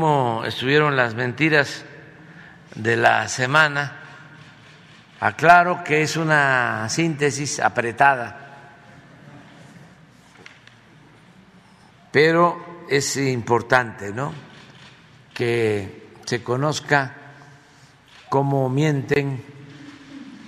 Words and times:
cómo 0.00 0.44
estuvieron 0.44 0.94
las 0.94 1.16
mentiras 1.16 1.84
de 2.76 2.96
la 2.96 3.26
semana. 3.26 3.98
Aclaro 5.18 5.82
que 5.82 6.02
es 6.02 6.16
una 6.16 6.88
síntesis 6.88 7.58
apretada, 7.58 8.94
pero 12.12 12.84
es 12.88 13.16
importante, 13.16 14.12
¿no? 14.12 14.32
Que 15.34 16.10
se 16.26 16.44
conozca 16.44 17.16
cómo 18.28 18.68
mienten 18.68 19.42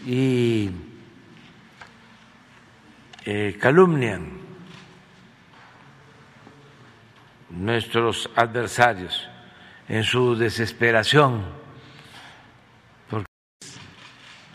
y 0.07 0.71
eh, 3.25 3.59
calumnian 3.61 4.31
nuestros 7.51 8.31
adversarios 8.37 9.30
en 9.91 10.05
su 10.05 10.37
desesperación 10.37 11.45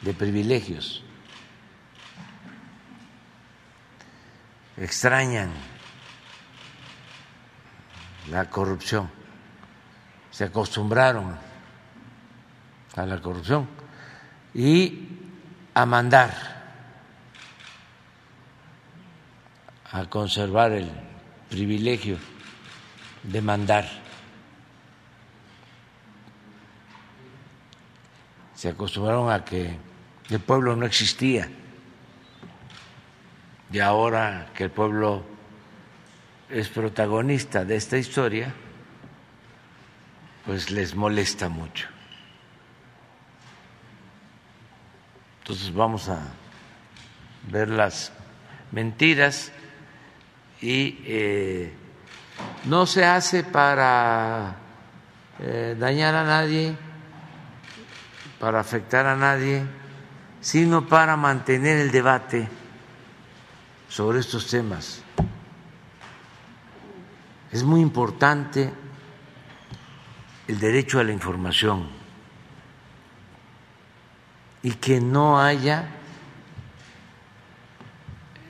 de 0.02 0.13
privilegios, 0.13 1.03
extrañan 4.77 5.52
la 8.31 8.49
corrupción, 8.49 9.11
se 10.31 10.45
acostumbraron 10.45 11.38
a 12.95 13.05
la 13.05 13.22
corrupción 13.22 13.67
y 14.53 15.09
a 15.73 15.86
mandar, 15.86 16.31
a 19.91 20.05
conservar 20.05 20.72
el 20.72 20.89
privilegio 21.49 22.17
de 23.23 23.41
mandar. 23.41 24.05
Se 28.55 28.70
acostumbraron 28.70 29.31
a 29.31 29.44
que 29.44 29.78
el 30.30 30.39
pueblo 30.39 30.75
no 30.75 30.86
existía 30.86 31.50
y 33.72 33.80
ahora 33.80 34.47
que 34.56 34.64
el 34.64 34.72
pueblo 34.72 35.23
es 36.50 36.70
protagonista 36.70 37.66
de 37.66 37.75
esta 37.75 37.97
historia, 37.97 38.53
pues 40.45 40.72
les 40.72 40.95
molesta 40.95 41.50
mucho. 41.50 41.88
Entonces 45.40 45.73
vamos 45.73 46.08
a 46.08 46.22
ver 47.52 47.69
las 47.69 48.14
mentiras 48.72 49.52
y 50.62 51.00
eh, 51.06 51.73
no 52.66 52.86
se 52.86 53.06
hace 53.06 53.44
para 53.44 54.56
eh, 55.40 55.75
dañar 55.78 56.16
a 56.16 56.23
nadie 56.23 56.84
para 58.39 58.59
afectar 58.59 59.05
a 59.05 59.16
nadie, 59.16 59.66
sino 60.41 60.88
para 60.88 61.16
mantener 61.16 61.78
el 61.78 61.91
debate 61.91 62.47
sobre 63.88 64.19
estos 64.19 64.47
temas. 64.47 65.02
Es 67.52 67.63
muy 67.63 67.81
importante 67.81 68.73
el 70.47 70.59
derecho 70.59 71.00
a 71.00 71.03
la 71.03 71.11
información 71.11 71.88
y 74.61 74.72
que 74.72 75.00
no 75.00 75.39
haya 75.39 75.88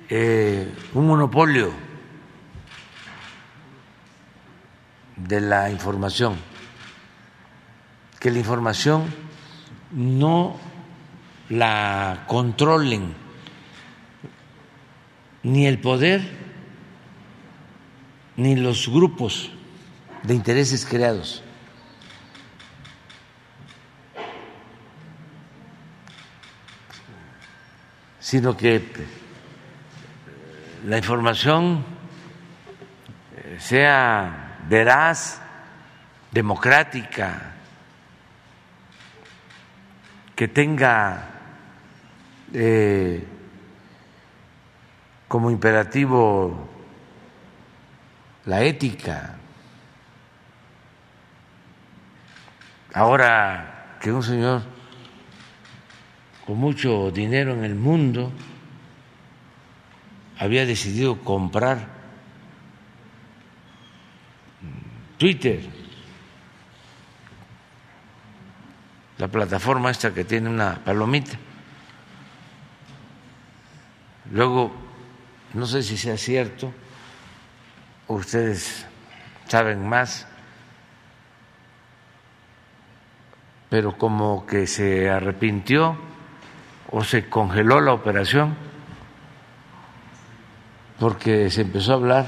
eh, 0.09 0.73
un 0.93 1.07
monopolio 1.07 1.71
de 5.15 5.41
la 5.41 5.69
información, 5.69 6.37
que 8.19 8.31
la 8.31 8.39
información 8.39 9.24
no 9.95 10.57
la 11.49 12.25
controlen 12.27 13.15
ni 15.43 15.65
el 15.65 15.79
poder 15.79 16.21
ni 18.35 18.55
los 18.55 18.89
grupos 18.89 19.51
de 20.23 20.35
intereses 20.35 20.85
creados. 20.85 21.41
sino 28.25 28.57
que 28.57 28.81
la 30.87 30.97
información 30.97 31.85
sea 33.59 34.57
veraz, 34.67 35.39
democrática, 36.31 37.54
que 40.35 40.47
tenga 40.47 41.29
eh, 42.53 43.25
como 45.27 45.49
imperativo 45.49 46.69
la 48.45 48.63
ética. 48.63 49.37
Ahora 52.93 53.97
que 53.99 54.11
un 54.11 54.23
señor 54.23 54.61
con 56.45 56.57
mucho 56.57 57.11
dinero 57.11 57.53
en 57.53 57.63
el 57.63 57.75
mundo 57.75 58.31
había 60.37 60.65
decidido 60.65 61.19
comprar 61.21 61.95
Twitter, 65.17 65.61
la 69.17 69.27
plataforma 69.27 69.91
esta 69.91 70.13
que 70.13 70.25
tiene 70.25 70.49
una 70.49 70.75
palomita. 70.83 71.37
Luego, 74.31 74.71
no 75.53 75.65
sé 75.65 75.83
si 75.83 75.97
sea 75.97 76.17
cierto, 76.17 76.73
ustedes 78.07 78.85
saben 79.47 79.87
más, 79.87 80.27
pero 83.69 83.97
como 83.97 84.45
que 84.45 84.67
se 84.67 85.09
arrepintió 85.09 85.97
o 86.91 87.03
se 87.03 87.29
congeló 87.29 87.81
la 87.81 87.93
operación 87.93 88.55
porque 90.99 91.49
se 91.49 91.61
empezó 91.61 91.91
a 91.91 91.95
hablar 91.95 92.25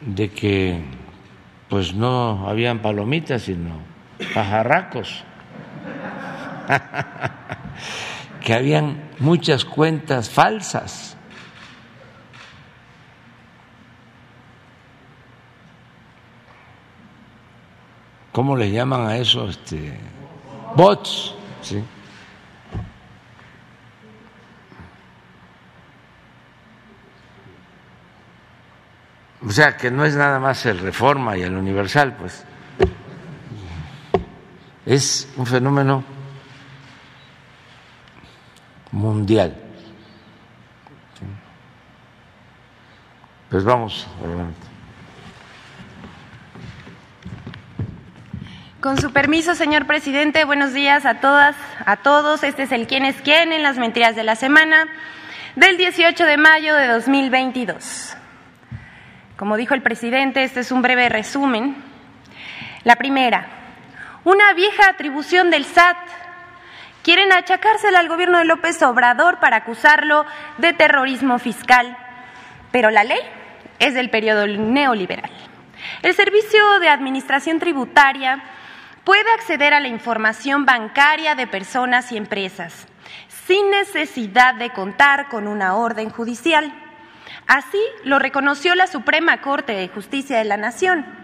de 0.00 0.30
que 0.30 0.82
pues 1.68 1.94
no 1.94 2.48
habían 2.48 2.80
palomitas, 2.80 3.42
sino 3.42 3.89
pajarracos, 4.34 5.24
que 8.40 8.54
habían 8.54 9.10
muchas 9.18 9.64
cuentas 9.64 10.30
falsas. 10.30 11.16
¿Cómo 18.32 18.56
le 18.56 18.70
llaman 18.70 19.06
a 19.08 19.16
eso? 19.16 19.48
Este, 19.48 19.98
bots, 20.76 21.34
¿sí? 21.62 21.82
O 29.44 29.50
sea, 29.50 29.76
que 29.76 29.90
no 29.90 30.04
es 30.04 30.14
nada 30.14 30.38
más 30.38 30.64
el 30.66 30.78
Reforma 30.78 31.36
y 31.36 31.42
el 31.42 31.56
Universal, 31.56 32.14
pues 32.16 32.44
es 34.90 35.28
un 35.36 35.46
fenómeno 35.46 36.02
mundial. 38.90 39.56
Pues 43.48 43.62
vamos 43.62 44.08
adelante. 44.18 44.66
Con 48.80 49.00
su 49.00 49.12
permiso, 49.12 49.54
señor 49.54 49.86
presidente, 49.86 50.44
buenos 50.44 50.72
días 50.72 51.06
a 51.06 51.20
todas, 51.20 51.54
a 51.86 51.98
todos. 51.98 52.42
Este 52.42 52.64
es 52.64 52.72
el 52.72 52.88
quién 52.88 53.04
es 53.04 53.14
quién 53.22 53.52
en 53.52 53.62
las 53.62 53.78
mentiras 53.78 54.16
de 54.16 54.24
la 54.24 54.34
semana 54.34 54.88
del 55.54 55.76
18 55.76 56.24
de 56.24 56.36
mayo 56.36 56.74
de 56.74 56.88
2022. 56.88 58.16
Como 59.36 59.56
dijo 59.56 59.74
el 59.74 59.82
presidente, 59.82 60.42
este 60.42 60.60
es 60.60 60.72
un 60.72 60.82
breve 60.82 61.08
resumen. 61.08 61.76
La 62.82 62.96
primera, 62.96 63.59
una 64.24 64.52
vieja 64.54 64.88
atribución 64.88 65.50
del 65.50 65.64
SAT. 65.64 65.96
Quieren 67.02 67.32
achacársela 67.32 67.98
al 67.98 68.08
gobierno 68.08 68.38
de 68.38 68.44
López 68.44 68.82
Obrador 68.82 69.38
para 69.40 69.56
acusarlo 69.56 70.26
de 70.58 70.72
terrorismo 70.72 71.38
fiscal. 71.38 71.96
Pero 72.72 72.90
la 72.90 73.04
ley 73.04 73.20
es 73.78 73.94
del 73.94 74.10
periodo 74.10 74.46
neoliberal. 74.46 75.30
El 76.02 76.14
Servicio 76.14 76.78
de 76.78 76.88
Administración 76.88 77.58
Tributaria 77.58 78.42
puede 79.04 79.30
acceder 79.32 79.72
a 79.72 79.80
la 79.80 79.88
información 79.88 80.66
bancaria 80.66 81.34
de 81.34 81.46
personas 81.46 82.12
y 82.12 82.16
empresas 82.16 82.86
sin 83.50 83.70
necesidad 83.70 84.54
de 84.54 84.70
contar 84.70 85.28
con 85.28 85.48
una 85.48 85.74
orden 85.74 86.10
judicial. 86.10 86.72
Así 87.48 87.80
lo 88.04 88.20
reconoció 88.20 88.76
la 88.76 88.86
Suprema 88.86 89.40
Corte 89.40 89.72
de 89.72 89.88
Justicia 89.88 90.38
de 90.38 90.44
la 90.44 90.56
Nación. 90.56 91.19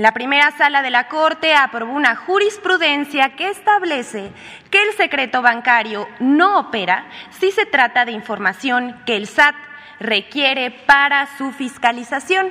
La 0.00 0.12
primera 0.12 0.50
sala 0.52 0.80
de 0.80 0.88
la 0.88 1.08
Corte 1.08 1.54
aprobó 1.54 1.92
una 1.92 2.16
jurisprudencia 2.16 3.36
que 3.36 3.50
establece 3.50 4.32
que 4.70 4.82
el 4.82 4.94
secreto 4.94 5.42
bancario 5.42 6.08
no 6.20 6.58
opera 6.58 7.04
si 7.38 7.50
se 7.50 7.66
trata 7.66 8.06
de 8.06 8.12
información 8.12 8.98
que 9.04 9.16
el 9.16 9.26
SAT 9.26 9.54
requiere 9.98 10.70
para 10.70 11.26
su 11.36 11.52
fiscalización. 11.52 12.50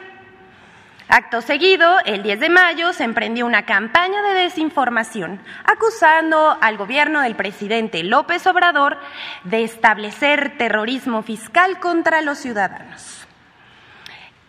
Acto 1.07 1.41
seguido, 1.41 1.97
el 2.05 2.21
10 2.21 2.39
de 2.39 2.49
mayo, 2.49 2.93
se 2.93 3.03
emprendió 3.03 3.47
una 3.47 3.65
campaña 3.65 4.21
de 4.21 4.41
desinformación 4.41 5.41
acusando 5.63 6.55
al 6.61 6.77
gobierno 6.77 7.21
del 7.21 7.35
presidente 7.35 8.03
López 8.03 8.45
Obrador 8.45 8.99
de 9.43 9.63
establecer 9.63 10.55
terrorismo 10.59 11.23
fiscal 11.23 11.79
contra 11.79 12.21
los 12.21 12.37
ciudadanos. 12.37 13.27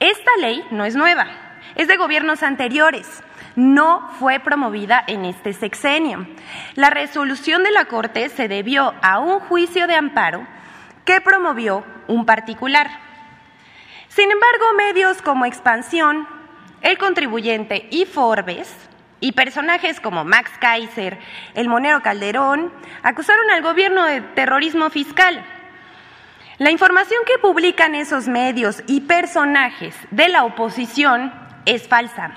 Esta 0.00 0.30
ley 0.38 0.62
no 0.70 0.84
es 0.84 0.96
nueva, 0.96 1.49
es 1.74 1.88
de 1.88 1.96
gobiernos 1.96 2.42
anteriores. 2.42 3.22
No 3.56 4.10
fue 4.18 4.38
promovida 4.40 5.02
en 5.06 5.24
este 5.24 5.52
sexenio. 5.52 6.26
La 6.74 6.90
resolución 6.90 7.62
de 7.64 7.72
la 7.72 7.86
Corte 7.86 8.28
se 8.28 8.48
debió 8.48 8.94
a 9.02 9.18
un 9.18 9.40
juicio 9.40 9.86
de 9.86 9.94
amparo 9.94 10.46
que 11.04 11.20
promovió 11.20 11.84
un 12.06 12.26
particular. 12.26 12.88
Sin 14.08 14.30
embargo, 14.30 14.74
medios 14.76 15.22
como 15.22 15.46
Expansión, 15.46 16.26
El 16.82 16.98
Contribuyente 16.98 17.88
y 17.90 18.06
Forbes 18.06 18.74
y 19.20 19.32
personajes 19.32 20.00
como 20.00 20.24
Max 20.24 20.50
Kaiser, 20.60 21.18
el 21.54 21.68
Monero 21.68 22.02
Calderón, 22.02 22.72
acusaron 23.02 23.50
al 23.50 23.62
gobierno 23.62 24.04
de 24.04 24.20
terrorismo 24.20 24.90
fiscal. 24.90 25.44
La 26.58 26.70
información 26.70 27.20
que 27.26 27.38
publican 27.38 27.94
esos 27.94 28.28
medios 28.28 28.82
y 28.86 29.02
personajes 29.02 29.96
de 30.10 30.28
la 30.28 30.44
oposición 30.44 31.32
es 31.66 31.88
falsa. 31.88 32.32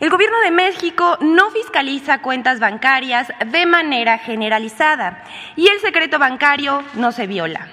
El 0.00 0.10
Gobierno 0.10 0.38
de 0.40 0.50
México 0.50 1.16
no 1.20 1.50
fiscaliza 1.50 2.20
cuentas 2.20 2.60
bancarias 2.60 3.32
de 3.46 3.66
manera 3.66 4.18
generalizada 4.18 5.24
y 5.56 5.68
el 5.68 5.80
secreto 5.80 6.18
bancario 6.18 6.82
no 6.94 7.12
se 7.12 7.26
viola. 7.26 7.68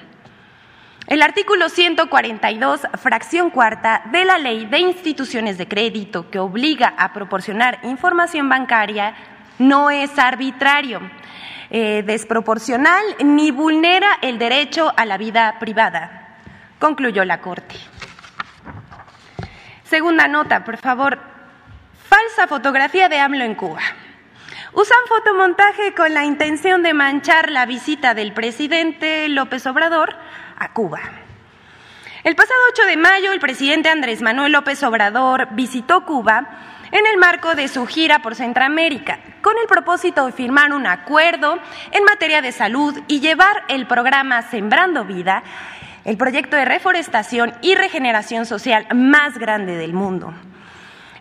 El 1.07 1.23
artículo 1.23 1.67
142, 1.67 2.81
fracción 3.01 3.49
cuarta 3.49 4.03
de 4.11 4.23
la 4.23 4.37
Ley 4.37 4.65
de 4.65 4.79
Instituciones 4.79 5.57
de 5.57 5.67
Crédito 5.67 6.29
que 6.29 6.39
obliga 6.39 6.93
a 6.97 7.11
proporcionar 7.11 7.79
información 7.83 8.47
bancaria 8.47 9.15
no 9.59 9.89
es 9.89 10.17
arbitrario, 10.17 11.01
eh, 11.69 12.03
desproporcional 12.05 13.03
ni 13.23 13.51
vulnera 13.51 14.19
el 14.21 14.37
derecho 14.37 14.93
a 14.95 15.05
la 15.05 15.17
vida 15.17 15.57
privada, 15.59 16.37
concluyó 16.79 17.25
la 17.25 17.41
Corte. 17.41 17.90
Segunda 19.91 20.29
nota, 20.29 20.63
por 20.63 20.77
favor. 20.77 21.19
Falsa 22.07 22.47
fotografía 22.47 23.09
de 23.09 23.19
AMLO 23.19 23.43
en 23.43 23.55
Cuba. 23.55 23.81
Usan 24.71 24.97
fotomontaje 25.09 25.93
con 25.93 26.13
la 26.13 26.23
intención 26.23 26.81
de 26.81 26.93
manchar 26.93 27.51
la 27.51 27.65
visita 27.65 28.13
del 28.13 28.31
presidente 28.31 29.27
López 29.27 29.67
Obrador 29.67 30.15
a 30.57 30.71
Cuba. 30.71 31.01
El 32.23 32.37
pasado 32.37 32.57
8 32.71 32.85
de 32.85 32.95
mayo, 32.95 33.33
el 33.33 33.41
presidente 33.41 33.89
Andrés 33.89 34.21
Manuel 34.21 34.53
López 34.53 34.81
Obrador 34.83 35.49
visitó 35.51 36.05
Cuba 36.05 36.47
en 36.93 37.05
el 37.05 37.17
marco 37.17 37.53
de 37.55 37.67
su 37.67 37.85
gira 37.85 38.19
por 38.19 38.35
Centroamérica, 38.35 39.19
con 39.41 39.57
el 39.57 39.67
propósito 39.67 40.25
de 40.25 40.31
firmar 40.31 40.71
un 40.71 40.87
acuerdo 40.87 41.59
en 41.91 42.05
materia 42.05 42.41
de 42.41 42.53
salud 42.53 42.97
y 43.09 43.19
llevar 43.19 43.65
el 43.67 43.87
programa 43.87 44.41
Sembrando 44.43 45.03
Vida 45.03 45.43
el 46.05 46.17
proyecto 46.17 46.55
de 46.55 46.65
reforestación 46.65 47.53
y 47.61 47.75
regeneración 47.75 48.45
social 48.45 48.87
más 48.93 49.37
grande 49.37 49.75
del 49.77 49.93
mundo. 49.93 50.33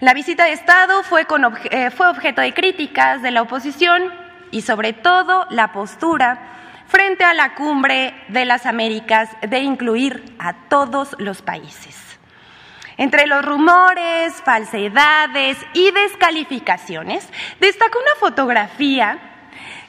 La 0.00 0.14
visita 0.14 0.44
de 0.44 0.52
Estado 0.52 1.02
fue, 1.02 1.26
eh, 1.70 1.90
fue 1.90 2.08
objeto 2.08 2.40
de 2.40 2.54
críticas 2.54 3.20
de 3.22 3.30
la 3.30 3.42
oposición 3.42 4.02
y 4.50 4.62
sobre 4.62 4.92
todo 4.92 5.46
la 5.50 5.72
postura 5.72 6.38
frente 6.86 7.24
a 7.24 7.34
la 7.34 7.54
cumbre 7.54 8.14
de 8.28 8.44
las 8.44 8.66
Américas 8.66 9.28
de 9.46 9.60
incluir 9.60 10.34
a 10.38 10.54
todos 10.68 11.14
los 11.18 11.42
países. 11.42 11.96
Entre 12.96 13.26
los 13.26 13.44
rumores, 13.44 14.34
falsedades 14.44 15.56
y 15.72 15.90
descalificaciones, 15.90 17.28
destacó 17.60 17.98
una 17.98 18.14
fotografía 18.18 19.29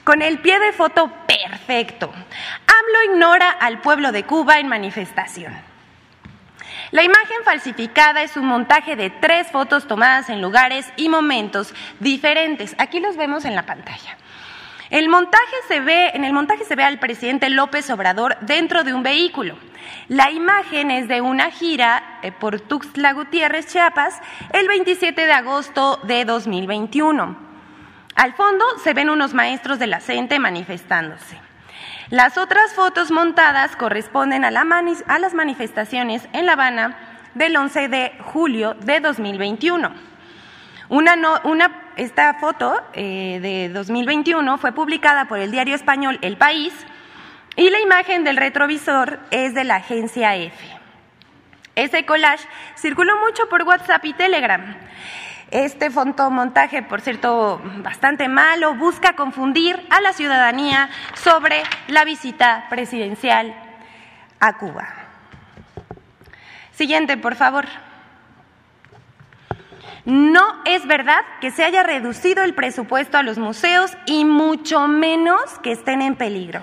con 0.04 0.22
el 0.22 0.38
pie 0.38 0.58
de 0.58 0.72
foto 0.72 1.10
perfecto. 1.26 2.06
AMLO 2.12 3.12
ignora 3.12 3.50
al 3.50 3.80
pueblo 3.80 4.12
de 4.12 4.24
Cuba 4.24 4.58
en 4.58 4.68
manifestación. 4.68 5.52
La 6.90 7.02
imagen 7.02 7.38
falsificada 7.44 8.22
es 8.22 8.36
un 8.36 8.46
montaje 8.46 8.96
de 8.96 9.08
tres 9.08 9.50
fotos 9.50 9.86
tomadas 9.86 10.28
en 10.28 10.42
lugares 10.42 10.92
y 10.96 11.08
momentos 11.08 11.74
diferentes. 12.00 12.74
Aquí 12.78 13.00
los 13.00 13.16
vemos 13.16 13.44
en 13.44 13.54
la 13.54 13.64
pantalla. 13.64 14.18
El 14.90 15.08
montaje 15.08 15.56
se 15.68 15.80
ve, 15.80 16.10
en 16.12 16.24
el 16.24 16.34
montaje 16.34 16.66
se 16.66 16.76
ve 16.76 16.84
al 16.84 16.98
presidente 16.98 17.48
López 17.48 17.88
Obrador 17.88 18.36
dentro 18.42 18.84
de 18.84 18.92
un 18.92 19.02
vehículo. 19.02 19.56
La 20.08 20.30
imagen 20.30 20.90
es 20.90 21.08
de 21.08 21.22
una 21.22 21.50
gira 21.50 22.18
eh, 22.22 22.30
por 22.30 22.60
Tuxtla 22.60 23.14
Gutiérrez, 23.14 23.68
Chiapas, 23.68 24.20
el 24.52 24.68
27 24.68 25.24
de 25.24 25.32
agosto 25.32 25.98
de 26.02 26.26
2021. 26.26 27.51
Al 28.14 28.34
fondo 28.34 28.64
se 28.82 28.94
ven 28.94 29.10
unos 29.10 29.34
maestros 29.34 29.78
de 29.78 29.86
la 29.86 30.00
CENTE 30.00 30.38
manifestándose. 30.38 31.38
Las 32.10 32.36
otras 32.36 32.74
fotos 32.74 33.10
montadas 33.10 33.74
corresponden 33.74 34.44
a, 34.44 34.50
las 34.50 35.34
manifestaciones 35.34 36.28
en 36.34 36.44
La 36.44 36.52
Habana 36.52 36.96
del 37.34 37.56
11 37.56 37.88
de 37.88 38.12
julio 38.20 38.74
de 38.74 39.00
2021. 39.00 39.90
esta 41.96 42.34
foto 42.34 42.82
eh, 42.92 43.38
de 43.40 43.70
2021 43.70 44.58
fue 44.58 44.72
publicada 44.72 45.24
por 45.26 45.38
el 45.38 45.50
diario 45.50 45.74
español 45.74 46.18
El 46.20 46.36
País 46.36 46.74
y 47.56 47.70
la 47.70 47.80
imagen 47.80 48.24
del 48.24 48.36
retrovisor 48.36 49.18
es 49.30 49.54
de 49.54 49.64
la 49.64 49.76
agencia 49.76 50.36
EFE. 50.36 50.82
Ese 51.74 52.04
collage 52.04 52.46
circuló 52.76 53.16
mucho 53.24 53.48
por 53.48 53.62
WhatsApp 53.62 54.04
y 54.04 54.12
Telegram. 54.12 54.76
Este 55.52 55.90
fotomontaje, 55.90 56.82
por 56.82 57.02
cierto, 57.02 57.60
bastante 57.82 58.26
malo, 58.26 58.74
busca 58.74 59.12
confundir 59.12 59.86
a 59.90 60.00
la 60.00 60.14
ciudadanía 60.14 60.88
sobre 61.12 61.62
la 61.88 62.06
visita 62.06 62.64
presidencial 62.70 63.54
a 64.40 64.56
Cuba. 64.56 64.88
Siguiente, 66.72 67.18
por 67.18 67.34
favor. 67.34 67.66
No 70.06 70.62
es 70.64 70.86
verdad 70.86 71.20
que 71.42 71.50
se 71.50 71.64
haya 71.64 71.82
reducido 71.82 72.44
el 72.44 72.54
presupuesto 72.54 73.18
a 73.18 73.22
los 73.22 73.36
museos 73.36 73.94
y 74.06 74.24
mucho 74.24 74.88
menos 74.88 75.58
que 75.62 75.72
estén 75.72 76.00
en 76.00 76.16
peligro. 76.16 76.62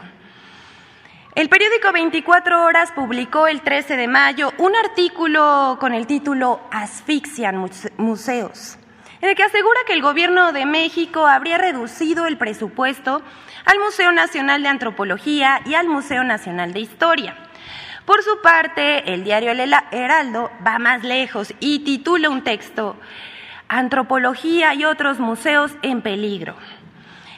El 1.36 1.48
periódico 1.48 1.92
24 1.92 2.66
Horas 2.66 2.92
publicó 2.92 3.46
el 3.46 3.62
13 3.62 3.98
de 3.98 4.08
mayo 4.08 4.52
un 4.58 4.76
artículo 4.76 5.78
con 5.80 5.94
el 5.94 6.08
título 6.08 6.60
Asfixian 6.72 7.70
museos 7.98 8.79
en 9.22 9.30
el 9.30 9.36
que 9.36 9.44
asegura 9.44 9.80
que 9.86 9.94
el 9.94 10.02
Gobierno 10.02 10.52
de 10.54 10.66
México 10.66 11.28
habría 11.28 11.58
reducido 11.58 12.26
el 12.26 12.38
presupuesto 12.38 13.22
al 13.66 13.80
Museo 13.80 14.12
Nacional 14.12 14.64
de 14.64 14.70
Antropología 14.70 15.62
y 15.66 15.76
al 15.76 15.88
Museo 15.88 16.24
Nacional 16.24 16.74
de 16.74 16.80
Historia. 16.80 17.36
Por 18.06 18.24
su 18.24 18.42
parte, 18.42 19.14
el 19.14 19.24
diario 19.24 19.52
El 19.52 19.74
Heraldo 19.92 20.50
va 20.66 20.80
más 20.80 21.04
lejos 21.04 21.54
y 21.60 21.80
titula 21.80 22.30
un 22.30 22.44
texto 22.44 22.96
Antropología 23.68 24.74
y 24.74 24.86
otros 24.86 25.20
museos 25.20 25.76
en 25.84 26.02
peligro, 26.02 26.56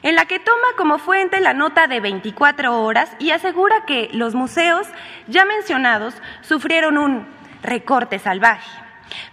en 0.01 0.15
la 0.15 0.25
que 0.25 0.39
toma 0.39 0.67
como 0.77 0.97
fuente 0.97 1.41
la 1.41 1.53
nota 1.53 1.87
de 1.87 1.99
24 1.99 2.81
horas 2.81 3.11
y 3.19 3.31
asegura 3.31 3.85
que 3.85 4.09
los 4.13 4.33
museos 4.33 4.87
ya 5.27 5.43
mencionados 5.43 6.13
sufrieron 6.41 6.97
un 6.97 7.27
recorte 7.63 8.17
salvaje. 8.17 8.69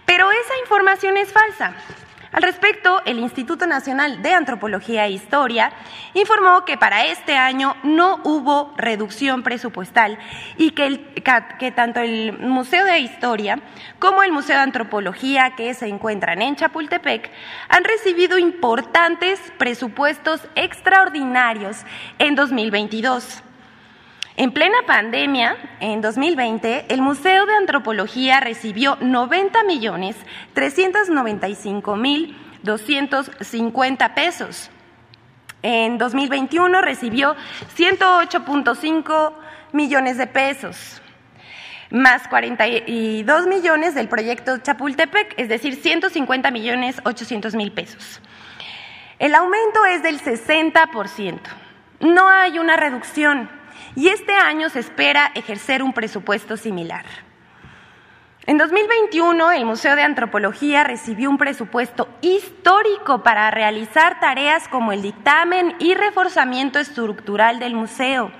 Pero 0.05 0.29
esa 0.31 0.57
información 0.61 1.15
es 1.15 1.31
falsa. 1.31 1.73
Al 2.31 2.43
respecto, 2.43 3.01
el 3.05 3.17
Instituto 3.17 3.65
Nacional 3.65 4.21
de 4.21 4.33
Antropología 4.33 5.05
e 5.05 5.11
Historia 5.11 5.71
informó 6.13 6.63
que 6.63 6.77
para 6.77 7.07
este 7.07 7.35
año 7.35 7.75
no 7.83 8.21
hubo 8.23 8.73
reducción 8.77 9.41
presupuestal 9.41 10.19
y 10.57 10.71
que, 10.71 11.13
que, 11.57 11.71
tanto 11.71 11.99
el 12.01 12.37
Museo 12.37 12.85
de 12.85 12.99
Historia 12.99 13.59
como 13.97 14.21
el 14.21 14.31
Museo 14.31 14.57
de 14.57 14.63
Antropología 14.63 15.55
que 15.55 15.73
se 15.73 15.87
encuentran 15.87 16.43
en 16.43 16.55
Chapultepec 16.55 17.31
han 17.67 17.83
recibido 17.83 18.37
importantes 18.37 19.39
presupuestos 19.57 20.41
extraordinarios 20.55 21.77
en 22.19 22.35
2022. 22.35 23.43
En 24.39 24.53
plena 24.53 24.77
pandemia, 24.87 25.57
en 25.81 25.99
2020, 25.99 26.85
el 26.87 27.01
Museo 27.01 27.45
de 27.45 27.55
Antropología 27.55 28.39
recibió 28.39 28.97
90 29.01 29.65
millones 29.65 30.15
395 30.53 31.97
mil 31.97 32.37
250 32.63 34.15
pesos. 34.15 34.71
En 35.61 35.97
2021 35.97 36.81
recibió 36.81 37.35
108.5 37.77 39.33
millones 39.73 40.17
de 40.17 40.27
pesos. 40.27 41.01
más 41.89 42.25
42 42.29 43.47
millones 43.47 43.93
del 43.93 44.07
proyecto 44.07 44.57
Chapultepec, 44.59 45.33
es 45.35 45.49
decir, 45.49 45.75
150 45.75 46.49
millones 46.49 47.01
800 47.03 47.55
mil 47.55 47.73
pesos. 47.73 48.21
El 49.17 49.35
aumento 49.35 49.83
es 49.83 50.01
del 50.01 50.21
60%. 50.21 51.39
No 51.99 52.29
hay 52.29 52.57
una 52.57 52.77
reducción 52.77 53.58
y 53.95 54.09
este 54.09 54.33
año 54.33 54.69
se 54.69 54.79
espera 54.79 55.31
ejercer 55.35 55.83
un 55.83 55.93
presupuesto 55.93 56.57
similar. 56.57 57.05
En 58.45 58.57
2021, 58.57 59.51
el 59.51 59.65
Museo 59.65 59.95
de 59.95 60.01
Antropología 60.01 60.83
recibió 60.83 61.29
un 61.29 61.37
presupuesto 61.37 62.09
histórico 62.21 63.21
para 63.21 63.51
realizar 63.51 64.19
tareas 64.19 64.67
como 64.67 64.91
el 64.91 65.03
dictamen 65.03 65.75
y 65.77 65.93
reforzamiento 65.93 66.79
estructural 66.79 67.59
del 67.59 67.75
museo, 67.75 68.31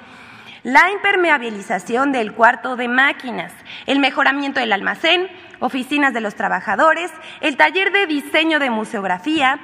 la 0.63 0.89
impermeabilización 0.91 2.12
del 2.12 2.34
cuarto 2.34 2.75
de 2.75 2.88
máquinas, 2.88 3.53
el 3.86 4.00
mejoramiento 4.00 4.60
del 4.60 4.74
almacén, 4.74 5.27
oficinas 5.60 6.13
de 6.13 6.22
los 6.22 6.34
trabajadores, 6.34 7.12
el 7.41 7.56
taller 7.56 7.91
de 7.91 8.08
diseño 8.08 8.58
de 8.58 8.72
museografía, 8.72 9.60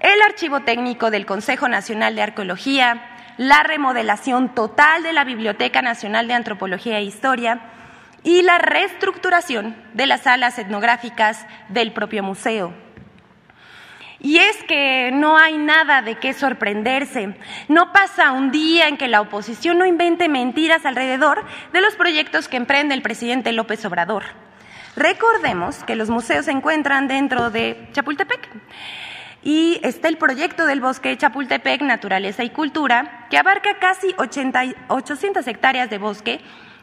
el 0.00 0.20
archivo 0.22 0.60
técnico 0.60 1.10
del 1.10 1.24
Consejo 1.24 1.68
Nacional 1.68 2.16
de 2.16 2.22
Arqueología, 2.22 3.13
la 3.36 3.62
remodelación 3.62 4.54
total 4.54 5.02
de 5.02 5.12
la 5.12 5.24
Biblioteca 5.24 5.82
Nacional 5.82 6.28
de 6.28 6.34
Antropología 6.34 6.98
e 6.98 7.04
Historia, 7.04 7.60
y 8.24 8.42
la 8.42 8.58
reestructuración 8.58 9.76
de 9.92 10.06
las 10.06 10.22
salas 10.22 10.58
etnográficas 10.58 11.46
del 11.68 11.92
propio 11.92 12.22
museo. 12.22 12.72
Y 14.18 14.38
es 14.38 14.56
que 14.64 15.10
no 15.12 15.36
hay 15.36 15.58
nada 15.58 16.00
de 16.00 16.14
qué 16.14 16.32
sorprenderse. 16.32 17.36
No 17.68 17.92
pasa 17.92 18.32
un 18.32 18.50
día 18.50 18.88
en 18.88 18.96
que 18.96 19.06
la 19.06 19.20
oposición 19.20 19.78
no 19.78 19.84
invente 19.84 20.30
mentiras 20.30 20.86
alrededor 20.86 21.44
de 21.74 21.82
los 21.82 21.94
proyectos 21.94 22.48
que 22.48 22.56
emprende 22.56 22.94
el 22.94 23.02
presidente 23.02 23.52
López 23.52 23.84
Obrador. 23.84 24.24
Recordemos 24.96 25.84
que 25.84 25.94
los 25.94 26.08
museos 26.08 26.46
se 26.46 26.52
encuentran 26.52 27.06
dentro 27.06 27.50
de 27.50 27.88
Chapultepec. 27.92 28.48
Y 29.44 29.78
está 29.82 30.08
el 30.08 30.16
proyecto 30.16 30.64
del 30.64 30.80
bosque 30.80 31.18
Chapultepec, 31.18 31.82
Naturaleza 31.82 32.42
y 32.44 32.50
Cultura, 32.50 33.26
que 33.28 33.36
abarca 33.36 33.78
casi 33.78 34.14
800 34.16 35.46
hectáreas 35.46 35.90
de 35.90 35.98
bosque 35.98 36.40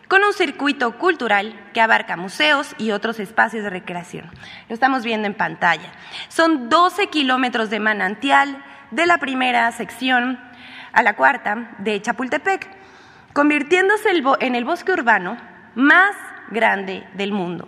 con 0.08 0.24
un 0.24 0.32
circuito 0.32 1.00
cultural 1.00 1.60
que 1.74 1.82
abarca 1.82 2.18
museos 2.18 2.76
y 2.78 2.92
otros 2.92 3.20
espacios 3.20 3.64
de 3.64 3.72
recreación. 3.72 4.30
Lo 4.70 4.76
estamos 4.76 5.04
viendo 5.04 5.26
en 5.26 5.34
pantalla. 5.34 5.92
Son 6.28 6.70
12 6.70 7.08
kilómetros 7.08 7.72
de 7.72 7.80
manantial 7.80 8.64
de 8.92 9.08
la 9.08 9.18
primera 9.18 9.72
sección 9.72 10.40
a 10.94 11.02
la 11.02 11.16
cuarta 11.16 11.76
de 11.80 12.00
Chapultepec, 12.00 12.70
convirtiéndose 13.34 14.10
en 14.42 14.54
el 14.54 14.66
bosque 14.66 14.92
urbano 14.92 15.36
más 15.74 16.16
grande 16.52 17.08
del 17.16 17.32
mundo. 17.32 17.68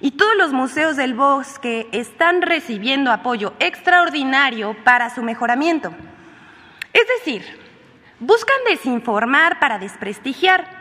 Y 0.00 0.12
todos 0.12 0.36
los 0.36 0.52
museos 0.52 0.96
del 0.96 1.14
bosque 1.14 1.88
están 1.92 2.42
recibiendo 2.42 3.10
apoyo 3.10 3.54
extraordinario 3.58 4.76
para 4.84 5.10
su 5.14 5.22
mejoramiento. 5.22 5.92
Es 6.92 7.06
decir, 7.18 7.44
buscan 8.20 8.56
desinformar 8.68 9.60
para 9.60 9.78
desprestigiar 9.78 10.78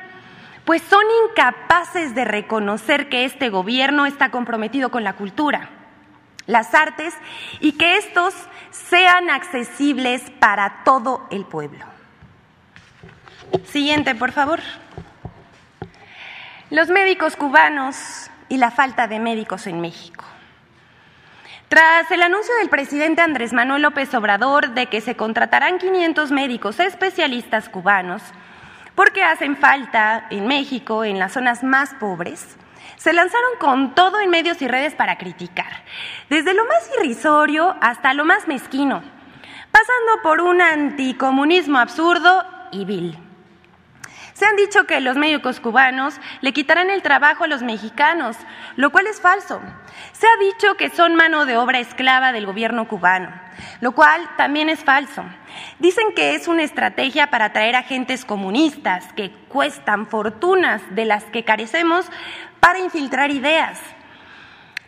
pues 0.67 0.81
son 0.81 1.05
incapaces 1.29 2.13
de 2.13 2.25
reconocer 2.25 3.07
que 3.07 3.23
este 3.23 3.47
gobierno 3.47 4.05
está 4.05 4.31
comprometido 4.31 4.91
con 4.91 5.05
la 5.05 5.13
cultura, 5.13 5.69
las 6.45 6.73
artes 6.73 7.13
y 7.61 7.77
que 7.77 7.95
estos 7.95 8.33
sean 8.71 9.29
accesibles 9.29 10.29
para 10.41 10.83
todo 10.83 11.25
el 11.31 11.45
pueblo. 11.45 11.85
Siguiente, 13.63 14.13
por 14.13 14.33
favor. 14.33 14.59
Los 16.69 16.89
médicos 16.89 17.37
cubanos 17.37 18.29
y 18.49 18.57
la 18.57 18.71
falta 18.71 19.07
de 19.07 19.19
médicos 19.19 19.67
en 19.67 19.81
México. 19.81 20.25
Tras 21.67 22.09
el 22.11 22.21
anuncio 22.21 22.55
del 22.55 22.69
presidente 22.69 23.21
Andrés 23.21 23.51
Manuel 23.51 23.81
López 23.81 24.13
Obrador 24.13 24.69
de 24.69 24.85
que 24.85 25.01
se 25.01 25.15
contratarán 25.15 25.79
500 25.79 26.31
médicos 26.31 26.79
especialistas 26.79 27.67
cubanos, 27.67 28.21
porque 28.95 29.23
hacen 29.23 29.57
falta 29.57 30.27
en 30.29 30.47
México, 30.47 31.03
en 31.03 31.19
las 31.19 31.33
zonas 31.33 31.63
más 31.63 31.93
pobres, 31.95 32.57
se 32.95 33.13
lanzaron 33.13 33.51
con 33.59 33.95
todo 33.95 34.19
en 34.21 34.29
medios 34.29 34.61
y 34.61 34.67
redes 34.67 34.95
para 34.95 35.17
criticar, 35.17 35.83
desde 36.29 36.53
lo 36.53 36.65
más 36.65 36.89
irrisorio 36.97 37.75
hasta 37.81 38.13
lo 38.13 38.23
más 38.23 38.47
mezquino, 38.47 39.03
pasando 39.71 40.21
por 40.23 40.41
un 40.41 40.61
anticomunismo 40.61 41.79
absurdo 41.79 42.45
y 42.71 42.85
vil. 42.85 43.26
Se 44.37 44.45
han 44.45 44.55
dicho 44.55 44.85
que 44.85 45.01
los 45.01 45.17
médicos 45.17 45.59
cubanos 45.59 46.13
le 46.41 46.53
quitarán 46.53 46.91
el 46.91 47.01
trabajo 47.01 47.45
a 47.45 47.47
los 47.47 47.63
mexicanos, 47.63 48.37
lo 48.75 48.91
cual 48.91 49.07
es 49.07 49.19
falso. 49.19 49.59
Se 50.11 50.27
ha 50.27 50.37
dicho 50.39 50.75
que 50.75 50.91
son 50.91 51.15
mano 51.15 51.47
de 51.47 51.57
obra 51.57 51.79
esclava 51.79 52.31
del 52.31 52.45
gobierno 52.45 52.87
cubano, 52.87 53.31
lo 53.81 53.93
cual 53.93 54.29
también 54.37 54.69
es 54.69 54.83
falso. 54.83 55.23
Dicen 55.79 56.13
que 56.15 56.35
es 56.35 56.47
una 56.47 56.61
estrategia 56.61 57.31
para 57.31 57.45
atraer 57.45 57.75
agentes 57.75 58.25
comunistas 58.25 59.11
que 59.13 59.31
cuestan 59.47 60.05
fortunas 60.05 60.83
de 60.93 61.05
las 61.05 61.23
que 61.23 61.43
carecemos 61.43 62.05
para 62.59 62.77
infiltrar 62.77 63.31
ideas. 63.31 63.81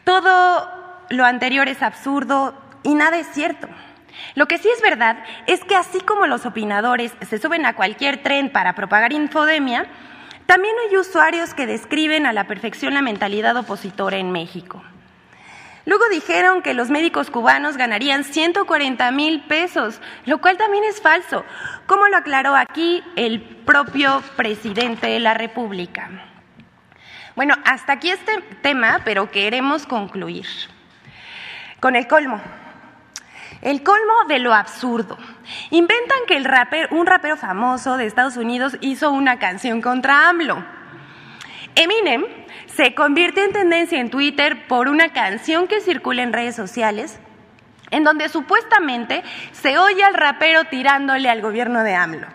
Todo 0.03 0.69
lo 1.09 1.25
anterior 1.25 1.67
es 1.67 1.81
absurdo 1.81 2.53
y 2.83 2.93
nada 2.93 3.17
es 3.17 3.25
cierto. 3.33 3.67
Lo 4.35 4.47
que 4.47 4.57
sí 4.57 4.69
es 4.73 4.81
verdad 4.81 5.23
es 5.47 5.63
que 5.63 5.75
así 5.75 5.99
como 6.01 6.27
los 6.27 6.45
opinadores 6.45 7.13
se 7.27 7.39
suben 7.39 7.65
a 7.65 7.75
cualquier 7.75 8.23
tren 8.23 8.49
para 8.49 8.73
propagar 8.75 9.13
infodemia, 9.13 9.85
también 10.45 10.75
hay 10.87 10.97
usuarios 10.97 11.53
que 11.53 11.67
describen 11.67 12.25
a 12.25 12.33
la 12.33 12.45
perfección 12.45 12.93
la 12.93 13.01
mentalidad 13.01 13.55
opositora 13.55 14.17
en 14.17 14.31
México. 14.31 14.81
Luego 15.85 16.03
dijeron 16.09 16.61
que 16.61 16.73
los 16.73 16.89
médicos 16.89 17.31
cubanos 17.31 17.77
ganarían 17.77 18.23
140 18.23 19.11
mil 19.11 19.41
pesos, 19.41 20.01
lo 20.25 20.39
cual 20.39 20.57
también 20.57 20.83
es 20.83 21.01
falso, 21.01 21.45
como 21.87 22.07
lo 22.07 22.17
aclaró 22.17 22.55
aquí 22.55 23.03
el 23.15 23.41
propio 23.41 24.21
presidente 24.35 25.07
de 25.07 25.19
la 25.19 25.33
República. 25.33 26.09
Bueno, 27.35 27.55
hasta 27.65 27.93
aquí 27.93 28.09
este 28.09 28.41
tema, 28.61 29.01
pero 29.05 29.31
queremos 29.31 29.85
concluir 29.85 30.45
con 31.79 31.95
el 31.95 32.07
colmo. 32.07 32.41
El 33.61 33.83
colmo 33.83 34.13
de 34.27 34.39
lo 34.39 34.53
absurdo. 34.53 35.17
Inventan 35.69 36.19
que 36.27 36.37
el 36.37 36.47
un 36.91 37.05
rapero 37.05 37.35
famoso 37.35 37.97
de 37.97 38.05
Estados 38.05 38.37
Unidos 38.37 38.77
hizo 38.81 39.11
una 39.11 39.37
canción 39.37 39.81
contra 39.81 40.29
AMLO. 40.29 40.63
Eminem 41.75 42.25
se 42.67 42.95
convierte 42.95 43.43
en 43.43 43.51
tendencia 43.51 43.99
en 43.99 44.09
Twitter 44.09 44.67
por 44.67 44.87
una 44.87 45.09
canción 45.09 45.67
que 45.67 45.81
circula 45.81 46.23
en 46.23 46.33
redes 46.33 46.55
sociales 46.55 47.19
en 47.91 48.03
donde 48.03 48.29
supuestamente 48.29 49.23
se 49.51 49.77
oye 49.77 50.03
al 50.03 50.13
rapero 50.13 50.65
tirándole 50.65 51.29
al 51.29 51.41
gobierno 51.41 51.83
de 51.83 51.95
AMLO. 51.95 52.27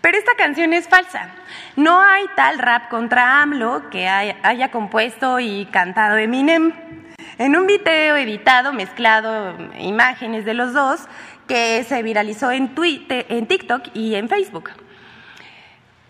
Pero 0.00 0.18
esta 0.18 0.34
canción 0.36 0.72
es 0.72 0.88
falsa. 0.88 1.28
No 1.76 2.00
hay 2.00 2.24
tal 2.36 2.58
rap 2.58 2.88
contra 2.88 3.42
AMLO 3.42 3.88
que 3.90 4.08
haya 4.08 4.70
compuesto 4.70 5.38
y 5.40 5.66
cantado 5.66 6.16
Eminem. 6.16 7.01
En 7.38 7.56
un 7.56 7.66
video 7.66 8.16
editado, 8.16 8.72
mezclado 8.72 9.56
imágenes 9.78 10.44
de 10.44 10.54
los 10.54 10.72
dos, 10.72 11.00
que 11.48 11.84
se 11.84 12.02
viralizó 12.02 12.50
en, 12.50 12.74
Twitter, 12.74 13.26
en 13.28 13.46
TikTok 13.46 13.88
y 13.94 14.14
en 14.14 14.28
Facebook. 14.28 14.70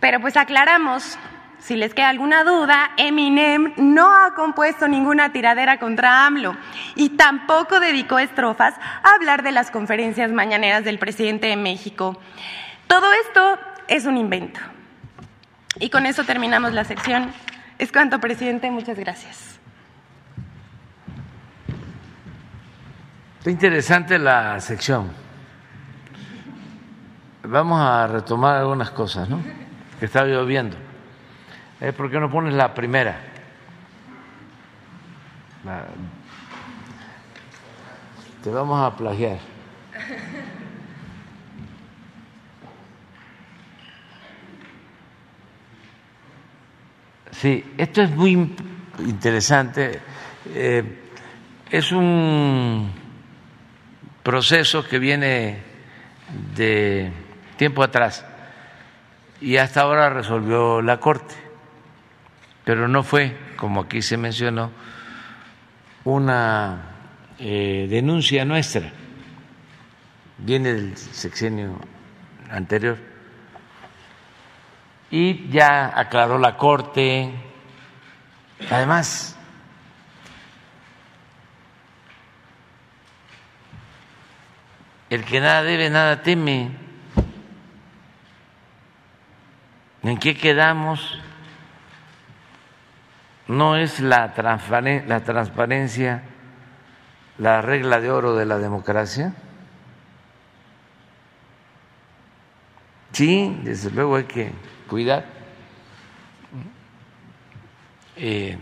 Pero 0.01 0.21
pues 0.21 0.37
aclaramos 0.37 1.19
si 1.63 1.77
les 1.77 1.95
queda 1.95 2.09
alguna 2.09 2.43
duda, 2.43 2.91
Eminem 2.97 3.73
no 3.77 4.13
ha 4.13 4.35
compuesto 4.35 4.89
ninguna 4.89 5.31
tiradera 5.33 5.79
contra 5.79 6.27
AMLO 6.27 6.57
y 6.97 7.11
tampoco 7.11 7.79
dedicó 7.79 8.19
estrofas 8.19 8.75
a 9.05 9.15
hablar 9.15 9.45
de 9.45 9.53
las 9.53 9.71
conferencias 9.71 10.33
mañaneras 10.33 10.85
del 10.85 10.99
presidente 10.99 11.47
de 11.47 11.57
México. 11.57 12.21
Todo 12.89 13.07
esto 13.13 13.59
es 13.87 14.07
un 14.07 14.17
invento. 14.17 14.59
Y 15.79 15.89
con 15.89 16.05
eso 16.05 16.25
terminamos 16.25 16.73
la 16.73 16.85
sección. 16.85 17.33
Es 17.79 17.93
cuanto, 17.93 18.19
presidente. 18.19 18.71
Muchas 18.71 18.99
gracias. 18.99 19.52
Está 23.43 23.51
interesante 23.51 24.21
la 24.21 24.61
sección. 24.61 25.11
Vamos 27.43 27.81
a 27.81 28.07
retomar 28.07 28.59
algunas 28.59 28.93
cosas, 28.93 29.29
¿no? 29.29 29.43
Que 29.99 30.05
estaba 30.05 30.29
lloviendo. 30.29 30.77
Eh, 31.81 31.93
¿Por 31.93 32.09
qué 32.09 32.21
no 32.21 32.31
pones 32.31 32.55
la 32.55 32.73
primera? 32.73 33.21
Te 38.45 38.51
vamos 38.51 38.81
a 38.81 38.97
plagiar. 38.97 39.39
Sí, 47.33 47.75
esto 47.77 48.03
es 48.03 48.11
muy 48.15 48.55
interesante. 49.01 50.01
Eh, 50.47 51.03
es 51.73 51.91
un 51.91 53.02
proceso 54.23 54.85
que 54.85 54.99
viene 54.99 55.63
de 56.55 57.13
tiempo 57.57 57.83
atrás. 57.83 58.25
Y 59.41 59.57
hasta 59.57 59.83
ahora 59.83 60.11
resolvió 60.11 60.83
la 60.83 61.01
Corte. 61.01 61.35
Pero 62.65 62.87
no 62.87 63.03
fue, 63.03 63.37
como 63.57 63.83
aquí 63.83 64.03
se 64.03 64.17
mencionó, 64.17 64.71
una 66.05 66.93
eh, 67.39 67.87
denuncia 67.91 68.45
nuestra, 68.45 68.93
viene 70.39 70.75
del 70.75 70.97
sexenio 70.97 71.81
anterior. 72.51 72.99
Y 75.11 75.49
ya 75.51 75.93
aclaró 75.99 76.39
la 76.39 76.57
Corte, 76.57 77.33
además, 78.71 79.37
el 85.15 85.27
que 85.27 85.41
nada 85.41 85.63
debe, 85.63 85.91
nada 85.91 86.23
teme. 86.23 86.71
¿En 90.03 90.17
qué 90.17 90.35
quedamos? 90.35 91.21
¿No 93.47 93.77
es 93.77 94.01
la, 94.01 94.33
la 95.07 95.21
transparencia 95.21 96.23
la 97.37 97.61
regla 97.61 98.01
de 98.01 98.11
oro 98.11 98.35
de 98.35 98.47
la 98.47 98.57
democracia? 98.57 99.35
Sí, 103.13 103.61
desde 103.65 103.91
luego 103.91 104.17
hay 104.17 104.25
que 104.25 104.51
cuidar 104.89 105.27
eh, 108.17 108.57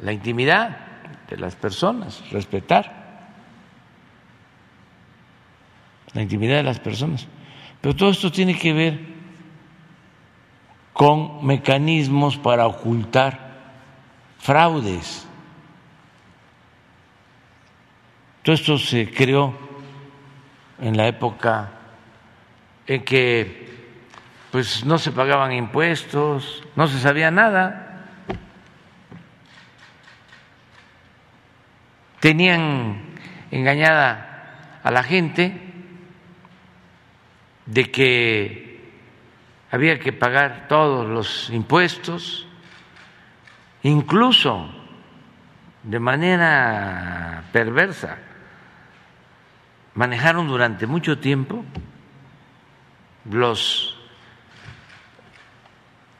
la 0.00 0.12
intimidad 0.12 0.76
de 1.30 1.38
las 1.38 1.56
personas, 1.56 2.22
respetar 2.30 3.03
la 6.14 6.22
intimidad 6.22 6.56
de 6.56 6.62
las 6.62 6.80
personas. 6.80 7.26
Pero 7.80 7.94
todo 7.94 8.10
esto 8.10 8.32
tiene 8.32 8.56
que 8.56 8.72
ver 8.72 8.98
con 10.92 11.44
mecanismos 11.44 12.38
para 12.38 12.66
ocultar 12.66 13.52
fraudes. 14.38 15.26
Todo 18.42 18.54
esto 18.54 18.78
se 18.78 19.10
creó 19.10 19.54
en 20.80 20.96
la 20.96 21.08
época 21.08 21.72
en 22.86 23.04
que 23.04 23.64
pues 24.52 24.84
no 24.84 24.98
se 24.98 25.10
pagaban 25.10 25.52
impuestos, 25.52 26.62
no 26.76 26.86
se 26.86 27.00
sabía 27.00 27.30
nada. 27.32 28.06
Tenían 32.20 33.02
engañada 33.50 34.80
a 34.84 34.90
la 34.92 35.02
gente 35.02 35.73
de 37.66 37.90
que 37.90 38.92
había 39.70 39.98
que 39.98 40.12
pagar 40.12 40.66
todos 40.68 41.08
los 41.08 41.50
impuestos, 41.50 42.46
incluso 43.82 44.68
de 45.82 45.98
manera 45.98 47.44
perversa. 47.52 48.18
Manejaron 49.94 50.48
durante 50.48 50.86
mucho 50.86 51.18
tiempo 51.18 51.64
los 53.30 53.96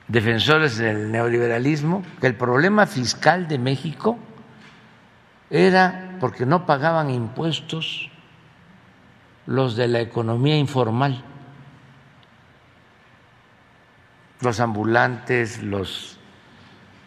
defensores 0.08 0.78
del 0.78 1.10
neoliberalismo 1.10 2.04
que 2.20 2.26
el 2.26 2.34
problema 2.34 2.86
fiscal 2.86 3.48
de 3.48 3.58
México 3.58 4.18
era 5.50 6.16
porque 6.20 6.46
no 6.46 6.66
pagaban 6.66 7.10
impuestos 7.10 8.10
los 9.46 9.76
de 9.76 9.88
la 9.88 10.00
economía 10.00 10.56
informal, 10.56 11.22
los 14.40 14.60
ambulantes, 14.60 15.62
los 15.62 16.18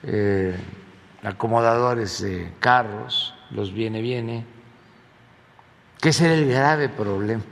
eh, 0.04 0.56
acomodadores 1.24 2.22
de 2.22 2.54
carros, 2.60 3.34
los 3.52 3.74
viene 3.74 4.02
viene, 4.02 4.46
que 6.02 6.10
ese 6.10 6.26
era 6.26 6.36
el 6.36 6.50
grave 6.50 6.90
problema 6.90 7.44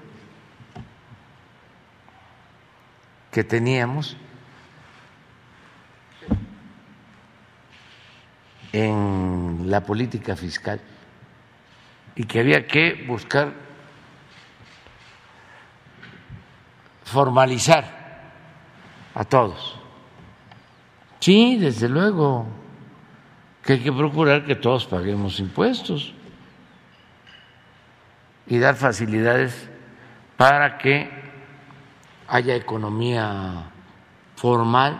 que 3.31 3.43
teníamos 3.43 4.15
en 8.71 9.69
la 9.69 9.81
política 9.81 10.37
fiscal 10.37 10.79
y 12.15 12.23
que 12.23 12.39
había 12.39 12.65
que 12.65 13.05
buscar 13.07 13.53
formalizar 17.03 17.94
a 19.15 19.23
todos. 19.23 19.79
Sí, 21.19 21.57
desde 21.57 21.89
luego 21.89 22.45
que 23.63 23.73
hay 23.73 23.79
que 23.79 23.91
procurar 23.91 24.45
que 24.45 24.55
todos 24.55 24.85
paguemos 24.85 25.39
impuestos 25.39 26.13
y 28.45 28.59
dar 28.59 28.75
facilidades 28.75 29.67
para 30.37 30.77
que 30.77 31.09
haya 32.27 32.55
economía 32.55 33.71
formal, 34.35 34.99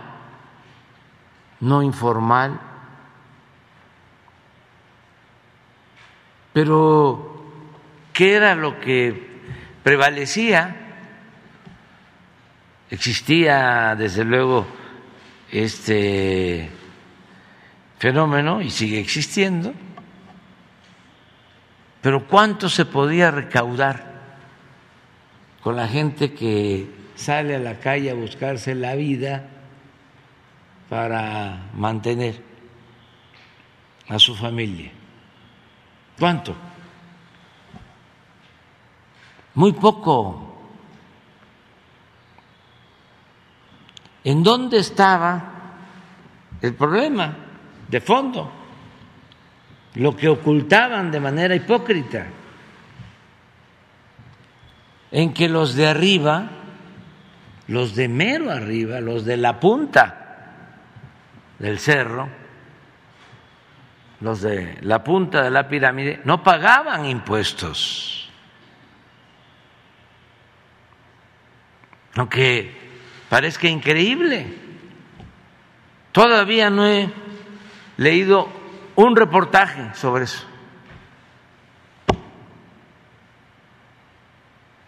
no 1.59 1.83
informal, 1.83 2.59
Pero, 6.55 7.35
¿qué 8.13 8.35
era 8.35 8.55
lo 8.55 8.79
que 8.79 9.41
prevalecía? 9.83 10.84
Existía, 12.89 13.95
desde 13.95 14.23
luego, 14.23 14.67
este 15.51 16.69
fenómeno 17.97 18.61
y 18.61 18.69
sigue 18.69 18.99
existiendo, 18.99 19.73
pero 22.01 22.27
¿cuánto 22.27 22.69
se 22.69 22.85
podía 22.85 23.31
recaudar 23.31 24.13
con 25.63 25.75
la 25.75 25.87
gente 25.87 26.33
que 26.33 26.87
sale 27.15 27.55
a 27.55 27.59
la 27.59 27.79
calle 27.79 28.11
a 28.11 28.13
buscarse 28.13 28.75
la 28.75 28.95
vida 28.95 29.47
para 30.89 31.71
mantener 31.73 32.41
a 34.07 34.19
su 34.19 34.35
familia? 34.35 34.91
¿Cuánto? 36.19 36.55
Muy 39.55 39.73
poco. 39.73 40.54
¿En 44.25 44.41
dónde 44.41 44.79
estaba 44.79 45.51
el 46.59 46.73
problema 46.73 47.37
de 47.87 48.01
fondo? 48.01 48.51
Lo 49.93 50.15
que 50.17 50.27
ocultaban 50.27 51.11
de 51.11 51.19
manera 51.19 51.55
hipócrita. 51.55 52.25
En 55.11 55.31
que 55.31 55.47
los 55.47 55.75
de 55.75 55.87
arriba, 55.87 56.49
los 57.67 57.95
de 57.95 58.07
mero 58.07 58.49
arriba, 58.49 58.99
los 58.99 59.25
de 59.25 59.37
la 59.37 59.59
punta 59.59 60.57
del 61.59 61.77
cerro, 61.77 62.27
los 64.21 64.41
de 64.41 64.79
la 64.81 65.03
punta 65.03 65.43
de 65.43 65.51
la 65.51 65.69
pirámide, 65.69 66.21
no 66.23 66.41
pagaban 66.41 67.05
impuestos. 67.05 68.27
Aunque 72.15 72.84
parezca 73.29 73.67
increíble, 73.67 74.47
todavía 76.11 76.69
no 76.69 76.87
he 76.87 77.09
leído 77.97 78.49
un 78.95 79.15
reportaje 79.15 79.93
sobre 79.95 80.25
eso. 80.25 80.45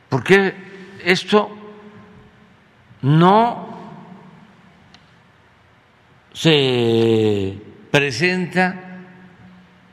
Porque 0.10 0.54
esto 1.04 1.50
no 3.02 3.78
se 6.34 7.62
presenta 7.92 8.84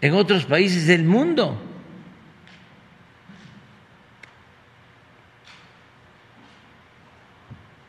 en 0.01 0.15
otros 0.15 0.45
países 0.45 0.87
del 0.87 1.05
mundo. 1.05 1.61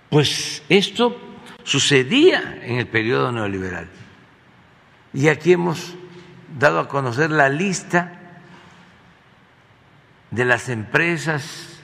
Pues 0.10 0.63
esto 0.70 1.20
sucedía 1.63 2.60
en 2.63 2.78
el 2.78 2.88
periodo 2.88 3.32
neoliberal. 3.32 3.89
Y 5.13 5.28
aquí 5.28 5.54
hemos 5.54 5.96
dado 6.58 6.80
a 6.80 6.88
conocer 6.88 7.32
la 7.32 7.50
lista 7.50 8.20
de 10.32 10.46
las 10.46 10.70
empresas, 10.70 11.80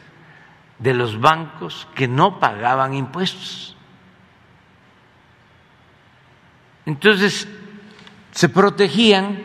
de 0.79 0.93
los 0.93 1.19
bancos 1.19 1.87
que 1.95 2.07
no 2.07 2.39
pagaban 2.39 2.93
impuestos. 2.93 3.75
Entonces, 6.85 7.47
se 8.31 8.49
protegían 8.49 9.39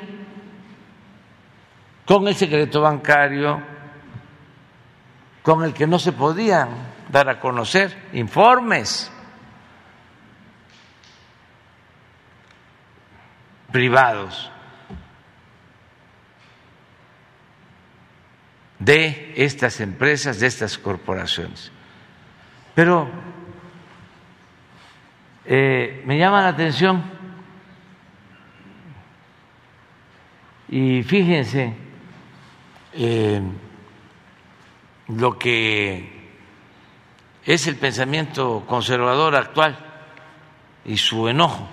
con 2.04 2.26
el 2.28 2.34
secreto 2.34 2.80
bancario, 2.80 3.60
con 5.42 5.62
el 5.64 5.74
que 5.74 5.86
no 5.86 5.98
se 5.98 6.12
podían 6.12 6.95
dar 7.08 7.28
a 7.28 7.40
conocer 7.40 7.96
informes. 8.12 9.12
privados 13.76 14.50
de 18.78 19.34
estas 19.36 19.80
empresas, 19.80 20.40
de 20.40 20.46
estas 20.46 20.78
corporaciones. 20.78 21.70
Pero 22.74 23.06
eh, 25.44 26.02
me 26.06 26.16
llama 26.16 26.40
la 26.40 26.48
atención 26.48 27.04
y 30.70 31.02
fíjense 31.02 31.74
lo 35.08 35.38
que 35.38 36.15
es 37.46 37.68
el 37.68 37.76
pensamiento 37.76 38.64
conservador 38.66 39.36
actual 39.36 39.78
y 40.84 40.96
su 40.96 41.28
enojo 41.28 41.68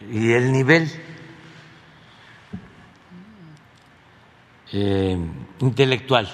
y 0.00 0.32
el 0.32 0.52
nivel 0.52 0.88
eh, 4.72 5.18
intelectual. 5.58 6.28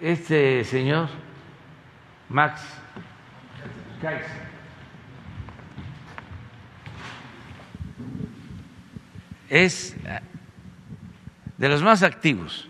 Este 0.00 0.64
señor, 0.64 1.08
Max 2.28 2.62
es 9.48 9.94
de 11.58 11.68
los 11.68 11.82
más 11.82 12.02
activos 12.02 12.69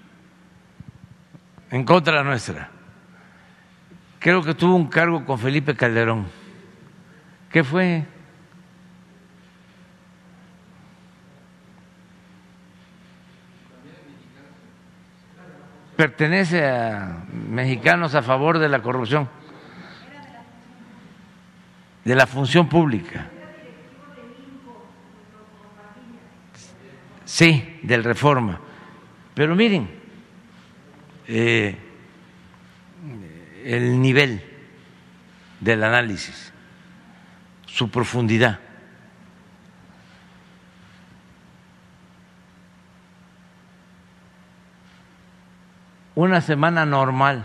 en 1.71 1.85
contra 1.85 2.23
nuestra. 2.23 2.71
Creo 4.19 4.43
que 4.43 4.55
tuvo 4.55 4.75
un 4.75 4.89
cargo 4.89 5.25
con 5.25 5.39
Felipe 5.39 5.75
Calderón. 5.75 6.27
¿Qué 7.51 7.65
fue? 7.65 8.05
Pertenece 15.97 16.67
a 16.67 17.25
mexicanos 17.33 18.15
a 18.15 18.23
favor 18.23 18.59
de 18.59 18.69
la 18.69 18.81
corrupción, 18.81 19.29
de 22.05 22.15
la 22.15 22.27
función 22.27 22.69
pública. 22.69 23.27
Sí, 27.25 27.81
del 27.83 28.03
reforma. 28.03 28.59
Pero 29.35 29.55
miren, 29.55 30.00
eh, 31.33 31.77
el 33.65 34.03
nivel 34.03 34.43
del 35.61 35.85
análisis, 35.85 36.53
su 37.67 37.89
profundidad. 37.89 38.59
Una 46.17 46.41
semana 46.41 46.85
normal 46.85 47.45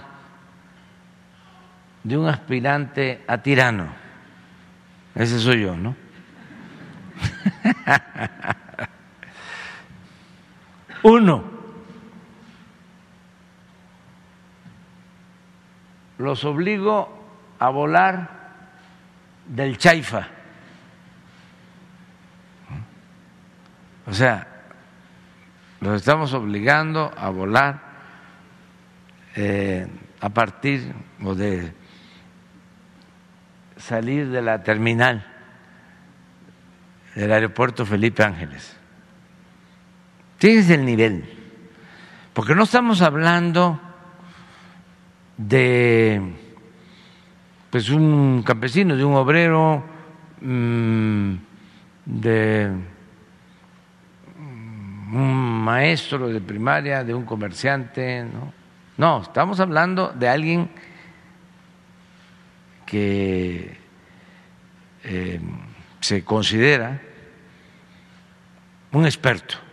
de 2.04 2.18
un 2.18 2.28
aspirante 2.28 3.24
a 3.28 3.38
tirano, 3.38 3.90
ese 5.14 5.40
soy 5.40 5.62
yo, 5.62 5.76
¿no? 5.76 5.96
Uno, 11.04 11.55
los 16.18 16.44
obligo 16.46 17.26
a 17.60 17.70
volar 17.70 18.30
del 19.48 19.78
Chaifa. 19.78 20.28
O 24.08 24.14
sea, 24.14 24.48
los 25.82 25.96
estamos 25.96 26.34
obligando 26.34 27.12
a 27.16 27.30
volar 27.30 27.82
eh, 29.36 29.88
a 30.22 30.30
partir 30.30 30.94
o 31.24 31.36
de 31.36 31.74
salir 33.78 34.30
de 34.30 34.42
la 34.42 34.64
terminal 34.64 35.26
del 37.16 37.32
aeropuerto 37.32 37.86
Felipe 37.86 38.24
Ángeles. 38.24 38.76
Fíjense 40.38 40.76
el 40.76 40.86
nivel, 40.86 41.26
porque 42.34 42.56
no 42.56 42.64
estamos 42.64 43.02
hablando 43.02 43.80
de 45.38 46.22
pues 47.70 47.90
un 47.90 48.42
campesino, 48.44 48.96
de 48.96 49.04
un 49.04 49.16
obrero, 49.16 49.84
mm, 50.42 51.34
de 52.06 52.72
un 55.12 55.64
maestro 55.64 56.30
de 56.30 56.40
primaria, 56.40 57.04
de 57.04 57.14
un 57.14 57.26
comerciante, 57.26 58.24
no, 58.24 58.54
no 58.98 59.22
estamos 59.22 59.60
hablando 59.60 60.14
de 60.14 60.30
alguien 60.30 60.70
que 62.86 63.78
eh, 65.04 65.42
se 66.00 66.24
considera 66.24 67.02
un 68.92 69.06
experto 69.06 69.65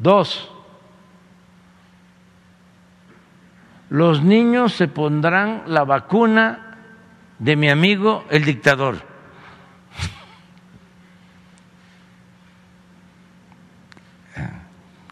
Dos, 0.00 0.50
los 3.90 4.22
niños 4.22 4.72
se 4.72 4.88
pondrán 4.88 5.64
la 5.66 5.84
vacuna 5.84 6.78
de 7.38 7.54
mi 7.54 7.68
amigo 7.68 8.24
el 8.30 8.46
dictador. 8.46 8.96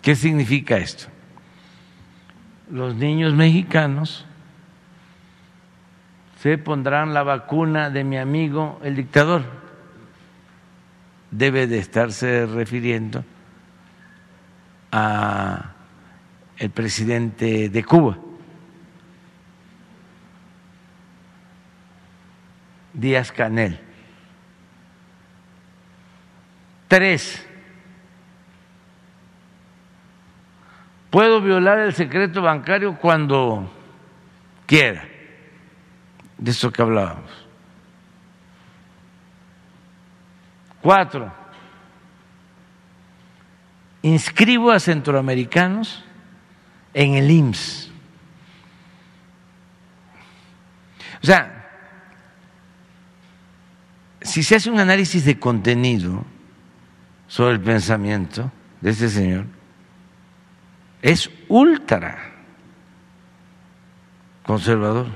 ¿Qué 0.01 0.14
significa 0.14 0.79
esto? 0.79 1.09
Los 2.70 2.94
niños 2.94 3.35
mexicanos 3.35 4.24
se 6.40 6.57
pondrán 6.57 7.12
la 7.12 7.24
vacuna 7.24 7.90
de 7.90 8.05
mi 8.05 8.16
amigo 8.16 8.81
el 8.83 8.96
dictador. 8.96 9.44
Debe 11.31 11.66
de 11.66 11.79
estarse 11.79 12.46
refiriendo 12.46 13.22
a 14.90 15.72
el 16.57 16.70
presidente 16.70 17.68
de 17.68 17.85
Cuba, 17.85 18.18
Díaz 22.92 23.31
Canel. 23.31 23.81
Tres, 26.88 27.46
puedo 31.11 31.40
violar 31.40 31.79
el 31.81 31.94
secreto 31.94 32.42
bancario 32.42 32.96
cuando 32.96 33.70
quiera, 34.66 35.07
de 36.38 36.51
eso 36.51 36.72
que 36.72 36.83
hablábamos. 36.83 37.31
Cuatro, 40.81 41.31
inscribo 44.09 44.71
a 44.71 44.81
centroamericanos 44.81 46.05
en 46.94 47.14
el 47.14 47.31
IMSS. 47.31 47.90
O 51.23 51.27
sea, 51.27 51.68
si 54.21 54.42
se 54.42 54.57
hace 54.57 54.71
un 54.71 54.79
análisis 54.79 55.25
de 55.25 55.38
contenido 55.38 56.25
sobre 57.27 57.55
el 57.55 57.61
pensamiento 57.61 58.51
de 58.81 58.90
este 58.90 59.09
señor, 59.09 59.47
es 61.03 61.31
ultra 61.49 62.18
conservador, 64.42 65.09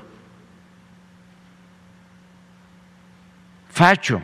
facho. 3.71 4.21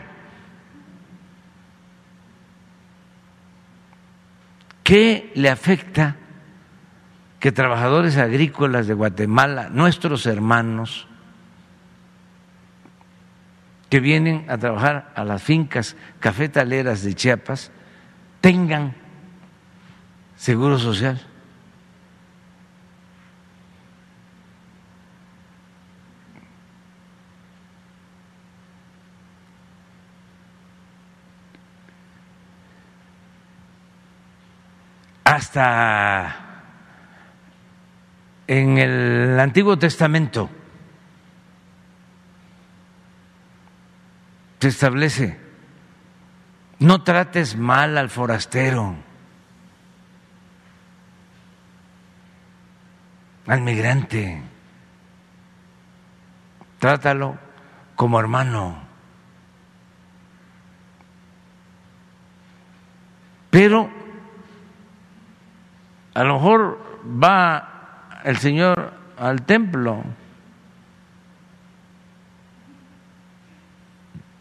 ¿Qué 4.88 5.30
le 5.34 5.50
afecta 5.50 6.16
que 7.40 7.52
trabajadores 7.52 8.16
agrícolas 8.16 8.86
de 8.86 8.94
Guatemala, 8.94 9.68
nuestros 9.68 10.24
hermanos, 10.24 11.06
que 13.90 14.00
vienen 14.00 14.46
a 14.48 14.56
trabajar 14.56 15.12
a 15.14 15.24
las 15.24 15.42
fincas 15.42 15.94
cafetaleras 16.20 17.02
de 17.02 17.12
Chiapas, 17.12 17.70
tengan 18.40 18.94
seguro 20.36 20.78
social? 20.78 21.20
Hasta 35.28 36.36
en 38.46 38.78
el 38.78 39.38
Antiguo 39.38 39.78
Testamento 39.78 40.48
se 44.58 44.68
establece, 44.68 45.38
no 46.78 47.02
trates 47.02 47.58
mal 47.58 47.98
al 47.98 48.08
forastero, 48.08 48.96
al 53.48 53.60
migrante, 53.60 54.42
trátalo 56.78 57.38
como 57.96 58.18
hermano. 58.18 58.82
Pero 63.50 63.97
a 66.18 66.24
lo 66.24 66.34
mejor 66.34 66.80
va 67.22 68.18
el 68.24 68.38
Señor 68.38 68.92
al 69.16 69.42
templo, 69.42 70.02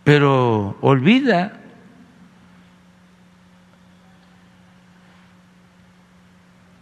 pero 0.04 0.76
olvida 0.82 1.54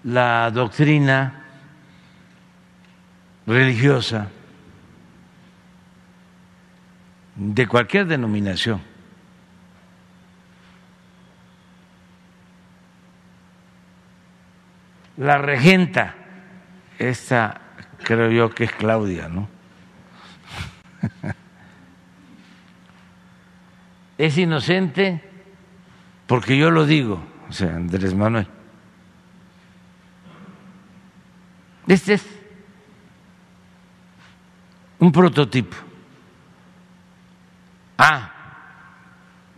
la 0.06 0.50
doctrina 0.52 1.44
religiosa 3.46 4.30
de 7.36 7.68
cualquier 7.68 8.08
denominación. 8.08 8.95
La 15.18 15.38
regenta, 15.38 16.16
esta 17.00 17.62
creo 18.04 18.30
yo 18.32 18.50
que 18.50 18.66
es 18.66 18.72
Claudia, 18.74 19.30
¿no? 19.30 19.48
es 24.18 24.38
inocente 24.38 25.22
porque 26.28 26.58
yo 26.58 26.72
lo 26.72 26.86
digo, 26.86 27.24
o 27.50 27.54
sea, 27.54 27.76
Andrés 27.76 28.14
Manuel. 28.14 28.48
Este 31.88 32.16
es 32.16 32.26
un 35.00 35.12
prototipo. 35.12 35.78
Ah, 37.98 38.32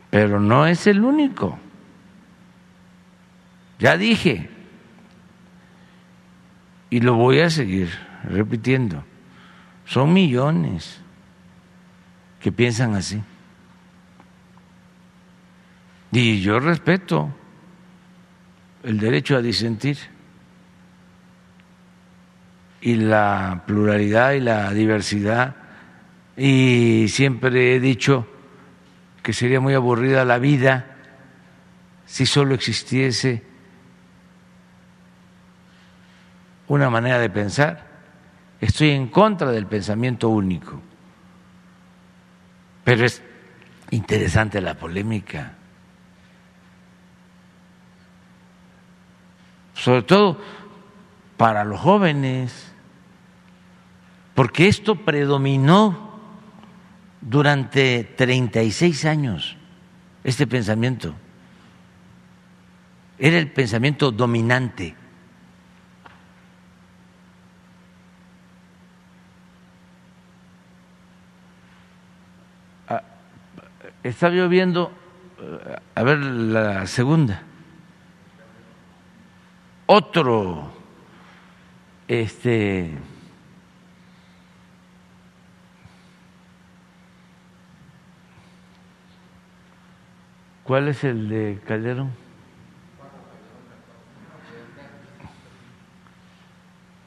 pero 0.10 0.40
no 0.40 0.68
es 0.68 0.88
el 0.88 1.04
único. 1.04 1.58
Ya 3.80 3.98
dije, 3.98 4.50
y 6.90 7.02
lo 7.02 7.16
voy 7.16 7.40
a 7.40 7.50
seguir 7.50 7.90
repitiendo, 8.24 9.04
son 9.86 10.14
millones 10.14 11.00
que 12.40 12.52
piensan 12.52 12.96
así. 12.96 13.22
Y 16.12 16.42
yo 16.42 16.60
respeto 16.60 17.34
el 18.84 19.00
derecho 19.00 19.36
a 19.36 19.42
disentir 19.42 19.98
y 22.82 22.96
la 22.96 23.64
pluralidad 23.66 24.34
y 24.34 24.40
la 24.40 24.72
diversidad. 24.72 25.56
Y 26.38 27.08
siempre 27.10 27.76
he 27.76 27.80
dicho 27.80 28.28
que 29.22 29.34
sería 29.34 29.60
muy 29.60 29.74
aburrida 29.74 30.24
la 30.24 30.38
vida 30.38 30.96
si 32.06 32.26
solo 32.26 32.56
existiese 32.56 33.44
una 36.68 36.90
manera 36.90 37.20
de 37.20 37.30
pensar. 37.30 37.86
Estoy 38.60 38.92
en 38.92 39.08
contra 39.08 39.52
del 39.52 39.68
pensamiento 39.68 40.30
único. 40.30 40.82
Pero 42.84 43.06
es 43.06 43.22
interesante 43.92 44.62
la 44.62 44.74
polémica. 44.76 45.54
Sobre 49.74 50.02
todo 50.02 50.40
para 51.38 51.64
los 51.64 51.80
jóvenes, 51.80 52.72
porque 54.34 54.68
esto 54.68 54.96
predominó 54.96 56.20
durante 57.22 58.04
36 58.04 59.06
años, 59.06 59.58
este 60.24 60.48
pensamiento. 60.48 61.14
Era 63.20 63.38
el 63.38 63.52
pensamiento 63.52 64.12
dominante. 64.12 64.96
Estaba 74.10 74.34
yo 74.34 74.50
viendo, 74.50 74.92
a 75.96 76.04
ver 76.04 76.18
la 76.20 76.88
segunda, 76.88 77.44
otro 79.86 80.72
este 82.08 82.98
¿Cuál 90.68 90.90
es 90.90 91.02
el 91.06 91.30
de 91.30 91.62
Calderón? 91.66 92.12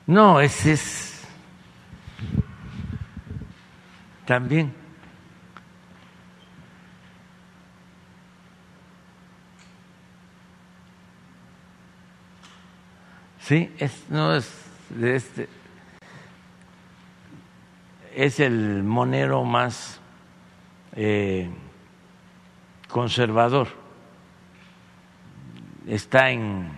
No, 0.06 0.40
ese 0.40 0.72
es 0.72 1.28
también. 4.24 4.79
Sí, 13.50 13.68
es, 13.80 14.04
no 14.08 14.32
es 14.32 14.48
de 14.90 15.16
este 15.16 15.48
es 18.14 18.38
el 18.38 18.84
monero 18.84 19.42
más 19.42 20.00
eh, 20.94 21.50
conservador. 22.88 23.66
Está 25.88 26.30
en 26.30 26.70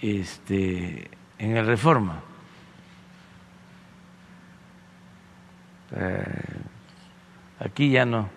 este 0.00 1.10
en 1.36 1.56
el 1.58 1.66
Reforma. 1.66 2.22
Eh, 5.94 6.24
aquí 7.58 7.90
ya 7.90 8.06
no, 8.06 8.30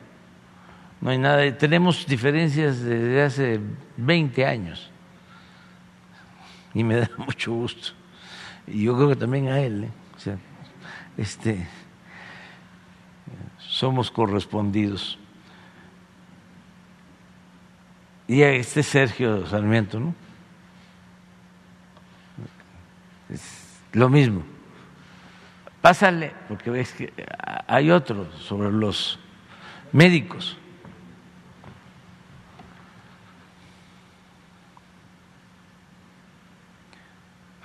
no 0.99 1.09
hay 1.09 1.17
nada. 1.17 1.57
Tenemos 1.57 2.05
diferencias 2.05 2.81
desde 2.81 3.23
hace 3.23 3.61
20 3.95 4.45
años 4.45 4.91
y 6.75 6.83
me 6.83 6.97
da 6.97 7.09
mucho 7.17 7.53
gusto. 7.53 7.93
Y 8.67 8.83
yo 8.83 8.95
creo 8.95 9.09
que 9.09 9.15
también 9.15 9.47
a 9.47 9.59
él, 9.59 9.85
¿eh? 9.85 10.37
este, 11.17 11.65
somos 13.57 14.11
correspondidos. 14.11 15.17
Y 18.27 18.41
a 18.41 18.51
este 18.51 18.83
Sergio 18.83 19.45
Sarmiento, 19.47 19.99
¿no? 19.99 20.15
Es 23.29 23.79
lo 23.93 24.09
mismo. 24.09 24.43
Pásale, 25.81 26.33
porque 26.47 26.71
ves 26.71 26.91
que 26.93 27.13
hay 27.67 27.91
otro 27.91 28.31
sobre 28.39 28.71
los 28.71 29.19
médicos. 29.91 30.57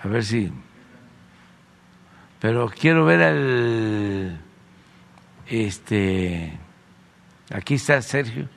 A 0.03 0.09
ver 0.09 0.25
si. 0.25 0.53
Pero 2.41 2.71
quiero 2.71 3.05
ver 3.05 3.23
al. 3.23 4.41
Este. 5.47 6.59
Aquí 7.53 7.75
está 7.75 8.01
Sergio. 8.01 8.49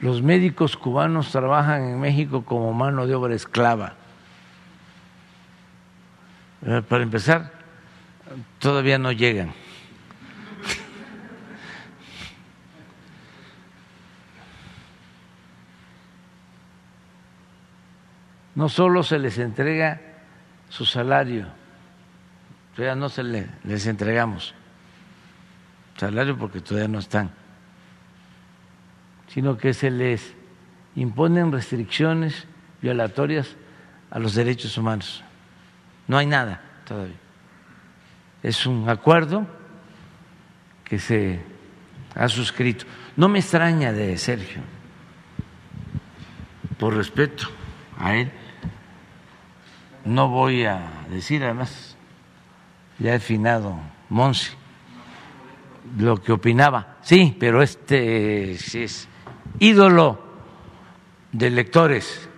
Los 0.00 0.22
médicos 0.22 0.78
cubanos 0.78 1.30
trabajan 1.30 1.82
en 1.84 2.00
México 2.00 2.42
como 2.44 2.72
mano 2.72 3.06
de 3.06 3.14
obra 3.14 3.34
esclava. 3.34 3.92
Eh, 6.64 6.82
para 6.88 7.02
empezar, 7.02 7.52
todavía 8.58 8.98
no 8.98 9.12
llegan. 9.12 9.52
No 18.60 18.68
solo 18.68 19.02
se 19.02 19.18
les 19.18 19.38
entrega 19.38 20.00
su 20.68 20.84
salario, 20.84 21.48
todavía 22.76 22.94
no 22.94 23.08
se 23.08 23.24
les 23.24 23.86
entregamos 23.86 24.54
salario 25.96 26.38
porque 26.38 26.60
todavía 26.60 26.88
no 26.88 26.98
están 26.98 27.30
sino 29.32 29.56
que 29.56 29.74
se 29.74 29.90
les 29.90 30.34
imponen 30.96 31.52
restricciones 31.52 32.46
violatorias 32.82 33.56
a 34.10 34.18
los 34.18 34.34
derechos 34.34 34.76
humanos. 34.76 35.22
No 36.08 36.18
hay 36.18 36.26
nada 36.26 36.60
todavía. 36.84 37.14
Es 38.42 38.66
un 38.66 38.88
acuerdo 38.88 39.46
que 40.84 40.98
se 40.98 41.40
ha 42.16 42.28
suscrito. 42.28 42.86
No 43.16 43.28
me 43.28 43.38
extraña 43.38 43.92
de 43.92 44.18
Sergio, 44.18 44.62
por 46.76 46.96
respeto 46.96 47.46
a 47.98 48.16
él, 48.16 48.32
no 50.04 50.28
voy 50.28 50.64
a 50.64 51.04
decir, 51.10 51.42
además, 51.44 51.96
ya 52.98 53.14
he 53.14 53.20
finado 53.20 53.78
Monsi, 54.08 54.52
lo 55.98 56.16
que 56.16 56.32
opinaba. 56.32 56.96
Sí, 57.02 57.36
pero 57.38 57.62
este 57.62 58.52
es 58.52 59.08
ídolo 59.58 60.22
de 61.32 61.50
lectores 61.50 62.28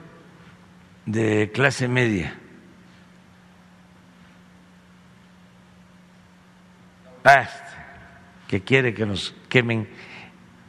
de 1.06 1.50
clase 1.52 1.88
media. 1.88 2.38
que 8.48 8.62
quiere 8.62 8.92
que 8.92 9.06
nos 9.06 9.34
quemen 9.48 9.88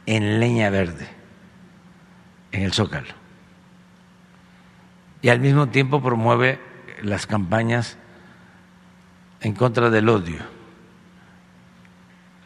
en 0.06 0.40
leña 0.40 0.70
verde, 0.70 1.06
en 2.52 2.62
el 2.62 2.72
zócalo. 2.72 3.12
Y 5.20 5.28
al 5.28 5.40
mismo 5.40 5.68
tiempo 5.68 6.02
promueve 6.02 6.58
las 7.04 7.26
campañas 7.26 7.98
en 9.40 9.54
contra 9.54 9.90
del 9.90 10.08
odio 10.08 10.42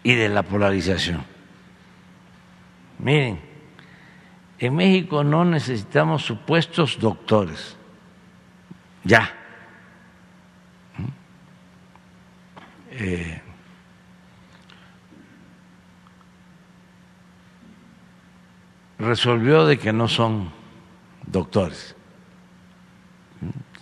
y 0.02 0.14
de 0.14 0.28
la 0.28 0.42
polarización. 0.42 1.24
Miren, 2.98 3.40
en 4.58 4.74
México 4.74 5.22
no 5.22 5.44
necesitamos 5.44 6.24
supuestos 6.24 6.98
doctores, 6.98 7.76
ya. 9.04 9.32
Eh, 12.90 13.40
resolvió 18.98 19.64
de 19.66 19.78
que 19.78 19.92
no 19.92 20.08
son 20.08 20.50
doctores, 21.24 21.94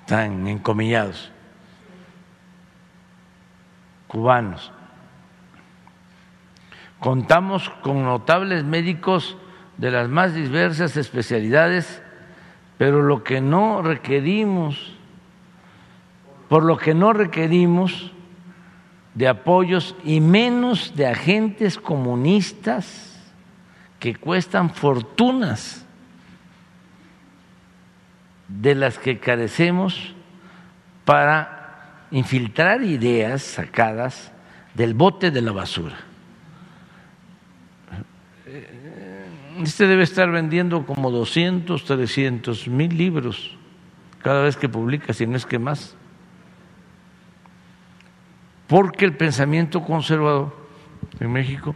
están 0.07 0.47
encomillados, 0.47 1.33
cubanos. 4.07 4.71
Contamos 7.01 7.71
con 7.83 8.05
notables 8.05 8.63
médicos 8.63 9.37
de 9.79 9.91
las 9.91 10.09
más 10.09 10.33
diversas 10.33 10.97
especialidades, 10.97 12.01
pero 12.79 13.03
lo 13.03 13.25
que 13.25 13.41
no 13.41 13.83
requerimos, 13.83 14.95
por 16.49 16.63
lo 16.63 16.79
que 16.79 16.95
no 16.95 17.13
requerimos 17.13 18.13
de 19.15 19.27
apoyos 19.27 19.97
y 20.05 20.21
menos 20.21 20.95
de 20.95 21.09
agentes 21.09 21.79
comunistas 21.79 23.21
que 23.99 24.15
cuestan 24.15 24.71
fortunas, 24.71 25.85
de 28.49 28.75
las 28.75 28.99
que 28.99 29.19
carecemos 29.19 30.15
para 31.05 32.07
infiltrar 32.11 32.83
ideas 32.83 33.43
sacadas 33.43 34.33
del 34.75 34.95
bote 34.95 35.31
de 35.31 35.43
la 35.43 35.53
basura. 35.53 35.97
Este 39.63 39.87
debe 39.87 40.03
estar 40.03 40.31
vendiendo 40.31 40.85
como 40.85 41.11
200, 41.11 41.85
300 41.85 42.69
mil 42.69 42.97
libros 42.97 43.57
cada 44.23 44.43
vez 44.43 44.57
que 44.57 44.69
publica, 44.69 45.13
si 45.13 45.27
no 45.27 45.37
es 45.37 45.47
que 45.47 45.59
más. 45.59 45.97
Porque 48.67 49.05
el 49.05 49.17
pensamiento 49.17 49.83
conservador 49.83 50.55
en 51.21 51.33
México, 51.33 51.75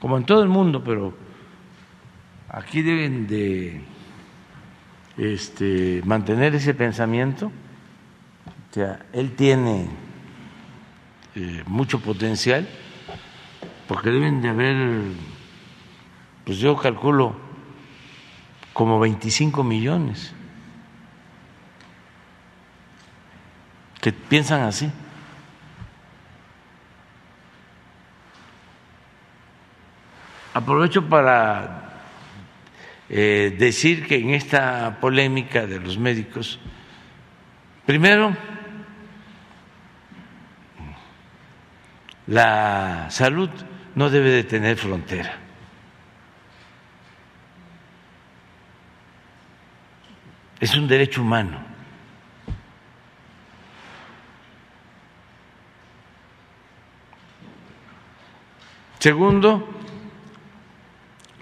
como 0.00 0.18
en 0.18 0.24
todo 0.24 0.42
el 0.42 0.48
mundo, 0.48 0.82
pero 0.84 1.14
aquí 2.48 2.82
deben 2.82 3.26
de 3.26 3.80
este, 5.16 6.02
mantener 6.04 6.54
ese 6.54 6.74
pensamiento. 6.74 7.46
O 8.70 8.74
sea, 8.74 9.00
él 9.12 9.32
tiene 9.36 9.88
eh, 11.34 11.62
mucho 11.66 12.00
potencial, 12.00 12.68
porque 13.86 14.10
deben 14.10 14.42
de 14.42 14.48
haber, 14.48 15.02
pues 16.44 16.58
yo 16.58 16.76
calculo, 16.76 17.36
como 18.72 18.98
25 18.98 19.62
millones 19.62 20.34
que 24.04 24.12
piensan 24.12 24.60
así. 24.62 24.92
Aprovecho 30.52 31.08
para 31.08 31.83
eh, 33.16 33.54
decir 33.56 34.08
que 34.08 34.16
en 34.16 34.30
esta 34.30 34.98
polémica 35.00 35.68
de 35.68 35.78
los 35.78 35.96
médicos, 35.96 36.58
primero, 37.86 38.36
la 42.26 43.06
salud 43.10 43.50
no 43.94 44.10
debe 44.10 44.30
de 44.30 44.42
tener 44.42 44.76
frontera. 44.76 45.38
Es 50.58 50.74
un 50.74 50.88
derecho 50.88 51.22
humano. 51.22 51.62
Segundo, 58.98 59.73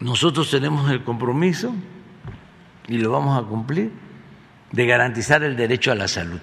nosotros 0.02 0.50
tenemos 0.50 0.90
el 0.90 1.04
compromiso, 1.04 1.72
y 2.88 2.98
lo 2.98 3.12
vamos 3.12 3.40
a 3.40 3.46
cumplir, 3.46 3.92
de 4.72 4.86
garantizar 4.86 5.44
el 5.44 5.56
derecho 5.56 5.92
a 5.92 5.94
la 5.94 6.08
salud. 6.08 6.40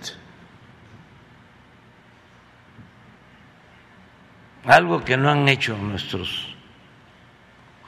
Algo 4.64 5.04
que 5.04 5.18
no 5.18 5.30
han 5.30 5.50
hecho 5.50 5.78
nuestros 5.78 6.56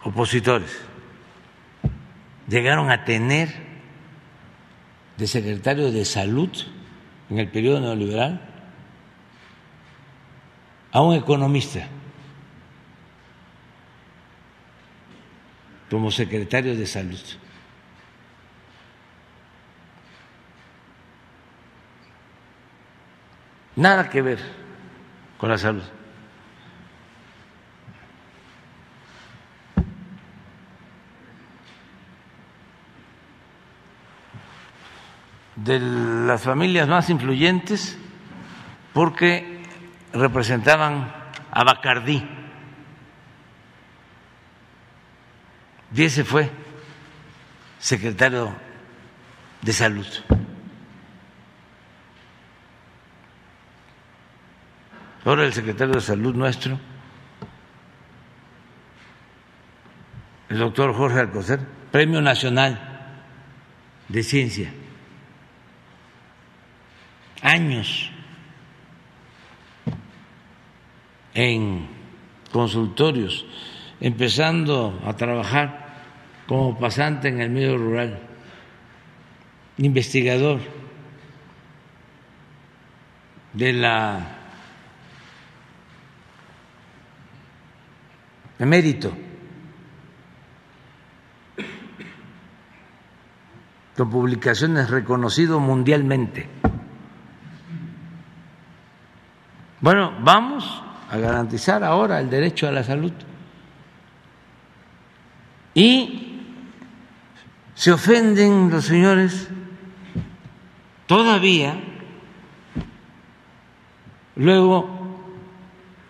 opositores. 0.04 0.82
Llegaron 2.50 2.92
a 2.92 3.06
tener 3.06 3.50
de 5.16 5.28
secretario 5.28 5.92
de 5.92 6.04
salud 6.04 6.50
en 7.30 7.40
el 7.40 7.48
periodo 7.48 7.80
neoliberal 7.80 8.42
a 10.92 11.02
un 11.02 11.16
economista. 11.16 11.88
Como 15.92 16.10
secretario 16.10 16.74
de 16.74 16.88
salud. 16.88 17.20
Nada 23.76 24.10
que 24.10 24.22
ver 24.22 24.40
con 25.38 25.50
la 25.50 25.58
salud. 25.58 25.84
de 35.54 35.80
las 35.80 36.42
familias 36.42 36.88
más 36.88 37.12
influyentes 37.12 37.96
porque 38.94 39.62
representaban 40.12 41.14
a 41.52 41.64
Bacardí 41.64 42.41
Y 45.94 46.04
ese 46.04 46.24
fue 46.24 46.50
secretario 47.80 48.56
de 49.62 49.74
salud. 49.74 50.08
Ahora 55.26 55.46
el 55.46 55.54
secretario 55.54 55.94
de 55.94 56.02
salud 56.02 56.34
nuestro, 56.34 56.80
el 60.50 60.58
doctor 60.58 60.96
Jorge 60.96 61.20
Alcocer, 61.20 61.60
Premio 61.92 62.22
Nacional 62.22 62.80
de 64.08 64.24
Ciencia. 64.24 64.74
Años 67.44 68.12
en 71.34 71.88
consultorios, 72.52 73.46
empezando 74.00 75.02
a 75.06 75.16
trabajar 75.16 75.81
como 76.52 76.78
pasante 76.78 77.30
en 77.30 77.40
el 77.40 77.50
medio 77.50 77.78
rural, 77.78 78.20
investigador 79.78 80.60
de 83.54 83.72
la 83.72 84.20
emérito 88.60 89.14
con 93.96 94.10
publicaciones 94.10 94.90
reconocido 94.90 95.58
mundialmente. 95.62 96.50
Bueno, 99.80 100.18
vamos 100.20 100.84
a 101.10 101.18
garantizar 101.18 101.82
ahora 101.82 102.20
el 102.20 102.30
derecho 102.30 102.68
a 102.68 102.74
la 102.74 102.84
salud. 102.84 103.14
Y 105.74 106.28
se 107.82 107.92
ofenden 107.92 108.70
los 108.70 108.86
señores 108.86 109.50
todavía 111.08 111.82
luego 114.36 114.88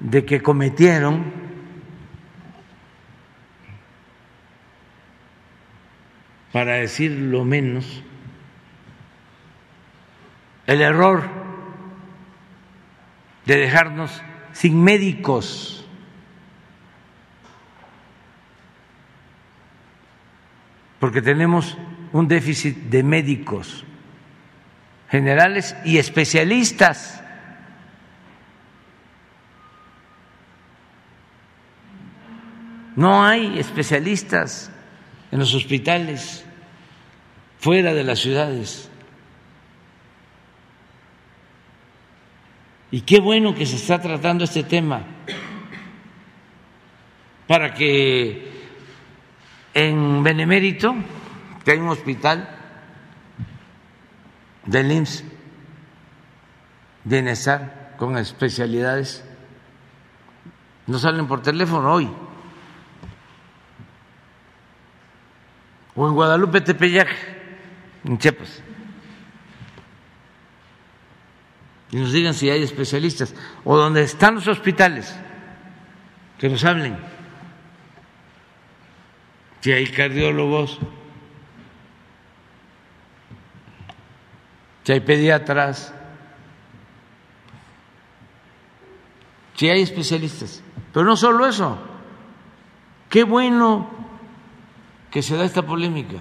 de 0.01 0.25
que 0.25 0.41
cometieron 0.41 1.31
para 6.51 6.73
decir 6.73 7.11
lo 7.11 7.45
menos, 7.45 8.03
el 10.67 10.81
error 10.81 11.23
de 13.45 13.55
dejarnos 13.55 14.21
sin 14.51 14.83
médicos. 14.83 15.80
Porque 21.01 21.23
tenemos 21.23 21.79
un 22.13 22.27
déficit 22.27 22.77
de 22.91 23.01
médicos 23.01 23.83
generales 25.09 25.75
y 25.83 25.97
especialistas. 25.97 27.23
No 32.95 33.25
hay 33.25 33.57
especialistas 33.57 34.71
en 35.31 35.39
los 35.39 35.55
hospitales 35.55 36.45
fuera 37.59 37.95
de 37.95 38.03
las 38.03 38.19
ciudades. 38.19 38.87
Y 42.91 43.01
qué 43.01 43.19
bueno 43.19 43.55
que 43.55 43.65
se 43.65 43.77
está 43.77 43.99
tratando 43.99 44.43
este 44.43 44.63
tema 44.63 45.01
para 47.47 47.73
que 47.73 48.50
en 49.73 50.23
Benemérito, 50.23 50.95
que 51.63 51.71
hay 51.71 51.79
un 51.79 51.89
hospital 51.89 52.49
del 54.65 54.91
IMSS, 54.91 55.23
bienestar 57.03 57.95
con 57.97 58.17
especialidades, 58.17 59.23
no 60.87 60.99
salen 60.99 61.27
por 61.27 61.41
teléfono 61.41 61.93
hoy. 61.93 62.09
O 65.95 66.07
en 66.07 66.13
Guadalupe 66.13 66.61
Tepeyac, 66.61 67.09
en 68.05 68.17
Chiapas. 68.17 68.63
y 71.91 71.97
nos 71.97 72.11
digan 72.11 72.33
si 72.33 72.49
hay 72.49 72.63
especialistas 72.63 73.35
o 73.65 73.77
donde 73.77 74.03
están 74.03 74.35
los 74.35 74.47
hospitales, 74.47 75.13
que 76.39 76.49
nos 76.49 76.63
hablen. 76.63 76.97
Si 79.61 79.71
hay 79.71 79.87
cardiólogos, 79.87 80.79
si 84.83 84.91
hay 84.91 84.99
pediatras, 84.99 85.93
si 89.55 89.69
hay 89.69 89.81
especialistas. 89.81 90.63
Pero 90.91 91.05
no 91.05 91.15
solo 91.15 91.45
eso, 91.47 91.77
qué 93.09 93.23
bueno 93.23 93.89
que 95.11 95.21
se 95.21 95.37
da 95.37 95.45
esta 95.45 95.61
polémica, 95.61 96.17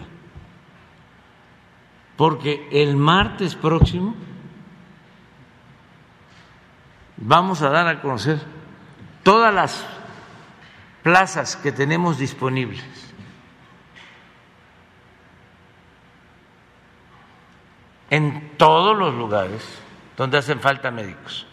porque 2.17 2.69
el 2.71 2.97
martes 2.97 3.55
próximo 3.55 4.15
vamos 7.17 7.63
a 7.63 7.71
dar 7.71 7.87
a 7.89 8.03
conocer 8.03 8.39
todas 9.23 9.55
las 9.55 9.87
plazas 11.03 11.57
que 11.57 11.73
tenemos 11.73 12.19
disponibles. 12.19 13.10
En 18.11 18.57
todos 18.57 18.97
los 18.97 19.15
lugares 19.15 19.63
donde 20.17 20.39
hacen 20.39 20.61
falta 20.61 20.91
médicos. 20.91 21.47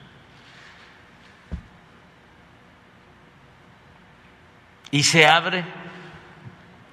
Y 4.92 5.04
se 5.04 5.26
abre 5.26 5.64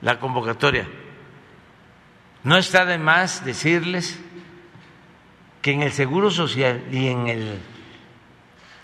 la 0.02 0.20
convocatoria. 0.20 0.86
No 2.42 2.56
está 2.56 2.84
de 2.84 2.98
más 2.98 3.44
decirles 3.44 4.20
que 5.62 5.72
en 5.72 5.82
el 5.82 5.92
Seguro 5.92 6.30
Social 6.30 6.84
y 6.92 7.08
en 7.08 7.26
el 7.26 7.58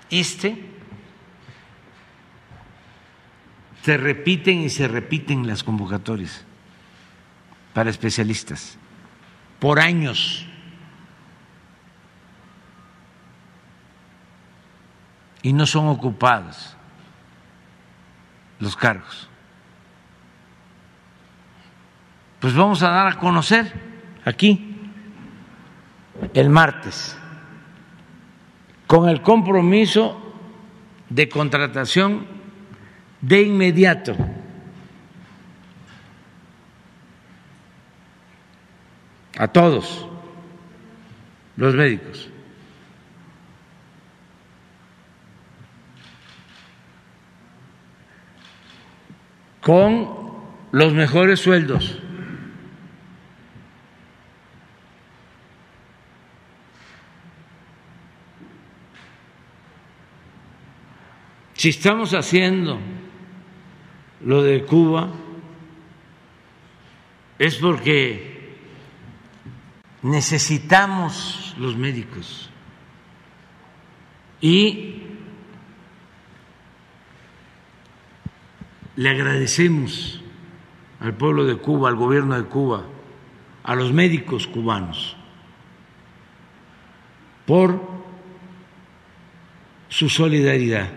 ISTE 0.08 0.70
se 3.82 3.96
repiten 3.96 4.60
y 4.60 4.70
se 4.70 4.88
repiten 4.88 5.46
las 5.46 5.62
convocatorias 5.62 6.44
para 7.74 7.90
especialistas 7.90 8.78
por 9.58 9.78
años. 9.78 10.46
Y 15.42 15.52
no 15.52 15.66
son 15.66 15.88
ocupados 15.88 16.76
los 18.58 18.76
cargos. 18.76 19.28
Pues 22.40 22.54
vamos 22.54 22.82
a 22.82 22.90
dar 22.90 23.06
a 23.08 23.18
conocer 23.18 23.72
aquí 24.24 24.76
el 26.34 26.50
martes 26.50 27.16
con 28.86 29.08
el 29.08 29.22
compromiso 29.22 30.20
de 31.08 31.28
contratación 31.28 32.26
de 33.20 33.42
inmediato. 33.42 34.16
a 39.40 39.48
todos 39.48 40.06
los 41.56 41.74
médicos. 41.74 42.28
Con 49.60 50.08
los 50.72 50.92
mejores 50.92 51.40
sueldos. 51.40 51.98
Si 61.54 61.68
estamos 61.68 62.14
haciendo 62.14 62.78
lo 64.24 64.42
de 64.42 64.64
Cuba, 64.64 65.10
es 67.38 67.56
porque 67.56 68.56
necesitamos 70.02 71.54
los 71.58 71.76
médicos 71.76 72.48
y 74.40 75.02
le 79.00 79.08
agradecemos 79.08 80.20
al 81.00 81.14
pueblo 81.14 81.46
de 81.46 81.56
Cuba, 81.56 81.88
al 81.88 81.96
gobierno 81.96 82.36
de 82.36 82.44
Cuba, 82.44 82.84
a 83.62 83.74
los 83.74 83.94
médicos 83.94 84.46
cubanos 84.46 85.16
por 87.46 87.80
su 89.88 90.10
solidaridad. 90.10 90.90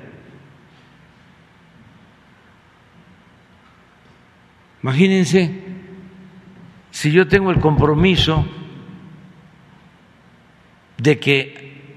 Imagínense 4.81 5.63
si 6.91 7.09
yo 7.09 7.29
tengo 7.29 7.51
el 7.51 7.61
compromiso 7.61 8.45
de 10.97 11.19
que 11.21 11.95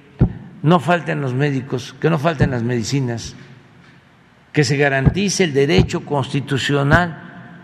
no 0.62 0.78
falten 0.78 1.20
los 1.20 1.34
médicos, 1.34 1.96
que 2.00 2.10
no 2.10 2.20
falten 2.20 2.52
las 2.52 2.62
medicinas, 2.62 3.34
que 4.56 4.64
se 4.64 4.78
garantice 4.78 5.44
el 5.44 5.52
derecho 5.52 6.06
constitucional 6.06 7.60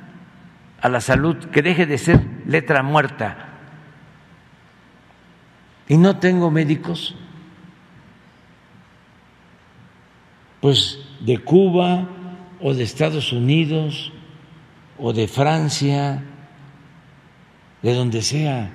a 0.78 0.90
la 0.90 1.00
salud, 1.00 1.38
que 1.46 1.62
deje 1.62 1.86
de 1.86 1.96
ser 1.96 2.20
letra 2.44 2.82
muerta. 2.82 3.48
Y 5.88 5.96
no 5.96 6.18
tengo 6.18 6.50
médicos, 6.50 7.14
pues 10.60 10.98
de 11.20 11.38
Cuba 11.38 12.10
o 12.60 12.74
de 12.74 12.82
Estados 12.82 13.32
Unidos 13.32 14.12
o 14.98 15.14
de 15.14 15.28
Francia, 15.28 16.22
de 17.80 17.94
donde 17.94 18.20
sea, 18.20 18.70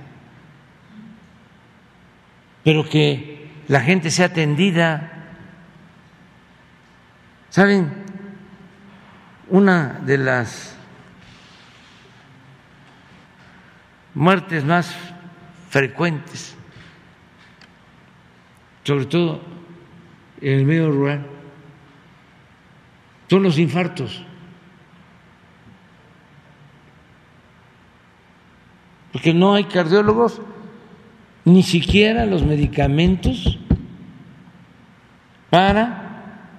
pero 2.64 2.84
que 2.84 3.52
la 3.68 3.82
gente 3.82 4.10
sea 4.10 4.26
atendida. 4.26 5.14
¿Saben? 7.52 8.07
Una 9.50 10.00
de 10.06 10.18
las 10.18 10.76
muertes 14.14 14.66
más 14.66 14.94
frecuentes, 15.70 16.56
sobre 18.84 19.06
todo 19.06 19.42
en 20.42 20.60
el 20.60 20.66
medio 20.66 20.92
rural, 20.92 21.26
son 23.30 23.44
los 23.44 23.58
infartos. 23.58 24.24
Porque 29.12 29.34
no 29.34 29.54
hay 29.54 29.64
cardiólogos, 29.66 30.42
ni 31.46 31.64
siquiera 31.64 32.26
los 32.26 32.44
medicamentos 32.44 33.58
para 35.50 36.54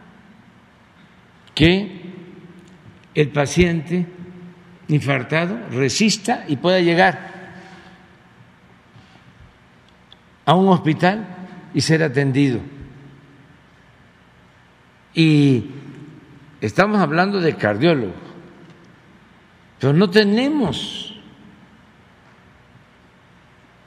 que 1.55 1.98
el 3.21 3.31
paciente 3.31 4.07
infartado 4.87 5.59
resista 5.73 6.45
y 6.47 6.57
pueda 6.57 6.79
llegar 6.79 7.19
a 10.45 10.55
un 10.55 10.69
hospital 10.69 11.27
y 11.75 11.81
ser 11.81 12.05
atendido. 12.05 12.61
Y 15.15 15.65
estamos 16.61 17.01
hablando 17.01 17.41
de 17.41 17.57
cardiólogo, 17.57 18.15
pero 19.81 19.93
no 19.93 20.09
tenemos 20.09 21.21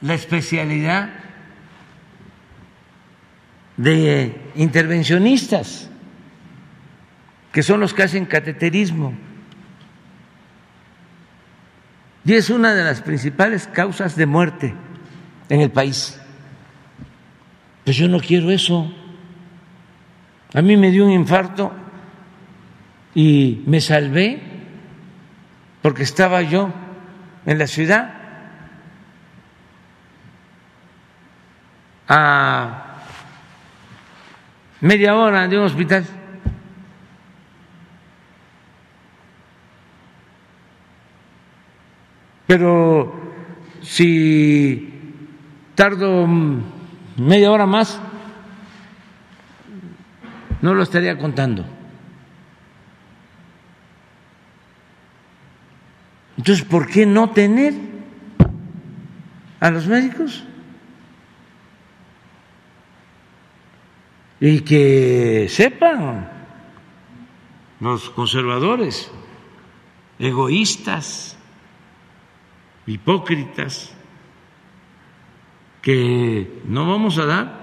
la 0.02 0.14
especialidad 0.14 1.10
de 3.78 4.36
intervencionistas, 4.56 5.90
que 7.52 7.64
son 7.64 7.80
los 7.80 7.93
que 7.93 8.04
hacen 8.04 8.26
cateterismo. 8.26 9.14
Y 12.24 12.34
es 12.34 12.49
una 12.49 12.74
de 12.74 12.84
las 12.84 13.02
principales 13.02 13.68
causas 13.68 14.16
de 14.16 14.26
muerte 14.26 14.74
en 15.49 15.62
el 15.62 15.72
país. 15.72 16.20
Pues 17.84 17.97
yo 17.97 18.08
no 18.08 18.20
quiero 18.20 18.52
eso. 18.52 18.93
A 20.54 20.62
mí 20.62 20.78
me 20.78 20.91
dio 20.91 21.06
un 21.06 21.12
infarto 21.12 21.74
y 23.16 23.64
me 23.66 23.82
salvé 23.82 24.41
porque 25.82 26.04
estaba 26.04 26.41
yo 26.41 26.72
en 27.45 27.58
la 27.58 27.68
ciudad 27.68 28.14
a 32.08 32.97
media 34.82 35.16
hora 35.16 35.47
de 35.47 35.58
un 35.58 35.66
hospital. 35.66 36.06
Pero 42.52 43.14
si 43.82 44.91
tardo 45.74 46.28
media 47.16 47.49
hora 47.49 47.66
más, 47.66 47.97
no 50.62 50.74
lo 50.74 50.84
estaría 50.84 51.18
contando. 51.18 51.64
Entonces, 56.36 56.66
¿por 56.66 56.89
qué 56.89 57.06
no 57.06 57.30
tener 57.30 57.74
a 59.62 59.72
los 59.72 59.88
médicos? 59.88 60.43
Y 64.41 64.60
que 64.60 65.47
sepan 65.49 66.30
los 67.80 68.10
conservadores, 68.10 69.10
egoístas, 70.20 71.38
hipócritas, 72.88 73.94
que 75.82 76.62
no 76.66 76.88
vamos 76.90 77.18
a 77.18 77.26
dar 77.26 77.62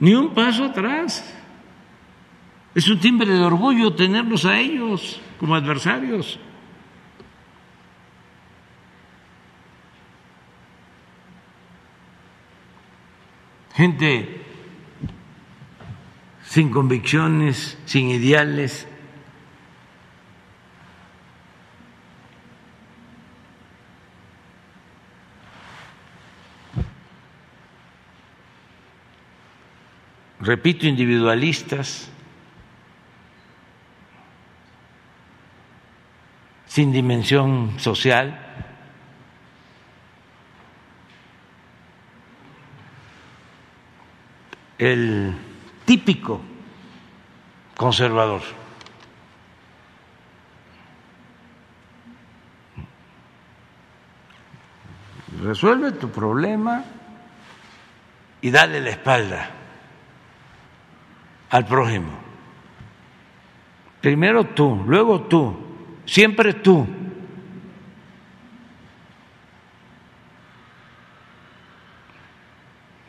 ni 0.00 0.14
un 0.14 0.34
paso 0.34 0.64
atrás. 0.64 1.34
Es 2.74 2.88
un 2.88 3.00
timbre 3.00 3.32
de 3.32 3.42
orgullo 3.42 3.94
tenerlos 3.94 4.44
a 4.44 4.58
ellos 4.58 5.20
como 5.38 5.54
adversarios. 5.54 6.38
Gente 13.74 14.44
sin 16.42 16.70
convicciones, 16.70 17.78
sin 17.84 18.08
ideales, 18.08 18.88
repito, 30.48 30.86
individualistas, 30.86 32.08
sin 36.66 36.90
dimensión 36.90 37.78
social. 37.78 38.46
El 44.78 45.34
típico 45.84 46.40
conservador. 47.76 48.40
Resuelve 55.42 55.92
tu 55.92 56.10
problema 56.10 56.84
y 58.40 58.50
dale 58.50 58.80
la 58.80 58.90
espalda 58.90 59.57
al 61.50 61.66
prójimo. 61.66 62.10
Primero 64.00 64.44
tú, 64.44 64.82
luego 64.86 65.22
tú, 65.22 65.56
siempre 66.04 66.54
tú. 66.54 66.86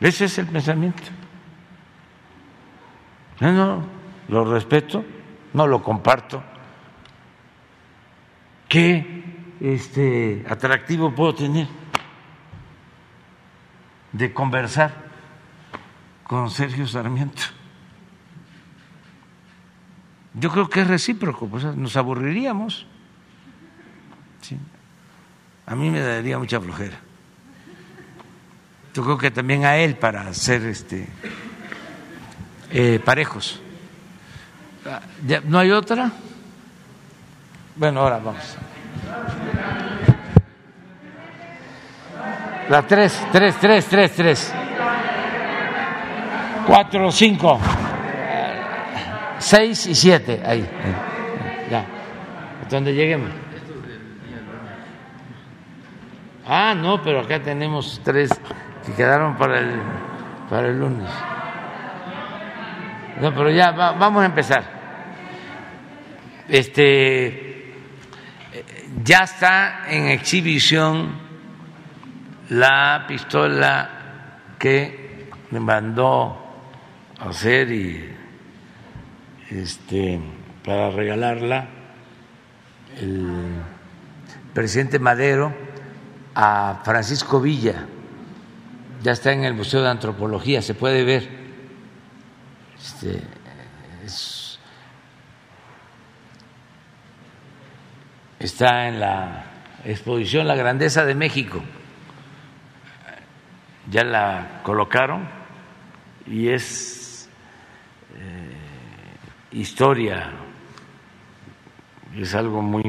Ese 0.00 0.24
es 0.24 0.38
el 0.38 0.46
pensamiento. 0.46 1.02
No, 3.40 3.52
no, 3.52 3.84
lo 4.28 4.52
respeto, 4.52 5.04
no 5.52 5.66
lo 5.66 5.82
comparto. 5.82 6.42
¿Qué 8.68 9.24
este, 9.60 10.44
atractivo 10.48 11.14
puedo 11.14 11.34
tener 11.34 11.66
de 14.12 14.32
conversar 14.32 14.94
con 16.24 16.50
Sergio 16.50 16.86
Sarmiento? 16.86 17.59
Yo 20.34 20.50
creo 20.50 20.68
que 20.68 20.80
es 20.82 20.86
recíproco, 20.86 21.48
pues 21.48 21.64
nos 21.64 21.96
aburriríamos. 21.96 22.86
A 25.66 25.74
mí 25.74 25.90
me 25.90 26.00
daría 26.00 26.38
mucha 26.38 26.60
flojera. 26.60 26.98
Yo 28.92 29.04
creo 29.04 29.18
que 29.18 29.30
también 29.30 29.64
a 29.64 29.76
él 29.76 29.96
para 29.96 30.32
ser 30.34 30.66
este, 30.66 31.06
eh, 32.72 33.00
parejos. 33.04 33.60
¿No 35.44 35.58
hay 35.58 35.70
otra? 35.70 36.10
Bueno, 37.76 38.00
ahora 38.00 38.18
vamos. 38.18 38.56
La 42.68 42.82
tres, 42.82 43.20
tres, 43.32 43.56
tres, 43.60 43.86
tres, 43.86 44.12
tres. 44.12 44.54
Cuatro, 46.66 47.10
cinco. 47.10 47.60
6 49.40 49.86
y 49.86 49.94
7, 49.94 50.42
ahí, 50.44 50.68
ya, 51.70 51.86
hasta 52.62 52.76
donde 52.76 52.94
lleguemos. 52.94 53.30
Ah, 56.46 56.74
no, 56.76 57.02
pero 57.02 57.20
acá 57.20 57.40
tenemos 57.40 58.00
tres 58.04 58.30
que 58.84 58.92
quedaron 58.92 59.36
para 59.36 59.60
el, 59.60 59.80
para 60.48 60.68
el 60.68 60.78
lunes. 60.78 61.08
No, 63.20 63.34
pero 63.34 63.50
ya 63.50 63.70
vamos 63.72 64.22
a 64.22 64.26
empezar. 64.26 64.64
Este, 66.48 67.74
ya 69.02 69.20
está 69.20 69.84
en 69.88 70.08
exhibición 70.08 71.12
la 72.50 73.04
pistola 73.06 73.90
que 74.58 75.30
me 75.50 75.60
mandó 75.60 76.36
hacer 77.20 77.70
y 77.70 78.19
este, 79.50 80.20
para 80.64 80.90
regalarla 80.90 81.68
el 82.98 83.62
presidente 84.54 84.98
Madero 84.98 85.54
a 86.34 86.80
Francisco 86.84 87.40
Villa. 87.40 87.86
Ya 89.02 89.12
está 89.12 89.32
en 89.32 89.44
el 89.44 89.54
Museo 89.54 89.82
de 89.82 89.90
Antropología, 89.90 90.62
se 90.62 90.74
puede 90.74 91.04
ver. 91.04 91.28
Este, 92.78 93.20
está 98.38 98.88
en 98.88 99.00
la 99.00 99.44
exposición 99.84 100.46
La 100.46 100.54
Grandeza 100.54 101.04
de 101.04 101.14
México 101.14 101.62
ya 103.90 104.04
la 104.04 104.60
colocaron 104.62 105.28
y 106.26 106.48
es 106.48 106.99
historia, 109.52 110.30
es 112.16 112.34
algo 112.34 112.62
muy 112.62 112.82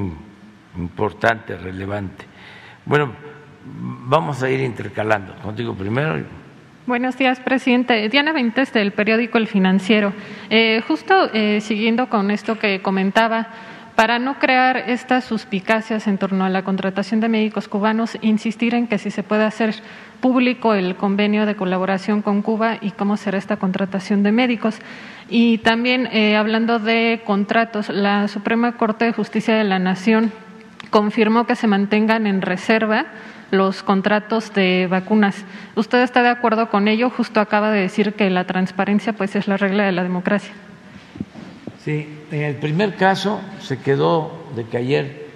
importante, 0.77 1.57
relevante. 1.57 2.25
Bueno, 2.85 3.13
vamos 3.65 4.41
a 4.43 4.49
ir 4.49 4.59
intercalando. 4.59 5.35
Contigo 5.35 5.73
primero. 5.75 6.23
Buenos 6.87 7.17
días, 7.17 7.39
presidente. 7.39 8.09
Diana 8.09 8.33
Ventes 8.33 8.73
del 8.73 8.91
periódico 8.91 9.37
El 9.37 9.47
Financiero. 9.47 10.13
Eh, 10.49 10.81
justo 10.87 11.29
eh, 11.33 11.61
siguiendo 11.61 12.09
con 12.09 12.31
esto 12.31 12.57
que 12.57 12.81
comentaba, 12.81 13.47
para 13.95 14.19
no 14.19 14.39
crear 14.39 14.77
estas 14.77 15.25
suspicacias 15.25 16.07
en 16.07 16.17
torno 16.17 16.45
a 16.45 16.49
la 16.49 16.63
contratación 16.63 17.19
de 17.19 17.29
médicos 17.29 17.67
cubanos, 17.67 18.17
insistir 18.21 18.73
en 18.73 18.87
que 18.87 18.97
si 18.97 19.11
se 19.11 19.23
puede 19.23 19.43
hacer 19.43 19.75
público 20.21 20.73
el 20.73 20.95
convenio 20.95 21.45
de 21.45 21.55
colaboración 21.55 22.21
con 22.21 22.41
Cuba 22.41 22.77
y 22.79 22.91
cómo 22.91 23.17
será 23.17 23.37
esta 23.37 23.57
contratación 23.57 24.23
de 24.23 24.31
médicos. 24.31 24.79
Y 25.29 25.57
también, 25.59 26.07
eh, 26.11 26.35
hablando 26.35 26.79
de 26.79 27.21
contratos, 27.25 27.89
la 27.89 28.27
Suprema 28.27 28.73
Corte 28.73 29.05
de 29.05 29.13
Justicia 29.13 29.55
de 29.55 29.63
la 29.63 29.79
Nación 29.79 30.31
confirmó 30.89 31.45
que 31.45 31.55
se 31.55 31.67
mantengan 31.67 32.27
en 32.27 32.41
reserva 32.41 33.05
los 33.49 33.83
contratos 33.83 34.53
de 34.53 34.87
vacunas. 34.89 35.43
¿Usted 35.75 36.01
está 36.01 36.23
de 36.23 36.29
acuerdo 36.29 36.69
con 36.69 36.87
ello? 36.87 37.09
Justo 37.09 37.39
acaba 37.39 37.71
de 37.71 37.81
decir 37.81 38.13
que 38.13 38.29
la 38.29 38.45
transparencia 38.45 39.13
pues 39.13 39.35
es 39.35 39.47
la 39.47 39.57
regla 39.57 39.85
de 39.85 39.91
la 39.91 40.03
democracia. 40.03 40.53
Sí, 41.83 42.25
en 42.29 42.43
el 42.43 42.55
primer 42.57 42.95
caso 42.95 43.41
se 43.59 43.79
quedó 43.79 44.31
de 44.55 44.65
que 44.65 44.77
ayer 44.77 45.29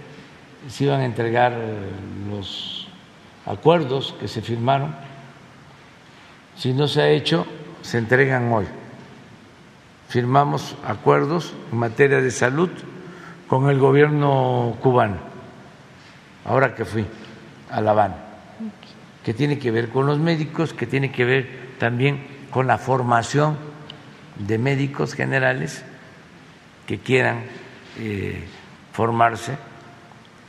se 0.70 0.84
iban 0.84 1.02
a 1.02 1.06
entregar 1.06 1.58
los 2.30 2.88
acuerdos 3.48 4.14
que 4.20 4.28
se 4.28 4.44
firmaron. 4.44 4.96
Si 6.56 6.72
no 6.72 6.88
se 6.88 7.02
ha 7.02 7.10
hecho, 7.10 7.48
se 7.82 7.98
entregan 7.98 8.52
hoy. 8.54 8.66
Firmamos 10.08 10.76
acuerdos 10.86 11.54
en 11.72 11.80
materia 11.80 12.22
de 12.22 12.30
salud 12.30 12.70
con 13.48 13.68
el 13.72 13.80
gobierno 13.80 14.78
cubano, 14.82 15.18
ahora 16.46 16.76
que 16.76 16.86
fui 16.86 17.08
a 17.72 17.82
La 17.82 17.92
Habana, 17.92 18.18
que 19.24 19.34
tiene 19.34 19.58
que 19.58 19.72
ver 19.72 19.90
con 19.90 20.06
los 20.06 20.20
médicos, 20.20 20.74
que 20.74 20.86
tiene 20.86 21.12
que 21.12 21.26
ver 21.26 21.76
también 21.80 22.24
con 22.52 22.68
la 22.68 22.78
formación 22.78 23.58
de 24.38 24.60
médicos 24.60 25.16
generales 25.16 25.84
que 26.86 27.00
quieran 27.00 27.44
eh, 28.00 28.44
formarse 28.92 29.58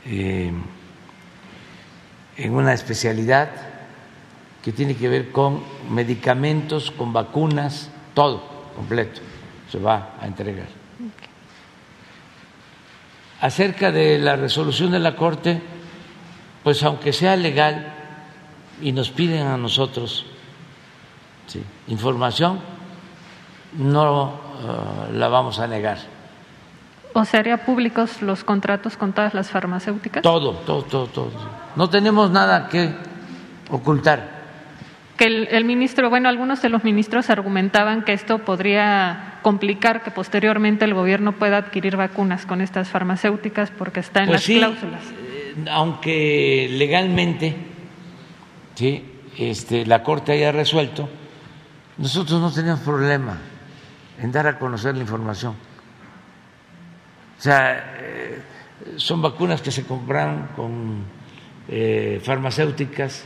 eh, 0.05 0.51
en 2.37 2.53
una 2.53 2.73
especialidad 2.73 3.49
que 4.63 4.71
tiene 4.71 4.95
que 4.95 5.09
ver 5.09 5.31
con 5.31 5.63
medicamentos, 5.89 6.91
con 6.91 7.13
vacunas, 7.13 7.89
todo 8.13 8.71
completo 8.75 9.21
se 9.71 9.79
va 9.79 10.15
a 10.21 10.27
entregar. 10.27 10.67
Acerca 13.41 13.91
de 13.91 14.17
la 14.17 14.35
resolución 14.35 14.91
de 14.91 14.99
la 14.99 15.15
Corte, 15.15 15.61
pues 16.63 16.81
aunque 16.83 17.13
sea 17.13 17.35
legal 17.35 17.93
y 18.81 18.91
nos 18.91 19.09
piden 19.09 19.47
a 19.47 19.57
nosotros 19.57 20.25
información, 21.87 22.59
no 23.77 24.27
eh, 24.29 25.13
la 25.13 25.27
vamos 25.27 25.59
a 25.59 25.67
negar. 25.67 26.16
¿O 27.19 27.25
se 27.25 27.37
haría 27.37 27.65
públicos 27.65 28.21
los 28.21 28.43
contratos 28.43 28.95
con 28.95 29.13
todas 29.13 29.33
las 29.33 29.49
farmacéuticas? 29.49 30.21
Todo, 30.21 30.53
todo, 30.53 30.83
todo, 30.83 31.07
todo. 31.07 31.31
No 31.75 31.89
tenemos 31.89 32.29
nada 32.31 32.69
que 32.69 32.93
ocultar. 33.69 34.37
Que 35.17 35.25
el, 35.25 35.47
el, 35.49 35.65
ministro, 35.65 36.09
bueno, 36.11 36.29
algunos 36.29 36.61
de 36.61 36.69
los 36.69 36.83
ministros 36.83 37.31
argumentaban 37.31 38.03
que 38.03 38.13
esto 38.13 38.39
podría 38.39 39.39
complicar 39.41 40.03
que 40.03 40.11
posteriormente 40.11 40.85
el 40.85 40.93
gobierno 40.93 41.31
pueda 41.31 41.57
adquirir 41.57 41.97
vacunas 41.97 42.45
con 42.45 42.61
estas 42.61 42.89
farmacéuticas 42.89 43.71
porque 43.71 43.99
está 43.99 44.19
en 44.19 44.27
pues 44.27 44.35
las 44.35 44.43
sí, 44.43 44.57
cláusulas 44.57 45.01
aunque 45.71 46.67
legalmente 46.71 47.55
¿sí? 48.75 49.03
este, 49.37 49.85
la 49.85 50.03
Corte 50.03 50.33
haya 50.33 50.51
resuelto, 50.51 51.09
nosotros 51.97 52.39
no 52.39 52.51
tenemos 52.51 52.81
problema 52.81 53.37
en 54.21 54.31
dar 54.31 54.47
a 54.47 54.59
conocer 54.59 54.95
la 54.95 55.01
información. 55.01 55.55
O 57.37 57.41
sea, 57.41 57.95
eh, 57.99 58.41
son 58.95 59.21
vacunas 59.21 59.61
que 59.61 59.71
se 59.71 59.85
compran 59.85 60.49
con 60.55 61.03
eh, 61.67 62.19
farmacéuticas 62.23 63.25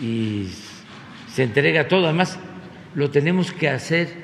y 0.00 0.48
se 1.28 1.42
entrega 1.42 1.88
todo. 1.88 2.04
Además, 2.04 2.38
lo 2.94 3.10
tenemos 3.10 3.52
que 3.52 3.68
hacer 3.68 4.14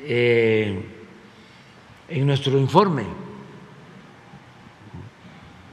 eh, 0.00 0.84
en 2.08 2.26
nuestro 2.26 2.58
informe 2.58 3.04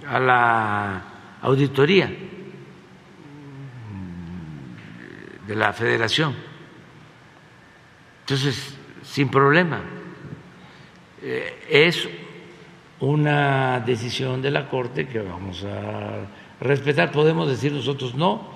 a 0.08 0.20
la 0.20 1.04
auditoría 1.42 2.12
de 5.48 5.56
la 5.56 5.74
federación. 5.74 6.36
Entonces, 8.22 8.78
sin 9.02 9.30
problema. 9.30 9.99
Eh, 11.22 11.66
es 11.70 12.08
una 13.00 13.80
decisión 13.80 14.42
de 14.42 14.52
la 14.52 14.68
Corte 14.68 15.08
que 15.08 15.20
vamos 15.20 15.64
a 15.64 16.28
respetar. 16.60 17.12
Podemos 17.12 17.48
decir 17.48 17.72
nosotros 17.72 18.16
no, 18.16 18.50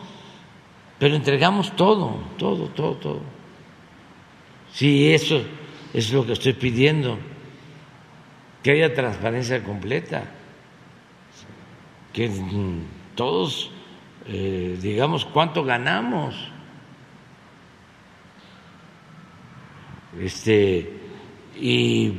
pero 0.99 1.15
entregamos 1.15 1.75
todo, 1.75 2.17
todo, 2.37 2.67
todo, 2.69 2.95
todo. 2.95 3.21
Sí, 4.71 5.13
eso 5.13 5.41
es 5.93 6.11
lo 6.11 6.25
que 6.25 6.33
estoy 6.33 6.53
pidiendo, 6.53 7.17
que 8.63 8.71
haya 8.71 8.93
transparencia 8.93 9.63
completa 9.63 10.23
que 12.11 12.29
todos 13.15 13.71
eh, 14.25 14.77
digamos 14.81 15.25
cuánto 15.25 15.63
ganamos. 15.63 16.35
Este, 20.19 20.93
y 21.59 22.13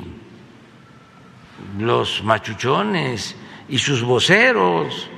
los 1.78 2.22
machuchones 2.22 3.36
y 3.68 3.78
sus 3.78 4.02
voceros, 4.02 5.08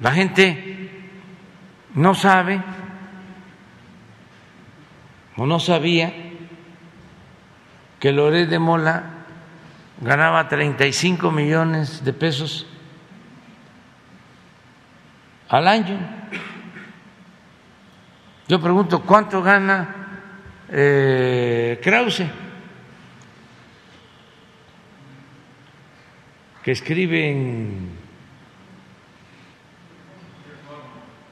la 0.00 0.12
gente 0.12 0.90
no 1.94 2.14
sabe 2.14 2.62
o 5.36 5.46
no 5.46 5.58
sabía 5.58 6.12
que 7.98 8.12
Loret 8.12 8.48
de 8.48 8.58
Mola 8.58 9.04
ganaba 10.00 10.48
35 10.48 11.30
millones 11.30 12.04
de 12.04 12.12
pesos 12.12 12.66
al 15.48 15.68
año. 15.68 15.98
Yo 18.48 18.60
pregunto, 18.60 19.02
¿cuánto 19.02 19.42
gana 19.42 19.94
eh, 20.68 21.80
Krause? 21.82 22.24
Que 26.66 26.72
escribe 26.72 27.30
en... 27.30 27.96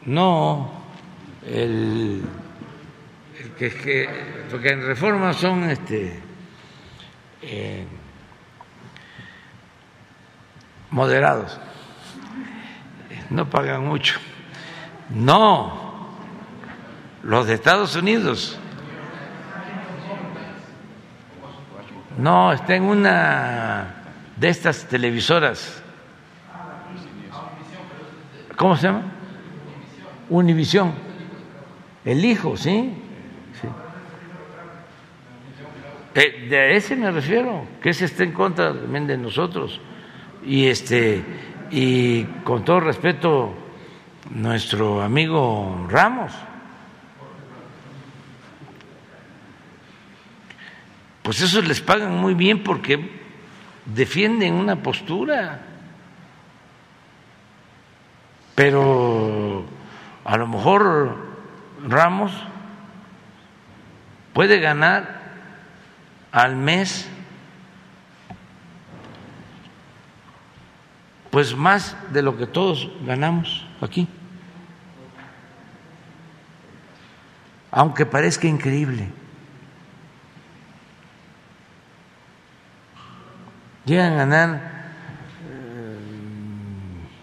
No, 0.06 0.70
el, 1.44 2.22
el 3.40 3.50
que, 3.58 3.68
que, 3.74 4.08
porque 4.48 4.68
en 4.68 4.86
reforma 4.86 5.32
son 5.32 5.68
este 5.68 6.20
eh, 7.42 7.84
moderados 10.90 11.58
no 13.30 13.50
pagan 13.50 13.84
mucho. 13.88 14.20
No, 15.10 16.10
los 17.24 17.48
de 17.48 17.54
Estados 17.54 17.96
Unidos. 17.96 18.56
No, 22.18 22.52
está 22.52 22.76
en 22.76 22.84
una 22.84 24.03
de 24.36 24.48
estas 24.48 24.88
televisoras. 24.88 25.82
¿Cómo 28.56 28.76
se 28.76 28.86
llama? 28.86 29.02
Univisión. 30.28 30.92
El 32.04 32.24
hijo, 32.24 32.56
¿sí? 32.56 32.92
sí. 33.60 33.68
Eh, 36.14 36.46
de 36.48 36.76
ese 36.76 36.96
me 36.96 37.10
refiero, 37.10 37.66
que 37.82 37.90
ese 37.90 38.04
está 38.04 38.22
en 38.22 38.32
contra 38.32 38.72
también 38.72 39.06
de 39.06 39.16
nosotros. 39.16 39.80
Y 40.44 40.66
este 40.66 41.22
y 41.70 42.24
con 42.44 42.64
todo 42.64 42.80
respeto, 42.80 43.52
nuestro 44.30 45.02
amigo 45.02 45.86
Ramos. 45.90 46.32
Pues 51.22 51.40
eso 51.40 51.62
les 51.62 51.80
pagan 51.80 52.16
muy 52.16 52.34
bien 52.34 52.62
porque 52.62 53.23
defienden 53.86 54.54
una 54.54 54.76
postura. 54.76 55.60
Pero 58.54 59.64
A 60.24 60.38
lo 60.38 60.46
mejor 60.46 61.16
Ramos 61.86 62.32
puede 64.32 64.58
ganar 64.58 65.20
al 66.32 66.56
mes 66.56 67.08
pues 71.30 71.54
más 71.54 71.96
de 72.12 72.22
lo 72.22 72.38
que 72.38 72.46
todos 72.46 72.90
ganamos 73.04 73.66
aquí. 73.80 74.08
Aunque 77.70 78.06
parezca 78.06 78.46
increíble. 78.46 79.10
Llegan 83.84 84.12
a 84.14 84.16
ganar 84.16 84.74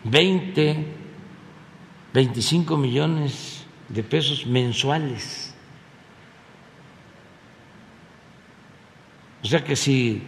20, 0.04 0.86
25 2.14 2.78
millones 2.78 3.66
de 3.90 4.04
pesos 4.04 4.46
mensuales. 4.46 5.54
O 9.44 9.48
sea 9.48 9.64
que 9.64 9.76
si 9.76 10.24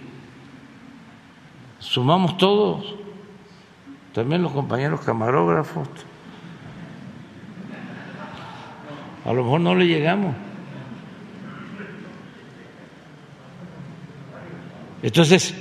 sumamos 1.80 2.38
todos, 2.38 2.96
también 4.14 4.42
los 4.42 4.52
compañeros 4.52 5.02
camarógrafos, 5.02 5.88
a 9.26 9.34
lo 9.34 9.44
mejor 9.44 9.62
no 9.62 9.76
le 9.76 9.88
llegamos. 9.88 10.36
Entonces, 15.02 15.54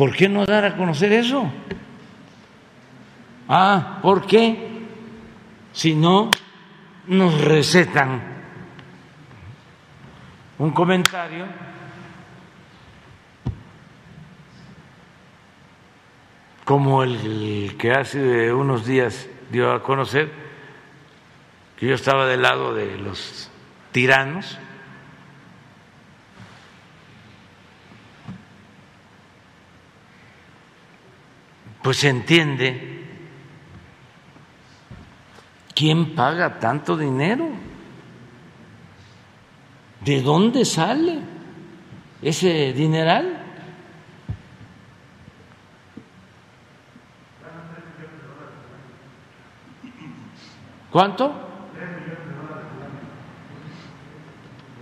¿por 0.00 0.16
qué 0.16 0.30
no 0.30 0.46
dar 0.46 0.64
a 0.64 0.78
conocer 0.78 1.12
eso? 1.12 1.52
Ah, 3.46 3.98
¿por 4.00 4.26
qué? 4.26 4.86
Si 5.74 5.94
no, 5.94 6.30
nos 7.06 7.38
recetan 7.44 8.22
un 10.56 10.70
comentario 10.70 11.44
como 16.64 17.02
el 17.02 17.76
que 17.78 17.92
hace 17.92 18.54
unos 18.54 18.86
días 18.86 19.28
dio 19.50 19.70
a 19.70 19.82
conocer 19.82 20.32
que 21.76 21.88
yo 21.88 21.94
estaba 21.94 22.24
del 22.24 22.40
lado 22.40 22.72
de 22.72 22.96
los 22.96 23.50
tiranos. 23.92 24.58
Pues 31.90 31.98
se 31.98 32.08
entiende 32.08 33.04
¿Quién 35.74 36.14
paga 36.14 36.60
tanto 36.60 36.96
dinero? 36.96 37.48
¿De 40.04 40.22
dónde 40.22 40.64
sale 40.64 41.18
ese 42.22 42.72
dineral? 42.74 43.44
¿Cuánto? 50.92 51.32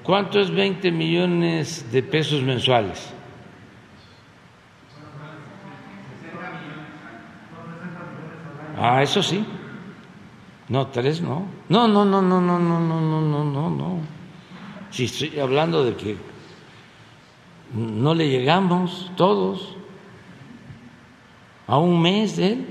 ¿Cuánto 0.03 0.41
es 0.41 0.51
20 0.51 0.93
millones 0.93 1.91
de 1.91 2.03
pesos 2.03 2.43
mensuales? 2.43 3.15
Ah, 8.81 9.03
eso 9.03 9.23
sí. 9.23 9.45
No, 10.69 10.87
tres 10.89 11.21
no. 11.21 11.47
No, 11.69 11.89
no, 11.89 12.05
no, 12.05 12.23
no, 12.23 12.41
no, 12.41 12.59
no, 12.59 12.81
no, 12.81 13.01
no, 13.01 13.21
no, 13.21 13.45
no, 13.45 13.71
no. 13.71 14.01
Si 14.91 15.05
estoy 15.05 15.39
hablando 15.41 15.85
de 15.85 15.97
que 15.97 16.17
no 17.73 18.15
le 18.15 18.29
llegamos 18.29 19.11
todos 19.17 19.77
a 21.67 21.79
un 21.79 22.01
mes 22.01 22.37
de 22.37 22.53
él. 22.53 22.67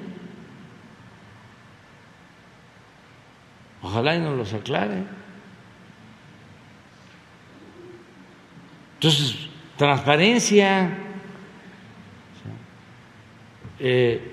Ojalá 3.81 4.15
y 4.15 4.19
nos 4.19 4.37
los 4.37 4.53
aclare. 4.53 5.03
Entonces, 8.95 9.49
transparencia. 9.77 10.97
Eh, 13.79 14.26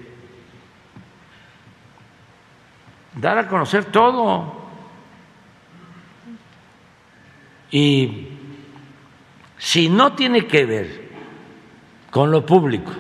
dar 3.17 3.39
a 3.39 3.49
conocer 3.49 3.87
todo. 3.87 4.65
Y 7.71 8.29
si 9.59 9.89
no 9.89 10.13
tiene 10.13 10.47
que 10.47 10.65
ver 10.65 11.11
con 12.11 12.31
lo 12.31 12.45
público, 12.45 12.93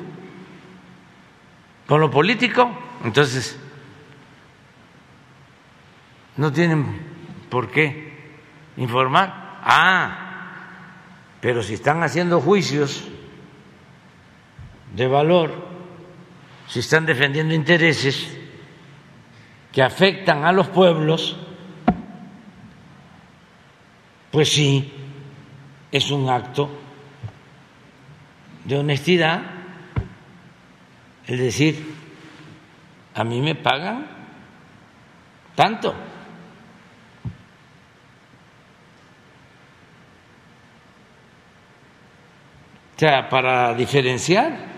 con 1.86 2.00
lo 2.00 2.10
político, 2.10 2.70
entonces 3.04 3.58
no 6.36 6.52
tienen 6.52 7.02
por 7.48 7.70
qué 7.70 8.12
informar. 8.76 9.60
Ah, 9.62 10.24
pero 11.40 11.62
si 11.62 11.74
están 11.74 12.02
haciendo 12.02 12.40
juicios 12.40 13.04
de 14.94 15.06
valor, 15.06 15.52
si 16.68 16.80
están 16.80 17.06
defendiendo 17.06 17.54
intereses, 17.54 18.40
que 19.74 19.82
afectan 19.82 20.44
a 20.44 20.52
los 20.52 20.68
pueblos, 20.68 21.36
pues 24.30 24.48
sí, 24.48 24.92
es 25.90 26.10
un 26.12 26.30
acto 26.30 26.70
de 28.64 28.78
honestidad 28.78 29.42
el 31.26 31.38
decir, 31.38 31.92
a 33.14 33.24
mí 33.24 33.40
me 33.40 33.56
pagan 33.56 34.06
tanto. 35.56 35.90
O 42.94 42.98
sea, 42.98 43.28
para 43.28 43.74
diferenciar 43.74 44.73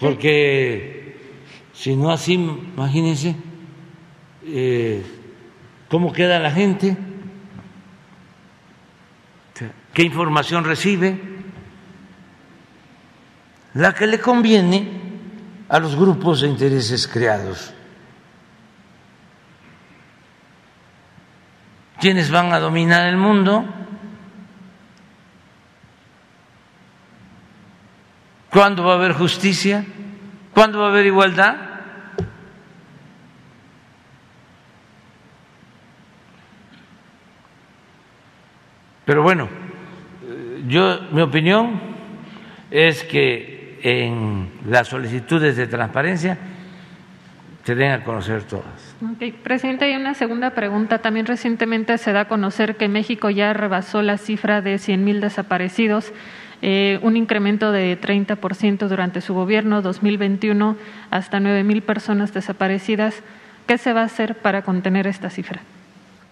Porque 0.00 1.16
si 1.72 1.96
no 1.96 2.10
así, 2.10 2.34
imagínense 2.34 3.36
eh, 4.44 5.02
cómo 5.88 6.12
queda 6.12 6.38
la 6.38 6.50
gente, 6.50 6.96
qué 9.92 10.02
información 10.02 10.64
recibe, 10.64 11.20
la 13.74 13.94
que 13.94 14.06
le 14.06 14.20
conviene 14.20 14.88
a 15.68 15.78
los 15.78 15.96
grupos 15.96 16.40
de 16.40 16.48
intereses 16.48 17.06
creados. 17.08 17.72
¿Quiénes 22.00 22.30
van 22.30 22.52
a 22.52 22.60
dominar 22.60 23.06
el 23.06 23.16
mundo? 23.16 23.64
¿Cuándo 28.54 28.84
va 28.84 28.92
a 28.92 28.94
haber 28.94 29.14
justicia? 29.14 29.84
¿Cuándo 30.52 30.78
va 30.78 30.86
a 30.86 30.90
haber 30.90 31.06
igualdad? 31.06 31.56
Pero 39.04 39.24
bueno, 39.24 39.48
yo 40.68 41.00
mi 41.10 41.20
opinión 41.20 41.80
es 42.70 43.02
que 43.02 43.80
en 43.82 44.52
las 44.68 44.86
solicitudes 44.86 45.56
de 45.56 45.66
transparencia 45.66 46.38
se 47.64 47.74
den 47.74 47.90
a 47.90 48.04
conocer 48.04 48.44
todas. 48.44 48.94
Presidente, 49.42 49.86
hay 49.86 49.96
una 49.96 50.14
segunda 50.14 50.50
pregunta. 50.50 51.00
También 51.00 51.26
recientemente 51.26 51.98
se 51.98 52.12
da 52.12 52.20
a 52.20 52.28
conocer 52.28 52.76
que 52.76 52.86
México 52.86 53.30
ya 53.30 53.52
rebasó 53.52 54.00
la 54.00 54.16
cifra 54.16 54.60
de 54.60 54.76
100.000 54.76 55.18
desaparecidos. 55.18 56.12
Eh, 56.66 56.98
un 57.02 57.18
incremento 57.18 57.72
de 57.72 58.00
30% 58.00 58.88
durante 58.88 59.20
su 59.20 59.34
gobierno 59.34 59.82
2021 59.82 60.76
hasta 61.10 61.38
9.000 61.38 61.82
personas 61.82 62.32
desaparecidas. 62.32 63.22
¿Qué 63.66 63.76
se 63.76 63.92
va 63.92 64.00
a 64.00 64.04
hacer 64.04 64.38
para 64.38 64.62
contener 64.62 65.06
esta 65.06 65.28
cifra? 65.28 65.60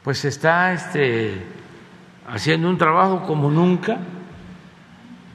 Pues 0.03 0.25
está 0.25 0.73
este, 0.73 1.35
haciendo 2.27 2.71
un 2.71 2.79
trabajo 2.79 3.27
como 3.27 3.51
nunca 3.51 3.99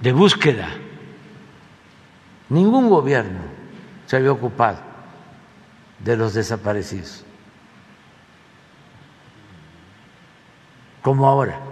de 0.02 0.12
búsqueda. 0.14 0.68
Ningún 2.50 2.90
gobierno 2.90 3.42
se 4.08 4.16
había 4.16 4.32
ocupado 4.32 4.80
de 6.00 6.18
los 6.18 6.34
desaparecidos 6.34 7.24
como 11.04 11.28
ahora 11.28 11.67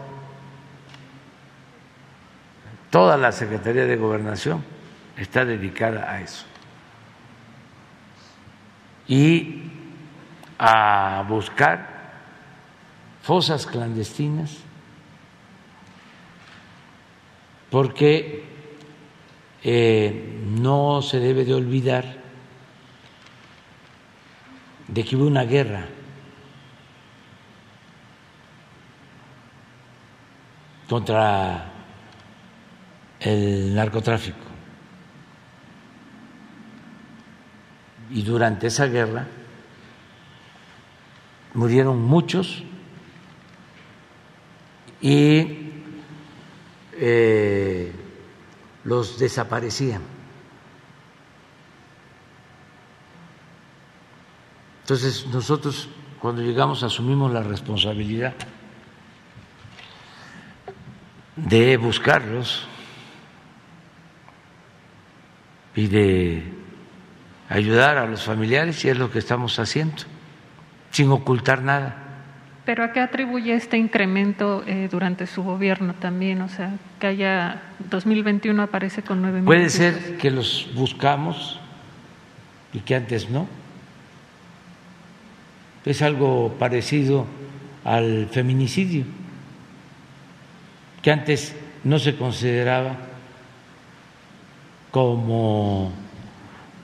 toda 2.96 3.18
la 3.18 3.34
Secretaría 3.34 3.86
de 3.86 3.98
Gobernación 3.98 4.64
está 5.18 5.44
dedicada 5.44 6.10
a 6.10 6.22
eso. 6.22 6.46
y 9.06 9.64
a 10.58 11.26
buscar 11.28 11.90
fosas 13.22 13.66
clandestinas 13.66 14.60
porque 17.70 18.46
eh, 19.62 20.42
no 20.58 21.02
se 21.02 21.20
debe 21.20 21.44
de 21.44 21.54
olvidar 21.54 22.16
de 24.88 25.04
que 25.04 25.18
hubo 25.18 25.28
una 25.28 25.44
guerra 25.44 25.86
contra 30.88 31.75
el 33.26 33.74
narcotráfico. 33.74 34.38
Y 38.12 38.22
durante 38.22 38.68
esa 38.68 38.86
guerra 38.86 39.28
murieron 41.56 42.02
muchos 42.02 42.64
y 45.02 45.72
eh, 46.94 47.92
los 48.84 49.18
desaparecían. 49.18 50.02
Entonces 54.82 55.26
nosotros 55.28 55.90
cuando 56.20 56.44
llegamos 56.44 56.84
asumimos 56.84 57.32
la 57.32 57.42
responsabilidad 57.42 58.36
de 61.36 61.78
buscarlos 61.78 62.68
y 65.76 65.88
de 65.88 66.44
ayudar 67.50 67.98
a 67.98 68.06
los 68.06 68.24
familiares 68.24 68.84
y 68.86 68.90
es 68.90 68.98
lo 68.98 69.12
que 69.12 69.20
estamos 69.20 69.60
haciendo, 69.60 70.04
sin 70.92 71.12
ocultar 71.12 71.62
nada. 71.62 72.02
¿Pero 72.66 72.84
a 72.84 72.92
qué 72.92 73.00
atribuye 73.00 73.54
este 73.54 73.78
incremento 73.78 74.64
eh, 74.66 74.88
durante 74.90 75.28
su 75.28 75.44
gobierno 75.44 75.94
también? 75.94 76.42
O 76.42 76.50
sea, 76.50 76.74
que 77.00 77.08
haya 77.08 77.62
2021 77.92 78.64
aparece 78.64 79.04
con 79.04 79.22
9 79.22 79.42
mil. 79.42 79.46
Puede 79.46 79.70
ser 79.70 80.18
que 80.18 80.32
los 80.32 80.72
buscamos 80.74 81.60
y 82.74 82.80
que 82.80 82.96
antes 82.96 83.30
no. 83.30 83.48
Es 85.86 86.02
algo 86.02 86.56
parecido 86.58 87.28
al 87.84 88.28
feminicidio, 88.32 89.06
que 91.04 91.12
antes 91.12 91.56
no 91.84 92.00
se 92.00 92.16
consideraba 92.16 92.98
como 94.96 95.92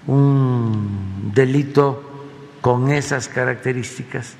un 0.05 1.31
delito 1.33 2.03
con 2.59 2.91
esas 2.91 3.29
características 3.29 4.35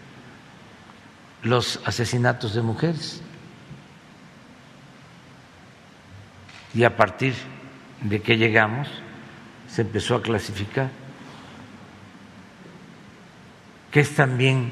los 1.44 1.80
asesinatos 1.86 2.54
de 2.54 2.62
mujeres. 2.64 3.22
Y 6.74 6.84
a 6.84 6.98
partir 6.98 7.34
de 8.02 8.22
que 8.22 8.36
llegamos, 8.36 8.90
se 9.70 9.84
empezó 9.84 10.16
a 10.16 10.22
clasificar, 10.22 10.90
que 13.90 14.02
es 14.02 14.14
también 14.14 14.70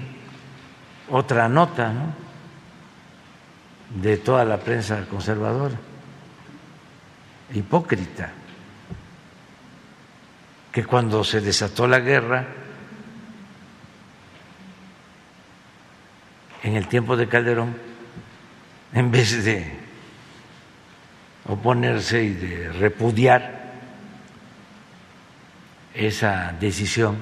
otra 1.09 1.47
nota 1.47 1.93
de 3.95 4.17
toda 4.17 4.43
la 4.43 4.57
prensa 4.57 5.05
conservadora, 5.09 5.77
hipócrita, 7.53 8.33
que 10.72 10.86
cuando 10.86 11.24
se 11.24 11.41
desató 11.41 11.88
la 11.88 11.99
guerra, 11.99 12.47
en 16.63 16.76
el 16.76 16.88
tiempo 16.88 17.15
de 17.15 17.28
Calderón, 17.28 17.76
en 18.93 19.11
vez 19.11 19.43
de 19.43 19.80
oponerse 21.45 22.24
y 22.24 22.34
de 22.34 22.72
repudiar 22.74 23.59
esa 25.93 26.53
decisión 26.59 27.17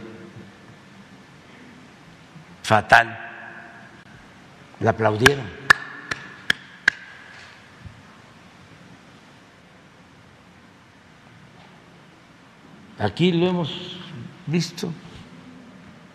fatal, 2.64 3.18
la 4.82 4.90
aplaudieron. 4.92 5.57
Aquí 13.00 13.32
lo 13.32 13.48
hemos 13.48 13.98
visto 14.48 14.92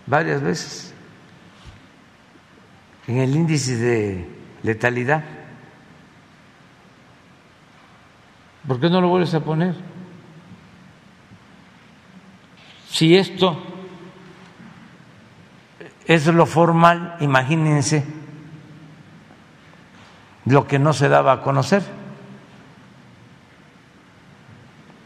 varias 0.07 0.43
veces 0.43 0.95
en 3.07 3.19
el 3.19 3.37
índice 3.37 3.77
de 3.77 4.29
letalidad. 4.63 5.23
¿Por 8.67 8.81
qué 8.81 8.89
no 8.91 9.01
lo 9.01 9.09
vuelves 9.09 9.35
a 9.35 9.41
poner? 9.41 9.75
Si 12.89 13.17
esto 13.17 13.61
es 16.05 16.27
lo 16.27 16.47
formal, 16.47 17.17
imagínense 17.21 18.05
lo 20.47 20.67
que 20.67 20.79
no 20.79 20.93
se 20.93 21.09
daba 21.09 21.33
a 21.33 21.43
conocer, 21.43 21.83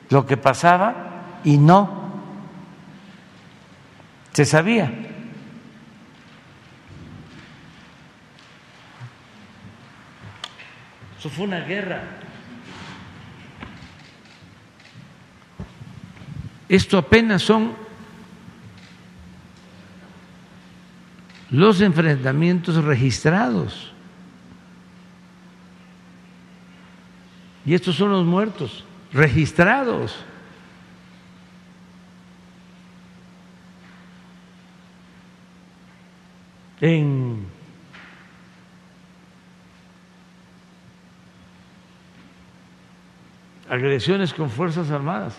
lo 0.09 0.27
que 0.27 0.37
pasaba 0.37 1.16
y 1.47 1.57
no 1.57 2.13
se 4.33 4.45
sabía. 4.45 5.07
fue 11.29 11.45
una 11.45 11.61
guerra. 11.61 12.03
Esto 16.69 16.99
apenas 16.99 17.43
son 17.43 17.75
los 21.51 21.81
enfrentamientos 21.81 22.83
registrados. 22.83 23.93
Y 27.65 27.75
estos 27.75 27.97
son 27.97 28.11
los 28.11 28.25
muertos 28.25 28.85
registrados. 29.13 30.25
En 36.81 37.47
agresiones 43.69 44.33
con 44.33 44.51
Fuerzas 44.51 44.91
Armadas. 44.91 45.37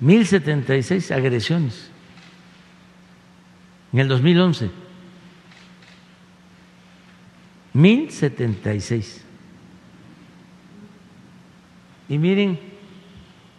1076 0.00 1.10
agresiones 1.10 1.90
en 3.92 4.00
el 4.00 4.08
2011. 4.08 4.70
1076. 7.72 9.24
Y 12.08 12.18
miren, 12.18 12.58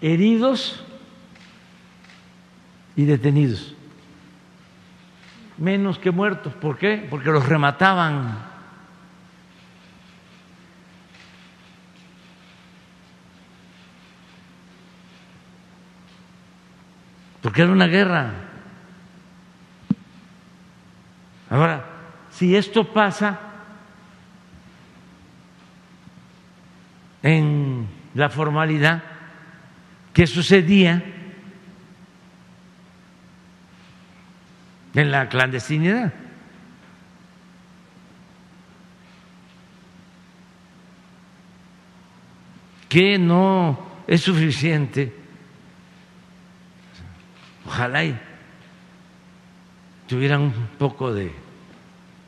heridos 0.01 0.83
y 2.95 3.05
detenidos. 3.05 3.76
Menos 5.57 5.97
que 5.97 6.11
muertos. 6.11 6.53
¿Por 6.53 6.77
qué? 6.77 7.07
Porque 7.09 7.29
los 7.29 7.47
remataban 7.47 8.57
porque 17.47 17.61
era 17.61 17.71
una 17.71 17.87
guerra. 17.87 18.33
Ahora, 21.49 21.85
si 22.29 22.57
esto 22.57 22.91
pasa 22.91 23.39
en 27.23 27.87
la 28.15 28.27
formalidad, 28.27 29.01
¿qué 30.13 30.27
sucedía 30.27 31.01
en 34.97 35.11
la 35.11 35.29
clandestinidad? 35.29 36.11
que 42.89 43.19
no 43.19 43.77
es 44.07 44.21
suficiente 44.21 45.13
Ojalá 47.67 48.05
y 48.05 48.17
tuvieran 50.07 50.41
un 50.41 50.69
poco 50.79 51.13
de 51.13 51.35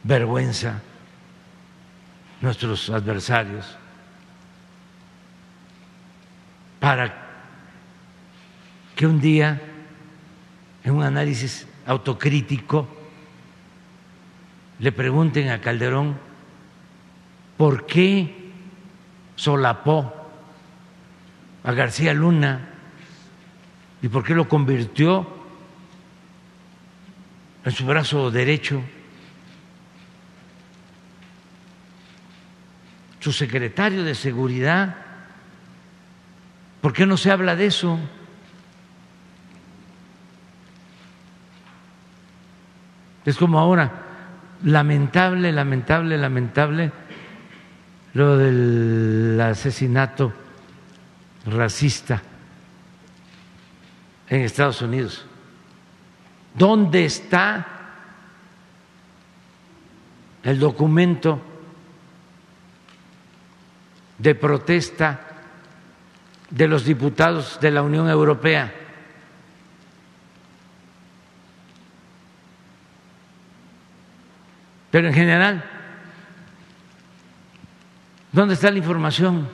vergüenza 0.03 0.81
nuestros 2.41 2.89
adversarios 2.89 3.77
para 6.81 7.29
que 8.97 9.07
un 9.07 9.21
día 9.21 9.61
en 10.83 10.93
un 10.93 11.03
análisis 11.03 11.68
autocrítico, 11.89 12.87
le 14.77 14.91
pregunten 14.91 15.49
a 15.49 15.59
Calderón 15.59 16.17
por 17.57 17.87
qué 17.87 18.51
solapó 19.35 20.13
a 21.63 21.71
García 21.73 22.13
Luna 22.13 22.69
y 24.03 24.07
por 24.07 24.23
qué 24.23 24.35
lo 24.35 24.47
convirtió 24.47 25.27
en 27.65 27.71
su 27.71 27.87
brazo 27.87 28.29
derecho. 28.29 28.83
Su 33.19 33.33
secretario 33.33 34.03
de 34.03 34.13
seguridad, 34.13 34.95
¿por 36.81 36.93
qué 36.93 37.07
no 37.07 37.17
se 37.17 37.31
habla 37.31 37.55
de 37.55 37.65
eso? 37.65 37.99
Es 43.25 43.37
como 43.37 43.59
ahora, 43.59 43.91
lamentable, 44.63 45.51
lamentable, 45.51 46.17
lamentable 46.17 46.91
lo 48.13 48.37
del 48.37 49.39
asesinato 49.41 50.33
racista 51.45 52.21
en 54.29 54.41
Estados 54.41 54.81
Unidos. 54.81 55.25
¿Dónde 56.53 57.05
está 57.05 57.65
el 60.43 60.59
documento 60.59 61.41
de 64.17 64.35
protesta 64.35 65.19
de 66.49 66.67
los 66.67 66.83
diputados 66.83 67.59
de 67.61 67.71
la 67.71 67.81
Unión 67.81 68.09
Europea? 68.09 68.78
Pero 74.91 75.07
en 75.07 75.13
general, 75.13 75.63
¿dónde 78.31 78.55
está 78.55 78.71
la 78.71 78.79
información? 78.79 79.47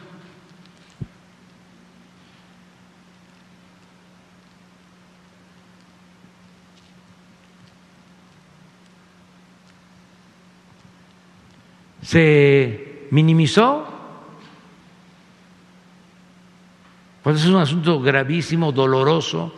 Se 12.02 13.08
minimizó, 13.12 13.92
pues 17.24 17.42
es 17.42 17.48
un 17.48 17.58
asunto 17.58 18.00
gravísimo, 18.00 18.72
doloroso. 18.72 19.54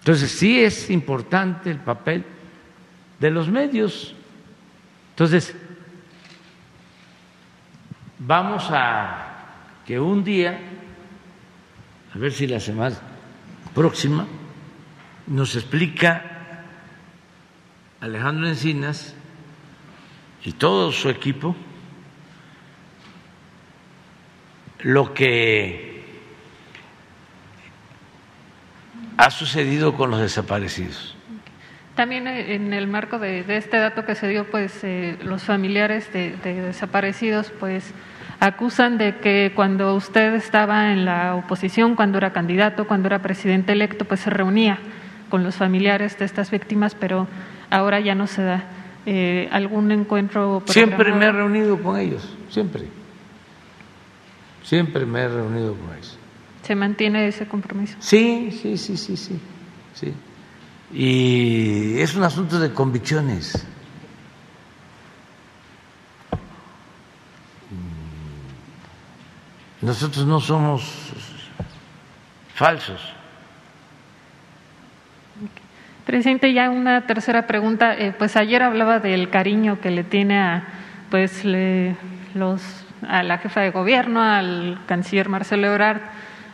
Entonces 0.00 0.30
sí 0.30 0.62
es 0.62 0.90
importante 0.90 1.70
el 1.70 1.78
papel 1.78 2.24
de 3.22 3.30
los 3.30 3.48
medios. 3.48 4.14
Entonces, 5.10 5.54
vamos 8.18 8.68
a 8.70 9.46
que 9.86 10.00
un 10.00 10.24
día, 10.24 10.58
a 12.12 12.18
ver 12.18 12.32
si 12.32 12.48
la 12.48 12.58
semana 12.58 12.96
próxima, 13.72 14.26
nos 15.28 15.54
explica 15.54 16.64
Alejandro 18.00 18.48
Encinas 18.48 19.14
y 20.44 20.52
todo 20.54 20.90
su 20.90 21.08
equipo 21.08 21.54
lo 24.80 25.14
que 25.14 26.02
ha 29.16 29.30
sucedido 29.30 29.96
con 29.96 30.10
los 30.10 30.18
desaparecidos. 30.18 31.14
También 31.94 32.26
eh, 32.26 32.54
en 32.54 32.72
el 32.72 32.86
marco 32.86 33.18
de, 33.18 33.44
este 33.48 33.76
dato 33.76 34.04
que 34.04 34.14
se 34.14 34.28
dio, 34.28 34.50
pues 34.50 34.82
eh, 34.82 35.18
los 35.22 35.42
familiares 35.42 36.12
de, 36.12 36.36
desaparecidos, 36.42 37.52
pues 37.60 37.92
acusan 38.40 38.98
de 38.98 39.16
que 39.18 39.52
cuando 39.54 39.94
usted 39.94 40.34
estaba 40.34 40.92
en 40.92 41.04
la 41.04 41.36
oposición, 41.36 41.94
cuando 41.94 42.18
era 42.18 42.32
candidato, 42.32 42.86
cuando 42.86 43.08
era 43.08 43.20
presidente 43.20 43.72
electo, 43.72 44.04
pues 44.04 44.20
se 44.20 44.30
reunía 44.30 44.78
con 45.28 45.44
los 45.44 45.56
familiares 45.56 46.18
de 46.18 46.24
estas 46.24 46.50
víctimas, 46.50 46.94
pero 46.94 47.28
ahora 47.70 48.00
ya 48.00 48.14
no 48.14 48.26
se 48.26 48.42
da 48.42 48.64
eh, 49.04 49.48
algún 49.52 49.92
encuentro. 49.92 50.62
Siempre 50.66 51.12
me 51.12 51.26
he 51.26 51.32
reunido 51.32 51.80
con 51.82 51.98
ellos, 51.98 52.36
siempre. 52.48 52.84
Siempre 54.62 55.04
me 55.04 55.20
he 55.20 55.28
reunido 55.28 55.74
con 55.74 55.94
ellos. 55.94 56.18
¿Se 56.62 56.74
mantiene 56.74 57.26
ese 57.26 57.46
compromiso? 57.46 57.96
Sí, 58.00 58.50
sí, 58.62 58.78
sí, 58.78 58.96
sí, 58.96 59.16
sí. 59.16 59.38
sí 59.92 60.14
y 60.92 61.98
es 62.00 62.14
un 62.14 62.22
asunto 62.22 62.60
de 62.60 62.72
convicciones. 62.72 63.66
Mm. 67.70 69.86
Nosotros 69.86 70.26
no 70.26 70.40
somos 70.40 70.82
falsos. 72.54 73.00
Presidente, 76.04 76.52
ya 76.52 76.68
una 76.68 77.06
tercera 77.06 77.46
pregunta. 77.46 77.94
Eh, 77.94 78.12
pues 78.16 78.36
ayer 78.36 78.62
hablaba 78.62 78.98
del 78.98 79.30
cariño 79.30 79.80
que 79.80 79.90
le 79.90 80.04
tiene 80.04 80.38
a, 80.38 80.64
pues, 81.10 81.44
los, 82.34 82.62
a 83.08 83.22
la 83.22 83.38
jefa 83.38 83.60
de 83.60 83.70
gobierno, 83.70 84.22
al 84.22 84.80
canciller 84.86 85.28
Marcelo 85.28 85.68
Ebrard 85.68 86.00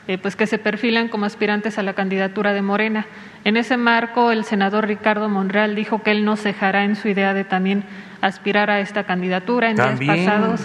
eh, 0.09 0.17
pues 0.17 0.37
que 0.37 0.47
se 0.47 0.57
perfilan 0.57 1.09
como 1.09 1.27
aspirantes 1.27 1.79
a 1.79 1.83
la 1.83 1.93
candidatura 1.93 2.55
de 2.55 2.63
Morena. 2.63 3.07
En 3.45 3.59
ese 3.59 3.77
marco, 3.77 4.33
el 4.33 4.45
senador 4.45 4.87
Ricardo 4.87 5.29
Monreal 5.29 5.75
dijo 5.75 6.03
que 6.03 6.11
él 6.13 6.25
no 6.25 6.37
cejará 6.37 6.85
en 6.85 6.97
su 6.97 7.09
idea 7.09 7.35
de 7.35 7.45
también 7.45 7.85
aspirar 8.23 8.71
a 8.71 8.81
esta 8.81 9.05
candidatura 9.05 9.69
en 9.69 9.77
días 9.77 10.01
pasados. 10.01 10.63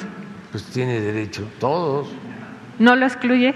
Pues 0.52 0.64
tiene 0.68 1.02
derecho, 1.02 1.46
todos. 1.60 2.08
¿No 2.80 2.96
lo 2.96 3.06
excluye? 3.06 3.54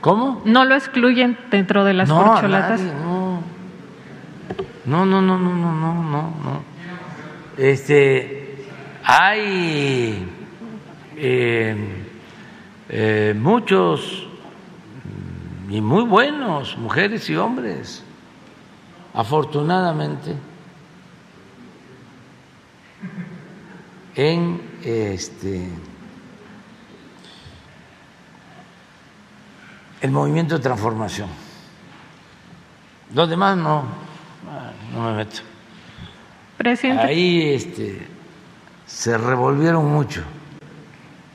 ¿Cómo? 0.00 0.42
¿No 0.44 0.64
lo 0.64 0.74
excluyen 0.74 1.38
dentro 1.52 1.84
de 1.84 1.94
las 1.94 2.08
no, 2.08 2.24
corcholatas? 2.24 2.80
no. 2.80 3.42
No, 4.86 5.06
no, 5.06 5.22
no, 5.22 5.38
no, 5.38 5.54
no, 5.54 5.72
no, 5.72 6.02
no. 6.02 6.62
Este, 7.56 8.56
hay 9.04 10.26
eh, 11.16 11.76
eh, 12.88 13.34
muchos 13.38 14.27
y 15.68 15.82
muy 15.82 16.04
buenos, 16.04 16.78
mujeres 16.78 17.28
y 17.28 17.36
hombres, 17.36 18.02
afortunadamente, 19.12 20.34
en 24.14 24.62
este 24.82 25.68
el 30.00 30.10
movimiento 30.10 30.56
de 30.56 30.62
transformación. 30.62 31.28
Los 33.14 33.28
demás 33.28 33.56
no, 33.56 33.84
no 34.94 35.02
me 35.02 35.16
meto. 35.16 35.40
Presidente. 36.56 37.02
Ahí 37.02 37.52
este, 37.52 38.06
se 38.86 39.18
revolvieron 39.18 39.86
mucho. 39.86 40.22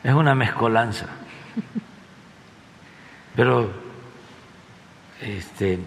Es 0.04 0.14
una 0.14 0.34
mezcolanza. 0.34 1.08
Pero 3.36 3.83
este, 5.24 5.80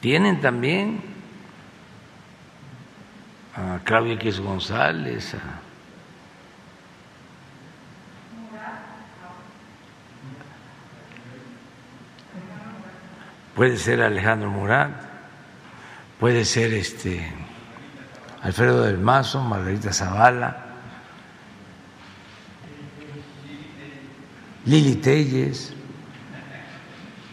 tienen 0.00 0.40
también 0.40 1.00
a 3.56 3.80
Claudia 3.84 4.14
X 4.14 4.40
González, 4.40 5.34
puede 13.54 13.76
ser 13.76 14.00
Alejandro 14.02 14.50
Murat, 14.50 14.90
puede 16.18 16.44
ser 16.44 16.72
este 16.72 17.30
Alfredo 18.42 18.84
del 18.84 18.98
Mazo, 18.98 19.42
Margarita 19.42 19.92
Zavala, 19.92 20.66
Lili 24.64 24.96
Telles, 24.96 25.74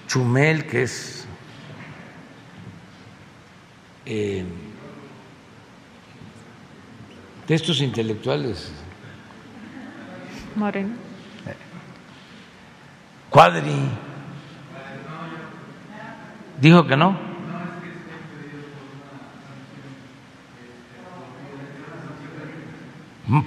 Chumel, 0.08 0.66
que 0.66 0.84
es 0.84 1.17
eh, 4.08 4.46
de 7.48 7.56
estos 7.56 7.82
intelectuales. 7.82 8.72
Moreno. 10.56 10.96
Cuadri. 13.30 13.90
Dijo 16.60 16.88
que 16.88 16.98
no. 16.98 17.28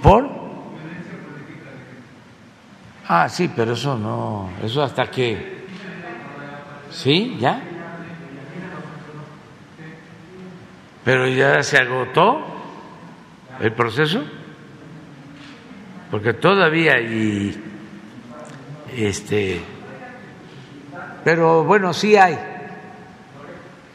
¿Por? 0.01 0.29
Ah, 3.07 3.27
sí, 3.27 3.51
pero 3.53 3.73
eso 3.73 3.97
no, 3.97 4.49
eso 4.63 4.81
hasta 4.83 5.09
que, 5.11 5.65
¿sí? 6.91 7.35
¿Ya? 7.41 7.61
Pero 11.03 11.27
ya 11.27 11.63
se 11.63 11.77
agotó 11.77 12.45
el 13.59 13.73
proceso, 13.73 14.23
porque 16.09 16.33
todavía 16.33 16.95
hay, 16.95 17.63
este, 18.95 19.61
pero 21.23 21.63
bueno, 21.63 21.93
sí 21.93 22.15
hay. 22.15 22.37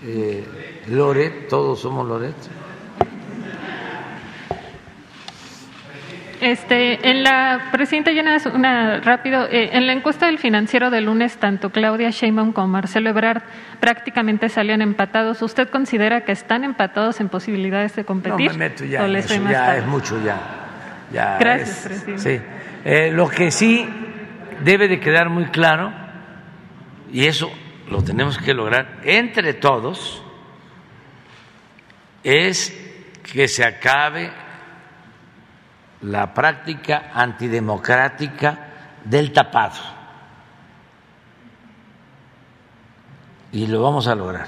Eh, 0.04 0.44
Loret, 0.88 1.48
todos 1.48 1.80
somos 1.80 2.06
Loret. 2.06 2.34
Este, 6.40 7.10
en 7.10 7.22
la 7.22 7.70
presidenta 7.72 8.10
llena 8.10 8.36
una 8.52 9.00
rápido, 9.00 9.46
eh, 9.46 9.70
en 9.72 9.86
la 9.86 9.92
encuesta 9.92 10.26
del 10.26 10.38
financiero 10.38 10.90
del 10.90 11.04
lunes 11.04 11.38
tanto 11.38 11.70
Claudia 11.70 12.10
Sheinbaum 12.10 12.52
como 12.52 12.68
Marcelo 12.68 13.10
Ebrard 13.10 13.42
prácticamente 13.80 14.48
salían 14.48 14.82
empatados. 14.82 15.42
¿Usted 15.42 15.68
considera 15.68 16.24
que 16.24 16.32
están 16.32 16.64
empatados 16.64 17.20
en 17.20 17.28
posibilidades 17.28 17.96
de 17.96 18.04
competir? 18.04 18.52
No 18.52 18.58
me 18.58 18.68
meto 18.68 18.84
ya, 18.84 19.06
eso, 19.06 19.34
ya 19.48 19.76
es 19.76 19.86
mucho 19.86 20.22
ya. 20.24 20.38
ya 21.12 21.38
Gracias, 21.38 21.80
presidente. 21.84 22.38
Sí. 22.38 22.44
Eh, 22.84 23.10
lo 23.12 23.28
que 23.28 23.50
sí 23.50 23.88
debe 24.62 24.88
de 24.88 25.00
quedar 25.00 25.28
muy 25.28 25.46
claro 25.46 25.92
y 27.12 27.26
eso 27.26 27.50
lo 27.90 28.02
tenemos 28.02 28.38
que 28.38 28.52
lograr 28.52 29.00
entre 29.04 29.54
todos 29.54 30.22
es 32.22 32.76
que 33.32 33.48
se 33.48 33.64
acabe 33.64 34.30
la 36.02 36.32
práctica 36.34 37.10
antidemocrática 37.14 38.58
del 39.04 39.32
tapado. 39.32 39.80
Y 43.52 43.66
lo 43.66 43.82
vamos 43.82 44.06
a 44.06 44.14
lograr. 44.14 44.46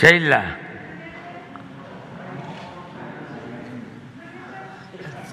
Sheila. 0.00 0.58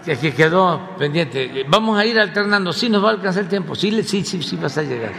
que 0.06 0.34
quedó 0.34 0.96
pendiente. 0.98 1.66
Vamos 1.68 1.98
a 1.98 2.06
ir 2.06 2.20
alternando. 2.20 2.74
Sí, 2.74 2.90
nos 2.90 3.04
va 3.04 3.10
a 3.10 3.12
alcanzar 3.14 3.44
el 3.44 3.50
tiempo. 3.50 3.76
Sí, 3.76 4.04
sí, 4.04 4.24
sí, 4.24 4.42
sí 4.42 4.58
vas 4.58 4.78
a 4.78 4.84
llegar. 4.84 5.12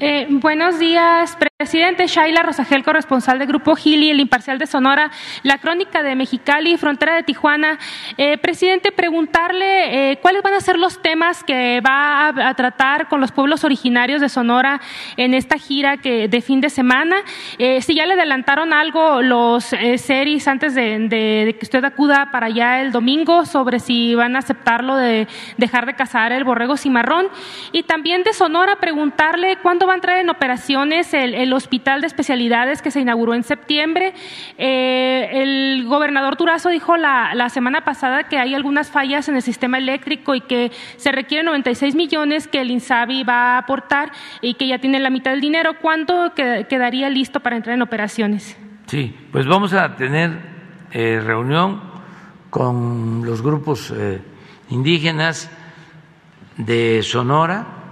Eh, 0.00 0.26
buenos 0.28 0.78
días, 0.78 1.36
presidente. 1.56 2.08
Shaila 2.08 2.42
Rosagel, 2.42 2.82
corresponsal 2.82 3.38
del 3.38 3.46
Grupo 3.46 3.76
Gili, 3.76 4.10
el 4.10 4.18
Imparcial 4.18 4.58
de 4.58 4.66
Sonora, 4.66 5.12
la 5.44 5.58
Crónica 5.58 6.02
de 6.02 6.16
Mexicali, 6.16 6.76
Frontera 6.76 7.14
de 7.14 7.22
Tijuana. 7.22 7.78
Eh, 8.18 8.38
presidente, 8.38 8.90
preguntarle 8.90 10.10
eh, 10.10 10.16
cuáles 10.16 10.42
van 10.42 10.54
a 10.54 10.60
ser 10.60 10.76
los 10.76 11.00
temas 11.00 11.44
que 11.44 11.80
va 11.80 12.48
a, 12.48 12.54
tratar 12.54 13.08
con 13.08 13.20
los 13.20 13.30
pueblos 13.30 13.62
originarios 13.62 14.20
de 14.20 14.28
Sonora 14.28 14.80
en 15.16 15.32
esta 15.32 15.56
gira 15.56 15.96
que, 15.96 16.26
de 16.26 16.40
fin 16.40 16.60
de 16.60 16.70
semana. 16.70 17.18
si 17.56 17.94
ya 17.94 18.06
le 18.06 18.14
adelantaron 18.14 18.72
algo 18.72 19.22
los 19.22 19.64
series 19.64 20.48
antes 20.48 20.74
de, 20.74 21.56
que 21.56 21.64
usted 21.64 21.84
acuda 21.84 22.30
para 22.32 22.46
allá 22.46 22.82
el 22.82 22.90
domingo 22.90 23.46
sobre 23.46 23.78
si 23.78 24.16
van 24.16 24.34
a 24.34 24.40
aceptarlo 24.40 24.96
de 24.96 25.28
dejar 25.56 25.86
de 25.86 25.94
cazar 25.94 26.32
el 26.32 26.42
borrego 26.42 26.76
cimarrón. 26.76 27.28
Y 27.70 27.84
también 27.84 28.24
de 28.24 28.32
Sonora, 28.32 28.80
preguntarle 28.80 29.58
cuándo 29.62 29.86
va 29.86 29.92
a 29.92 29.96
entrar 29.96 30.18
en 30.18 30.30
operaciones 30.30 31.14
el, 31.14 31.43
hospital 31.52 32.00
de 32.00 32.06
especialidades 32.06 32.82
que 32.82 32.90
se 32.90 33.00
inauguró 33.00 33.34
en 33.34 33.42
septiembre. 33.42 34.14
Eh, 34.58 35.28
el 35.32 35.84
gobernador 35.86 36.36
Turazo 36.36 36.68
dijo 36.68 36.96
la, 36.96 37.34
la, 37.34 37.48
semana 37.48 37.84
pasada 37.84 38.24
que 38.24 38.38
hay 38.38 38.54
algunas 38.54 38.90
fallas 38.90 39.28
en 39.28 39.36
el 39.36 39.42
sistema 39.42 39.78
eléctrico 39.78 40.34
y 40.34 40.40
que 40.40 40.72
se 40.96 41.12
requieren 41.12 41.46
96 41.46 41.94
millones 41.94 42.48
que 42.48 42.60
el 42.60 42.70
INSABI 42.70 43.24
va 43.24 43.54
a 43.54 43.58
aportar 43.58 44.12
y 44.40 44.54
que 44.54 44.66
ya 44.66 44.78
tiene 44.78 45.00
la 45.00 45.10
mitad 45.10 45.30
del 45.32 45.40
dinero. 45.40 45.74
¿Cuánto 45.80 46.32
quedaría 46.34 47.10
listo 47.10 47.40
para 47.40 47.56
entrar 47.56 47.74
en 47.74 47.82
operaciones? 47.82 48.56
Sí, 48.86 49.14
pues 49.32 49.46
vamos 49.46 49.72
a 49.72 49.96
tener 49.96 50.30
eh, 50.92 51.20
reunión 51.24 51.80
con 52.50 53.24
los 53.24 53.42
grupos 53.42 53.92
eh, 53.96 54.20
indígenas 54.70 55.50
de 56.56 57.02
Sonora 57.02 57.82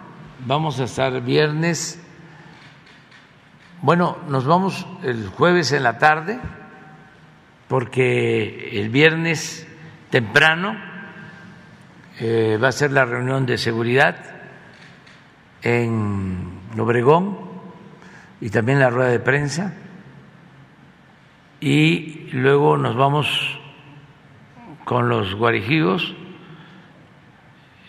vamos 0.46 0.80
a 0.80 0.84
estar 0.84 1.20
viernes. 1.20 2.01
Bueno, 3.82 4.16
nos 4.28 4.44
vamos 4.44 4.86
el 5.02 5.26
jueves 5.26 5.72
en 5.72 5.82
la 5.82 5.98
tarde, 5.98 6.38
porque 7.66 8.78
el 8.80 8.90
viernes 8.90 9.66
temprano 10.08 10.76
eh, 12.20 12.60
va 12.62 12.68
a 12.68 12.72
ser 12.72 12.92
la 12.92 13.04
reunión 13.04 13.44
de 13.44 13.58
seguridad 13.58 14.14
en 15.62 16.60
Obregón 16.78 17.36
y 18.40 18.50
también 18.50 18.78
la 18.78 18.88
rueda 18.88 19.10
de 19.10 19.18
prensa. 19.18 19.74
Y 21.58 22.28
luego 22.30 22.76
nos 22.76 22.94
vamos 22.94 23.58
con 24.84 25.08
los 25.08 25.34
guarijigos. 25.34 26.14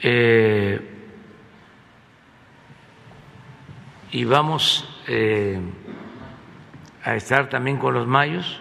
Eh, 0.02 0.89
y 4.12 4.26
vamos 4.26 4.89
eh, 5.08 5.60
a 7.04 7.16
estar 7.16 7.49
también 7.49 7.78
con 7.78 7.93
los 7.93 8.08
mayos. 8.08 8.60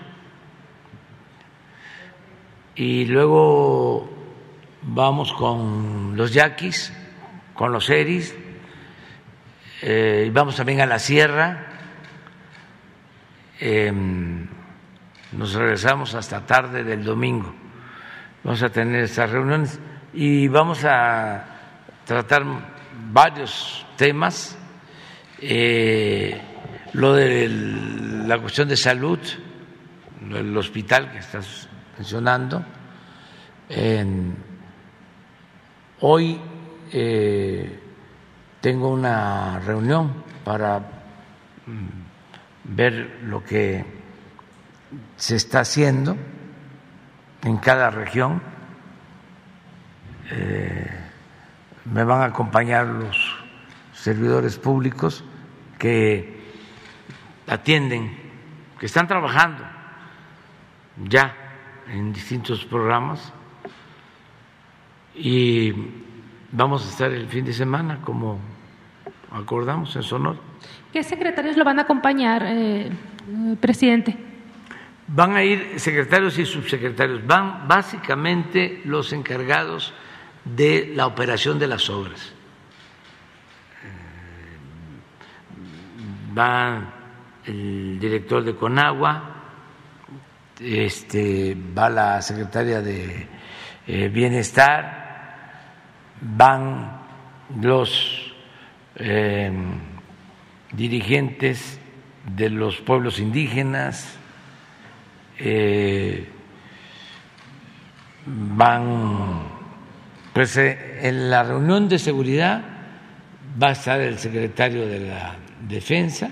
Y 2.75 3.05
luego 3.07 4.11
vamos 4.83 5.33
con 5.33 6.17
los 6.17 6.33
yaquis, 6.33 6.93
con 7.55 7.73
los 7.73 7.89
eris, 7.91 8.35
eh, 9.83 10.25
y 10.27 10.31
vamos 10.31 10.57
también 10.57 10.81
a 10.81 10.87
la 10.87 10.99
sierra, 10.99 11.67
em, 13.61 14.49
nos 15.33 15.55
regresamos 15.55 16.15
hasta 16.15 16.47
tarde 16.47 16.83
del 16.83 17.05
domingo, 17.05 17.55
vamos 18.43 18.63
a 18.63 18.71
tener 18.71 19.05
estas 19.05 19.31
reuniones 19.31 19.81
y 20.15 20.49
vamos 20.49 20.85
a 20.85 21.45
tratar 22.05 22.45
varios 23.13 23.87
temas. 23.97 24.59
Eh, 25.41 26.41
lo 26.93 27.15
de 27.15 27.49
la 28.27 28.39
cuestión 28.39 28.69
de 28.69 28.77
salud, 28.77 29.19
el 30.31 30.57
hospital 30.57 31.11
que 31.11 31.19
estás 31.19 31.69
mencionando. 31.97 32.65
hoy 36.01 36.41
eh, 36.93 37.81
tengo 38.61 38.89
una 38.91 39.59
reunión 39.61 40.25
para 40.45 40.81
ver 42.65 43.21
lo 43.25 43.43
que 43.45 43.85
se 45.17 45.37
está 45.37 45.61
haciendo 45.61 46.17
en 47.43 47.57
cada 47.59 47.91
región. 47.91 48.43
Eh, 50.31 50.91
me 51.87 52.05
van 52.05 52.23
a 52.23 52.27
acompañar 52.27 52.87
los 52.87 53.17
servidores 53.93 54.59
públicos 54.59 55.25
que 55.79 56.42
atienden, 57.47 58.17
que 58.79 58.87
están 58.87 59.07
trabajando 59.07 59.65
ya 61.05 61.35
en 61.89 62.13
distintos 62.13 62.65
programas 62.65 63.33
y 65.15 65.73
vamos 66.51 66.87
a 66.87 66.91
estar 66.91 67.13
el 67.13 67.29
fin 67.29 67.45
de 67.45 67.53
semana 67.53 68.01
como 68.01 68.39
acordamos 69.33 69.95
en 69.97 70.03
Sonora. 70.03 70.39
¿Qué 70.93 71.03
secretarios 71.03 71.57
lo 71.57 71.65
van 71.65 71.79
a 71.79 71.83
acompañar, 71.83 72.45
eh, 72.47 72.91
presidente? 73.61 74.17
Van 75.09 75.35
a 75.35 75.43
ir 75.43 75.75
secretarios 75.77 76.39
y 76.39 76.47
subsecretarios, 76.47 77.27
van 77.27 77.67
básicamente 77.67 78.81
los 78.85 79.13
encargados 79.13 79.93
de 80.45 80.93
la 80.95 81.07
operación 81.07 81.59
de 81.59 81.67
las 81.67 81.89
obras. 81.91 82.35
va 86.37 87.02
el 87.47 87.99
director 87.99 88.45
de 88.45 88.55
Conagua, 88.55 89.43
este, 90.61 91.57
va 91.77 91.89
la 91.89 92.23
secretaria 92.23 92.81
de 92.81 93.27
eh, 93.87 94.09
Bienestar, 94.09 95.01
van 96.21 97.01
los 97.61 98.33
em, 98.97 99.81
dirigentes 100.73 101.81
de 102.37 102.51
los 102.51 102.81
pueblos 102.81 103.19
indígenas, 103.19 104.19
eh, 105.39 106.29
van, 108.27 109.49
pues 110.33 110.57
eh, 110.57 111.09
en 111.09 111.29
la 111.31 111.43
reunión 111.43 111.89
de 111.89 111.99
seguridad 111.99 112.63
va 113.61 113.69
a 113.69 113.73
estar 113.73 114.01
el 114.01 114.19
secretario 114.19 114.87
de 114.87 115.01
la 115.01 115.37
Defensa, 115.69 116.31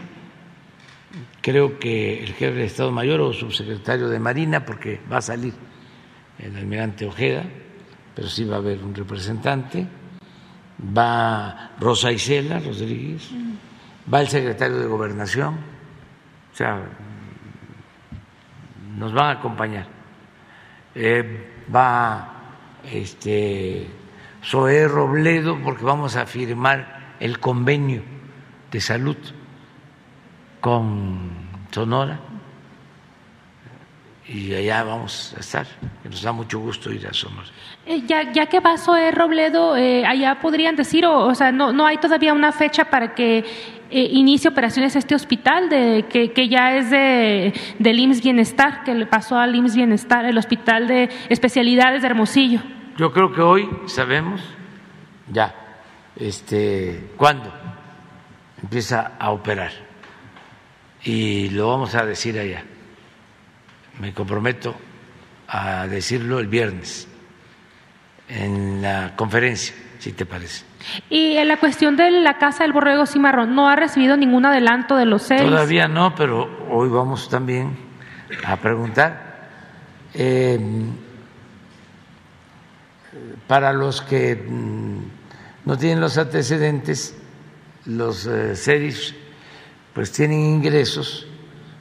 creo 1.40 1.78
que 1.78 2.22
el 2.22 2.34
jefe 2.34 2.58
de 2.58 2.64
Estado 2.64 2.90
Mayor 2.90 3.20
o 3.20 3.32
subsecretario 3.32 4.08
de 4.08 4.18
Marina, 4.18 4.64
porque 4.64 5.00
va 5.10 5.18
a 5.18 5.22
salir 5.22 5.54
el 6.38 6.56
almirante 6.56 7.06
Ojeda, 7.06 7.44
pero 8.14 8.28
sí 8.28 8.44
va 8.44 8.56
a 8.56 8.58
haber 8.58 8.82
un 8.82 8.94
representante. 8.94 9.86
Va 10.96 11.72
Rosa 11.78 12.10
Isela 12.10 12.58
Rodríguez, 12.58 13.30
va 14.12 14.22
el 14.22 14.28
secretario 14.28 14.78
de 14.78 14.86
Gobernación, 14.86 15.54
o 16.52 16.56
sea, 16.56 16.82
nos 18.96 19.12
van 19.12 19.26
a 19.26 19.30
acompañar. 19.38 19.86
Eh, 20.94 21.64
va 21.74 22.56
este 22.90 23.86
Zoé 24.42 24.88
Robledo, 24.88 25.60
porque 25.62 25.84
vamos 25.84 26.16
a 26.16 26.24
firmar 26.24 27.16
el 27.20 27.38
convenio 27.38 28.02
de 28.70 28.80
salud 28.80 29.16
con 30.60 31.30
Sonora 31.70 32.20
y 34.32 34.54
allá 34.54 34.84
vamos 34.84 35.34
a 35.36 35.40
estar. 35.40 35.66
Nos 36.04 36.22
da 36.22 36.32
mucho 36.32 36.60
gusto 36.60 36.92
ir 36.92 37.06
a 37.06 37.12
Sonora. 37.12 37.48
Eh, 37.84 38.02
ya, 38.06 38.30
ya 38.30 38.46
que 38.46 38.60
va 38.60 38.76
Zoé 38.78 39.10
Robledo, 39.10 39.76
eh, 39.76 40.06
allá 40.06 40.38
podrían 40.40 40.76
decir, 40.76 41.04
o, 41.04 41.26
o, 41.26 41.34
sea, 41.34 41.50
no, 41.50 41.72
no 41.72 41.86
hay 41.86 41.98
todavía 41.98 42.32
una 42.32 42.52
fecha 42.52 42.84
para 42.84 43.14
que 43.14 43.38
eh, 43.38 44.08
inicie 44.12 44.48
operaciones 44.48 44.94
este 44.94 45.16
hospital, 45.16 45.68
de, 45.68 46.06
que, 46.08 46.32
que 46.32 46.48
ya 46.48 46.76
es 46.76 46.90
de, 46.90 47.52
del 47.80 47.98
IMSS 47.98 48.22
Bienestar, 48.22 48.84
que 48.84 48.94
le 48.94 49.06
pasó 49.06 49.36
al 49.36 49.54
IMSS 49.54 49.74
Bienestar, 49.74 50.24
el 50.24 50.38
Hospital 50.38 50.86
de 50.86 51.08
Especialidades 51.28 52.02
de 52.02 52.08
Hermosillo. 52.08 52.60
Yo 52.96 53.12
creo 53.12 53.32
que 53.32 53.40
hoy 53.40 53.68
sabemos 53.86 54.40
ya 55.32 55.54
este, 56.14 57.10
cuándo 57.16 57.52
empieza 58.62 59.12
a 59.18 59.30
operar 59.30 59.89
y 61.04 61.48
lo 61.50 61.68
vamos 61.68 61.94
a 61.94 62.04
decir 62.04 62.38
allá. 62.38 62.64
Me 63.98 64.12
comprometo 64.14 64.74
a 65.48 65.86
decirlo 65.86 66.38
el 66.38 66.46
viernes 66.46 67.08
en 68.28 68.80
la 68.82 69.14
conferencia, 69.16 69.74
si 69.98 70.12
te 70.12 70.24
parece. 70.24 70.64
Y 71.08 71.36
en 71.36 71.48
la 71.48 71.58
cuestión 71.58 71.96
de 71.96 72.10
la 72.10 72.38
Casa 72.38 72.64
del 72.64 72.72
Borrego 72.72 73.06
Cimarrón, 73.06 73.54
¿no 73.54 73.68
ha 73.68 73.76
recibido 73.76 74.16
ningún 74.16 74.46
adelanto 74.46 74.96
de 74.96 75.06
los 75.06 75.22
seis? 75.22 75.42
Todavía 75.42 75.88
no, 75.88 76.14
pero 76.14 76.68
hoy 76.70 76.88
vamos 76.88 77.28
también 77.28 77.76
a 78.44 78.56
preguntar. 78.56 79.48
Eh, 80.14 80.58
para 83.46 83.72
los 83.72 84.00
que 84.02 84.40
no 85.64 85.76
tienen 85.76 86.00
los 86.00 86.16
antecedentes, 86.18 87.16
los 87.86 88.26
eh, 88.26 88.54
pues 89.94 90.12
tienen 90.12 90.40
ingresos 90.40 91.26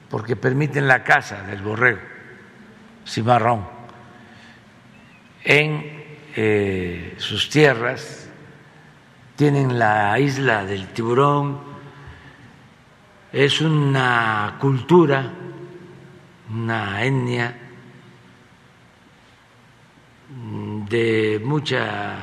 porque 0.09 0.35
permiten 0.35 0.87
la 0.87 1.03
casa 1.03 1.43
del 1.43 1.61
borrego 1.61 1.99
cimarrón 3.05 3.79
en 5.43 5.99
eh, 6.35 7.15
sus 7.17 7.49
tierras, 7.49 8.29
tienen 9.35 9.79
la 9.79 10.19
isla 10.19 10.65
del 10.65 10.87
tiburón, 10.89 11.59
es 13.31 13.61
una 13.61 14.57
cultura, 14.59 15.31
una 16.51 17.03
etnia 17.03 17.57
de 20.87 21.41
mucha 21.43 22.15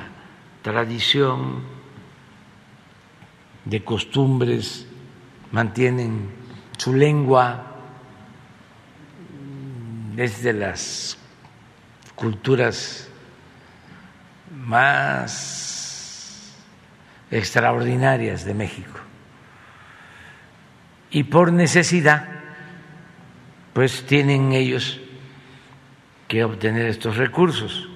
tradición, 0.62 1.62
de 3.64 3.82
costumbres, 3.82 4.85
mantienen 5.52 6.31
su 6.77 6.94
lengua, 6.94 7.73
es 10.16 10.43
de 10.43 10.52
las 10.52 11.18
culturas 12.14 13.09
más 14.51 16.55
extraordinarias 17.31 18.44
de 18.44 18.55
México. 18.55 19.01
Y 21.10 21.24
por 21.24 21.52
necesidad, 21.52 22.28
pues 23.73 24.05
tienen 24.06 24.52
ellos 24.52 25.01
que 26.28 26.44
obtener 26.44 26.86
estos 26.86 27.16
recursos. 27.16 27.89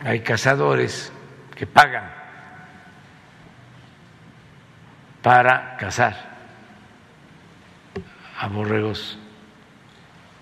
Hay 0.00 0.20
cazadores 0.20 1.12
que 1.54 1.66
pagan 1.66 2.10
para 5.22 5.76
cazar 5.76 6.29
a 8.40 8.48
borregos 8.48 9.18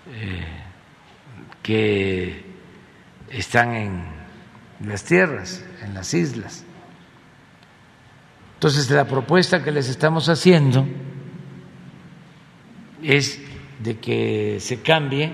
eh, 0.07 0.45
que 1.61 2.45
están 3.29 3.75
en 3.75 4.03
las 4.79 5.03
tierras, 5.03 5.65
en 5.83 5.93
las 5.93 6.13
islas. 6.13 6.63
Entonces, 8.53 8.89
la 8.89 9.05
propuesta 9.05 9.61
que 9.61 9.71
les 9.71 9.89
estamos 9.89 10.29
haciendo 10.29 10.87
es 13.03 13.41
de 13.79 13.99
que 13.99 14.59
se 14.61 14.81
cambie 14.81 15.33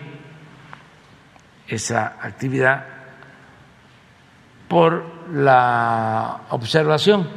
esa 1.68 2.18
actividad 2.20 2.86
por 4.68 5.06
la 5.32 6.46
observación, 6.50 7.30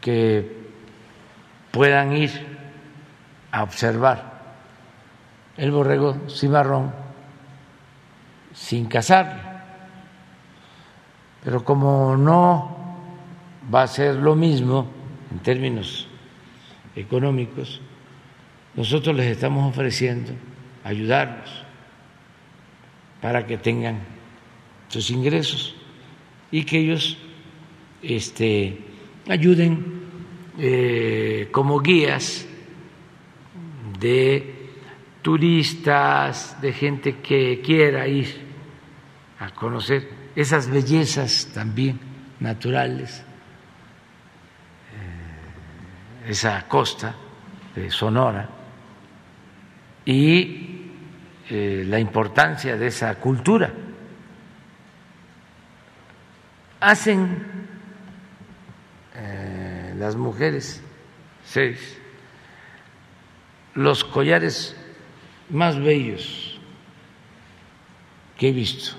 que 0.00 0.70
puedan 1.72 2.12
ir 2.16 2.51
a 3.52 3.62
observar 3.62 4.32
el 5.56 5.70
borrego 5.70 6.16
cimarrón 6.28 6.92
sin 8.52 8.86
cazarlo. 8.86 9.40
Pero 11.44 11.64
como 11.64 12.16
no 12.16 12.76
va 13.72 13.82
a 13.82 13.86
ser 13.86 14.16
lo 14.16 14.34
mismo 14.34 14.86
en 15.30 15.38
términos 15.40 16.08
económicos, 16.96 17.80
nosotros 18.74 19.14
les 19.14 19.26
estamos 19.26 19.68
ofreciendo 19.68 20.32
ayudarlos 20.84 21.50
para 23.20 23.46
que 23.46 23.58
tengan 23.58 23.98
sus 24.88 25.10
ingresos 25.10 25.74
y 26.50 26.64
que 26.64 26.78
ellos 26.78 27.18
este, 28.02 28.78
ayuden 29.28 30.02
eh, 30.58 31.48
como 31.52 31.80
guías 31.80 32.46
de 34.02 34.72
turistas, 35.22 36.60
de 36.60 36.72
gente 36.72 37.20
que 37.20 37.62
quiera 37.64 38.08
ir 38.08 38.26
a 39.38 39.50
conocer 39.54 40.08
esas 40.34 40.68
bellezas 40.68 41.50
también 41.54 42.00
naturales, 42.40 43.22
eh, 46.24 46.30
esa 46.30 46.66
costa 46.66 47.14
de 47.76 47.90
Sonora 47.90 48.48
y 50.04 50.90
eh, 51.48 51.84
la 51.86 52.00
importancia 52.00 52.76
de 52.76 52.88
esa 52.88 53.14
cultura. 53.14 53.72
Hacen 56.80 57.46
eh, 59.14 59.94
las 59.96 60.16
mujeres 60.16 60.82
seis 61.44 62.01
los 63.74 64.04
collares 64.04 64.76
más 65.50 65.78
bellos 65.78 66.58
que 68.38 68.48
he 68.48 68.52
visto. 68.52 68.96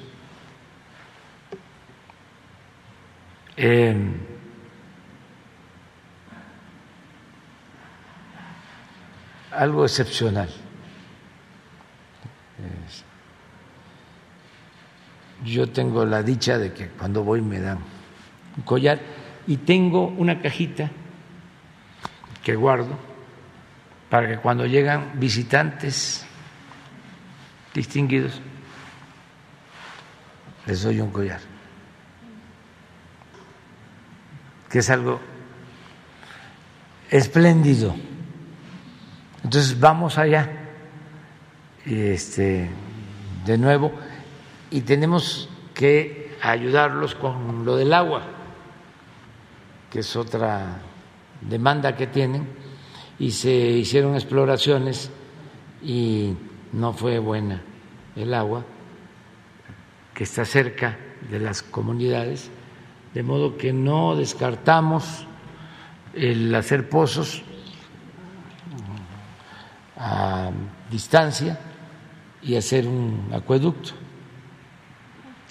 Eh, 3.57 3.95
algo 9.51 9.85
excepcional. 9.85 10.49
yo 15.45 15.67
tengo 15.67 16.05
la 16.05 16.23
dicha 16.23 16.57
de 16.57 16.73
que 16.73 16.87
cuando 16.87 17.23
voy 17.23 17.41
me 17.41 17.59
dan 17.59 17.79
un 18.55 18.63
collar 18.63 18.99
y 19.45 19.57
tengo 19.57 20.07
una 20.07 20.41
cajita 20.41 20.89
que 22.43 22.55
guardo 22.55 23.12
para 24.13 24.27
que 24.27 24.37
cuando 24.37 24.67
llegan 24.67 25.13
visitantes 25.15 26.23
distinguidos 27.73 28.39
les 30.67 30.83
doy 30.83 31.01
un 31.01 31.09
collar, 31.09 31.39
que 34.69 34.77
es 34.77 34.89
algo 34.91 35.19
espléndido. 37.09 37.95
Entonces 39.43 39.79
vamos 39.79 40.19
allá, 40.19 40.47
este, 41.83 42.69
de 43.47 43.57
nuevo 43.57 43.93
y 44.69 44.81
tenemos 44.81 45.49
que 45.73 46.37
ayudarlos 46.39 47.15
con 47.15 47.65
lo 47.65 47.77
del 47.77 47.91
agua, 47.91 48.21
que 49.89 50.01
es 50.01 50.15
otra 50.15 50.77
demanda 51.41 51.95
que 51.95 52.05
tienen, 52.05 52.61
y 53.19 53.31
se 53.31 53.51
hicieron 53.51 54.15
exploraciones 54.15 55.11
y 55.81 56.33
no 56.71 56.93
fue 56.93 57.19
buena 57.19 57.61
el 58.15 58.33
agua 58.33 58.65
que 60.13 60.23
está 60.23 60.45
cerca 60.45 60.97
de 61.29 61.39
las 61.39 61.61
comunidades, 61.61 62.49
de 63.13 63.23
modo 63.23 63.57
que 63.57 63.73
no 63.73 64.15
descartamos 64.15 65.25
el 66.13 66.53
hacer 66.53 66.89
pozos 66.89 67.43
a 69.97 70.51
distancia 70.91 71.59
y 72.41 72.55
hacer 72.55 72.87
un 72.87 73.29
acueducto. 73.33 73.91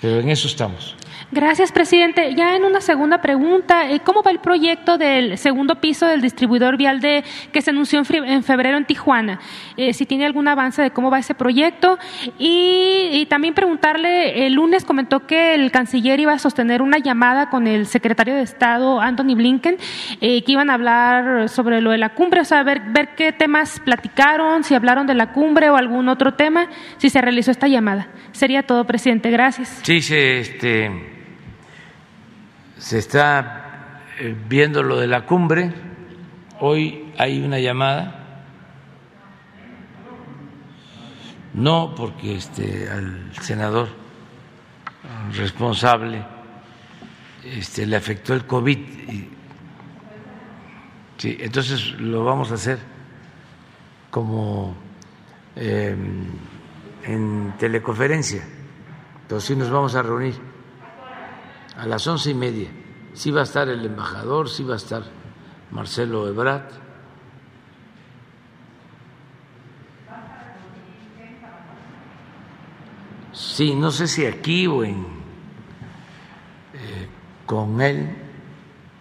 Pero 0.01 0.21
en 0.21 0.31
eso 0.31 0.47
estamos. 0.47 0.97
Gracias, 1.31 1.73
presidente. 1.73 2.35
Ya 2.35 2.57
en 2.57 2.65
una 2.65 2.81
segunda 2.81 3.23
pregunta, 3.23 3.91
eh, 3.91 4.01
¿cómo 4.01 4.23
va 4.23 4.31
el 4.31 4.39
proyecto 4.39 4.99
del 4.99 5.39
segundo 5.39 5.81
piso 5.81 6.07
del 6.07 6.21
distribuidor 6.21 6.77
vial 6.77 7.01
de 7.01 7.25
que 7.53 7.63
se 7.63 7.71
anunció 7.71 8.03
en 8.11 8.43
febrero 8.43 8.77
en 8.77 8.85
Tijuana? 8.85 9.41
Eh, 9.77 9.95
si 9.95 10.05
tiene 10.05 10.27
algún 10.27 10.47
avance 10.49 10.83
de 10.83 10.91
cómo 10.91 11.11
va 11.11 11.19
ese 11.19 11.35
proyecto. 11.35 11.99
Y, 12.39 13.27
también 13.31 13.55
preguntarle, 13.55 14.47
el 14.47 14.55
lunes 14.55 14.85
comentó 14.85 15.27
que 15.27 15.55
el 15.55 15.71
canciller 15.71 16.21
iba 16.21 16.33
a 16.33 16.39
sostener 16.39 16.83
una 16.83 16.99
llamada 16.99 17.49
con 17.49 17.67
el 17.67 17.87
secretario 17.87 18.35
de 18.35 18.43
Estado, 18.43 19.01
Anthony 19.01 19.35
Blinken, 19.35 19.79
eh, 20.21 20.43
que 20.45 20.53
iban 20.53 20.69
a 20.69 20.75
hablar 20.75 21.49
sobre 21.49 21.81
lo 21.81 21.93
de 21.93 21.99
la 21.99 22.11
cumbre, 22.11 22.41
o 22.41 22.45
sea, 22.45 22.63
ver, 22.63 22.83
ver 22.91 23.15
qué 23.15 23.33
temas 23.33 23.81
platicaron, 23.81 24.65
si 24.65 24.75
hablaron 24.75 25.07
de 25.07 25.15
la 25.15 25.33
cumbre 25.33 25.71
o 25.71 25.77
algún 25.77 26.09
otro 26.09 26.35
tema, 26.35 26.69
si 26.99 27.09
se 27.09 27.21
realizó 27.23 27.51
esta 27.51 27.69
llamada. 27.69 28.09
Sería 28.33 28.63
todo, 28.65 28.85
presidente. 28.87 29.31
Gracias. 29.31 29.81
Sí, 29.83 29.97
este 29.97 31.02
se 32.83 32.99
está 32.99 34.03
eh, 34.19 34.37
viendo 34.49 34.83
lo 34.83 34.99
de 34.99 35.07
la 35.07 35.25
cumbre. 35.25 35.73
Hoy 36.59 37.13
hay 37.17 37.41
una 37.41 37.61
llamada. 37.61 38.19
No, 41.55 41.95
porque 41.95 42.35
este, 42.35 42.91
al 42.91 43.33
senador 43.41 43.89
responsable 45.33 46.25
este, 47.45 47.87
le 47.87 47.95
afectó 47.95 48.35
el 48.35 48.47
COVID. 48.47 48.79
sí, 51.19 51.37
entonces 51.39 51.93
lo 52.01 52.25
vamos 52.25 52.51
a 52.51 52.55
hacer 52.55 52.81
como 54.11 54.75
em, 55.55 56.27
en 57.05 57.55
teleconferencia. 57.59 58.43
Entonces 59.23 59.47
sí 59.47 59.55
nos 59.55 59.71
vamos 59.71 59.95
a 59.95 60.03
reunir 60.03 60.52
a 61.77 61.87
las 61.87 62.07
once 62.07 62.31
y 62.31 62.35
media. 62.35 62.71
Sí 63.15 63.31
va 63.31 63.41
a 63.41 63.45
estar 63.45 63.69
el 63.69 63.85
embajador, 63.85 64.49
sí 64.49 64.65
va 64.65 64.75
a 64.75 64.77
estar 64.77 65.03
Marcelo 65.71 66.29
Ebrat. 66.29 66.71
Sí, 73.33 73.75
no 73.75 73.91
sé 73.91 74.07
si 74.07 74.27
aquí 74.27 74.67
o 74.67 74.85
en 74.85 75.05
eh, 76.75 77.09
con 77.47 77.81
él, 77.81 78.17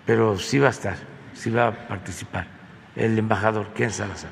pero 0.06 0.38
sí 0.38 0.60
va 0.60 0.68
a 0.68 0.72
estar, 0.72 0.98
sí 1.34 1.49
va 1.49 1.68
a 1.68 1.88
participar 1.88 2.48
el 2.95 3.18
embajador 3.18 3.73
Ken 3.73 3.91
Salazar. 3.91 4.31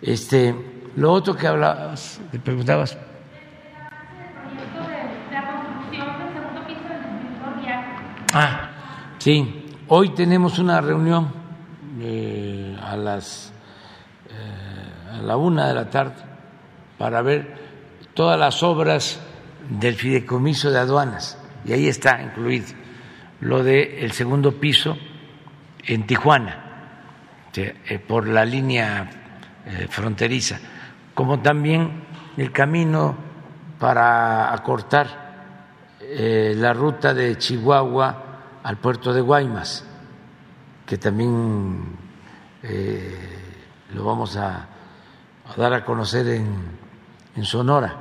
Este, 0.00 0.54
lo 0.96 1.12
otro 1.12 1.36
que 1.36 1.46
hablabas, 1.46 2.20
te 2.30 2.38
preguntabas 2.38 2.96
Ah, 8.32 8.70
sí. 9.18 9.64
Hoy 9.88 10.10
tenemos 10.10 10.58
una 10.58 10.82
reunión 10.82 11.32
eh, 11.98 12.76
a 12.82 12.94
las 12.94 13.54
eh, 14.28 15.16
a 15.18 15.22
la 15.22 15.36
una 15.38 15.68
de 15.68 15.74
la 15.74 15.88
tarde 15.88 16.16
para 16.98 17.22
ver 17.22 17.56
todas 18.12 18.38
las 18.38 18.62
obras 18.62 19.18
del 19.70 19.94
fideicomiso 19.94 20.70
de 20.70 20.78
aduanas 20.78 21.38
y 21.64 21.72
ahí 21.72 21.88
está 21.88 22.20
incluido 22.22 22.66
lo 23.40 23.62
del 23.64 23.94
el 23.94 24.12
segundo 24.12 24.52
piso 24.60 24.98
en 25.86 26.06
Tijuana 26.06 26.64
eh, 27.56 27.98
por 28.06 28.28
la 28.28 28.44
línea 28.44 29.10
fronteriza, 29.88 30.58
como 31.14 31.40
también 31.40 32.04
el 32.36 32.52
camino 32.52 33.16
para 33.78 34.52
acortar 34.52 35.27
eh, 36.10 36.54
la 36.56 36.72
ruta 36.72 37.12
de 37.12 37.36
Chihuahua 37.36 38.24
al 38.62 38.78
puerto 38.78 39.12
de 39.12 39.20
Guaymas, 39.20 39.84
que 40.86 40.96
también 40.96 41.98
eh, 42.62 43.14
lo 43.92 44.04
vamos 44.06 44.34
a, 44.38 44.66
dar 45.54 45.74
a 45.74 45.84
conocer 45.84 46.26
en, 46.28 47.44
Sonora, 47.44 47.94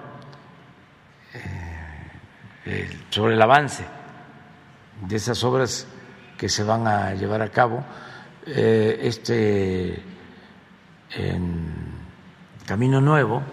eh, 2.65 2.89
sobre 3.09 3.33
el 3.33 3.41
avance 3.41 3.85
de 5.01 5.15
esas 5.17 5.43
obras 5.43 5.85
que 6.37 6.47
se 6.47 6.63
van 6.63 6.87
a 6.87 7.13
llevar 7.13 7.41
a 7.41 7.49
cabo. 7.49 7.83
este 8.45 10.01
en 11.11 11.73
Camino 12.65 13.01
Nuevo 13.01 13.43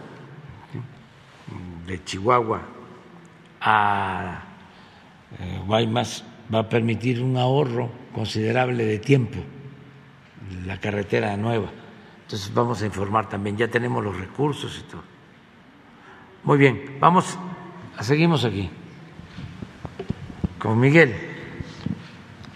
de 1.86 2.04
Chihuahua 2.04 2.73
a 3.64 4.42
eh, 5.40 5.60
Guaymas 5.66 6.22
va 6.52 6.60
a 6.60 6.68
permitir 6.68 7.22
un 7.22 7.36
ahorro 7.38 7.90
considerable 8.12 8.84
de 8.84 8.98
tiempo, 8.98 9.38
la 10.66 10.78
carretera 10.78 11.36
nueva. 11.36 11.70
Entonces 12.22 12.52
vamos 12.52 12.82
a 12.82 12.86
informar 12.86 13.28
también, 13.28 13.56
ya 13.56 13.68
tenemos 13.68 14.04
los 14.04 14.16
recursos 14.16 14.78
y 14.78 14.90
todo. 14.90 15.02
Muy 16.44 16.58
bien, 16.58 16.96
vamos, 17.00 17.38
seguimos 18.00 18.44
aquí 18.44 18.68
con 20.58 20.78
Miguel. 20.78 21.14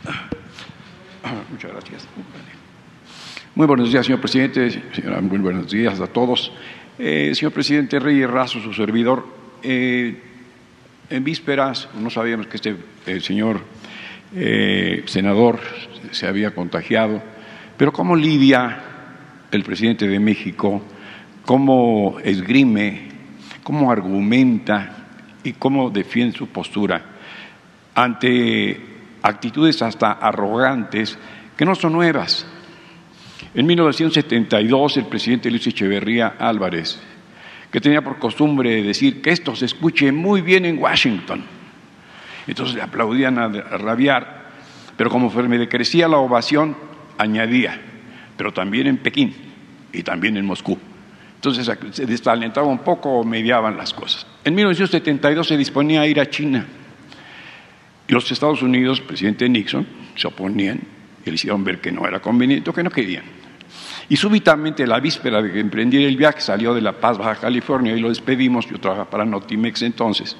Muchas 1.50 1.72
gracias. 1.72 2.08
Muy 3.54 3.66
buenos 3.66 3.90
días, 3.90 4.06
señor 4.06 4.20
presidente. 4.20 4.82
Muy 5.22 5.38
buenos 5.38 5.70
días 5.70 6.00
a 6.00 6.06
todos. 6.06 6.52
Eh, 6.98 7.32
señor 7.34 7.52
presidente 7.52 7.98
Reyes 7.98 8.30
Razo, 8.30 8.60
su 8.60 8.72
servidor. 8.74 9.26
Eh, 9.62 10.27
en 11.10 11.24
vísperas 11.24 11.88
no 11.98 12.10
sabíamos 12.10 12.46
que 12.46 12.56
este 12.56 12.76
eh, 13.06 13.20
señor 13.20 13.60
eh, 14.34 15.02
senador 15.06 15.58
se 16.10 16.26
había 16.26 16.54
contagiado, 16.54 17.22
pero 17.76 17.92
cómo 17.92 18.14
lidia 18.14 18.82
el 19.50 19.62
presidente 19.62 20.06
de 20.06 20.20
México, 20.20 20.82
cómo 21.44 22.18
esgrime, 22.22 23.08
cómo 23.62 23.90
argumenta 23.90 25.06
y 25.42 25.52
cómo 25.54 25.90
defiende 25.90 26.36
su 26.36 26.48
postura 26.48 27.02
ante 27.94 28.80
actitudes 29.22 29.80
hasta 29.82 30.12
arrogantes 30.12 31.18
que 31.56 31.64
no 31.64 31.74
son 31.74 31.94
nuevas. 31.94 32.46
En 33.54 33.66
1972 33.66 34.98
el 34.98 35.06
presidente 35.06 35.50
Luis 35.50 35.66
Echeverría 35.66 36.34
Álvarez 36.38 37.00
que 37.70 37.80
tenía 37.80 38.02
por 38.02 38.18
costumbre 38.18 38.82
decir 38.82 39.20
que 39.20 39.30
esto 39.30 39.54
se 39.54 39.66
escuche 39.66 40.10
muy 40.12 40.40
bien 40.40 40.64
en 40.64 40.78
Washington. 40.78 41.44
Entonces 42.46 42.74
le 42.74 42.82
aplaudían 42.82 43.38
a, 43.38 43.48
rabiar, 43.48 44.46
pero 44.96 45.10
como 45.10 45.30
me 45.30 45.58
decrecía 45.58 46.08
la 46.08 46.16
ovación, 46.16 46.76
añadía, 47.18 47.78
pero 48.36 48.52
también 48.52 48.86
en 48.86 48.96
Pekín 48.98 49.34
y 49.92 50.02
también 50.02 50.36
en 50.36 50.46
Moscú. 50.46 50.78
Entonces 51.34 51.70
se 51.92 52.06
desalentaba 52.06 52.66
un 52.66 52.78
poco 52.78 53.10
o 53.10 53.24
mediaban 53.24 53.76
las 53.76 53.92
cosas. 53.92 54.26
En 54.44 54.54
1972 54.54 55.46
se 55.46 55.56
disponía 55.56 56.00
a 56.00 56.06
ir 56.06 56.18
a 56.18 56.28
China. 56.28 56.66
Y 58.08 58.12
los 58.12 58.30
Estados 58.32 58.62
Unidos, 58.62 59.02
presidente 59.02 59.48
Nixon, 59.48 59.86
se 60.16 60.26
oponían 60.26 60.80
y 61.24 61.30
le 61.30 61.34
hicieron 61.34 61.62
ver 61.62 61.80
que 61.80 61.92
no 61.92 62.06
era 62.06 62.20
conveniente 62.20 62.72
que 62.72 62.82
no 62.82 62.90
querían. 62.90 63.37
Y 64.08 64.16
súbitamente, 64.16 64.86
la 64.86 65.00
víspera 65.00 65.42
de 65.42 65.52
que 65.52 65.60
emprendiera 65.60 66.08
el 66.08 66.16
viaje, 66.16 66.40
salió 66.40 66.72
de 66.72 66.80
La 66.80 66.92
Paz, 66.92 67.18
Baja 67.18 67.36
California, 67.36 67.94
y 67.94 68.00
lo 68.00 68.08
despedimos, 68.08 68.66
yo 68.66 68.78
trabajaba 68.78 69.10
para 69.10 69.24
Notimex 69.24 69.82
entonces, 69.82 70.36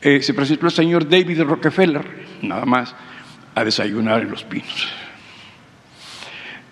eh, 0.00 0.20
se 0.20 0.34
presentó 0.34 0.66
el 0.66 0.72
señor 0.72 1.08
David 1.08 1.42
Rockefeller, 1.42 2.04
nada 2.42 2.64
más, 2.64 2.94
a 3.54 3.64
desayunar 3.64 4.22
en 4.22 4.30
Los 4.30 4.42
Pinos. 4.42 4.88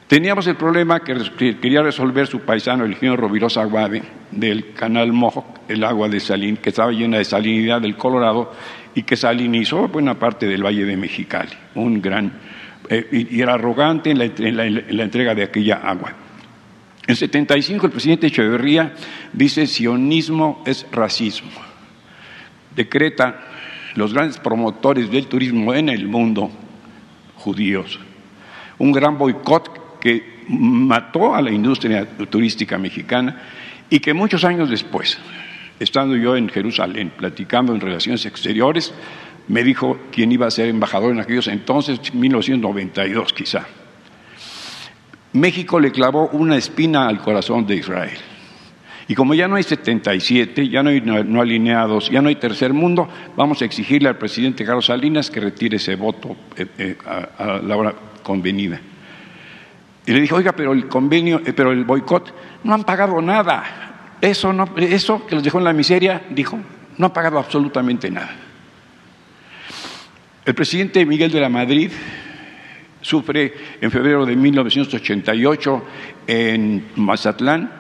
Teníamos 0.09 0.49
el 0.49 0.57
problema 0.57 0.99
que 0.99 1.15
quería 1.61 1.83
resolver 1.83 2.27
su 2.27 2.41
paisano, 2.41 2.85
el 2.85 2.91
ingeniero 2.91 3.17
Rovirosa 3.17 3.63
Aguade, 3.63 4.03
del 4.33 4.73
canal 4.73 5.13
Mohawk, 5.13 5.61
el 5.69 5.85
agua 5.85 6.09
de 6.09 6.19
salin, 6.19 6.57
que 6.57 6.71
estaba 6.71 6.91
llena 6.91 7.19
de 7.19 7.25
salinidad 7.25 7.81
del 7.81 7.97
Colorado 7.97 8.53
y 8.93 9.05
que 9.05 9.17
salinizó 9.17 9.87
buena 9.87 10.19
parte 10.19 10.47
del 10.47 10.65
Valle 10.65 10.85
de 10.85 10.97
Mexicali, 10.97 11.53
un 11.77 12.03
gran 12.03 12.33
eh, 12.93 13.27
y 13.31 13.41
era 13.41 13.55
arrogante 13.55 14.11
en 14.11 14.19
la, 14.19 14.25
entrega 15.05 15.33
de 15.33 15.45
aquella 15.45 15.77
agua. 15.77 16.13
En 17.07 17.15
75 17.15 17.87
el 17.87 17.93
presidente 17.93 18.27
Echeverría 18.27 18.95
dice 19.33 19.69
sionismo 19.69 20.65
es 20.67 20.85
racismo. 20.91 21.53
Decreta 22.75 23.45
los 23.95 24.13
grandes 24.13 24.39
promotores 24.39 25.09
del 25.09 25.29
turismo 25.29 25.73
en 25.73 25.89
el 25.89 26.09
mundo, 26.09 26.51
judíos. 27.37 28.01
Un 28.79 28.91
gran 28.91 29.17
boicot 29.17 30.01
que 30.01 30.41
mató 30.49 31.37
a 31.37 31.43
la 31.43 31.53
industria 31.53 32.05
turística 32.29 32.77
mexicana 32.77 33.41
y 33.89 34.01
que 34.01 34.15
muchos 34.15 34.43
años 34.43 34.69
después, 34.69 35.17
estando 35.79 36.17
yo 36.17 36.37
en 36.37 36.49
Jerusalén, 36.49 37.13
platicando 37.17 37.73
en 37.73 37.81
relaciones 37.81 38.27
exteriores, 38.27 38.93
me 39.51 39.65
dijo 39.65 39.99
quién 40.13 40.31
iba 40.31 40.47
a 40.47 40.51
ser 40.51 40.69
embajador 40.69 41.11
en 41.11 41.19
aquellos 41.19 41.49
entonces, 41.49 42.15
1992 42.15 43.33
quizá. 43.33 43.67
México 45.33 45.81
le 45.81 45.91
clavó 45.91 46.29
una 46.29 46.57
espina 46.57 47.09
al 47.09 47.21
corazón 47.21 47.67
de 47.67 47.75
Israel. 47.75 48.17
Y 49.09 49.17
como 49.17 49.35
ya 49.35 49.49
no 49.49 49.57
hay 49.57 49.65
77, 49.65 50.69
ya 50.69 50.85
no 50.85 50.91
hay 50.91 51.01
no 51.01 51.41
alineados, 51.41 52.11
ya 52.11 52.23
no 52.23 52.29
hay 52.29 52.37
tercer 52.37 52.73
mundo, 52.73 53.09
vamos 53.37 53.61
a 53.61 53.65
exigirle 53.65 54.09
al 54.09 54.19
presidente 54.19 54.65
Carlos 54.65 54.87
Salinas 54.87 55.33
que 55.33 55.41
retire 55.41 55.79
ese 55.79 55.97
voto 55.97 56.37
eh, 56.57 56.67
eh, 56.79 56.99
a, 57.05 57.59
la 57.59 57.77
hora 57.77 57.95
convenida. 58.23 58.81
Y 60.07 60.13
le 60.13 60.21
dijo, 60.21 60.37
oiga, 60.37 60.53
pero 60.53 60.73
el 60.73 60.87
convenio, 60.87 61.41
eh, 61.45 61.53
pero 61.53 61.73
el 61.73 61.85
boicot, 61.85 62.33
no 62.63 62.73
han 62.73 62.85
pagado 62.85 63.21
nada. 63.21 64.17
Eso, 64.21 64.53
no, 64.53 64.69
eso 64.77 65.27
que 65.27 65.35
los 65.35 65.43
dejó 65.43 65.59
en 65.59 65.65
la 65.65 65.73
miseria, 65.73 66.23
dijo, 66.31 66.57
no 66.99 67.07
han 67.07 67.13
pagado 67.13 67.41
absolutamente 67.41 68.13
nada. 68.13 68.50
El 70.45 70.55
presidente 70.55 71.05
Miguel 71.05 71.31
de 71.31 71.41
la 71.41 71.49
Madrid 71.49 71.91
sufre 73.03 73.53
en 73.81 73.91
febrero 73.91 74.25
de 74.25 74.37
1988 74.37 75.85
en 76.27 76.87
Mazatlán 76.97 77.71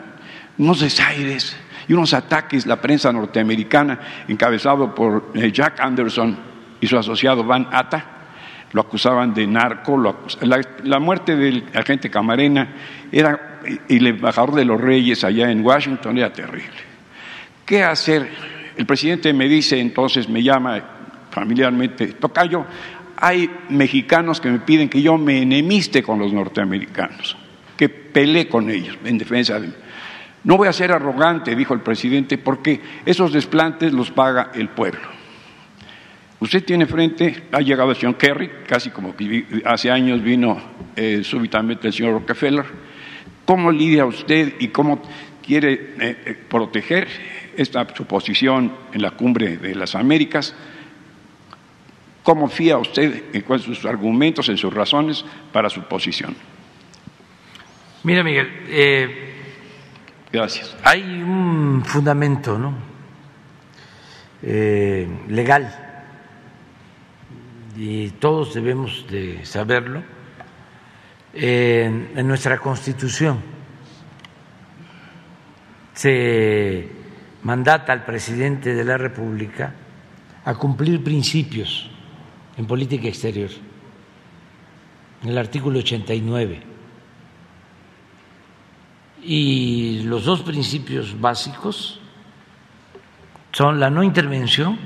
unos 0.59 0.81
desaires 0.81 1.57
y 1.89 1.95
unos 1.95 2.12
ataques 2.12 2.66
la 2.66 2.81
prensa 2.81 3.12
norteamericana, 3.12 3.99
encabezado 4.28 4.95
por 4.95 5.32
eh, 5.35 5.51
Jack 5.51 5.81
Anderson 5.81 6.39
y 6.81 6.87
su 6.87 6.99
asociado 6.99 7.45
Van 7.45 7.66
Atta, 7.73 8.05
lo 8.73 8.82
acusaban 8.82 9.35
de 9.35 9.47
narco, 9.47 9.99
la, 10.43 10.99
muerte 11.01 11.35
del 11.35 11.65
agente 11.74 12.09
Camarena 12.09 12.69
era, 13.11 13.61
y 13.89 13.97
el 13.97 14.07
embajador 14.07 14.55
de 14.55 14.65
los 14.65 14.81
reyes 14.81 15.24
allá 15.24 15.51
en 15.51 15.65
Washington 15.65 16.19
era 16.19 16.32
terrible. 16.32 16.78
¿Qué 17.66 17.82
hacer? 17.82 18.28
El 18.77 18.87
presidente 18.87 19.32
me 19.32 19.49
dice, 19.49 19.81
entonces 19.81 20.28
me 20.28 20.43
llama 20.43 20.99
familiarmente, 21.31 22.07
Tocayo, 22.15 22.65
hay 23.16 23.51
mexicanos 23.69 24.40
que 24.40 24.51
me 24.51 24.61
piden 24.61 24.89
que 24.89 25.02
yo 25.02 25.19
me 25.19 25.43
enemiste 25.43 26.02
con 26.02 26.19
los 26.19 26.32
norteamericanos, 26.32 27.36
que 27.77 27.89
peleé 27.89 28.48
con 28.48 28.70
ellos 28.70 28.98
en 29.05 29.19
defensa 29.19 29.61
de 29.61 29.70
no 30.43 30.57
voy 30.57 30.69
a 30.69 30.73
ser 30.73 30.93
arrogante, 30.93 31.55
dijo 31.55 31.74
el 31.74 31.81
presidente, 31.81 32.39
porque 32.39 32.81
esos 33.05 33.32
desplantes 33.32 33.93
los 33.93 34.11
paga 34.11 34.51
el 34.55 34.70
pueblo. 34.70 35.01
Usted 36.40 36.65
tiene 36.65 36.86
frente, 36.86 37.44
ha 37.52 37.61
llegado 37.61 37.90
el 37.90 37.97
señor 37.97 38.16
Kerry, 38.16 38.51
casi 38.66 38.89
como 38.89 39.15
hace 39.66 39.90
años 39.90 40.23
vino 40.23 40.59
eh, 40.97 41.20
súbitamente 41.23 41.89
el 41.89 41.93
señor 41.93 42.15
Rockefeller. 42.15 42.65
¿Cómo 43.44 43.70
lidia 43.70 44.07
usted 44.07 44.55
y 44.59 44.69
cómo 44.69 45.02
quiere 45.44 45.73
eh, 45.73 46.16
eh, 46.24 46.36
proteger 46.48 47.09
esta 47.57 47.86
su 47.94 48.07
posición 48.07 48.73
en 48.94 49.02
la 49.02 49.11
cumbre 49.11 49.59
de 49.59 49.74
las 49.74 49.94
Américas? 49.94 50.55
¿Cómo 52.31 52.47
fía 52.47 52.78
usted 52.78 53.24
en 53.32 53.40
cuáles 53.40 53.66
sus 53.66 53.85
argumentos, 53.85 54.48
en 54.48 54.57
sus 54.57 54.73
razones 54.73 55.24
para 55.52 55.69
su 55.69 55.82
posición? 55.82 56.36
Mira, 58.05 58.23
Miguel, 58.23 58.48
Gracias. 60.31 60.77
Hay 60.85 61.02
un 61.02 61.82
fundamento 61.85 62.57
¿no? 62.57 62.73
Eh, 64.44 65.09
legal 65.27 66.07
y 67.77 68.11
todos 68.11 68.55
debemos 68.55 69.09
de 69.11 69.44
saberlo 69.44 70.05
en 71.35 72.28
nuestra 72.28 72.59
Constitución 72.59 73.40
se 75.94 76.89
mandata 77.43 77.93
al 77.93 78.05
presidente 78.05 78.73
de 78.73 78.85
la 78.85 78.97
República 78.97 79.74
a 80.44 80.55
cumplir 80.55 81.02
principios 81.02 81.89
en 82.61 82.66
política 82.66 83.09
exterior, 83.09 83.49
en 85.23 85.31
el 85.31 85.39
artículo 85.39 85.78
89 85.78 86.62
y 89.24 90.03
los 90.03 90.27
dos 90.27 90.43
principios 90.43 91.19
básicos 91.19 91.99
son 93.53 93.81
la 93.81 93.89
no 93.89 94.03
intervención 94.03 94.78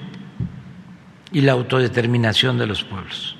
y 1.32 1.40
la 1.40 1.50
autodeterminación 1.50 2.58
de 2.58 2.66
los 2.68 2.84
pueblos. 2.84 3.34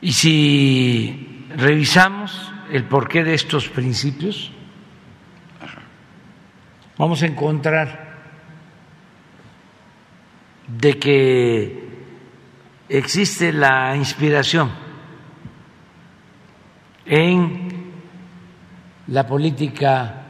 Y 0.00 0.12
si 0.12 1.46
revisamos 1.56 2.50
el 2.72 2.82
porqué 2.82 3.22
de 3.22 3.34
estos 3.34 3.68
principios, 3.68 4.50
vamos 6.98 7.22
a 7.22 7.26
encontrar 7.26 8.05
de 10.66 10.98
que 10.98 11.88
existe 12.88 13.52
la 13.52 13.94
inspiración 13.96 14.70
en 17.04 17.92
la 19.08 19.26
política 19.26 20.22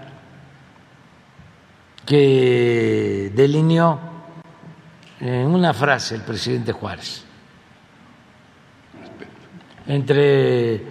que 2.05 3.33
delineó 3.35 3.99
en 5.21 5.47
una 5.49 5.73
frase 5.73 6.15
el 6.15 6.23
presidente 6.23 6.73
Juárez. 6.73 7.25
Entre 9.87 10.83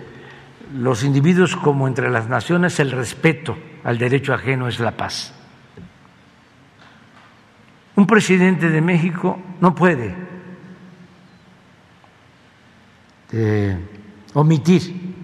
los 0.74 1.04
individuos 1.04 1.56
como 1.56 1.88
entre 1.88 2.10
las 2.10 2.28
naciones 2.28 2.80
el 2.80 2.92
respeto 2.92 3.58
al 3.84 3.98
derecho 3.98 4.34
ajeno 4.34 4.68
es 4.68 4.80
la 4.80 4.98
paz. 4.98 5.35
Un 7.96 8.06
presidente 8.06 8.70
de 8.70 8.82
México 8.82 9.40
no 9.62 9.74
puede 9.74 10.14
eh, 13.32 13.78
omitir 14.34 15.16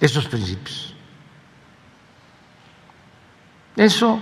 esos 0.00 0.28
principios. 0.28 0.94
Eso 3.76 4.20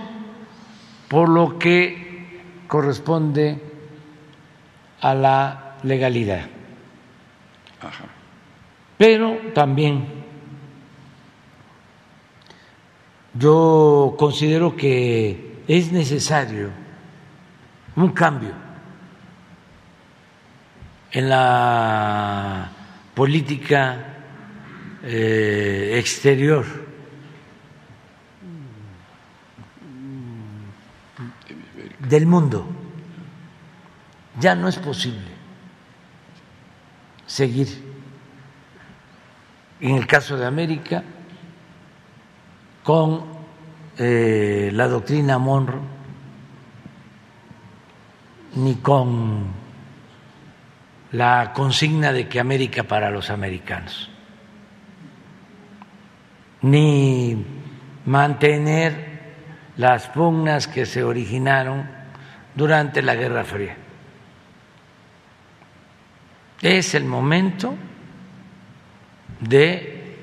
por 1.07 1.29
lo 1.29 1.59
que 1.59 2.41
corresponde 2.67 3.61
a 5.01 5.13
la 5.13 5.75
legalidad. 5.83 6.47
Pero 8.97 9.37
también 9.53 10.07
yo 13.35 14.15
considero 14.17 14.75
que 14.75 15.52
es 15.67 15.91
necesario 15.91 16.69
un 17.95 18.11
cambio 18.11 18.53
en 21.11 21.29
la 21.29 22.69
política 23.13 23.97
eh, 25.03 25.95
exterior. 25.97 26.83
del 32.09 32.25
mundo. 32.25 32.67
Ya 34.39 34.55
no 34.55 34.67
es 34.67 34.77
posible 34.77 35.31
seguir, 37.25 37.67
en 39.79 39.95
el 39.95 40.05
caso 40.05 40.37
de 40.37 40.45
América, 40.45 41.03
con 42.83 43.32
eh, 43.97 44.69
la 44.73 44.87
doctrina 44.87 45.37
Monroe, 45.37 45.81
ni 48.55 48.75
con 48.75 49.47
la 51.11 51.51
consigna 51.53 52.11
de 52.11 52.27
que 52.27 52.39
América 52.39 52.83
para 52.83 53.09
los 53.09 53.29
americanos 53.29 54.09
ni 56.63 57.45
mantener 58.05 59.13
las 59.77 60.07
pugnas 60.07 60.67
que 60.67 60.85
se 60.85 61.03
originaron 61.03 61.89
durante 62.55 63.01
la 63.01 63.15
Guerra 63.15 63.43
Fría. 63.43 63.75
Es 66.61 66.95
el 66.95 67.03
momento 67.03 67.75
de 69.41 70.15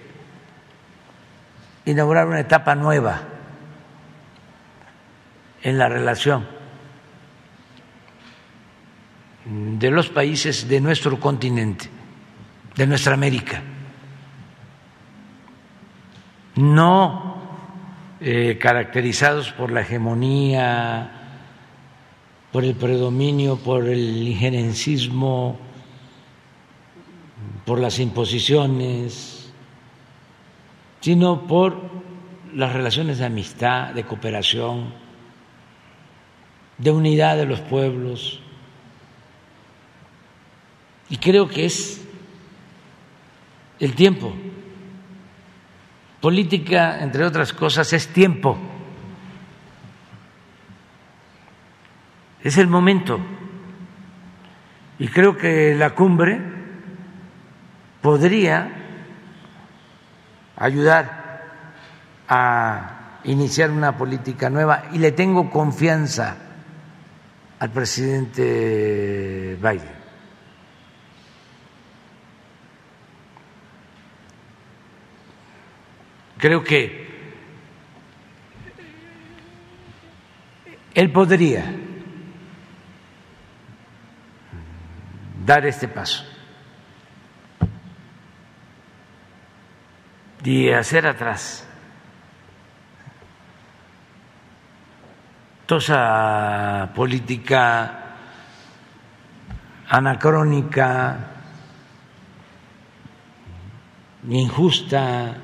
inaugurar 1.84 2.26
una 2.26 2.40
etapa 2.40 2.74
nueva 2.74 3.20
en 5.62 5.78
la 5.78 5.88
relación 5.88 6.46
de 9.44 9.90
los 9.90 10.08
países 10.08 10.68
de 10.68 10.80
nuestro 10.80 11.18
continente, 11.18 11.88
de 12.76 12.86
nuestra 12.86 13.14
América. 13.14 13.62
No 16.56 17.36
eh, 18.20 18.58
caracterizados 18.60 19.50
por 19.52 19.72
la 19.72 19.80
hegemonía, 19.80 21.10
por 22.52 22.64
el 22.64 22.74
predominio, 22.74 23.56
por 23.56 23.86
el 23.86 24.28
injerencismo, 24.28 25.58
por 27.64 27.80
las 27.80 27.98
imposiciones, 27.98 29.52
sino 31.00 31.46
por 31.46 31.80
las 32.54 32.72
relaciones 32.72 33.18
de 33.18 33.24
amistad, 33.24 33.94
de 33.94 34.04
cooperación, 34.04 34.92
de 36.80 36.90
unidad 36.90 37.36
de 37.36 37.44
los 37.44 37.60
pueblos. 37.60 38.40
Y 41.10 41.18
creo 41.18 41.46
que 41.48 41.66
es 41.66 42.06
el 43.78 43.94
tiempo. 43.94 44.32
Política, 46.20 47.02
entre 47.02 47.24
otras 47.24 47.52
cosas, 47.52 47.92
es 47.92 48.08
tiempo. 48.08 48.56
Es 52.42 52.56
el 52.56 52.68
momento. 52.68 53.20
Y 54.98 55.08
creo 55.08 55.36
que 55.36 55.74
la 55.74 55.94
cumbre 55.94 56.40
podría 58.00 58.70
ayudar 60.56 61.44
a 62.28 63.18
iniciar 63.24 63.70
una 63.70 63.98
política 63.98 64.48
nueva 64.48 64.84
y 64.92 64.98
le 64.98 65.12
tengo 65.12 65.50
confianza 65.50 66.49
al 67.60 67.70
presidente 67.70 69.56
Biden. 69.60 70.00
Creo 76.38 76.64
que 76.64 77.10
él 80.94 81.12
podría 81.12 81.70
dar 85.44 85.66
este 85.66 85.86
paso 85.86 86.24
y 90.42 90.70
hacer 90.70 91.06
atrás 91.06 91.69
toda 95.70 95.78
esa 95.78 96.90
política 96.96 98.16
anacrónica, 99.88 101.30
injusta, 104.28 105.36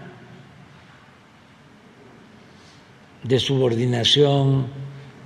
de 3.23 3.39
subordinación, 3.39 4.67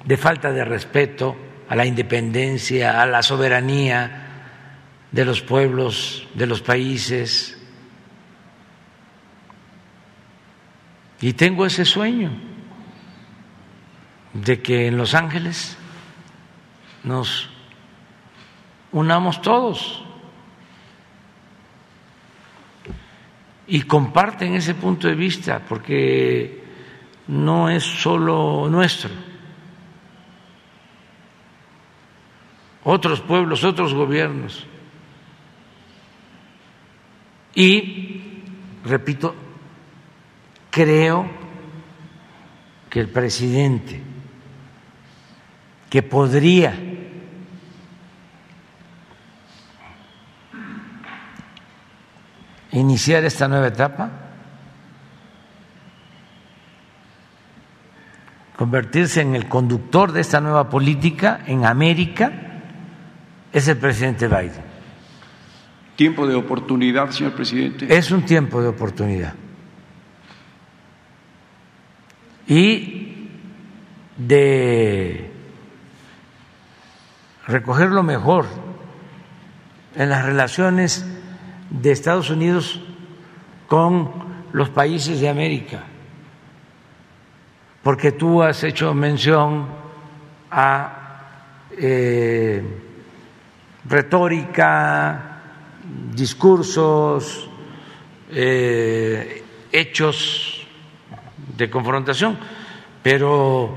de 0.04 0.16
falta 0.18 0.52
de 0.52 0.66
respeto 0.66 1.34
a 1.66 1.74
la 1.76 1.86
independencia, 1.86 3.00
a 3.00 3.06
la 3.06 3.22
soberanía 3.22 4.52
de 5.10 5.24
los 5.24 5.40
pueblos, 5.40 6.28
de 6.34 6.46
los 6.46 6.60
países. 6.60 7.56
Y 11.22 11.32
tengo 11.32 11.64
ese 11.64 11.86
sueño 11.86 12.49
de 14.32 14.62
que 14.62 14.86
en 14.86 14.96
Los 14.96 15.14
Ángeles 15.14 15.76
nos 17.04 17.48
unamos 18.92 19.40
todos 19.42 20.04
y 23.66 23.82
comparten 23.82 24.54
ese 24.54 24.74
punto 24.74 25.06
de 25.06 25.14
vista, 25.14 25.60
porque 25.68 26.64
no 27.28 27.70
es 27.70 27.84
solo 27.84 28.68
nuestro. 28.68 29.10
Otros 32.82 33.20
pueblos, 33.20 33.62
otros 33.62 33.94
gobiernos. 33.94 34.66
Y, 37.54 38.42
repito, 38.84 39.34
creo 40.70 41.28
que 42.88 43.00
el 43.00 43.08
presidente 43.08 44.02
que 45.90 46.02
podría 46.04 46.72
iniciar 52.70 53.24
esta 53.24 53.48
nueva 53.48 53.66
etapa, 53.66 54.10
convertirse 58.56 59.20
en 59.22 59.34
el 59.34 59.48
conductor 59.48 60.12
de 60.12 60.20
esta 60.20 60.40
nueva 60.40 60.70
política 60.70 61.40
en 61.46 61.64
América, 61.64 62.32
es 63.52 63.66
el 63.66 63.76
presidente 63.78 64.28
Biden. 64.28 64.70
Tiempo 65.96 66.24
de 66.24 66.36
oportunidad, 66.36 67.10
señor 67.10 67.32
presidente. 67.32 67.92
Es 67.94 68.12
un 68.12 68.24
tiempo 68.24 68.62
de 68.62 68.68
oportunidad. 68.68 69.34
Y 72.46 73.28
de 74.16 75.29
recoger 77.50 77.90
lo 77.90 78.02
mejor 78.02 78.46
en 79.96 80.08
las 80.08 80.24
relaciones 80.24 81.04
de 81.68 81.90
Estados 81.90 82.30
Unidos 82.30 82.80
con 83.66 84.10
los 84.52 84.70
países 84.70 85.20
de 85.20 85.28
América, 85.28 85.84
porque 87.82 88.12
tú 88.12 88.42
has 88.42 88.62
hecho 88.64 88.94
mención 88.94 89.66
a 90.50 91.00
eh, 91.72 92.62
retórica, 93.88 95.40
discursos, 96.14 97.48
eh, 98.30 99.44
hechos 99.72 100.66
de 101.56 101.70
confrontación, 101.70 102.38
pero 103.02 103.70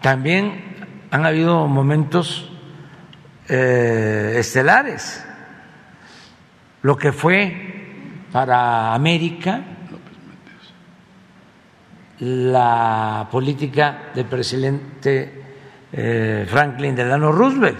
también 0.00 1.06
han 1.10 1.26
habido 1.26 1.66
momentos 1.66 2.49
eh, 3.50 4.36
estelares. 4.38 5.26
Lo 6.82 6.96
que 6.96 7.12
fue 7.12 8.26
para 8.30 8.94
América 8.94 9.64
la 12.20 13.26
política 13.30 14.10
del 14.14 14.26
presidente 14.26 15.42
eh, 15.90 16.46
Franklin 16.46 16.94
Delano 16.94 17.32
Roosevelt, 17.32 17.78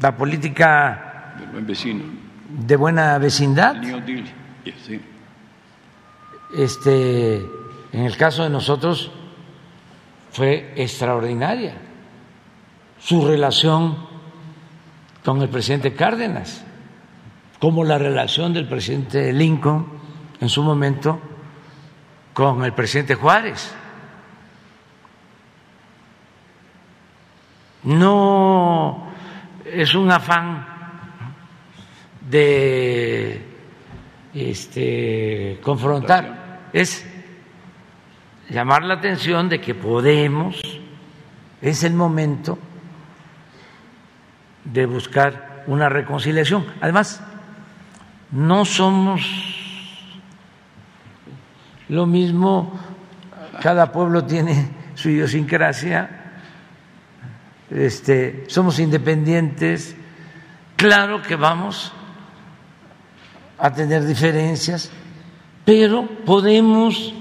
la 0.00 0.16
política 0.16 1.36
vecino. 1.60 2.02
De 2.48 2.76
buena 2.76 3.18
vecindad. 3.18 3.76
Este, 6.56 7.36
en 7.92 8.04
el 8.04 8.16
caso 8.16 8.44
de 8.44 8.50
nosotros 8.50 9.12
fue 10.32 10.72
extraordinaria 10.76 11.85
su 12.98 13.26
relación 13.26 13.96
con 15.24 15.42
el 15.42 15.48
presidente 15.48 15.94
Cárdenas, 15.94 16.64
como 17.58 17.84
la 17.84 17.98
relación 17.98 18.52
del 18.52 18.68
presidente 18.68 19.32
Lincoln 19.32 19.86
en 20.40 20.48
su 20.48 20.62
momento 20.62 21.20
con 22.32 22.64
el 22.64 22.72
presidente 22.72 23.14
Juárez. 23.14 23.74
No 27.84 29.06
es 29.64 29.94
un 29.94 30.10
afán 30.10 30.66
de 32.28 33.46
este, 34.34 35.58
confrontar, 35.62 36.68
es 36.72 37.06
llamar 38.50 38.82
la 38.84 38.94
atención 38.94 39.48
de 39.48 39.60
que 39.60 39.74
podemos, 39.74 40.60
es 41.60 41.84
el 41.84 41.94
momento 41.94 42.58
de 44.72 44.86
buscar 44.86 45.64
una 45.66 45.88
reconciliación. 45.88 46.66
Además, 46.80 47.22
no 48.30 48.64
somos 48.64 49.22
lo 51.88 52.06
mismo, 52.06 52.78
cada 53.62 53.92
pueblo 53.92 54.24
tiene 54.24 54.68
su 54.94 55.10
idiosincrasia, 55.10 56.10
este, 57.70 58.44
somos 58.48 58.78
independientes, 58.78 59.96
claro 60.76 61.22
que 61.22 61.36
vamos 61.36 61.92
a 63.58 63.72
tener 63.72 64.04
diferencias, 64.04 64.90
pero 65.64 66.06
podemos 66.24 67.14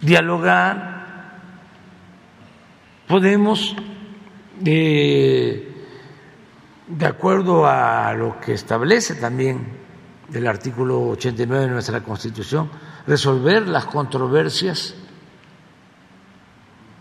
dialogar, 0.00 1.36
podemos, 3.06 3.74
eh, 4.64 5.65
de 6.86 7.06
acuerdo 7.06 7.66
a 7.66 8.12
lo 8.14 8.40
que 8.40 8.52
establece 8.52 9.16
también 9.16 9.66
el 10.32 10.46
artículo 10.46 11.08
89 11.08 11.66
de 11.66 11.70
nuestra 11.70 12.02
Constitución, 12.02 12.70
resolver 13.06 13.66
las 13.66 13.86
controversias 13.86 14.94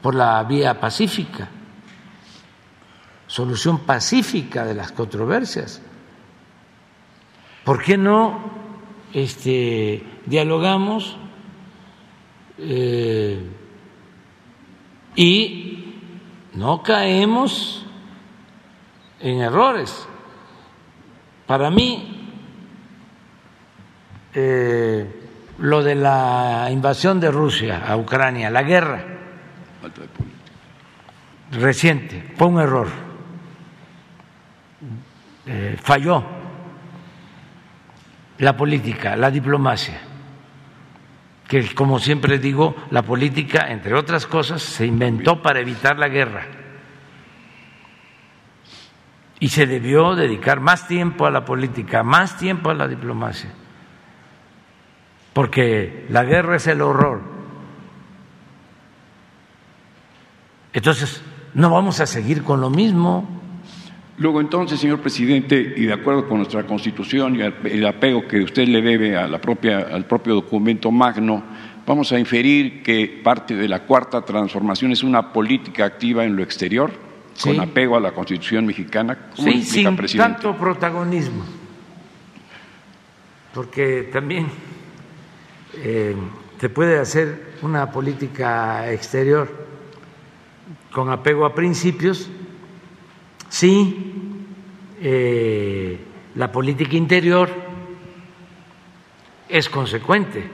por 0.01 0.15
la 0.15 0.43
vía 0.43 0.79
pacífica, 0.79 1.49
solución 3.27 3.79
pacífica 3.79 4.65
de 4.65 4.75
las 4.75 4.91
controversias. 4.91 5.81
¿Por 7.63 7.81
qué 7.83 7.97
no 7.97 8.39
este, 9.13 10.03
dialogamos 10.25 11.17
eh, 12.59 13.43
y 15.15 15.95
no 16.53 16.83
caemos 16.83 17.84
en 19.19 19.41
errores. 19.41 20.07
Para 21.45 21.69
mí, 21.69 22.29
eh, 24.33 25.27
lo 25.59 25.83
de 25.83 25.95
la 25.95 26.67
invasión 26.71 27.19
de 27.19 27.31
Rusia 27.31 27.83
a 27.87 27.95
Ucrania, 27.95 28.49
la 28.49 28.63
guerra 28.63 29.05
reciente, 31.51 32.33
fue 32.35 32.47
un 32.47 32.59
error. 32.59 32.87
Eh, 35.47 35.77
falló 35.81 36.23
la 38.39 38.57
política, 38.57 39.15
la 39.15 39.31
diplomacia, 39.31 40.01
que 41.47 41.73
como 41.73 41.99
siempre 41.99 42.39
digo, 42.39 42.75
la 42.89 43.03
política, 43.03 43.67
entre 43.69 43.93
otras 43.93 44.25
cosas, 44.25 44.61
se 44.61 44.85
inventó 44.85 45.41
para 45.41 45.59
evitar 45.59 45.97
la 45.97 46.09
guerra. 46.09 46.64
Y 49.45 49.49
se 49.49 49.67
debió 49.67 50.15
dedicar 50.15 50.59
más 50.59 50.87
tiempo 50.87 51.25
a 51.25 51.31
la 51.31 51.45
política, 51.45 52.01
más 52.03 52.37
tiempo 52.37 52.69
a 52.69 52.73
la 52.73 52.87
diplomacia 52.87 53.51
porque 55.35 56.05
la 56.07 56.23
guerra 56.23 56.55
es 56.55 56.65
el 56.67 56.79
horror. 56.79 57.19
Entonces, 60.71 61.21
no 61.53 61.69
vamos 61.69 61.99
a 61.99 62.05
seguir 62.05 62.41
con 62.41 62.61
lo 62.61 62.69
mismo. 62.69 63.27
Luego 64.17 64.39
entonces, 64.39 64.79
señor 64.79 65.01
presidente, 65.01 65.73
y 65.75 65.87
de 65.87 65.91
acuerdo 65.91 66.29
con 66.29 66.37
nuestra 66.37 66.65
Constitución 66.65 67.35
y 67.35 67.41
el 67.41 67.85
apego 67.85 68.25
que 68.25 68.39
usted 68.43 68.65
le 68.69 68.81
debe 68.81 69.17
a 69.17 69.27
la 69.27 69.41
propia, 69.41 69.79
al 69.79 70.05
propio 70.05 70.35
documento 70.35 70.89
magno, 70.89 71.43
vamos 71.85 72.13
a 72.13 72.17
inferir 72.17 72.81
que 72.81 73.19
parte 73.21 73.57
de 73.57 73.67
la 73.67 73.81
cuarta 73.81 74.21
transformación 74.21 74.93
es 74.93 75.03
una 75.03 75.33
política 75.33 75.83
activa 75.83 76.23
en 76.23 76.37
lo 76.37 76.43
exterior, 76.43 76.93
con 77.41 77.59
apego 77.59 77.97
a 77.97 77.99
la 77.99 78.11
Constitución 78.11 78.65
mexicana. 78.65 79.29
sí, 79.35 79.63
sin 79.63 79.95
tanto 80.17 80.55
protagonismo, 80.55 81.43
porque 83.53 84.09
también 84.11 84.47
eh, 85.73 86.15
se 86.59 86.69
puede 86.69 86.99
hacer 86.99 87.55
una 87.61 87.91
política 87.91 88.91
exterior 88.91 89.65
con 90.91 91.09
apego 91.09 91.45
a 91.45 91.53
principios 91.53 92.29
si 93.49 94.43
eh, 95.01 95.99
la 96.35 96.51
política 96.51 96.95
interior 96.95 97.49
es 99.47 99.69
consecuente. 99.69 100.49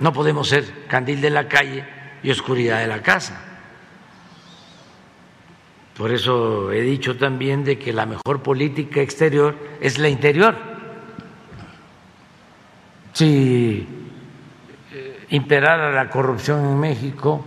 No 0.00 0.12
podemos 0.12 0.48
ser 0.48 0.86
candil 0.86 1.20
de 1.20 1.30
la 1.30 1.48
calle 1.48 1.84
y 2.22 2.30
oscuridad 2.30 2.80
de 2.80 2.86
la 2.86 3.02
casa. 3.02 3.47
Por 5.98 6.12
eso 6.12 6.70
he 6.70 6.80
dicho 6.82 7.16
también 7.16 7.64
de 7.64 7.76
que 7.76 7.92
la 7.92 8.06
mejor 8.06 8.40
política 8.40 9.00
exterior 9.00 9.56
es 9.80 9.98
la 9.98 10.08
interior. 10.08 10.56
Si 13.12 13.84
eh, 14.92 15.26
imperara 15.30 15.90
la 15.90 16.08
corrupción 16.08 16.64
en 16.64 16.78
México, 16.78 17.44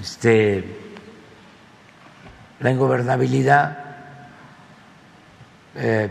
este, 0.00 0.64
la 2.60 2.70
ingobernabilidad, 2.70 3.84
eh, 5.74 6.10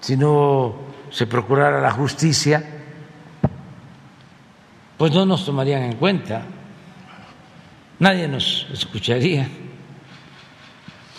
si 0.00 0.18
no 0.18 0.74
se 1.10 1.26
procurara 1.26 1.80
la 1.80 1.92
justicia, 1.92 2.62
pues 4.98 5.12
no 5.12 5.24
nos 5.24 5.46
tomarían 5.46 5.84
en 5.84 5.96
cuenta, 5.96 6.42
nadie 7.98 8.28
nos 8.28 8.66
escucharía, 8.70 9.48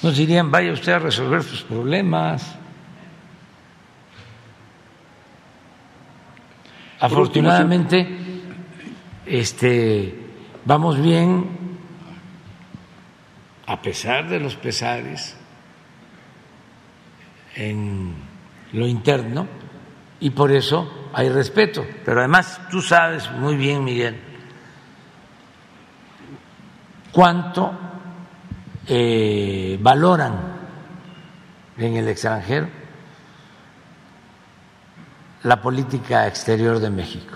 nos 0.04 0.18
dirían, 0.18 0.52
vaya 0.52 0.74
usted 0.74 0.92
a 0.92 1.00
resolver 1.00 1.42
sus 1.44 1.64
problemas 1.64 2.58
Afortunadamente, 7.04 8.08
este, 9.26 10.18
vamos 10.64 11.02
bien 11.02 11.50
a 13.68 13.82
pesar 13.82 14.30
de 14.30 14.40
los 14.40 14.56
pesares 14.56 15.36
en 17.56 18.14
lo 18.72 18.88
interno 18.88 19.48
y 20.22 20.30
por 20.30 20.54
eso 20.54 21.10
hay 21.12 21.28
respeto. 21.28 21.86
Pero 22.06 22.20
además 22.20 22.62
tú 22.72 22.82
sabes 22.82 23.30
muy 23.32 23.58
bien, 23.58 23.84
Miguel, 23.84 24.18
cuánto 27.12 27.74
eh, 28.88 29.78
valoran 29.82 30.34
en 31.78 31.96
el 31.96 32.08
extranjero 32.08 32.68
la 35.44 35.62
política 35.62 36.28
exterior 36.28 36.80
de 36.80 36.90
México, 36.90 37.36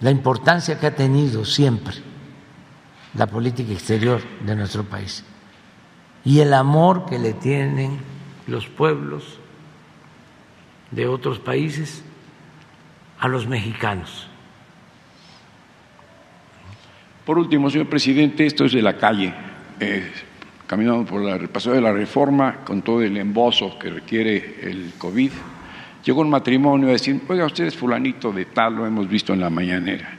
la 0.00 0.10
importancia 0.10 0.78
que 0.78 0.86
ha 0.86 0.94
tenido 0.94 1.44
siempre 1.44 1.94
la 3.14 3.26
política 3.26 3.72
exterior 3.72 4.22
de 4.44 4.54
nuestro 4.54 4.84
país 4.84 5.24
y 6.24 6.40
el 6.40 6.54
amor 6.54 7.06
que 7.06 7.18
le 7.18 7.32
tienen 7.32 7.98
los 8.46 8.68
pueblos 8.68 9.38
de 10.90 11.06
otros 11.08 11.38
países 11.38 12.04
a 13.18 13.28
los 13.28 13.46
mexicanos. 13.46 14.28
Por 17.24 17.38
último, 17.38 17.70
señor 17.70 17.88
presidente, 17.88 18.46
esto 18.46 18.64
es 18.64 18.72
de 18.72 18.82
la 18.82 18.96
calle. 18.96 19.49
Eh, 19.80 20.12
caminando 20.66 21.04
por 21.04 21.28
el 21.28 21.48
paso 21.48 21.72
de 21.72 21.80
la 21.80 21.92
reforma 21.92 22.58
con 22.64 22.82
todo 22.82 23.02
el 23.02 23.16
embozo 23.16 23.78
que 23.78 23.90
requiere 23.90 24.60
el 24.62 24.92
COVID 24.98 25.30
llegó 26.04 26.20
un 26.20 26.30
matrimonio 26.30 26.88
a 26.88 26.92
decir, 26.92 27.20
oiga, 27.28 27.46
usted 27.46 27.64
es 27.64 27.76
fulanito 27.76 28.32
de 28.32 28.46
tal, 28.46 28.76
lo 28.76 28.86
hemos 28.86 29.08
visto 29.08 29.32
en 29.32 29.40
la 29.40 29.50
mañanera. 29.50 30.18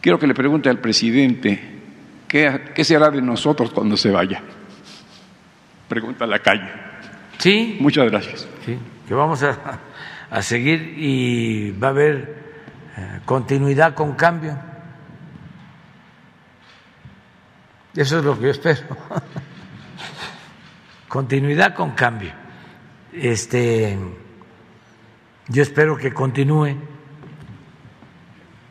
Quiero 0.00 0.18
que 0.18 0.26
le 0.26 0.34
pregunte 0.34 0.68
al 0.68 0.78
presidente, 0.78 1.60
¿qué, 2.26 2.72
qué 2.74 2.84
será 2.84 3.10
de 3.10 3.20
nosotros 3.20 3.70
cuando 3.70 3.96
se 3.96 4.10
vaya? 4.10 4.42
Pregunta 5.88 6.24
a 6.24 6.28
la 6.28 6.38
calle. 6.38 6.68
Sí. 7.38 7.76
Muchas 7.80 8.10
gracias. 8.10 8.48
Sí, 8.64 8.78
que 9.06 9.14
vamos 9.14 9.42
a, 9.42 9.80
a 10.30 10.42
seguir 10.42 10.94
y 10.96 11.72
va 11.72 11.88
a 11.88 11.90
haber 11.90 12.36
eh, 12.96 13.20
continuidad 13.24 13.94
con 13.94 14.14
cambio. 14.14 14.58
Eso 17.94 18.18
es 18.18 18.24
lo 18.24 18.36
que 18.36 18.44
yo 18.44 18.50
espero. 18.50 18.80
continuidad 21.08 21.74
con 21.74 21.92
cambio. 21.92 22.32
Este 23.12 23.98
yo 25.48 25.62
espero 25.62 25.96
que 25.96 26.14
continúe 26.14 26.76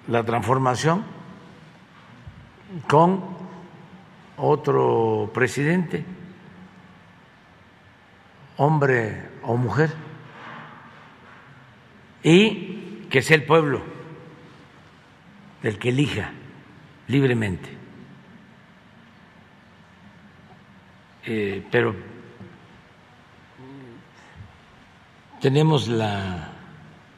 la 0.08 0.24
transformación 0.24 1.04
con 2.88 3.22
otro 4.38 5.30
presidente, 5.34 6.06
hombre 8.56 9.30
o 9.44 9.58
mujer, 9.58 9.94
y 12.24 13.08
que 13.10 13.22
sea 13.22 13.36
el 13.36 13.46
pueblo 13.46 13.82
el 15.64 15.78
que 15.78 15.90
elija 15.90 16.32
libremente. 17.08 17.79
Eh, 21.32 21.64
pero 21.70 21.94
tenemos 25.40 25.88
la 25.88 26.50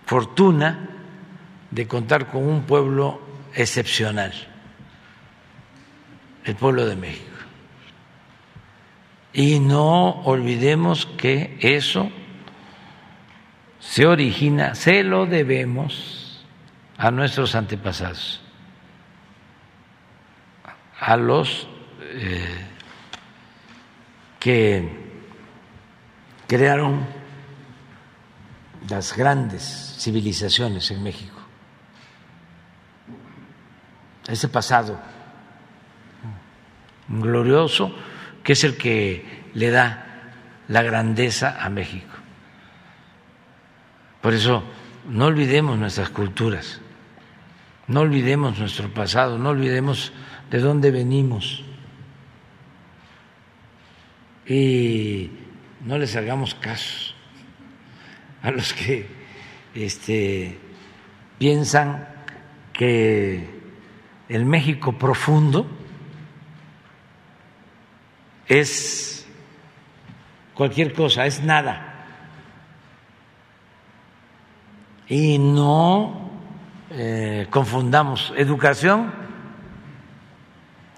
fortuna 0.06 0.90
de 1.70 1.88
contar 1.88 2.28
con 2.28 2.46
un 2.46 2.64
pueblo 2.64 3.22
excepcional, 3.56 4.34
el 6.44 6.56
pueblo 6.56 6.86
de 6.88 6.98
México. 6.98 7.38
Y 9.32 9.62
no 9.62 10.10
olvidemos 10.26 11.06
que 11.06 11.58
eso 11.62 12.12
se 13.80 14.06
origina, 14.06 14.76
se 14.76 15.06
lo 15.06 15.26
debemos 15.26 16.46
a 16.98 17.12
nuestros 17.12 17.56
antepasados, 17.56 18.42
a 21.00 21.16
los 21.16 21.70
eh, 22.02 22.71
que 24.42 24.90
crearon 26.48 27.06
las 28.90 29.16
grandes 29.16 29.96
civilizaciones 30.00 30.90
en 30.90 31.04
México. 31.04 31.38
Ese 34.28 34.48
pasado 34.48 35.00
glorioso 37.08 37.94
que 38.44 38.54
es 38.54 38.64
el 38.64 38.78
que 38.78 39.44
le 39.54 39.70
da 39.70 40.08
la 40.68 40.82
grandeza 40.82 41.64
a 41.64 41.70
México. 41.70 42.16
Por 44.22 44.34
eso 44.34 44.64
no 45.08 45.26
olvidemos 45.26 45.78
nuestras 45.78 46.10
culturas, 46.10 46.82
No 47.88 48.02
olvidemos 48.02 48.58
nuestro 48.58 48.92
pasado, 48.92 49.38
no 49.38 49.50
olvidemos 49.50 50.14
de 50.50 50.60
dónde 50.60 50.92
venimos. 50.92 51.66
Y 54.48 55.32
no 55.82 55.98
les 55.98 56.16
hagamos 56.16 56.56
caso 56.56 57.14
a 58.42 58.52
los 58.52 58.74
que 58.74 59.08
este, 59.74 60.58
piensan 61.38 62.08
que 62.74 63.62
el 64.30 64.46
México 64.46 64.94
profundo 64.94 65.68
es 68.48 69.28
cualquier 70.54 70.94
cosa, 70.94 71.26
es 71.26 71.44
nada. 71.44 71.88
Y 75.08 75.38
no 75.38 76.32
eh, 76.92 77.48
confundamos 77.50 78.34
educación 78.36 79.12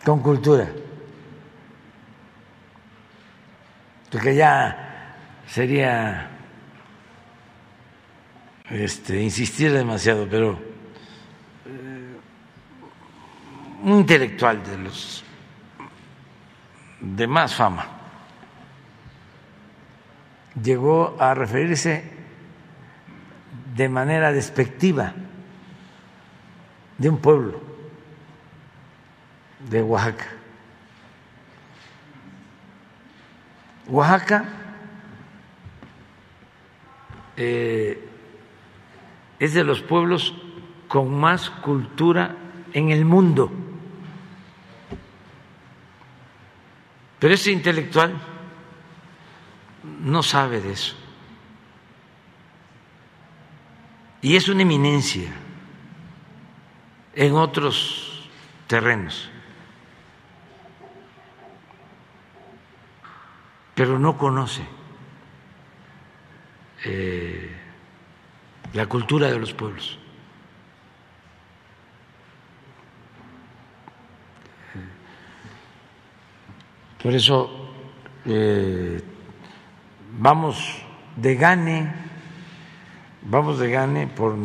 con 0.03 0.21
cultura, 0.21 0.69
porque 4.13 4.35
ya 4.35 4.77
sería 5.47 6.29
este, 8.69 9.19
insistir 9.19 9.73
demasiado, 9.73 10.27
pero 10.29 10.51
eh, 11.65 12.15
un 13.81 13.93
intelectual 13.93 14.63
de 14.63 14.77
los 14.77 15.23
de 17.01 17.25
más 17.25 17.55
fama 17.55 17.87
llegó 20.61 21.17
a 21.19 21.33
referirse 21.33 22.03
de 23.75 23.89
manera 23.89 24.31
despectiva 24.31 25.11
de 26.99 27.09
un 27.09 27.17
pueblo 27.17 27.59
de 29.71 29.81
Oaxaca. 29.81 30.42
Oaxaca 33.87 34.45
eh, 37.35 38.09
es 39.39 39.53
de 39.53 39.63
los 39.63 39.81
pueblos 39.81 40.33
con 40.87 41.19
más 41.19 41.49
cultura 41.49 42.35
en 42.73 42.89
el 42.89 43.03
mundo. 43.05 43.51
Pero 47.19 47.33
ese 47.33 47.51
intelectual 47.51 48.13
no 49.83 50.23
sabe 50.23 50.61
de 50.61 50.71
eso. 50.71 50.95
Y 54.21 54.35
es 54.35 54.47
una 54.47 54.61
eminencia 54.61 55.29
en 57.15 57.33
otros 57.33 58.29
terrenos. 58.67 59.29
Pero 63.75 63.97
no 63.97 64.17
conoce. 64.17 64.63
Eh, 66.85 67.49
la 68.73 68.87
cultura 68.87 69.27
de 69.27 69.39
los 69.39 69.53
pueblos. 69.53 69.99
Por 77.01 77.13
eso 77.13 77.69
eh, 78.25 79.01
vamos 80.17 80.81
de 81.17 81.35
gane, 81.35 81.93
vamos 83.23 83.59
de 83.59 83.69
gane 83.69 84.07
por 84.07 84.37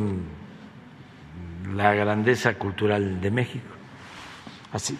la 1.72 1.94
grandeza 1.94 2.55
cultural 2.55 3.20
de 3.20 3.30
México. 3.30 3.68
Así. 4.72 4.98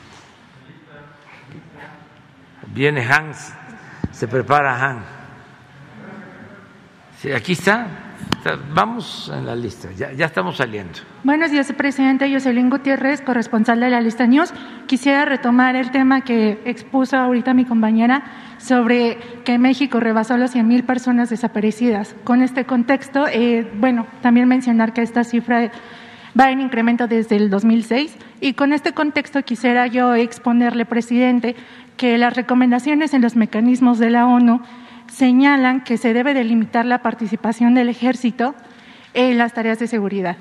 Viene 2.69 3.05
Hans, 3.05 3.53
se 4.11 4.29
prepara 4.29 4.77
Hans. 4.77 5.05
Sí, 7.21 7.33
aquí 7.33 7.53
está. 7.53 7.87
Vamos 8.73 9.31
en 9.35 9.45
la 9.45 9.57
lista, 9.57 9.89
ya, 9.93 10.25
estamos 10.25 10.57
saliendo. 10.57 11.01
Buenos 11.25 11.51
días, 11.51 11.71
presidente. 11.73 12.33
Jocelyn 12.33 12.71
Gutiérrez, 12.71 13.21
corresponsal 13.21 13.81
de 13.81 13.91
la 13.91 14.01
lista 14.01 14.27
News. 14.27 14.55
Quisiera 14.87 15.25
retomar 15.25 15.77
el 15.77 15.91
tema 15.91 16.23
que 16.23 16.61
expuso 16.65 17.17
ahorita 17.17 17.53
mi 17.55 17.65
compañera 17.65 18.23
sobre 18.59 19.19
que 19.45 19.59
México 19.59 20.01
rebasó 20.01 20.37
las 20.37 20.53
100 20.53 20.67
mil 20.67 20.85
personas 20.85 21.31
desaparecidas. 21.31 22.15
Con 22.25 22.43
este 22.43 22.65
contexto, 22.65 23.27
eh, 23.27 23.71
bueno, 23.75 24.07
también 24.23 24.49
mencionar 24.49 24.93
que 24.93 25.03
esta 25.03 25.25
cifra 25.25 25.71
va 26.39 26.51
en 26.51 26.61
incremento 26.61 27.09
desde 27.09 27.37
el 27.37 27.51
2006 27.51 28.17
y 28.41 28.53
con 28.55 28.73
este 28.73 28.93
contexto 28.93 29.43
quisiera 29.43 29.87
yo 29.87 30.15
exponerle, 30.15 30.87
presidente, 30.87 31.57
que 31.99 32.17
las 32.17 32.35
recomendaciones 32.35 33.13
en 33.13 33.21
los 33.21 33.37
mecanismos 33.37 33.99
de 33.99 34.09
la 34.09 34.27
ONU 34.27 34.63
señalan 35.09 35.83
que 35.83 35.99
se 35.99 36.15
debe 36.15 36.33
delimitar 36.33 36.87
la 36.87 37.03
participación 37.03 37.75
del 37.75 37.91
ejército 37.91 38.55
en 39.13 39.37
las 39.37 39.53
tareas 39.53 39.79
de 39.79 39.87
seguridad 39.87 40.37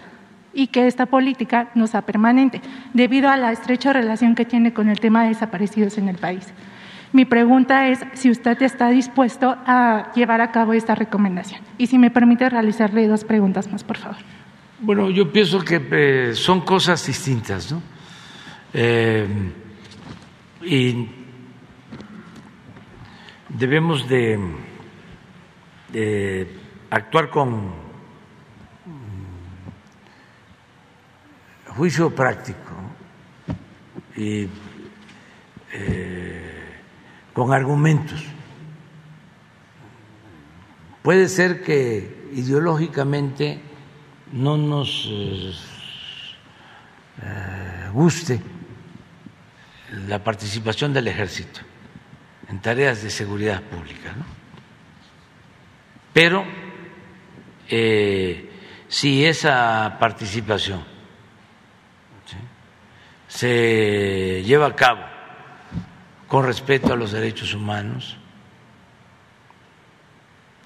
y 0.54 0.68
que 0.68 0.88
esta 0.88 1.06
política 1.06 1.70
no 1.76 1.88
sea 1.88 2.02
permanente, 2.02 2.62
debido 2.94 3.30
a 3.30 3.38
la 3.38 3.52
estrecha 3.52 3.94
relación 3.94 4.34
que 4.34 4.46
tiene 4.46 4.74
con 4.74 4.90
el 4.90 5.00
tema 5.00 5.24
de 5.24 5.30
desaparecidos 5.30 5.98
en 5.98 6.10
el 6.10 6.18
país. 6.18 6.46
Mi 7.14 7.26
pregunta 7.26 7.88
es 7.90 8.00
si 8.14 8.30
usted 8.30 8.62
está 8.62 8.90
dispuesto 8.90 9.56
a 9.66 10.12
llevar 10.16 10.42
a 10.42 10.52
cabo 10.52 10.74
esta 10.74 10.96
recomendación. 10.96 11.62
Y 11.78 11.88
si 11.88 11.98
me 11.98 12.12
permite 12.12 12.50
realizarle 12.50 13.08
dos 13.08 13.24
preguntas 13.24 13.72
más, 13.72 13.84
por 13.84 13.98
favor. 13.98 14.18
Bueno, 14.80 15.10
yo 15.10 15.32
pienso 15.32 15.60
que 15.60 15.82
eh, 15.92 16.32
son 16.34 16.62
cosas 16.62 17.06
distintas, 17.06 17.72
¿no? 17.72 17.82
Eh, 18.74 19.28
y 20.64 21.08
debemos 23.49 24.07
de, 24.07 24.40
actuar 26.90 27.30
con 27.30 27.74
juicio 31.68 32.14
práctico 32.14 32.74
y 34.15 34.48
eh, 35.74 36.82
con 37.34 37.53
argumentos. 37.53 38.24
Puede 41.02 41.30
ser 41.30 41.64
que 41.64 42.30
ideológicamente 42.34 43.61
no 44.34 44.57
nos 44.57 45.07
eh, 47.22 47.90
guste 47.94 48.41
la 50.07 50.22
participación 50.24 50.94
del 50.94 51.07
ejército 51.07 51.66
en 52.49 52.60
tareas 52.61 53.03
de 53.03 53.10
seguridad 53.10 53.61
pública. 53.61 54.14
¿no? 54.18 54.26
Pero 56.14 56.45
eh, 57.69 58.49
si 58.88 59.26
esa 59.26 59.98
participación 59.99 60.84
se 63.28 64.41
lleva 64.44 64.68
a 64.68 64.76
cabo 64.76 65.03
con 66.28 66.45
respeto 66.45 66.94
a 66.94 66.95
los 66.95 67.11
derechos 67.11 67.53
humanos 67.53 68.18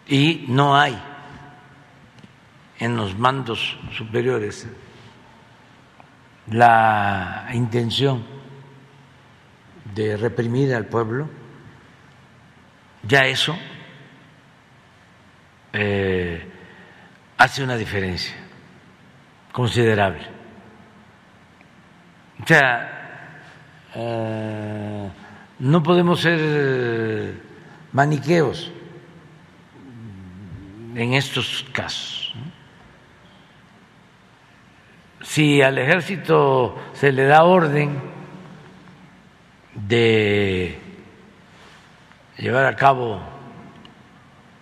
y 0.07 0.45
no 0.47 0.77
hay 0.77 0.97
en 2.79 2.95
los 2.95 3.17
mandos 3.17 3.77
superiores 3.97 4.67
la 6.47 7.49
intención 7.53 8.23
de 9.93 10.17
reprimir 10.17 10.73
al 10.73 10.85
pueblo, 10.85 11.29
ya 13.03 13.21
eso 13.21 13.57
eh, 15.73 16.45
hace 17.37 17.63
una 17.63 17.75
diferencia 17.77 18.35
considerable. 19.51 20.27
O 22.41 22.47
sea, 22.47 23.41
eh, 23.95 25.09
no 25.59 25.83
podemos 25.83 26.21
ser 26.21 27.35
maniqueos 27.91 28.71
en 30.95 31.13
estos 31.13 31.65
casos. 31.71 32.33
Si 35.21 35.61
al 35.61 35.77
ejército 35.77 36.77
se 36.93 37.11
le 37.11 37.25
da 37.25 37.43
orden 37.43 38.01
de 39.73 40.80
llevar 42.41 42.65
a 42.65 42.75
cabo 42.75 43.21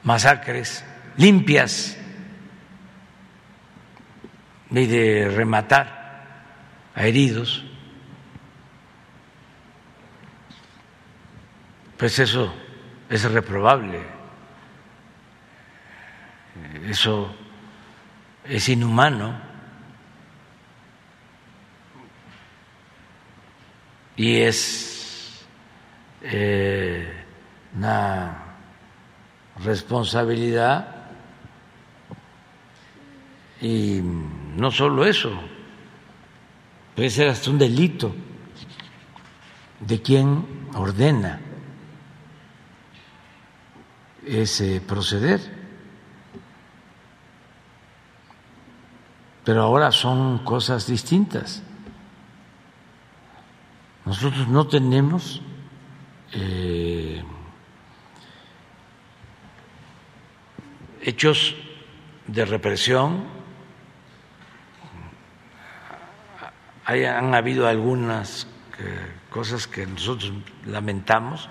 masacres 0.03 0.83
limpias 1.15 1.97
y 4.69 4.85
de 4.85 5.31
rematar 5.33 6.91
a 6.93 7.07
heridos, 7.07 7.63
pues 11.97 12.19
eso 12.19 12.53
es 13.09 13.23
reprobable, 13.31 14.03
eso 16.85 17.33
es 18.43 18.69
inhumano. 18.69 19.49
Y 24.17 24.41
es 24.41 25.45
eh, 26.23 27.18
una 27.75 28.43
responsabilidad 29.63 30.95
y 33.61 33.99
no 34.01 34.71
solo 34.71 35.05
eso, 35.05 35.31
puede 36.95 37.09
ser 37.09 37.29
hasta 37.29 37.49
un 37.49 37.57
delito 37.57 38.15
de 39.81 40.01
quien 40.01 40.69
ordena 40.75 41.39
ese 44.25 44.81
proceder. 44.81 45.59
Pero 49.43 49.63
ahora 49.63 49.91
son 49.91 50.39
cosas 50.39 50.85
distintas. 50.85 51.63
Nosotros 54.05 54.47
no 54.47 54.67
tenemos 54.67 55.41
eh, 56.33 57.23
hechos 61.01 61.55
de 62.27 62.45
represión. 62.45 63.39
han 66.85 67.35
habido 67.35 67.67
algunas 67.67 68.47
eh, 68.79 69.11
cosas 69.29 69.67
que 69.67 69.85
nosotros 69.85 70.33
lamentamos, 70.65 71.49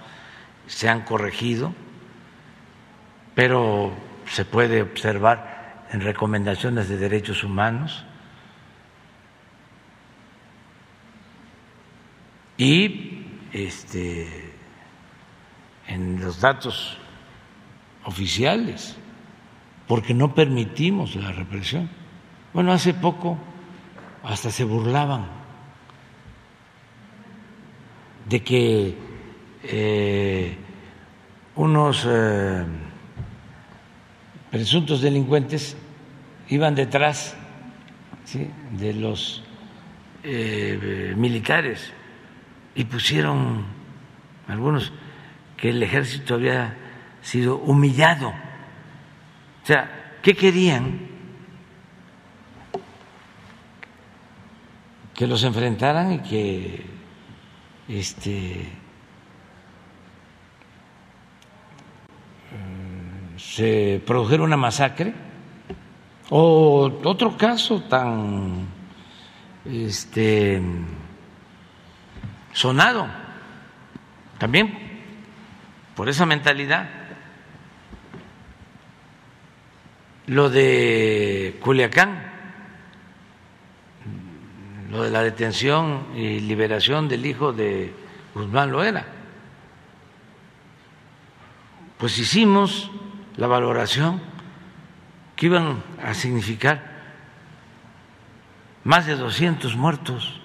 se 0.66 0.89
han 0.89 1.03
corregido, 1.03 1.73
pero 3.35 3.93
se 4.27 4.45
puede 4.45 4.83
observar 4.83 5.87
en 5.93 6.01
recomendaciones 6.01 6.89
de 6.89 6.97
derechos 6.97 7.45
humanos 7.45 8.05
y 12.59 13.27
este, 13.53 14.53
en 15.87 16.20
los 16.20 16.41
datos 16.41 16.99
oficiales, 18.05 18.98
porque 19.89 20.15
no 20.15 20.35
permitimos 20.35 21.16
la 21.16 21.32
represión. 21.32 21.89
Bueno, 22.52 22.73
hace 22.73 22.94
poco 22.94 23.39
hasta 24.23 24.51
se 24.51 24.65
burlaban 24.65 25.27
de 28.28 28.43
que 28.43 28.94
eh, 29.65 30.56
unos 31.56 32.06
eh, 32.09 32.65
presuntos 34.51 35.01
delincuentes 35.01 35.77
iban 36.51 36.74
detrás 36.74 37.35
de 38.73 38.93
los 38.93 39.43
eh, 40.23 41.15
militares 41.16 41.90
y 42.74 42.85
pusieron 42.85 43.65
algunos 44.47 44.93
que 45.56 45.70
el 45.70 45.82
ejército 45.82 46.35
había 46.35 46.77
sido 47.23 47.56
humillado. 47.56 48.48
O 49.69 49.70
sea, 49.70 50.16
¿qué 50.23 50.35
querían? 50.35 50.99
Que 55.12 55.27
los 55.27 55.45
enfrentaran 55.45 56.12
y 56.12 56.19
que 56.20 56.86
este 57.86 58.73
se 63.36 64.03
produjera 64.07 64.43
una 64.43 64.57
masacre 64.57 65.12
o 66.31 66.90
otro 67.05 67.36
caso 67.36 67.82
tan 67.82 68.69
este 69.66 70.62
sonado, 72.55 73.07
también 74.39 75.03
por 75.95 76.09
esa 76.09 76.24
mentalidad. 76.24 76.98
Lo 80.29 80.51
de 80.51 81.59
Culiacán, 81.63 82.23
lo 84.91 85.03
de 85.03 85.11
la 85.11 85.23
detención 85.23 86.07
y 86.15 86.41
liberación 86.41 87.09
del 87.09 87.27
hijo 87.27 87.53
de 87.53 87.95
Guzmán 88.35 88.71
Loera. 88.71 89.07
Pues 91.97 92.19
hicimos 92.19 92.91
la 93.37 93.47
valoración 93.47 94.21
que 95.35 95.47
iban 95.47 95.83
a 96.03 96.15
significar 96.15 96.83
más 98.85 99.07
de 99.07 99.17
200 99.17 99.77
muertos. 99.77 100.41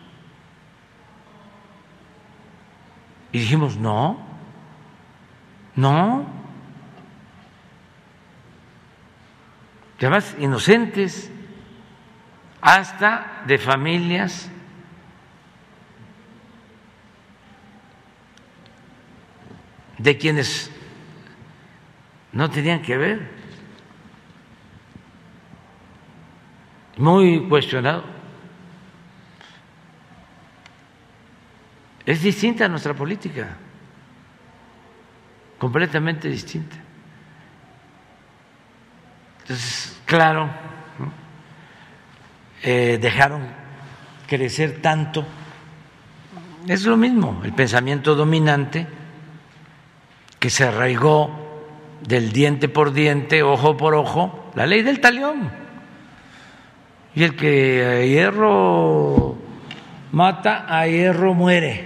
Y 3.31 3.39
dijimos, 3.39 3.77
no, 3.77 4.17
no. 5.75 6.42
Además, 10.03 10.35
inocentes, 10.37 11.31
hasta 12.59 13.43
de 13.47 13.57
familias 13.57 14.49
de 19.97 20.17
quienes 20.17 20.69
no 22.33 22.49
tenían 22.49 22.81
que 22.81 22.97
ver. 22.97 23.31
Muy 26.97 27.47
cuestionado. 27.47 28.03
Es 32.05 32.21
distinta 32.21 32.67
nuestra 32.67 32.93
política, 32.93 33.55
completamente 35.57 36.27
distinta. 36.27 36.82
Entonces, 39.43 39.99
claro, 40.05 40.49
eh, 42.63 42.97
dejaron 43.01 43.45
crecer 44.25 44.81
tanto. 44.81 45.25
Es 46.67 46.85
lo 46.85 46.95
mismo, 46.95 47.41
el 47.43 47.51
pensamiento 47.51 48.15
dominante 48.15 48.87
que 50.39 50.49
se 50.49 50.63
arraigó 50.63 51.29
del 52.07 52.31
diente 52.31 52.69
por 52.69 52.93
diente, 52.93 53.43
ojo 53.43 53.75
por 53.75 53.95
ojo, 53.95 54.49
la 54.55 54.65
ley 54.65 54.81
del 54.81 55.01
talión. 55.01 55.51
Y 57.15 57.23
el 57.23 57.35
que 57.35 57.85
a 57.85 58.05
hierro 58.05 59.35
mata, 60.13 60.65
a 60.69 60.87
hierro 60.87 61.33
muere. 61.33 61.85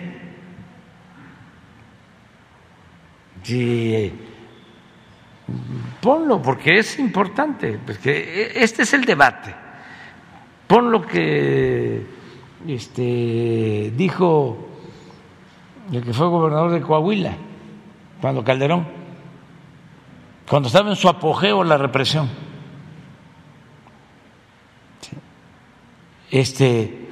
Sí, 3.42 4.14
ponlo 6.02 6.42
porque 6.42 6.80
es 6.80 7.00
importante, 7.00 7.80
porque 7.86 8.52
este 8.56 8.84
es 8.84 8.94
el 8.94 9.06
debate. 9.06 9.54
Pon 10.68 10.92
lo 10.92 11.06
que 11.06 12.06
este, 12.68 13.94
dijo 13.96 14.68
el 15.92 16.04
que 16.04 16.14
fue 16.14 16.28
gobernador 16.28 16.72
de 16.72 16.82
Coahuila, 16.82 17.34
cuando 18.20 18.44
Calderón, 18.44 18.86
cuando 20.50 20.68
estaba 20.68 20.90
en 20.90 20.96
su 20.96 21.08
apogeo 21.08 21.64
la 21.64 21.78
represión. 21.78 22.30
Este 26.30 27.08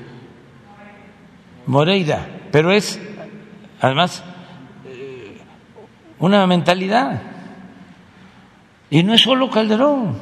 Moreira, 1.68 2.28
pero 2.52 2.72
es 2.72 3.00
además 3.80 4.24
una 6.20 6.46
mentalidad. 6.48 7.35
Y 8.90 9.04
no 9.04 9.14
es 9.14 9.22
solo 9.22 9.50
Calderón. 9.50 10.18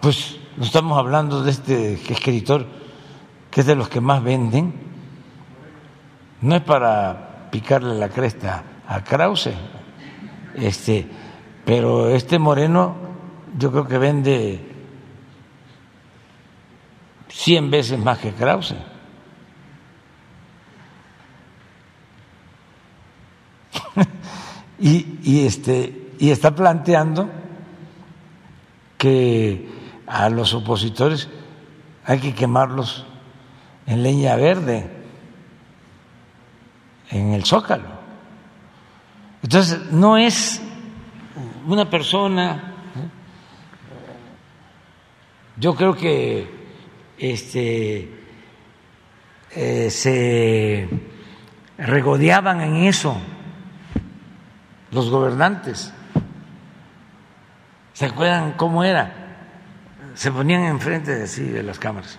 Pues 0.00 0.38
no 0.56 0.64
estamos 0.64 0.98
hablando 0.98 1.42
de 1.42 1.50
este 1.50 1.94
escritor 1.94 2.66
que 3.50 3.60
es 3.60 3.66
de 3.66 3.76
los 3.76 3.88
que 3.88 4.00
más 4.00 4.22
venden. 4.22 4.72
No 6.40 6.56
es 6.56 6.62
para 6.62 7.48
picarle 7.50 7.94
la 7.98 8.08
cresta 8.08 8.64
a 8.88 9.04
Krause, 9.04 9.50
este, 10.54 11.06
pero 11.64 12.08
este 12.08 12.38
Moreno 12.38 12.96
yo 13.56 13.70
creo 13.70 13.86
que 13.86 13.98
vende 13.98 14.72
cien 17.28 17.70
veces 17.70 17.98
más 17.98 18.18
que 18.18 18.32
Krause. 18.32 18.74
y, 24.80 25.46
este, 25.46 26.01
y 26.22 26.30
está 26.30 26.54
planteando 26.54 27.28
que 28.96 29.68
a 30.06 30.28
los 30.30 30.54
opositores 30.54 31.28
hay 32.04 32.20
que 32.20 32.32
quemarlos 32.32 33.04
en 33.86 34.04
leña 34.04 34.36
verde, 34.36 34.88
en 37.10 37.32
el 37.32 37.44
zócalo. 37.44 37.88
Entonces, 39.42 39.90
no 39.90 40.16
es 40.16 40.62
una 41.66 41.90
persona, 41.90 42.72
yo 45.56 45.74
creo 45.74 45.96
que 45.96 46.48
este, 47.18 48.26
eh, 49.56 49.90
se 49.90 50.88
regodeaban 51.78 52.60
en 52.60 52.76
eso 52.84 53.16
los 54.92 55.10
gobernantes. 55.10 55.92
¿Se 58.02 58.06
acuerdan 58.06 58.54
cómo 58.54 58.82
era? 58.82 59.12
Se 60.14 60.32
ponían 60.32 60.64
enfrente 60.64 61.14
de 61.14 61.22
así 61.22 61.44
de 61.44 61.62
las 61.62 61.78
cámaras. 61.78 62.18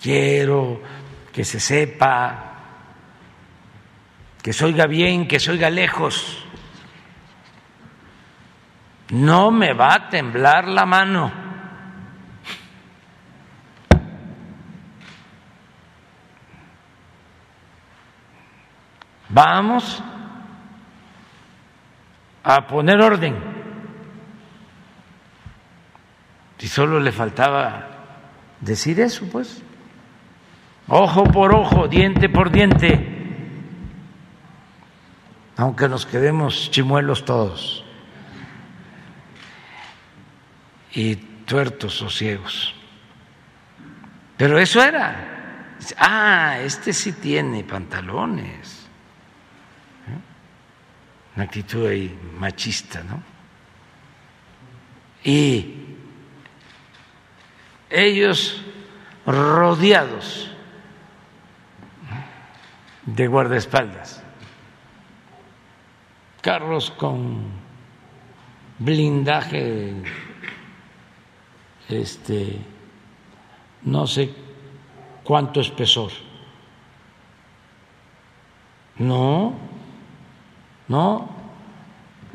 Quiero 0.00 0.80
que 1.32 1.44
se 1.44 1.58
sepa, 1.58 2.52
que 4.40 4.52
se 4.52 4.66
oiga 4.66 4.86
bien, 4.86 5.26
que 5.26 5.40
se 5.40 5.50
oiga 5.50 5.68
lejos. 5.68 6.46
No 9.10 9.50
me 9.50 9.72
va 9.72 9.94
a 9.94 10.08
temblar 10.10 10.68
la 10.68 10.86
mano. 10.86 11.32
Vamos 19.28 20.04
a 22.44 22.64
poner 22.68 23.00
orden. 23.00 23.55
Y 26.58 26.68
solo 26.68 27.00
le 27.00 27.12
faltaba 27.12 27.88
decir 28.60 29.00
eso, 29.00 29.26
pues. 29.30 29.62
Ojo 30.88 31.24
por 31.24 31.54
ojo, 31.54 31.88
diente 31.88 32.28
por 32.28 32.50
diente. 32.50 33.14
Aunque 35.56 35.88
nos 35.88 36.06
quedemos 36.06 36.70
chimuelos 36.70 37.24
todos. 37.24 37.84
Y 40.92 41.16
tuertos 41.16 42.00
o 42.02 42.10
ciegos. 42.10 42.74
Pero 44.36 44.58
eso 44.58 44.82
era. 44.82 45.76
Ah, 45.98 46.58
este 46.60 46.92
sí 46.92 47.12
tiene 47.12 47.64
pantalones 47.64 48.86
una 51.36 51.44
actitud 51.44 51.86
ahí 51.86 52.18
machista, 52.38 53.02
¿no? 53.02 53.22
Y 55.22 55.85
ellos 57.90 58.62
rodeados 59.24 60.50
de 63.04 63.26
guardaespaldas, 63.26 64.22
carros 66.40 66.90
con 66.90 67.44
blindaje, 68.78 69.94
este, 71.88 72.58
no 73.82 74.06
sé 74.06 74.34
cuánto 75.22 75.60
espesor. 75.60 76.10
No, 78.98 79.54
no, 80.88 81.28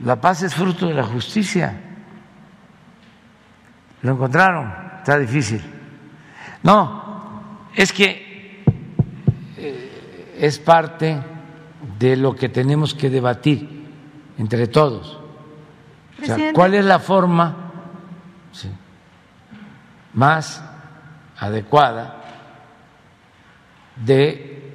la 0.03 0.19
paz 0.19 0.43
es 0.43 0.53
fruto 0.53 0.87
de 0.87 0.93
la 0.93 1.03
justicia. 1.03 1.79
Lo 4.01 4.13
encontraron, 4.13 4.73
está 5.01 5.17
difícil. 5.17 5.61
No, 6.61 7.41
es 7.75 7.91
que 7.91 8.63
eh, 9.57 10.35
es 10.39 10.59
parte 10.59 11.19
de 11.97 12.15
lo 12.15 12.35
que 12.35 12.49
tenemos 12.49 12.93
que 12.93 13.09
debatir 13.09 13.87
entre 14.37 14.67
todos. 14.67 15.19
¿Cuál 16.53 16.75
es 16.75 16.85
la 16.85 16.99
forma 16.99 17.57
más 20.13 20.63
adecuada 21.37 22.21
de 23.95 24.71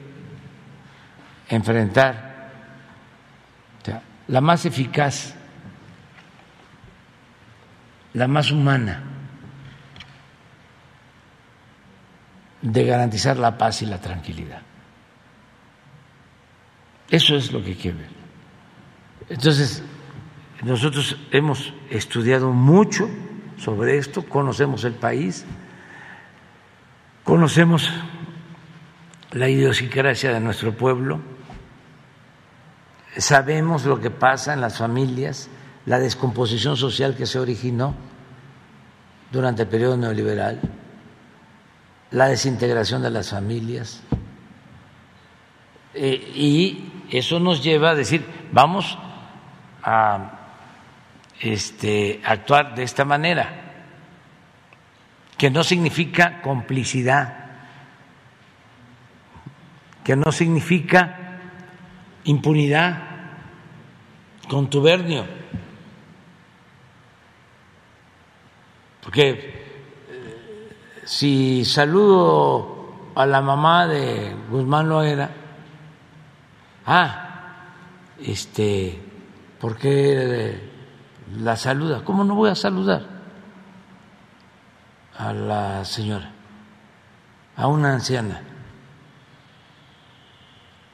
enfrentar 1.49 2.51
la 4.27 4.41
más 4.41 4.67
eficaz, 4.67 5.37
la 8.15 8.27
más 8.27 8.51
humana 8.51 9.16
de 12.73 12.85
garantizar 12.85 13.37
la 13.37 13.57
paz 13.57 13.83
y 13.83 13.87
la 13.87 14.01
tranquilidad. 14.01 14.63
Eso 17.09 17.37
es 17.37 17.53
lo 17.53 17.63
que 17.63 17.77
quiero 17.77 17.99
ver. 17.99 18.11
Entonces, 19.29 19.83
nosotros 20.63 21.17
hemos 21.31 21.73
estudiado 21.91 22.53
mucho 22.53 23.09
sobre 23.57 23.99
esto, 23.99 24.25
conocemos 24.29 24.85
el 24.85 24.95
país, 24.95 25.45
conocemos 27.25 27.91
la 29.33 29.49
idiosincrasia 29.49 30.33
de 30.33 30.41
nuestro 30.41 30.77
pueblo 30.77 31.21
sabemos 33.17 33.85
lo 33.85 34.01
que 34.01 34.11
pasa 34.11 34.53
en 34.53 34.61
las 34.61 34.79
familias, 34.79 35.49
la 35.87 35.99
descomposición 35.99 36.77
social 36.77 37.17
que 37.17 37.27
se 37.27 37.39
originó 37.39 37.95
durante 39.33 39.63
el 39.63 39.69
periodo 39.69 39.97
neoliberal, 39.97 40.61
la 42.11 42.29
desintegración 42.29 43.03
de 43.03 43.11
las 43.11 43.31
familias. 43.31 44.03
Eh, 45.95 46.33
y 46.35 46.93
eso 47.11 47.41
nos 47.41 47.63
lleva 47.63 47.91
a 47.91 47.95
decir, 47.95 48.25
vamos 48.53 48.99
a 49.83 50.33
este, 51.41 52.21
actuar 52.25 52.75
de 52.75 52.83
esta 52.83 53.05
manera, 53.05 53.63
que 55.37 55.51
no 55.51 55.65
significa 55.65 56.41
complicidad, 56.43 57.47
que 60.05 60.17
no 60.17 60.33
significa 60.33 61.39
impunidad, 62.25 63.03
contubernio. 64.49 65.27
Porque 69.03 69.66
si 71.07 71.65
saludo 71.65 73.13
a 73.15 73.25
la 73.27 73.41
mamá 73.41 73.87
de 73.87 74.35
Guzmán 74.51 74.89
Loera, 74.89 75.31
ah, 76.85 77.63
este, 78.19 79.01
¿por 79.61 79.79
qué 79.79 80.69
la 81.39 81.57
saluda? 81.57 82.03
¿Cómo 82.05 82.25
no 82.25 82.35
voy 82.35 82.51
a 82.51 82.57
saludar 82.57 83.07
a 85.17 85.33
la 85.33 85.85
señora, 85.85 86.33
a 87.57 87.69
una 87.69 87.93
anciana 87.93 88.43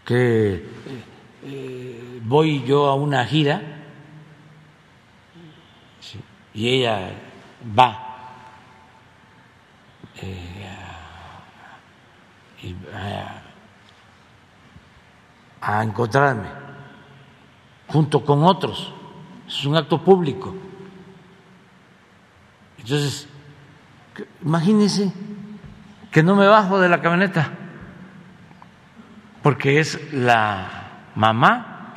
que 0.05 0.69
eh, 1.43 2.21
voy 2.23 2.63
yo 2.65 2.87
a 2.87 2.95
una 2.95 3.25
gira 3.25 3.63
y 6.53 6.69
ella 6.69 7.13
va 7.79 8.12
eh, 10.23 10.69
a, 15.61 15.82
encontrarme 15.82 16.49
junto 17.89 18.24
con 18.24 18.44
otros. 18.44 18.93
Es 19.47 19.65
un 19.65 19.77
acto 19.77 20.03
público. 20.03 20.55
Entonces, 22.78 23.28
imagínense 24.43 25.12
que 26.11 26.23
no 26.23 26.36
me 26.36 26.47
bajo 26.47 26.81
de 26.81 26.89
la 26.89 27.01
camioneta 27.01 27.51
porque 29.43 29.81
es 29.81 30.12
la 30.12 30.69
mamá 31.15 31.94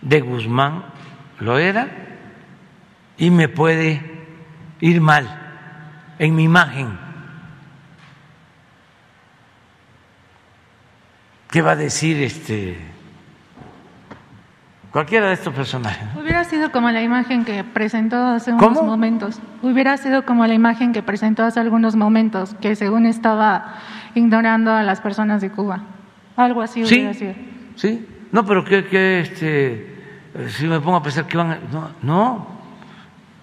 de 0.00 0.20
Guzmán 0.20 0.84
lo 1.40 1.58
era 1.58 1.88
y 3.18 3.30
me 3.30 3.48
puede 3.48 4.02
ir 4.80 5.00
mal 5.00 6.14
en 6.18 6.34
mi 6.34 6.44
imagen. 6.44 7.05
¿Qué 11.56 11.62
va 11.62 11.70
a 11.70 11.76
decir 11.76 12.22
este 12.22 12.76
cualquiera 14.90 15.28
de 15.28 15.32
estos 15.32 15.54
personajes? 15.54 16.06
Hubiera 16.14 16.44
sido 16.44 16.70
como 16.70 16.90
la 16.90 17.00
imagen 17.00 17.46
que 17.46 17.64
presentó 17.64 18.18
hace 18.26 18.52
unos 18.52 18.82
momentos. 18.82 19.40
Hubiera 19.62 19.96
sido 19.96 20.26
como 20.26 20.46
la 20.46 20.52
imagen 20.52 20.92
que 20.92 21.02
presentó 21.02 21.44
hace 21.44 21.58
algunos 21.58 21.96
momentos, 21.96 22.54
que 22.60 22.76
según 22.76 23.06
estaba 23.06 23.76
ignorando 24.14 24.70
a 24.70 24.82
las 24.82 25.00
personas 25.00 25.40
de 25.40 25.50
Cuba. 25.50 25.80
Algo 26.36 26.60
así 26.60 26.84
hubiera 26.84 27.14
sido. 27.14 27.32
Sí, 27.74 28.06
no, 28.32 28.44
pero 28.44 28.62
que, 28.62 29.20
este, 29.20 29.96
si 30.48 30.66
me 30.66 30.78
pongo 30.80 30.98
a 30.98 31.02
pensar 31.02 31.26
que 31.26 31.38
van 31.38 31.52
a, 31.52 31.58
no, 31.72 31.90
no, 32.02 32.46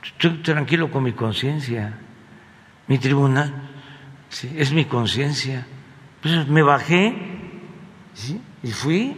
estoy 0.03 0.37
tranquilo 0.43 0.91
con 0.91 1.01
mi 1.01 1.13
conciencia, 1.13 1.97
mi 2.85 2.99
tribunal, 2.99 3.51
¿sí? 4.29 4.53
es 4.55 4.71
mi 4.71 4.85
conciencia. 4.85 5.65
Pues 6.21 6.47
me 6.47 6.61
bajé 6.61 7.32
y 8.61 8.71
fui 8.71 9.17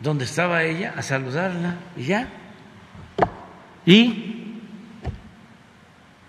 donde 0.00 0.24
estaba 0.24 0.62
ella 0.62 0.94
a 0.96 1.02
saludarla 1.02 1.76
y 1.96 2.04
ya. 2.04 2.28
¿Y 3.84 4.60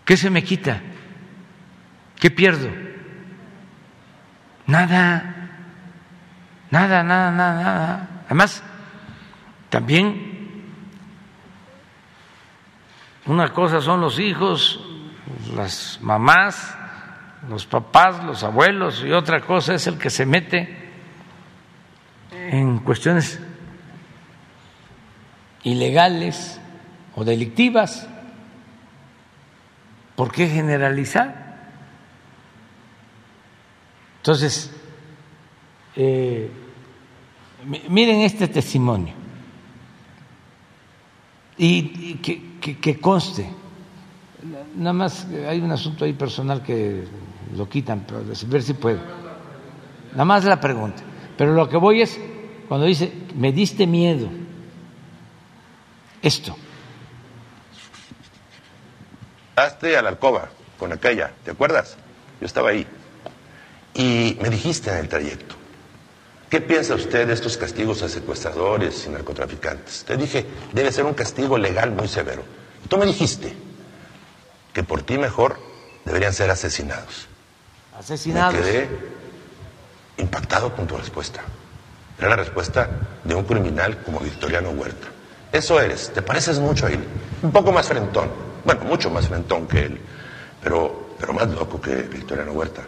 qué 0.06 0.18
se 0.18 0.30
me 0.30 0.44
quita? 0.44 0.82
¿Qué 2.20 2.30
pierdo? 2.30 2.70
Nada, 4.68 5.50
nada, 6.70 7.04
nada, 7.04 7.32
nada, 7.32 7.64
nada. 7.64 8.10
Además, 8.26 8.64
también 9.70 10.32
una 13.26 13.50
cosa 13.50 13.82
son 13.82 14.02
los 14.02 14.20
hijos, 14.20 14.80
las 15.56 16.00
mamás, 16.02 16.78
los 17.50 17.66
papás, 17.66 18.24
los 18.24 18.44
abuelos, 18.44 19.04
y 19.06 19.12
otra 19.12 19.42
cosa 19.42 19.74
es 19.74 19.88
el 19.88 19.98
que 19.98 20.10
se 20.10 20.26
mete 20.26 20.78
en 22.32 22.80
cuestiones 22.80 23.40
ilegales 25.64 26.60
o 27.16 27.24
delictivas. 27.24 28.08
¿Por 30.16 30.32
qué 30.32 30.48
generalizar? 30.48 31.42
Entonces, 34.18 34.72
eh, 35.96 36.52
miren 37.90 38.22
este 38.22 38.48
testimonio 38.48 39.14
y, 41.58 42.16
que, 42.16 42.78
que, 42.80 43.00
conste, 43.00 43.50
nada 44.76 44.94
más 44.94 45.28
hay 45.48 45.60
un 45.60 45.72
asunto 45.72 46.06
ahí 46.06 46.14
personal 46.14 46.64
que 46.64 47.06
lo 47.56 47.68
quitan, 47.70 48.06
pero 48.08 48.24
ver 48.48 48.64
si 48.64 48.74
puedo. 48.74 49.00
Nada 50.12 50.26
más 50.26 50.44
la 50.46 50.60
pregunta. 50.60 51.04
Pero 51.38 51.54
lo 51.54 51.68
que 51.70 51.78
voy 51.78 52.02
es 52.02 52.20
cuando 52.68 52.86
dice, 52.86 53.12
me 53.36 53.52
diste 53.52 53.88
miedo. 53.88 54.30
Esto. 56.22 56.56
Hazte 59.56 59.98
a 59.98 60.02
la 60.02 60.10
alcoba 60.10 60.50
con 60.78 60.94
aquella, 60.94 61.34
¿te 61.44 61.52
acuerdas? 61.52 61.98
Yo 62.40 62.46
estaba 62.46 62.70
ahí. 62.70 62.86
Y 63.94 64.38
me 64.42 64.50
dijiste 64.50 64.90
en 64.90 64.98
el 64.98 65.10
trayecto, 65.10 65.56
¿qué 66.50 66.62
piensa 66.62 66.96
usted 66.96 67.28
de 67.28 67.34
estos 67.34 67.58
castigos 67.58 68.02
a 68.04 68.10
secuestradores 68.10 69.06
y 69.06 69.10
narcotraficantes? 69.10 70.06
Te 70.06 70.16
dije, 70.16 70.46
debe 70.72 70.92
ser 70.92 71.06
un 71.06 71.14
castigo 71.14 71.58
legal 71.58 71.92
muy 71.92 72.08
severo. 72.08 72.44
Tú 72.88 72.98
me 72.98 73.06
dijiste 73.06 73.54
que 74.74 74.84
por 74.84 75.04
ti 75.04 75.18
mejor 75.18 75.60
deberían 76.06 76.34
ser 76.34 76.50
asesinados. 76.50 77.28
Asesinados. 77.98 78.56
Me 78.56 78.62
quedé 78.62 78.90
impactado 80.18 80.74
con 80.76 80.88
tu 80.88 80.98
respuesta. 80.98 81.42
Era 82.18 82.30
la 82.30 82.36
respuesta 82.38 82.90
de 83.24 83.36
un 83.36 83.44
criminal 83.44 83.98
como 84.04 84.20
Victoriano 84.20 84.70
Huerta. 84.70 85.08
Eso 85.52 85.80
eres, 85.80 86.12
te 86.14 86.22
pareces 86.22 86.60
mucho 86.60 86.86
a 86.86 86.92
él. 86.92 87.04
Un 87.42 87.52
poco 87.52 87.72
más 87.72 87.88
frentón. 87.88 88.30
Bueno, 88.64 88.86
mucho 88.86 89.10
más 89.10 89.28
frentón 89.28 89.68
que 89.68 89.86
él. 89.86 90.02
Pero, 90.64 91.16
pero 91.20 91.34
más 91.34 91.48
loco 91.50 91.82
que 91.82 91.96
Victoriano 92.04 92.52
Huerta. 92.52 92.84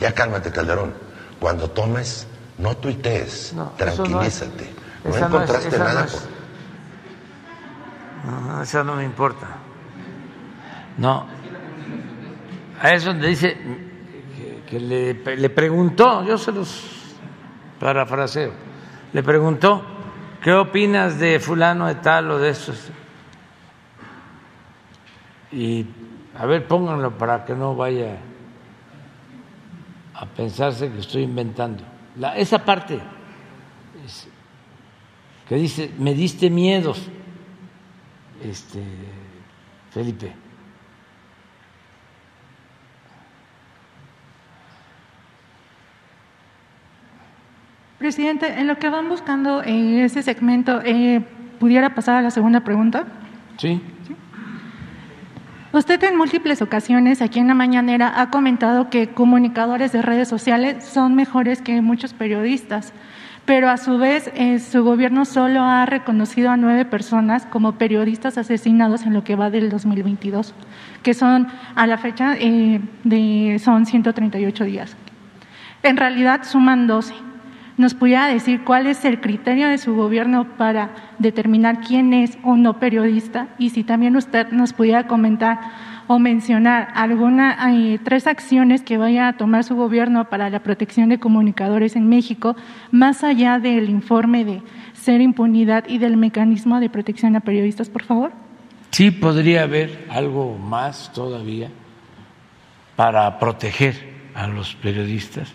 Ya 0.00 0.12
cálmate, 0.12 0.50
Calderón. 0.50 0.94
Cuando 1.40 1.68
tomes, 1.68 2.26
no 2.58 2.76
tuitees. 2.76 3.54
tranquilízate. 3.76 4.70
No, 5.04 5.16
encontraste 5.16 5.78
nada. 5.78 6.06
No, 8.24 8.62
eso 8.62 8.84
no 8.84 8.96
me 8.96 9.04
importa. 9.04 9.46
No. 10.96 11.26
A 12.80 12.92
eso 12.92 13.08
donde 13.08 13.28
dice 13.28 13.56
que, 14.66 14.80
le, 14.80 15.36
le 15.36 15.50
preguntó, 15.50 16.24
yo 16.24 16.36
se 16.38 16.52
los 16.52 16.84
parafraseo, 17.78 18.52
le 19.12 19.22
preguntó, 19.22 19.82
¿qué 20.42 20.52
opinas 20.52 21.18
de 21.18 21.40
fulano 21.40 21.86
de 21.86 21.96
tal 21.96 22.30
o 22.30 22.38
de 22.38 22.50
estos? 22.50 22.90
Y 25.52 25.86
a 26.38 26.46
ver, 26.46 26.66
pónganlo 26.66 27.16
para 27.16 27.44
que 27.44 27.54
no 27.54 27.74
vaya 27.74 28.18
a 30.14 30.26
pensarse 30.26 30.90
que 30.90 30.98
estoy 30.98 31.22
inventando. 31.22 31.82
La, 32.16 32.36
esa 32.36 32.64
parte 32.64 32.98
que 35.48 35.54
dice, 35.54 35.92
me 35.98 36.14
diste 36.14 36.50
miedos, 36.50 37.08
este, 38.42 38.82
Felipe. 39.90 40.45
Presidente, 47.98 48.60
en 48.60 48.66
lo 48.66 48.78
que 48.78 48.90
van 48.90 49.08
buscando 49.08 49.62
en 49.62 50.00
ese 50.00 50.22
segmento, 50.22 50.82
eh, 50.84 51.22
¿pudiera 51.58 51.94
pasar 51.94 52.16
a 52.16 52.22
la 52.22 52.30
segunda 52.30 52.60
pregunta? 52.60 53.04
Sí. 53.56 53.80
Usted 55.72 56.02
en 56.04 56.16
múltiples 56.16 56.60
ocasiones 56.60 57.22
aquí 57.22 57.38
en 57.38 57.48
la 57.48 57.54
mañanera 57.54 58.20
ha 58.20 58.30
comentado 58.30 58.90
que 58.90 59.08
comunicadores 59.08 59.92
de 59.92 60.02
redes 60.02 60.28
sociales 60.28 60.84
son 60.84 61.14
mejores 61.14 61.62
que 61.62 61.80
muchos 61.80 62.12
periodistas, 62.12 62.92
pero 63.46 63.70
a 63.70 63.78
su 63.78 63.96
vez 63.96 64.30
eh, 64.34 64.58
su 64.58 64.84
gobierno 64.84 65.24
solo 65.24 65.62
ha 65.62 65.86
reconocido 65.86 66.50
a 66.50 66.58
nueve 66.58 66.84
personas 66.84 67.46
como 67.46 67.72
periodistas 67.72 68.36
asesinados 68.36 69.02
en 69.02 69.14
lo 69.14 69.24
que 69.24 69.36
va 69.36 69.48
del 69.48 69.70
2022, 69.70 70.54
que 71.02 71.14
son 71.14 71.48
a 71.74 71.86
la 71.86 71.96
fecha 71.96 72.36
eh, 72.38 72.80
de 73.04 73.58
son 73.58 73.86
138 73.86 74.64
días. 74.64 74.96
En 75.82 75.96
realidad 75.96 76.42
suman 76.44 76.86
12 76.86 77.25
nos 77.76 77.94
pudiera 77.94 78.26
decir 78.28 78.64
cuál 78.64 78.86
es 78.86 79.04
el 79.04 79.20
criterio 79.20 79.68
de 79.68 79.78
su 79.78 79.94
gobierno 79.94 80.56
para 80.56 80.90
determinar 81.18 81.80
quién 81.80 82.14
es 82.14 82.38
o 82.42 82.56
no 82.56 82.78
periodista 82.78 83.48
y 83.58 83.70
si 83.70 83.84
también 83.84 84.16
usted 84.16 84.50
nos 84.50 84.72
pudiera 84.72 85.06
comentar 85.06 85.60
o 86.06 86.18
mencionar 86.18 86.88
alguna 86.94 87.56
hay 87.62 87.98
tres 87.98 88.26
acciones 88.26 88.82
que 88.82 88.96
vaya 88.96 89.28
a 89.28 89.36
tomar 89.36 89.64
su 89.64 89.74
gobierno 89.74 90.28
para 90.30 90.48
la 90.50 90.60
protección 90.60 91.08
de 91.08 91.18
comunicadores 91.18 91.96
en 91.96 92.08
México, 92.08 92.56
más 92.90 93.24
allá 93.24 93.58
del 93.58 93.90
informe 93.90 94.44
de 94.44 94.62
ser 94.94 95.20
impunidad 95.20 95.84
y 95.88 95.98
del 95.98 96.16
mecanismo 96.16 96.80
de 96.80 96.88
protección 96.88 97.36
a 97.36 97.40
periodistas, 97.40 97.90
por 97.90 98.04
favor. 98.04 98.32
Sí, 98.90 99.10
podría 99.10 99.64
haber 99.64 100.06
algo 100.08 100.56
más 100.56 101.12
todavía 101.12 101.68
para 102.94 103.38
proteger 103.38 104.16
a 104.34 104.46
los 104.46 104.74
periodistas. 104.76 105.52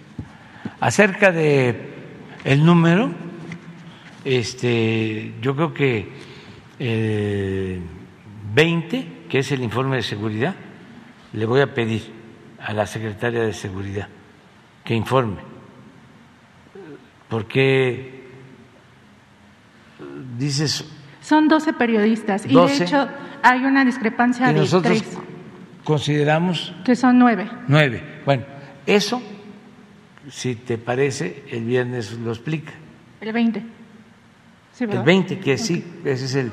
Acerca 0.79 1.31
de 1.31 1.90
el 2.43 2.65
número, 2.65 3.11
este, 4.25 5.33
yo 5.41 5.55
creo 5.55 5.73
que 5.73 6.09
20, 8.53 8.97
eh, 8.97 9.25
que 9.29 9.39
es 9.39 9.51
el 9.51 9.63
informe 9.63 9.97
de 9.97 10.03
seguridad, 10.03 10.55
le 11.33 11.45
voy 11.45 11.61
a 11.61 11.73
pedir 11.73 12.11
a 12.59 12.73
la 12.73 12.85
secretaria 12.85 13.41
de 13.41 13.53
Seguridad 13.53 14.07
que 14.83 14.95
informe, 14.95 15.37
porque 17.29 18.29
dices... 20.37 20.85
Son 21.21 21.47
12 21.47 21.73
periodistas 21.73 22.45
y 22.45 22.55
de 22.55 22.83
hecho 22.83 23.07
hay 23.43 23.63
una 23.63 23.85
discrepancia 23.85 24.49
y 24.49 24.53
de 24.55 24.59
nosotros 24.61 25.03
Consideramos... 25.83 26.73
Que 26.85 26.95
son 26.95 27.17
nueve. 27.17 27.49
Nueve. 27.67 28.21
Bueno, 28.25 28.43
eso 28.85 29.21
si 30.31 30.55
te 30.55 30.77
parece, 30.77 31.43
el 31.51 31.65
viernes 31.65 32.13
lo 32.13 32.31
explica. 32.31 32.71
El 33.19 33.33
20. 33.33 33.63
el 34.79 35.03
20, 35.03 35.39
que 35.39 35.57
sí, 35.57 35.83
ese 36.05 36.25
es 36.25 36.35
el. 36.35 36.51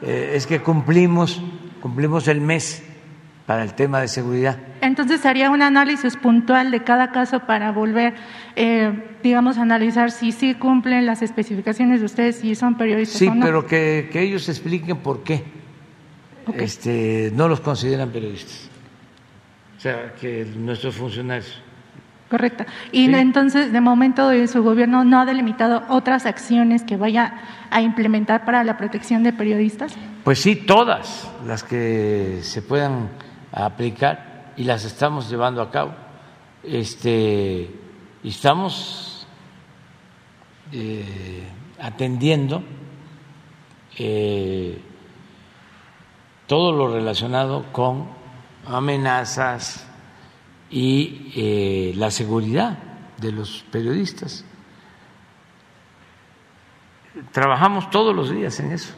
Eh, 0.00 0.32
es 0.34 0.46
que 0.46 0.62
cumplimos, 0.62 1.42
cumplimos 1.82 2.28
el 2.28 2.40
mes 2.40 2.84
para 3.44 3.64
el 3.64 3.74
tema 3.74 4.00
de 4.00 4.08
seguridad. 4.08 4.58
Entonces 4.80 5.26
haría 5.26 5.50
un 5.50 5.60
análisis 5.60 6.16
puntual 6.16 6.70
de 6.70 6.84
cada 6.84 7.10
caso 7.10 7.40
para 7.40 7.72
volver, 7.72 8.14
eh, 8.54 8.92
digamos, 9.24 9.58
a 9.58 9.62
analizar 9.62 10.12
si 10.12 10.30
sí 10.30 10.54
cumplen 10.54 11.04
las 11.04 11.20
especificaciones 11.20 12.00
de 12.00 12.06
ustedes, 12.06 12.36
si 12.36 12.54
son 12.54 12.76
periodistas 12.76 13.18
sí, 13.18 13.26
o 13.26 13.34
no. 13.34 13.44
pero 13.44 13.66
que, 13.66 14.08
que, 14.12 14.22
ellos 14.22 14.48
expliquen 14.48 14.98
por 14.98 15.24
qué 15.24 15.42
este, 16.54 17.32
no 17.34 17.48
los 17.48 17.60
consideran 17.60 18.10
periodistas. 18.10 18.70
O 19.76 19.80
sea, 19.80 20.14
que 20.14 20.44
nuestros 20.56 20.94
funcionarios. 20.94 21.65
Correcto. 22.30 22.64
Y 22.90 23.12
entonces, 23.14 23.72
de 23.72 23.80
momento, 23.80 24.30
su 24.48 24.62
gobierno 24.62 25.04
no 25.04 25.20
ha 25.20 25.24
delimitado 25.24 25.84
otras 25.88 26.26
acciones 26.26 26.82
que 26.82 26.96
vaya 26.96 27.34
a 27.70 27.80
implementar 27.80 28.44
para 28.44 28.64
la 28.64 28.76
protección 28.76 29.22
de 29.22 29.32
periodistas. 29.32 29.94
Pues 30.24 30.40
sí, 30.40 30.56
todas 30.56 31.30
las 31.46 31.62
que 31.62 32.40
se 32.42 32.62
puedan 32.62 33.10
aplicar 33.52 34.52
y 34.56 34.64
las 34.64 34.84
estamos 34.84 35.30
llevando 35.30 35.62
a 35.62 35.70
cabo. 35.70 35.94
Este, 36.64 37.70
estamos 38.24 39.26
eh, 40.72 41.46
atendiendo 41.80 42.64
eh, 43.98 44.80
todo 46.48 46.72
lo 46.72 46.92
relacionado 46.92 47.66
con 47.70 48.08
amenazas, 48.66 49.85
y 50.78 51.32
eh, 51.34 51.94
la 51.96 52.10
seguridad 52.10 52.76
de 53.16 53.32
los 53.32 53.64
periodistas. 53.72 54.44
Trabajamos 57.32 57.88
todos 57.90 58.14
los 58.14 58.30
días 58.30 58.60
en 58.60 58.72
eso 58.72 58.94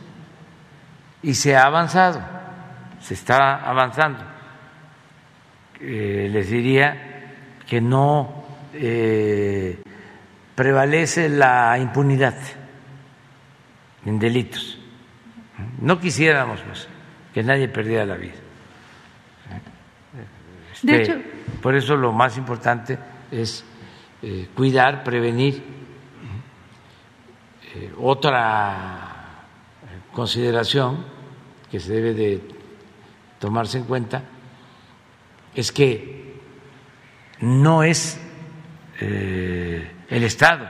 y 1.23 1.35
se 1.35 1.55
ha 1.57 1.67
avanzado, 1.67 2.21
se 3.01 3.15
está 3.15 3.57
avanzando. 3.65 4.25
Eh, 5.81 6.29
les 6.33 6.51
diría 6.51 7.37
que 7.65 7.81
no 7.81 8.45
eh, 8.75 9.81
prevalece 10.57 11.29
la 11.29 11.79
impunidad 11.79 12.35
en 14.05 14.19
delitos. 14.19 14.81
No 15.81 16.01
quisiéramos 16.01 16.61
pues, 16.63 16.89
que 17.33 17.45
nadie 17.45 17.69
perdiera 17.69 18.05
la 18.05 18.17
vida. 18.17 18.35
De 20.83 21.03
Este, 21.03 21.03
hecho- 21.03 21.38
por 21.63 21.75
eso 21.75 21.97
lo 21.97 22.13
más 22.13 22.37
importante 22.37 22.99
es 23.31 23.65
eh, 24.23 24.49
cuidar, 24.55 25.05
prevenir. 25.05 25.63
Eh, 27.75 27.93
otra 28.01 29.19
consideración 30.13 31.05
que 31.71 31.79
se 31.79 31.93
debe 31.93 32.15
de 32.15 32.43
tomarse 33.39 33.79
en 33.79 33.85
cuenta 33.85 34.23
es 35.55 35.71
que 35.71 36.41
no 37.41 37.83
es 37.83 38.21
eh, 39.01 39.91
el 40.09 40.25
Estado. 40.25 40.69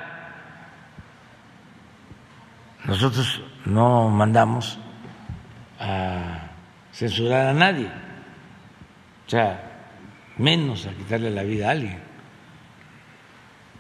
Nosotros 2.84 3.42
no 3.64 4.09
mandamos 4.09 4.78
a 5.78 6.50
censurar 6.92 7.48
a 7.48 7.52
nadie, 7.55 7.86
o 9.26 9.30
sea, 9.30 9.68
menos 10.39 10.86
a 10.86 10.93
quitarle 10.93 11.31
la 11.31 11.43
vida 11.43 11.69
a 11.69 11.73
alguien. 11.73 11.98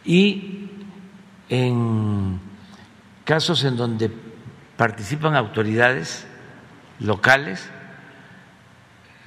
Y 0.04 0.70
en 1.48 2.40
casos 3.24 3.64
en 3.64 3.76
donde 3.76 4.10
participan 4.76 5.34
autoridades 5.34 6.26
locales, 7.00 7.70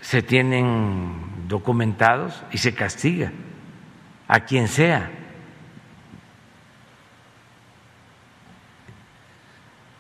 se 0.02 0.22
tienen 0.22 1.48
documentados 1.48 2.41
y 2.52 2.58
se 2.58 2.74
castiga 2.74 3.32
a 4.28 4.40
quien 4.41 4.68
sea. 4.68 5.12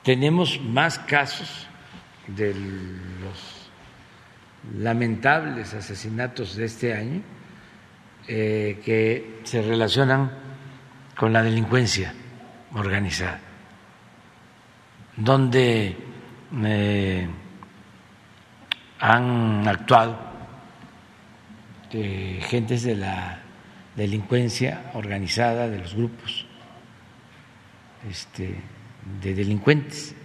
Tenemos 0.03 0.59
más 0.59 0.97
casos 0.97 1.67
de 2.27 2.55
los 2.55 3.60
lamentables 4.77 5.73
asesinatos 5.73 6.55
de 6.55 6.65
este 6.65 6.93
año 6.93 7.21
eh, 8.27 8.79
que 8.85 9.39
se 9.43 9.61
relacionan 9.61 10.31
con 11.17 11.33
la 11.33 11.41
delincuencia 11.41 12.13
organizada, 12.73 13.39
donde 15.17 15.97
eh, 16.63 17.27
han 18.99 19.67
actuado 19.67 20.17
eh, 21.91 22.39
gentes 22.43 22.83
de 22.83 22.95
la 22.95 23.39
delincuencia 23.95 24.91
organizada, 24.93 25.67
de 25.67 25.79
los 25.79 25.95
grupos 25.95 26.45
este, 28.09 28.55
de 29.21 29.33
delincuentes. 29.33 30.15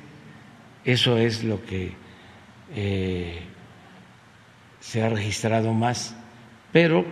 Eso 0.85 1.17
es 1.17 1.43
lo 1.43 1.65
que 1.65 2.07
se 4.87 5.03
ha 5.03 5.09
registrado 5.09 5.73
más, 5.73 6.15
pero 6.71 7.05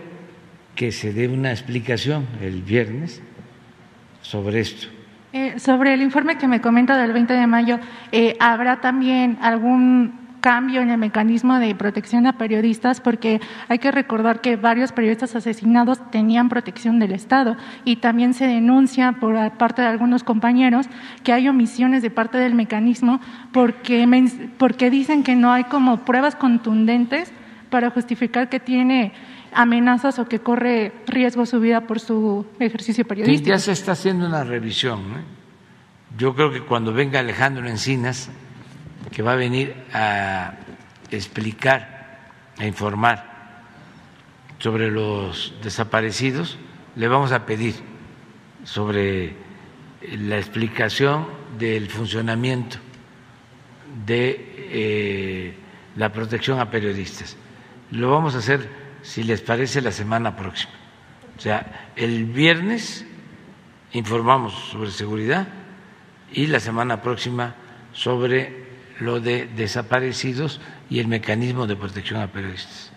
que 0.75 0.93
se 0.93 1.11
dé 1.11 1.27
una 1.27 1.51
explicación 1.51 2.25
el 2.41 2.61
viernes 2.61 3.21
sobre 4.21 4.61
esto. 4.61 4.87
Eh, 5.33 5.59
sobre 5.59 5.93
el 5.93 6.01
informe 6.01 6.37
que 6.37 6.47
me 6.47 6.61
comenta 6.61 6.97
del 6.97 7.11
20 7.11 7.33
de 7.33 7.47
mayo, 7.47 7.79
eh, 8.13 8.37
¿habrá 8.39 8.79
también 8.79 9.37
algún 9.41 10.13
cambio 10.39 10.79
en 10.79 10.89
el 10.89 10.97
mecanismo 10.97 11.59
de 11.59 11.75
protección 11.75 12.25
a 12.27 12.37
periodistas? 12.37 13.01
Porque 13.01 13.41
hay 13.67 13.79
que 13.79 13.91
recordar 13.91 14.39
que 14.39 14.55
varios 14.55 14.93
periodistas 14.93 15.35
asesinados 15.35 15.99
tenían 16.11 16.47
protección 16.47 16.97
del 16.97 17.11
Estado 17.11 17.57
y 17.83 17.97
también 17.97 18.33
se 18.33 18.47
denuncia 18.47 19.17
por 19.19 19.51
parte 19.57 19.81
de 19.81 19.89
algunos 19.89 20.23
compañeros 20.23 20.87
que 21.25 21.33
hay 21.33 21.49
omisiones 21.49 22.01
de 22.01 22.09
parte 22.09 22.37
del 22.37 22.55
mecanismo 22.55 23.19
porque, 23.51 24.07
porque 24.57 24.89
dicen 24.89 25.23
que 25.23 25.35
no 25.35 25.51
hay 25.51 25.65
como 25.65 26.05
pruebas 26.05 26.37
contundentes 26.37 27.33
para 27.75 27.89
justificar 27.89 28.47
que 28.47 28.61
tiene 28.61 29.11
amenazas 29.51 30.17
o 30.17 30.29
que 30.29 30.39
corre 30.39 30.93
riesgo 31.07 31.45
su 31.45 31.59
vida 31.59 31.81
por 31.81 31.99
su 31.99 32.45
ejercicio 32.57 33.03
periodístico. 33.03 33.49
ya 33.49 33.59
se 33.59 33.73
está 33.73 33.91
haciendo 33.91 34.25
una 34.25 34.45
revisión. 34.45 35.01
¿eh? 35.01 35.23
Yo 36.17 36.33
creo 36.33 36.53
que 36.53 36.61
cuando 36.61 36.93
venga 36.93 37.19
Alejandro 37.19 37.67
Encinas, 37.67 38.29
que 39.11 39.21
va 39.21 39.33
a 39.33 39.35
venir 39.35 39.75
a 39.91 40.53
explicar, 41.11 42.31
a 42.57 42.65
informar 42.65 43.65
sobre 44.59 44.89
los 44.89 45.53
desaparecidos, 45.61 46.57
le 46.95 47.09
vamos 47.09 47.33
a 47.33 47.45
pedir 47.45 47.75
sobre 48.63 49.35
la 50.17 50.37
explicación 50.37 51.27
del 51.59 51.89
funcionamiento 51.89 52.77
de 54.05 54.53
eh, 54.71 55.53
la 55.97 56.13
protección 56.13 56.61
a 56.61 56.71
periodistas. 56.71 57.35
Lo 57.91 58.11
vamos 58.11 58.35
a 58.35 58.39
hacer, 58.39 58.69
si 59.01 59.23
les 59.23 59.41
parece, 59.41 59.81
la 59.81 59.91
semana 59.91 60.35
próxima. 60.35 60.73
O 61.37 61.41
sea, 61.41 61.89
el 61.95 62.25
viernes 62.25 63.05
informamos 63.93 64.53
sobre 64.71 64.91
seguridad 64.91 65.47
y 66.31 66.47
la 66.47 66.59
semana 66.59 67.01
próxima 67.01 67.55
sobre 67.93 68.65
lo 68.99 69.19
de 69.19 69.47
desaparecidos 69.55 70.61
y 70.89 70.99
el 70.99 71.07
mecanismo 71.07 71.67
de 71.67 71.75
protección 71.75 72.21
a 72.21 72.27
periodistas. 72.27 72.91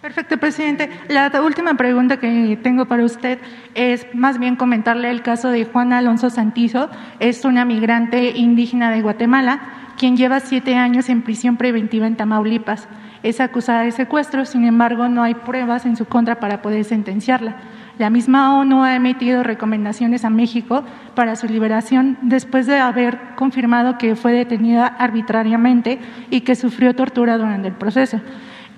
Perfecto, 0.00 0.38
presidente. 0.38 0.88
La 1.08 1.30
última 1.42 1.74
pregunta 1.74 2.18
que 2.18 2.58
tengo 2.62 2.86
para 2.86 3.04
usted 3.04 3.38
es 3.74 4.06
más 4.14 4.38
bien 4.38 4.56
comentarle 4.56 5.10
el 5.10 5.20
caso 5.20 5.50
de 5.50 5.66
Juana 5.66 5.98
Alonso 5.98 6.30
Santizo. 6.30 6.88
Es 7.18 7.44
una 7.44 7.66
migrante 7.66 8.30
indígena 8.30 8.90
de 8.90 9.02
Guatemala, 9.02 9.60
quien 9.98 10.16
lleva 10.16 10.40
siete 10.40 10.76
años 10.76 11.10
en 11.10 11.20
prisión 11.20 11.58
preventiva 11.58 12.06
en 12.06 12.16
Tamaulipas. 12.16 12.88
Es 13.22 13.40
acusada 13.40 13.82
de 13.82 13.90
secuestro, 13.90 14.46
sin 14.46 14.64
embargo, 14.64 15.08
no 15.08 15.22
hay 15.22 15.34
pruebas 15.34 15.84
en 15.84 15.96
su 15.96 16.06
contra 16.06 16.40
para 16.40 16.62
poder 16.62 16.84
sentenciarla. 16.84 17.56
La 17.98 18.08
misma 18.08 18.58
ONU 18.58 18.82
ha 18.82 18.96
emitido 18.96 19.42
recomendaciones 19.42 20.24
a 20.24 20.30
México 20.30 20.84
para 21.14 21.36
su 21.36 21.46
liberación 21.46 22.16
después 22.22 22.66
de 22.66 22.78
haber 22.78 23.18
confirmado 23.36 23.98
que 23.98 24.16
fue 24.16 24.32
detenida 24.32 24.86
arbitrariamente 24.86 25.98
y 26.30 26.40
que 26.40 26.54
sufrió 26.54 26.96
tortura 26.96 27.36
durante 27.36 27.68
el 27.68 27.74
proceso. 27.74 28.20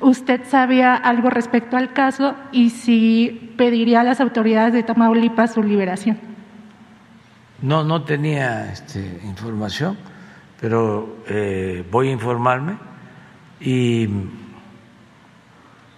¿Usted 0.00 0.40
sabía 0.48 0.96
algo 0.96 1.30
respecto 1.30 1.76
al 1.76 1.92
caso 1.92 2.34
y 2.50 2.70
si 2.70 3.54
pediría 3.56 4.00
a 4.00 4.04
las 4.04 4.20
autoridades 4.20 4.72
de 4.72 4.82
Tamaulipas 4.82 5.54
su 5.54 5.62
liberación? 5.62 6.18
No, 7.60 7.84
no 7.84 8.02
tenía 8.02 8.72
este, 8.72 9.20
información, 9.22 9.96
pero 10.60 11.18
eh, 11.28 11.84
voy 11.92 12.08
a 12.08 12.10
informarme 12.10 12.91
y 13.64 14.08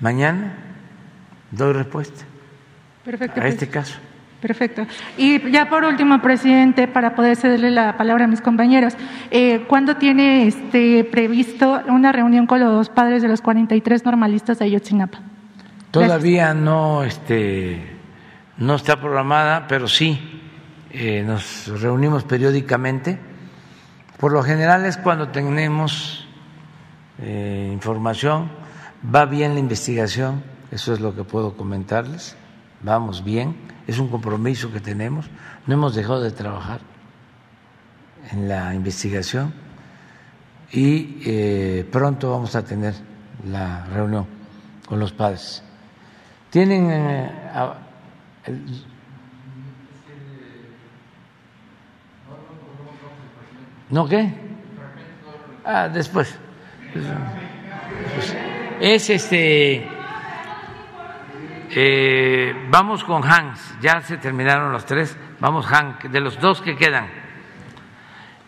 mañana 0.00 0.54
doy 1.50 1.72
respuesta 1.72 2.24
Perfecto. 3.04 3.40
a 3.40 3.48
este 3.48 3.68
caso. 3.68 3.98
Perfecto. 4.40 4.86
Y 5.16 5.50
ya 5.50 5.70
por 5.70 5.84
último, 5.84 6.20
presidente, 6.20 6.86
para 6.86 7.14
poder 7.14 7.34
cederle 7.34 7.70
la 7.70 7.96
palabra 7.96 8.26
a 8.26 8.28
mis 8.28 8.42
compañeros, 8.42 8.94
eh, 9.30 9.64
¿cuándo 9.68 9.96
tiene 9.96 10.46
este, 10.46 11.02
previsto 11.04 11.80
una 11.88 12.12
reunión 12.12 12.46
con 12.46 12.60
los 12.60 12.90
padres 12.90 13.22
de 13.22 13.28
los 13.28 13.40
43 13.40 14.04
normalistas 14.04 14.58
de 14.58 14.66
Ayotzinapa? 14.66 15.20
Todavía 15.90 16.52
no, 16.52 17.04
este, 17.04 17.96
no 18.58 18.74
está 18.74 19.00
programada, 19.00 19.66
pero 19.66 19.88
sí 19.88 20.42
eh, 20.90 21.22
nos 21.26 21.80
reunimos 21.80 22.24
periódicamente. 22.24 23.18
Por 24.18 24.32
lo 24.32 24.42
general 24.42 24.84
es 24.84 24.98
cuando 24.98 25.28
tenemos 25.28 26.23
eh, 27.20 27.70
información, 27.72 28.50
va 29.14 29.24
bien 29.26 29.54
la 29.54 29.60
investigación, 29.60 30.42
eso 30.70 30.92
es 30.92 31.00
lo 31.00 31.14
que 31.14 31.24
puedo 31.24 31.56
comentarles, 31.56 32.36
vamos 32.82 33.22
bien, 33.24 33.56
es 33.86 33.98
un 33.98 34.08
compromiso 34.08 34.72
que 34.72 34.80
tenemos, 34.80 35.26
no 35.66 35.74
hemos 35.74 35.94
dejado 35.94 36.20
de 36.22 36.30
trabajar 36.30 36.80
en 38.32 38.48
la 38.48 38.74
investigación 38.74 39.52
y 40.72 41.18
eh, 41.24 41.88
pronto 41.92 42.30
vamos 42.30 42.56
a 42.56 42.64
tener 42.64 42.94
la 43.46 43.84
reunión 43.86 44.26
con 44.86 44.98
los 44.98 45.12
padres. 45.12 45.62
Tienen 46.50 46.90
eh, 46.90 47.30
a- 47.54 47.76
el- 48.46 48.84
¿No 53.90 54.08
qué? 54.08 54.32
Ah, 55.64 55.88
después. 55.88 56.34
Es 58.80 59.10
este. 59.10 59.88
eh, 61.70 62.54
vamos 62.70 63.04
con 63.04 63.24
Hans. 63.24 63.76
Ya 63.80 64.00
se 64.00 64.16
terminaron 64.16 64.72
los 64.72 64.84
tres. 64.86 65.16
Vamos, 65.40 65.70
Hans, 65.70 66.10
de 66.10 66.20
los 66.20 66.40
dos 66.40 66.60
que 66.60 66.76
quedan. 66.76 67.08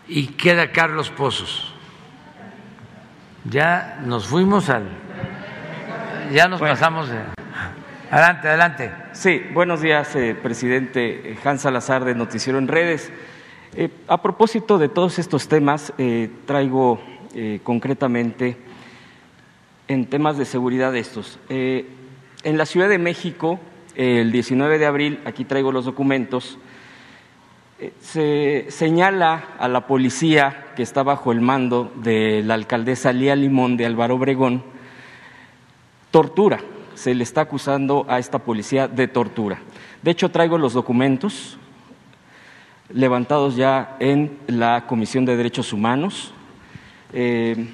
Y 0.07 0.27
queda 0.27 0.71
Carlos 0.71 1.09
Pozos. 1.09 1.73
Ya 3.43 3.99
nos 4.03 4.27
fuimos 4.27 4.69
al. 4.69 4.87
Ya 6.31 6.47
nos 6.47 6.59
pasamos 6.59 7.09
de. 7.09 7.19
Adelante, 8.09 8.47
adelante. 8.47 8.91
Sí, 9.11 9.41
buenos 9.53 9.81
días, 9.81 10.15
eh, 10.15 10.33
presidente 10.41 11.37
Hans 11.43 11.61
Salazar 11.61 12.05
de 12.05 12.15
Noticiero 12.15 12.57
en 12.57 12.69
Redes. 12.69 13.11
Eh, 13.73 13.89
a 14.07 14.21
propósito 14.21 14.77
de 14.77 14.87
todos 14.87 15.19
estos 15.19 15.49
temas, 15.49 15.93
eh, 17.35 17.59
concretamente 17.63 18.57
en 19.87 20.05
temas 20.05 20.37
de 20.37 20.45
seguridad 20.45 20.95
estos. 20.95 21.39
en 21.49 22.57
la 22.57 22.65
Ciudad 22.65 22.89
de 22.89 22.97
México, 22.97 23.59
el 23.95 24.31
19 24.31 24.77
de 24.79 24.85
abril, 24.85 25.19
aquí 25.25 25.45
traigo 25.45 25.71
los 25.71 25.85
documentos, 25.85 26.59
se 28.01 28.65
señala 28.69 29.55
a 29.59 29.67
la 29.67 29.87
policía 29.87 30.67
que 30.75 30.83
está 30.83 31.03
bajo 31.03 31.31
el 31.31 31.41
mando 31.41 31.93
de 31.95 32.43
la 32.43 32.55
alcaldesa 32.55 33.13
Lía 33.13 33.35
Limón 33.35 33.77
de 33.77 33.85
Álvaro 33.85 34.15
Obregón 34.15 34.63
tortura. 36.11 36.59
Se 36.95 37.13
le 37.13 37.23
está 37.23 37.41
acusando 37.41 38.05
a 38.09 38.17
esta 38.17 38.39
policía 38.39 38.87
de 38.87 39.07
tortura. 39.07 39.59
De 40.01 40.11
hecho, 40.11 40.31
traigo 40.31 40.57
los 40.57 40.73
documentos 40.73 41.59
levantados 42.89 43.55
ya 43.55 43.97
en 43.99 44.39
la 44.47 44.87
Comisión 44.87 45.25
de 45.25 45.37
Derechos 45.37 45.73
Humanos. 45.73 46.33
Eh, 47.13 47.67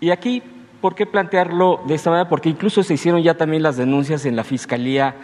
y 0.00 0.10
aquí, 0.10 0.42
¿por 0.80 0.94
qué 0.94 1.06
plantearlo 1.06 1.82
de 1.86 1.94
esta 1.94 2.10
manera? 2.10 2.28
Porque 2.28 2.48
incluso 2.48 2.82
se 2.82 2.94
hicieron 2.94 3.22
ya 3.22 3.36
también 3.36 3.62
las 3.62 3.76
denuncias 3.76 4.26
en 4.26 4.36
la 4.36 4.44
Fiscalía 4.44 5.14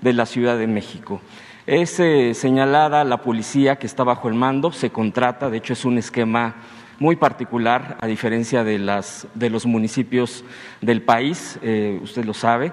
de 0.00 0.12
la 0.12 0.26
Ciudad 0.26 0.58
de 0.58 0.66
México. 0.66 1.20
Es 1.66 2.00
eh, 2.00 2.34
señalada 2.34 3.04
la 3.04 3.22
policía 3.22 3.76
que 3.76 3.86
está 3.86 4.02
bajo 4.02 4.28
el 4.28 4.34
mando, 4.34 4.72
se 4.72 4.90
contrata, 4.90 5.50
de 5.50 5.58
hecho 5.58 5.74
es 5.74 5.84
un 5.84 5.98
esquema 5.98 6.56
muy 6.98 7.16
particular, 7.16 7.96
a 8.00 8.06
diferencia 8.06 8.62
de, 8.62 8.78
las, 8.78 9.26
de 9.34 9.50
los 9.50 9.66
municipios 9.66 10.44
del 10.80 11.02
país, 11.02 11.58
eh, 11.62 11.98
usted 12.02 12.24
lo 12.24 12.34
sabe. 12.34 12.72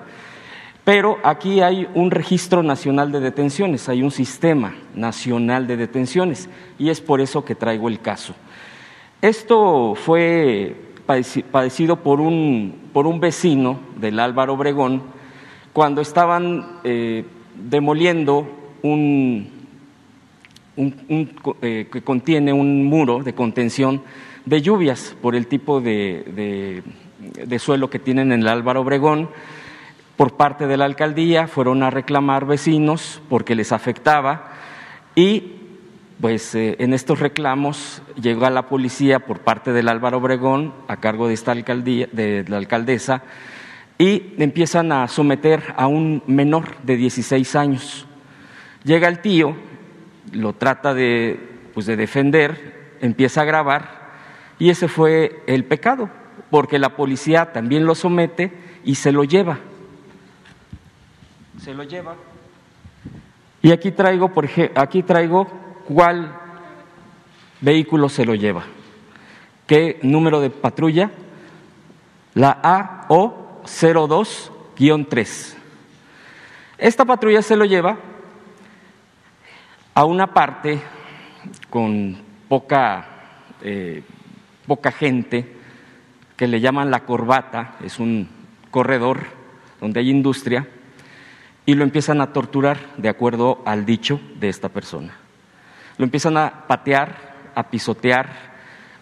Pero 0.83 1.17
aquí 1.23 1.61
hay 1.61 1.87
un 1.95 2.11
registro 2.11 2.63
nacional 2.63 3.11
de 3.11 3.19
detenciones, 3.19 3.89
hay 3.89 4.03
un 4.03 4.11
sistema 4.11 4.75
nacional 4.95 5.67
de 5.67 5.75
detenciones 5.75 6.49
y 6.79 6.89
es 6.89 7.01
por 7.01 7.19
eso 7.19 7.43
que 7.43 7.55
traigo 7.55 7.89
el 7.89 7.99
caso. 7.99 8.35
Esto 9.21 9.95
fue 9.95 10.75
padecido 11.51 11.97
por 11.97 12.21
un, 12.21 12.89
por 12.93 13.07
un 13.07 13.19
vecino 13.19 13.79
del 13.99 14.19
Álvaro 14.19 14.53
Obregón 14.53 15.01
cuando 15.73 16.01
estaban 16.01 16.79
eh, 16.83 17.25
demoliendo 17.55 18.47
un, 18.83 19.49
eh, 20.77 21.87
que 21.91 22.01
contiene 22.03 22.53
un 22.53 22.85
muro 22.85 23.23
de 23.23 23.33
contención 23.33 24.03
de 24.45 24.61
lluvias 24.61 25.15
por 25.21 25.35
el 25.35 25.47
tipo 25.47 25.81
de, 25.81 26.83
suelo 27.57 27.89
que 27.89 27.99
tienen 27.99 28.31
en 28.31 28.41
el 28.41 28.47
Álvaro 28.47 28.81
Obregón. 28.81 29.29
Por 30.15 30.37
parte 30.37 30.67
de 30.67 30.77
la 30.77 30.85
alcaldía 30.85 31.47
fueron 31.47 31.81
a 31.83 31.89
reclamar 31.89 32.45
vecinos 32.45 33.21
porque 33.29 33.55
les 33.55 33.71
afectaba 33.71 34.51
y 35.15 35.56
pues 36.21 36.55
eh, 36.55 36.75
en 36.79 36.93
estos 36.93 37.19
reclamos 37.19 38.01
llegó 38.19 38.45
a 38.45 38.49
la 38.49 38.67
policía 38.67 39.19
por 39.19 39.39
parte 39.39 39.71
del 39.71 39.87
Álvaro 39.87 40.17
Obregón 40.17 40.73
a 40.87 40.97
cargo 40.97 41.27
de 41.27 41.35
esta 41.35 41.51
alcaldía, 41.51 42.07
de 42.11 42.43
la 42.47 42.57
alcaldesa, 42.57 43.23
y 43.99 44.33
empiezan 44.37 44.91
a 44.91 45.07
someter 45.07 45.73
a 45.75 45.87
un 45.87 46.23
menor 46.27 46.77
de 46.83 46.97
16 46.97 47.55
años. 47.55 48.07
Llega 48.83 49.07
el 49.07 49.19
tío, 49.19 49.55
lo 50.31 50.53
trata 50.53 50.93
de, 50.93 51.39
pues 51.73 51.85
de 51.85 51.95
defender, 51.95 52.95
empieza 53.01 53.41
a 53.41 53.45
grabar 53.45 53.97
y 54.59 54.69
ese 54.69 54.87
fue 54.87 55.43
el 55.45 55.65
pecado, 55.65 56.09
porque 56.49 56.79
la 56.79 56.95
policía 56.95 57.51
también 57.53 57.85
lo 57.85 57.93
somete 57.93 58.51
y 58.83 58.95
se 58.95 59.11
lo 59.11 59.23
lleva. 59.23 59.59
Se 61.61 61.73
lo 61.73 61.83
lleva. 61.83 62.15
Y 63.61 63.71
aquí 63.71 63.91
traigo, 63.91 64.33
por 64.33 64.45
ejemplo, 64.45 64.81
aquí 64.81 65.03
traigo 65.03 65.66
cuál 65.87 66.35
vehículo 67.61 68.09
se 68.09 68.25
lo 68.25 68.35
lleva. 68.35 68.65
¿Qué 69.65 70.01
número 70.03 70.41
de 70.41 70.49
patrulla? 70.49 71.11
La 72.33 72.61
AO02-3. 72.61 75.53
Esta 76.77 77.05
patrulla 77.05 77.41
se 77.41 77.55
lo 77.55 77.63
lleva 77.65 77.97
a 79.93 80.03
una 80.05 80.33
parte 80.33 80.81
con 81.69 82.17
poca, 82.47 83.07
eh, 83.61 84.03
poca 84.67 84.91
gente 84.91 85.55
que 86.35 86.47
le 86.47 86.59
llaman 86.61 86.91
la 86.91 87.05
corbata, 87.05 87.75
es 87.81 87.99
un 87.99 88.29
corredor 88.69 89.25
donde 89.81 90.01
hay 90.01 90.11
industria, 90.11 90.67
y 91.65 91.73
lo 91.73 91.83
empiezan 91.83 92.21
a 92.21 92.31
torturar 92.31 92.77
de 92.97 93.09
acuerdo 93.09 93.63
al 93.65 93.85
dicho 93.85 94.21
de 94.39 94.49
esta 94.49 94.69
persona. 94.69 95.26
Lo 95.97 96.05
empiezan 96.05 96.37
a 96.37 96.67
patear, 96.67 97.51
a 97.55 97.69
pisotear, 97.69 98.57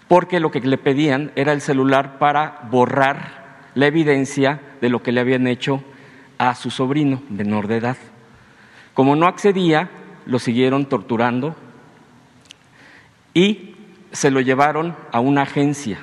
porque 0.08 0.40
lo 0.40 0.52
que 0.52 0.62
le 0.62 0.78
pedían 0.78 1.32
era 1.36 1.52
el 1.52 1.62
celular 1.62 2.18
para 2.20 2.60
borrar 2.70 3.46
la 3.74 3.88
evidencia 3.88 4.62
de 4.82 4.90
lo 4.90 5.04
que 5.04 5.12
le 5.12 5.22
habían 5.22 5.48
hecho 5.48 5.84
a 6.38 6.56
su 6.56 6.70
sobrino 6.70 7.22
menor 7.30 7.68
de 7.68 7.78
edad. 7.78 7.98
Como 8.94 9.16
no 9.16 9.28
accedía, 9.28 9.90
lo 10.26 10.40
siguieron 10.40 10.86
torturando 10.86 11.56
y 13.34 13.76
se 14.12 14.32
lo 14.32 14.40
llevaron 14.40 14.96
a 15.12 15.20
una 15.20 15.42
agencia. 15.42 16.00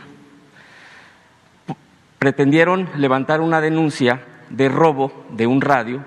Pretendieron 2.19 2.89
levantar 2.97 3.41
una 3.41 3.61
denuncia 3.61 4.23
de 4.51 4.69
robo 4.69 5.25
de 5.31 5.47
un 5.47 5.61
radio. 5.61 6.05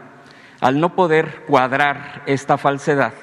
Al 0.61 0.79
no 0.79 0.95
poder 0.95 1.43
cuadrar 1.47 2.23
esta 2.27 2.57
falsedad, 2.57 3.13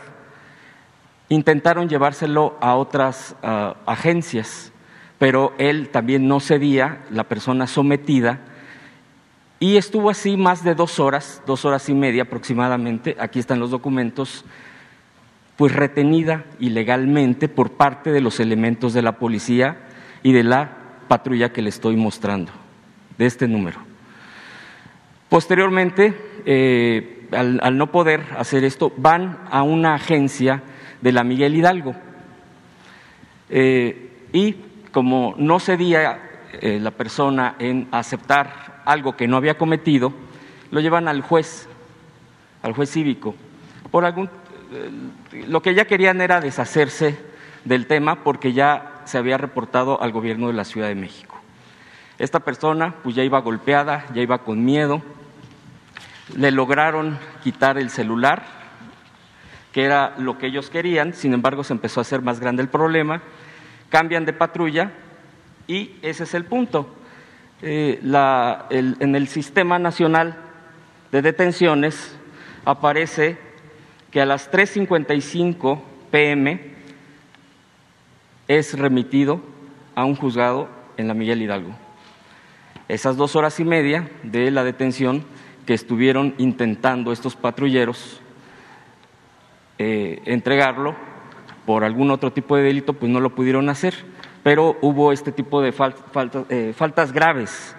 intentaron 1.28 1.88
llevárselo 1.88 2.56
a 2.60 2.74
otras 2.74 3.36
ah, 3.42 3.76
agencias, 3.86 4.72
pero 5.18 5.52
él 5.58 5.88
también 5.90 6.28
no 6.28 6.40
cedía, 6.40 7.04
la 7.10 7.24
persona 7.24 7.66
sometida, 7.66 8.40
y 9.62 9.76
estuvo 9.76 10.10
así 10.10 10.36
más 10.36 10.64
de 10.64 10.74
dos 10.74 10.98
horas, 10.98 11.40
dos 11.46 11.64
horas 11.64 11.88
y 11.88 11.94
media 11.94 12.24
aproximadamente, 12.24 13.16
aquí 13.20 13.38
están 13.38 13.60
los 13.60 13.70
documentos, 13.70 14.44
pues 15.56 15.72
retenida 15.72 16.44
ilegalmente 16.58 17.48
por 17.48 17.70
parte 17.70 18.10
de 18.10 18.20
los 18.20 18.40
elementos 18.40 18.92
de 18.92 19.02
la 19.02 19.12
policía 19.12 19.76
y 20.24 20.32
de 20.32 20.42
la 20.42 20.72
patrulla 21.06 21.52
que 21.52 21.62
le 21.62 21.68
estoy 21.68 21.94
mostrando, 21.94 22.50
de 23.18 23.26
este 23.26 23.46
número. 23.46 23.78
Posteriormente, 25.28 26.12
eh, 26.44 27.28
al, 27.30 27.78
no 27.78 27.92
poder 27.92 28.22
hacer 28.36 28.64
esto, 28.64 28.92
van 28.96 29.38
a 29.50 29.62
una 29.62 29.94
agencia 29.94 30.62
de 31.02 31.12
la 31.12 31.24
Miguel 31.24 31.54
Hidalgo. 31.54 31.94
Eh, 33.50 34.28
y 34.32 34.54
como 34.90 35.34
no 35.36 35.60
cedía 35.60 36.30
eh, 36.60 36.78
la 36.80 36.92
persona 36.92 37.56
en 37.58 37.88
aceptar 37.92 38.82
algo 38.86 39.14
que 39.16 39.28
no 39.28 39.36
había 39.36 39.58
cometido, 39.58 40.14
lo 40.70 40.80
llevan 40.80 41.06
al 41.06 41.20
juez, 41.20 41.68
al 42.62 42.72
juez 42.72 42.90
cívico, 42.90 43.34
por 43.90 44.06
algún 44.06 44.30
lo 45.48 45.60
que 45.60 45.74
ya 45.74 45.86
querían 45.86 46.20
era 46.20 46.40
deshacerse 46.40 47.18
del 47.64 47.86
tema 47.86 48.24
porque 48.24 48.52
ya 48.52 49.02
se 49.04 49.18
había 49.18 49.38
reportado 49.38 50.00
al 50.02 50.12
gobierno 50.12 50.46
de 50.48 50.54
la 50.54 50.64
Ciudad 50.64 50.88
de 50.88 50.94
México. 50.94 51.40
Esta 52.18 52.40
persona 52.40 52.94
pues 53.02 53.14
ya 53.14 53.24
iba 53.24 53.40
golpeada, 53.40 54.06
ya 54.14 54.22
iba 54.22 54.38
con 54.38 54.64
miedo, 54.64 55.02
le 56.36 56.50
lograron 56.50 57.18
quitar 57.42 57.78
el 57.78 57.90
celular, 57.90 58.61
que 59.72 59.84
era 59.84 60.14
lo 60.18 60.38
que 60.38 60.46
ellos 60.46 60.70
querían, 60.70 61.14
sin 61.14 61.32
embargo 61.32 61.64
se 61.64 61.72
empezó 61.72 62.00
a 62.00 62.02
hacer 62.02 62.20
más 62.22 62.38
grande 62.40 62.62
el 62.62 62.68
problema, 62.68 63.22
cambian 63.88 64.24
de 64.24 64.32
patrulla 64.32 64.92
y 65.66 65.96
ese 66.02 66.24
es 66.24 66.34
el 66.34 66.44
punto. 66.44 66.94
Eh, 67.62 68.00
en 68.70 69.14
el 69.14 69.28
Sistema 69.28 69.78
Nacional 69.78 70.36
de 71.10 71.22
Detenciones 71.22 72.16
aparece 72.64 73.38
que 74.10 74.20
a 74.20 74.26
las 74.26 74.50
3.55 74.50 75.80
pm 76.10 76.72
es 78.48 78.78
remitido 78.78 79.40
a 79.94 80.04
un 80.04 80.16
juzgado 80.16 80.68
en 80.96 81.08
la 81.08 81.14
Miguel 81.14 81.40
Hidalgo. 81.40 81.74
Esas 82.88 83.16
dos 83.16 83.36
horas 83.36 83.58
y 83.60 83.64
media 83.64 84.10
de 84.22 84.50
la 84.50 84.64
detención 84.64 85.24
que 85.66 85.74
estuvieron 85.74 86.34
intentando 86.38 87.12
estos 87.12 87.36
patrulleros 87.36 88.20
entregarlo 90.24 90.94
por 91.66 91.84
algún 91.84 92.10
otro 92.10 92.32
tipo 92.32 92.56
de 92.56 92.62
delito, 92.62 92.94
pues 92.94 93.10
no 93.10 93.20
lo 93.20 93.34
pudieron 93.34 93.68
hacer, 93.68 93.94
pero 94.42 94.76
hubo 94.80 95.12
este 95.12 95.32
tipo 95.32 95.62
de 95.62 95.74
eh, 96.48 96.72
faltas 96.74 97.12
graves 97.12 97.76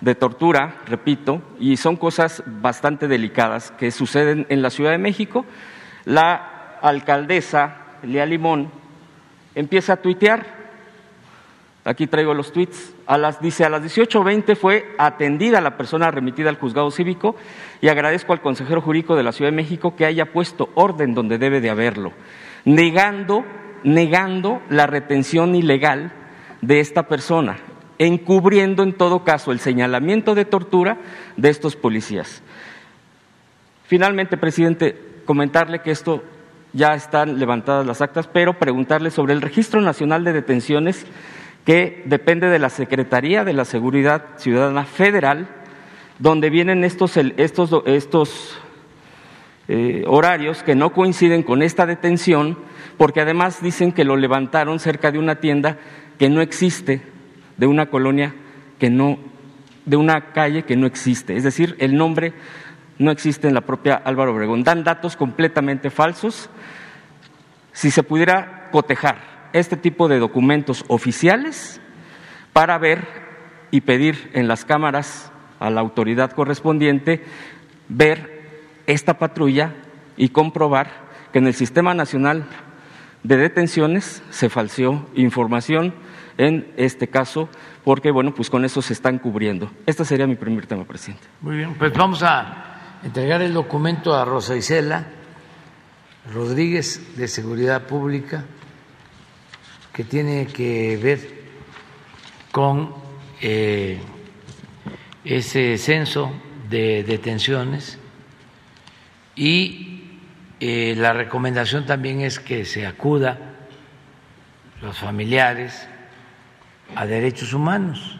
de 0.00 0.14
tortura, 0.16 0.76
repito, 0.86 1.40
y 1.60 1.76
son 1.76 1.96
cosas 1.96 2.42
bastante 2.46 3.06
delicadas 3.06 3.70
que 3.70 3.92
suceden 3.92 4.46
en 4.48 4.60
la 4.60 4.70
Ciudad 4.70 4.90
de 4.90 4.98
México. 4.98 5.46
La 6.04 6.78
alcaldesa, 6.82 7.76
Lía 8.02 8.26
Limón, 8.26 8.70
empieza 9.54 9.92
a 9.92 9.96
tuitear 9.96 10.61
Aquí 11.84 12.06
traigo 12.06 12.32
los 12.32 12.52
tweets. 12.52 12.94
A 13.06 13.18
las, 13.18 13.40
dice, 13.40 13.64
a 13.64 13.68
las 13.68 13.82
18.20 13.82 14.56
fue 14.56 14.94
atendida 14.98 15.60
la 15.60 15.76
persona 15.76 16.10
remitida 16.10 16.48
al 16.48 16.58
juzgado 16.58 16.90
cívico 16.90 17.34
y 17.80 17.88
agradezco 17.88 18.32
al 18.32 18.40
consejero 18.40 18.80
jurídico 18.80 19.16
de 19.16 19.24
la 19.24 19.32
Ciudad 19.32 19.50
de 19.50 19.56
México 19.56 19.96
que 19.96 20.06
haya 20.06 20.32
puesto 20.32 20.70
orden 20.74 21.14
donde 21.14 21.38
debe 21.38 21.60
de 21.60 21.70
haberlo, 21.70 22.12
negando, 22.64 23.44
negando 23.82 24.62
la 24.68 24.86
retención 24.86 25.56
ilegal 25.56 26.12
de 26.60 26.78
esta 26.78 27.08
persona, 27.08 27.56
encubriendo 27.98 28.84
en 28.84 28.92
todo 28.92 29.24
caso 29.24 29.50
el 29.50 29.58
señalamiento 29.58 30.36
de 30.36 30.44
tortura 30.44 30.98
de 31.36 31.50
estos 31.50 31.74
policías. 31.74 32.42
Finalmente, 33.86 34.36
presidente, 34.36 34.96
comentarle 35.24 35.80
que 35.80 35.90
esto 35.90 36.22
ya 36.72 36.94
están 36.94 37.40
levantadas 37.40 37.84
las 37.84 38.00
actas, 38.00 38.28
pero 38.28 38.58
preguntarle 38.58 39.10
sobre 39.10 39.34
el 39.34 39.42
Registro 39.42 39.80
Nacional 39.80 40.24
de 40.24 40.32
Detenciones 40.32 41.04
que 41.64 42.02
depende 42.06 42.48
de 42.48 42.58
la 42.58 42.70
Secretaría 42.70 43.44
de 43.44 43.52
la 43.52 43.64
Seguridad 43.64 44.24
Ciudadana 44.36 44.84
Federal, 44.84 45.48
donde 46.18 46.50
vienen 46.50 46.84
estos, 46.84 47.16
estos, 47.16 47.82
estos 47.86 48.58
eh, 49.68 50.04
horarios 50.06 50.62
que 50.62 50.74
no 50.74 50.92
coinciden 50.92 51.42
con 51.42 51.62
esta 51.62 51.86
detención, 51.86 52.58
porque 52.96 53.20
además 53.20 53.62
dicen 53.62 53.92
que 53.92 54.04
lo 54.04 54.16
levantaron 54.16 54.78
cerca 54.78 55.12
de 55.12 55.18
una 55.18 55.36
tienda 55.36 55.78
que 56.18 56.28
no 56.28 56.40
existe, 56.40 57.02
de 57.56 57.66
una 57.66 57.86
colonia 57.86 58.34
que 58.78 58.90
no, 58.90 59.18
de 59.86 59.96
una 59.96 60.32
calle 60.32 60.64
que 60.64 60.76
no 60.76 60.86
existe. 60.86 61.36
Es 61.36 61.44
decir, 61.44 61.76
el 61.78 61.96
nombre 61.96 62.32
no 62.98 63.10
existe 63.10 63.48
en 63.48 63.54
la 63.54 63.60
propia 63.62 63.94
Álvaro 63.94 64.32
Obregón. 64.32 64.64
Dan 64.64 64.84
datos 64.84 65.16
completamente 65.16 65.90
falsos. 65.90 66.50
Si 67.72 67.90
se 67.90 68.02
pudiera 68.02 68.68
cotejar 68.70 69.31
este 69.52 69.76
tipo 69.76 70.08
de 70.08 70.18
documentos 70.18 70.84
oficiales 70.88 71.80
para 72.52 72.78
ver 72.78 73.06
y 73.70 73.82
pedir 73.82 74.30
en 74.34 74.48
las 74.48 74.64
cámaras 74.64 75.30
a 75.58 75.70
la 75.70 75.80
autoridad 75.80 76.32
correspondiente 76.32 77.24
ver 77.88 78.42
esta 78.86 79.18
patrulla 79.18 79.72
y 80.16 80.30
comprobar 80.30 80.90
que 81.32 81.38
en 81.38 81.46
el 81.46 81.54
Sistema 81.54 81.94
Nacional 81.94 82.44
de 83.22 83.36
Detenciones 83.36 84.22
se 84.30 84.48
falseó 84.48 85.08
información 85.14 85.94
en 86.38 86.72
este 86.76 87.08
caso, 87.08 87.48
porque 87.84 88.10
bueno, 88.10 88.34
pues 88.34 88.50
con 88.50 88.64
eso 88.64 88.82
se 88.82 88.92
están 88.92 89.18
cubriendo. 89.18 89.70
Este 89.86 90.04
sería 90.04 90.26
mi 90.26 90.34
primer 90.34 90.66
tema, 90.66 90.84
presidente. 90.84 91.24
Muy 91.40 91.56
bien, 91.56 91.74
pues 91.74 91.92
vamos 91.92 92.22
a 92.22 92.98
entregar 93.04 93.42
el 93.42 93.54
documento 93.54 94.14
a 94.14 94.24
Rosa 94.24 94.56
Isela 94.56 95.06
Rodríguez 96.32 97.16
de 97.16 97.28
Seguridad 97.28 97.82
Pública 97.82 98.44
que 99.92 100.04
tiene 100.04 100.46
que 100.46 100.96
ver 100.96 101.42
con 102.50 102.94
eh, 103.40 103.98
ese 105.24 105.76
censo 105.76 106.32
de 106.68 107.02
detenciones 107.04 107.98
y 109.36 110.04
eh, 110.60 110.94
la 110.96 111.12
recomendación 111.12 111.84
también 111.84 112.20
es 112.20 112.40
que 112.40 112.64
se 112.64 112.86
acuda 112.86 113.38
los 114.80 114.98
familiares 114.98 115.88
a 116.94 117.06
derechos 117.06 117.52
humanos. 117.52 118.18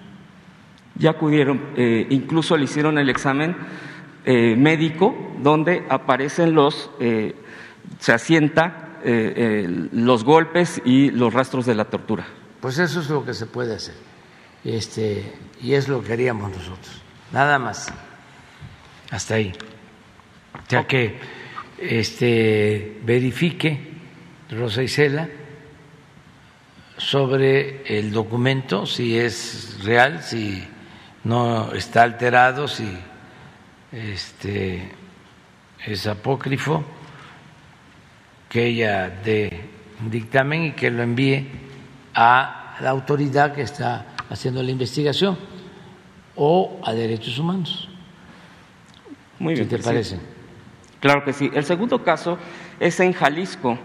Ya 0.96 1.10
acudieron, 1.10 1.72
eh, 1.76 2.06
incluso 2.10 2.56
le 2.56 2.64
hicieron 2.64 2.98
el 2.98 3.08
examen 3.08 3.56
médico 4.24 5.16
donde 5.40 5.84
aparecen 5.88 6.54
los, 6.54 6.92
se 7.98 8.12
asienta 8.12 8.81
eh, 9.04 9.32
eh, 9.36 9.88
los 9.92 10.24
golpes 10.24 10.80
y 10.84 11.10
los 11.10 11.32
rastros 11.32 11.66
de 11.66 11.74
la 11.74 11.86
tortura. 11.86 12.26
Pues 12.60 12.78
eso 12.78 13.00
es 13.00 13.08
lo 13.08 13.24
que 13.24 13.34
se 13.34 13.46
puede 13.46 13.74
hacer. 13.74 13.94
Este, 14.64 15.32
y 15.60 15.74
es 15.74 15.88
lo 15.88 16.02
que 16.02 16.12
haríamos 16.12 16.50
nosotros. 16.50 17.02
Nada 17.32 17.58
más. 17.58 17.92
Hasta 19.10 19.34
ahí. 19.34 19.52
Ya 20.68 20.86
que 20.86 21.18
este, 21.78 23.00
verifique 23.04 23.92
Rosa 24.50 24.82
Isela 24.82 25.28
sobre 26.96 27.98
el 27.98 28.12
documento, 28.12 28.86
si 28.86 29.18
es 29.18 29.78
real, 29.82 30.22
si 30.22 30.62
no 31.24 31.72
está 31.72 32.04
alterado, 32.04 32.68
si 32.68 32.88
este, 33.90 34.92
es 35.84 36.06
apócrifo 36.06 36.84
que 38.52 38.66
ella 38.66 39.08
dé 39.24 39.60
un 40.02 40.10
dictamen 40.10 40.64
y 40.66 40.72
que 40.72 40.90
lo 40.90 41.02
envíe 41.02 41.46
a 42.14 42.76
la 42.82 42.90
autoridad 42.90 43.54
que 43.54 43.62
está 43.62 44.04
haciendo 44.28 44.62
la 44.62 44.70
investigación 44.70 45.38
o 46.36 46.78
a 46.84 46.92
derechos 46.92 47.38
humanos. 47.38 47.88
Muy 49.38 49.54
bien. 49.54 49.66
¿Qué 49.66 49.78
te 49.78 49.82
parece? 49.82 50.20
Claro 51.00 51.24
que 51.24 51.32
sí. 51.32 51.50
El 51.54 51.64
segundo 51.64 52.04
caso 52.04 52.36
es 52.78 53.00
en 53.00 53.14
Jalisco. 53.14 53.78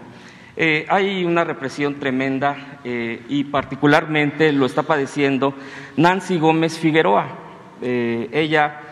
Eh, 0.54 0.84
hay 0.90 1.24
una 1.24 1.44
represión 1.44 1.98
tremenda 1.98 2.80
eh, 2.84 3.22
y 3.26 3.44
particularmente 3.44 4.52
lo 4.52 4.66
está 4.66 4.82
padeciendo 4.82 5.54
Nancy 5.96 6.38
Gómez 6.38 6.78
Figueroa. 6.78 7.26
Eh, 7.80 8.28
ella 8.32 8.82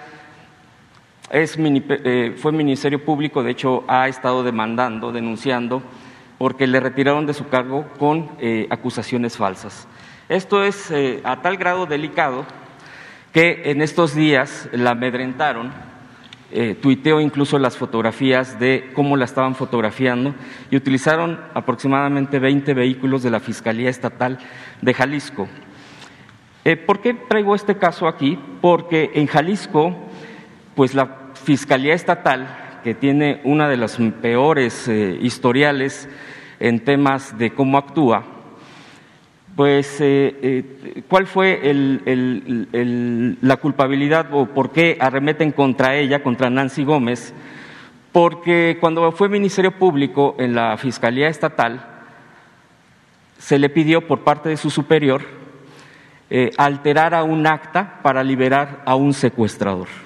es, 1.31 1.57
eh, 1.59 2.35
fue 2.37 2.53
Ministerio 2.53 3.05
Público, 3.05 3.43
de 3.43 3.51
hecho 3.51 3.85
ha 3.89 4.09
estado 4.09 4.43
demandando, 4.43 5.13
denunciando, 5.13 5.83
porque 6.39 6.67
le 6.67 6.81
retiraron 6.81 7.27
de 7.27 7.35
su 7.35 7.49
cargo 7.49 7.87
con 7.99 8.31
eh, 8.39 8.67
acusaciones 8.71 9.37
falsas. 9.37 9.89
Esto 10.29 10.63
es 10.63 10.91
eh, 10.91 11.21
a 11.25 11.43
tal 11.43 11.57
grado 11.57 11.87
delicado 11.87 12.45
que 13.33 13.63
en 13.67 13.83
estos 13.83 14.15
días 14.15 14.69
la 14.73 14.93
amedrentaron, 14.93 15.73
tuiteó 16.81 17.21
incluso 17.21 17.59
las 17.59 17.77
fotografías 17.77 18.59
de 18.61 18.93
cómo 18.95 19.17
la 19.17 19.25
estaban 19.25 19.57
fotografiando 19.57 20.33
y 20.71 20.77
utilizaron 20.77 21.41
aproximadamente 21.53 22.39
20 22.39 22.73
vehículos 22.73 23.25
de 23.25 23.31
la 23.31 23.41
Fiscalía 23.41 23.91
Estatal 23.91 24.39
de 24.81 24.95
Jalisco. 24.95 25.49
¿Por 26.87 27.01
qué 27.01 27.15
traigo 27.15 27.55
este 27.55 27.77
caso 27.77 28.07
aquí? 28.07 28.39
Porque 28.63 29.11
en 29.15 29.27
Jalisco 29.27 30.06
pues 30.77 30.95
la 30.95 31.33
Fiscalía 31.43 31.95
Estatal, 31.95 32.81
que 32.85 32.95
tiene 32.95 33.41
una 33.45 33.69
de 33.69 33.79
las 33.79 33.97
peores 34.21 34.87
eh, 34.87 35.19
historiales 35.21 36.09
en 36.61 36.85
temas 36.85 37.37
de 37.39 37.51
cómo 37.53 37.79
actúa, 37.79 38.25
pues 39.57 40.01
eh, 40.03 40.37
eh, 40.43 41.03
cuál 41.09 41.27
fue 41.27 41.61
la 43.41 43.57
culpabilidad 43.57 44.27
o 44.33 44.47
por 44.47 44.71
qué 44.71 44.99
arremeten 45.01 45.51
contra 45.51 45.97
ella, 45.97 46.23
contra 46.23 46.51
Nancy 46.51 46.85
Gómez, 46.85 47.33
porque 48.13 48.77
cuando 48.79 49.11
fue 49.13 49.31
Ministerio 49.31 49.73
Público 49.73 50.37
en 50.39 50.55
la 50.55 50.77
Fiscalía 50.77 51.29
Estatal, 51.29 51.87
se 53.39 53.59
le 53.59 53.71
pidió 53.71 54.07
por 54.07 54.21
parte 54.21 54.51
de 54.51 54.59
su 54.59 54.69
superior 54.69 55.23
alterar 56.59 57.15
a 57.15 57.23
un 57.23 57.47
acta 57.47 58.01
para 58.03 58.23
liberar 58.23 58.83
a 58.85 58.95
un 58.95 59.15
secuestrador. 59.15 60.06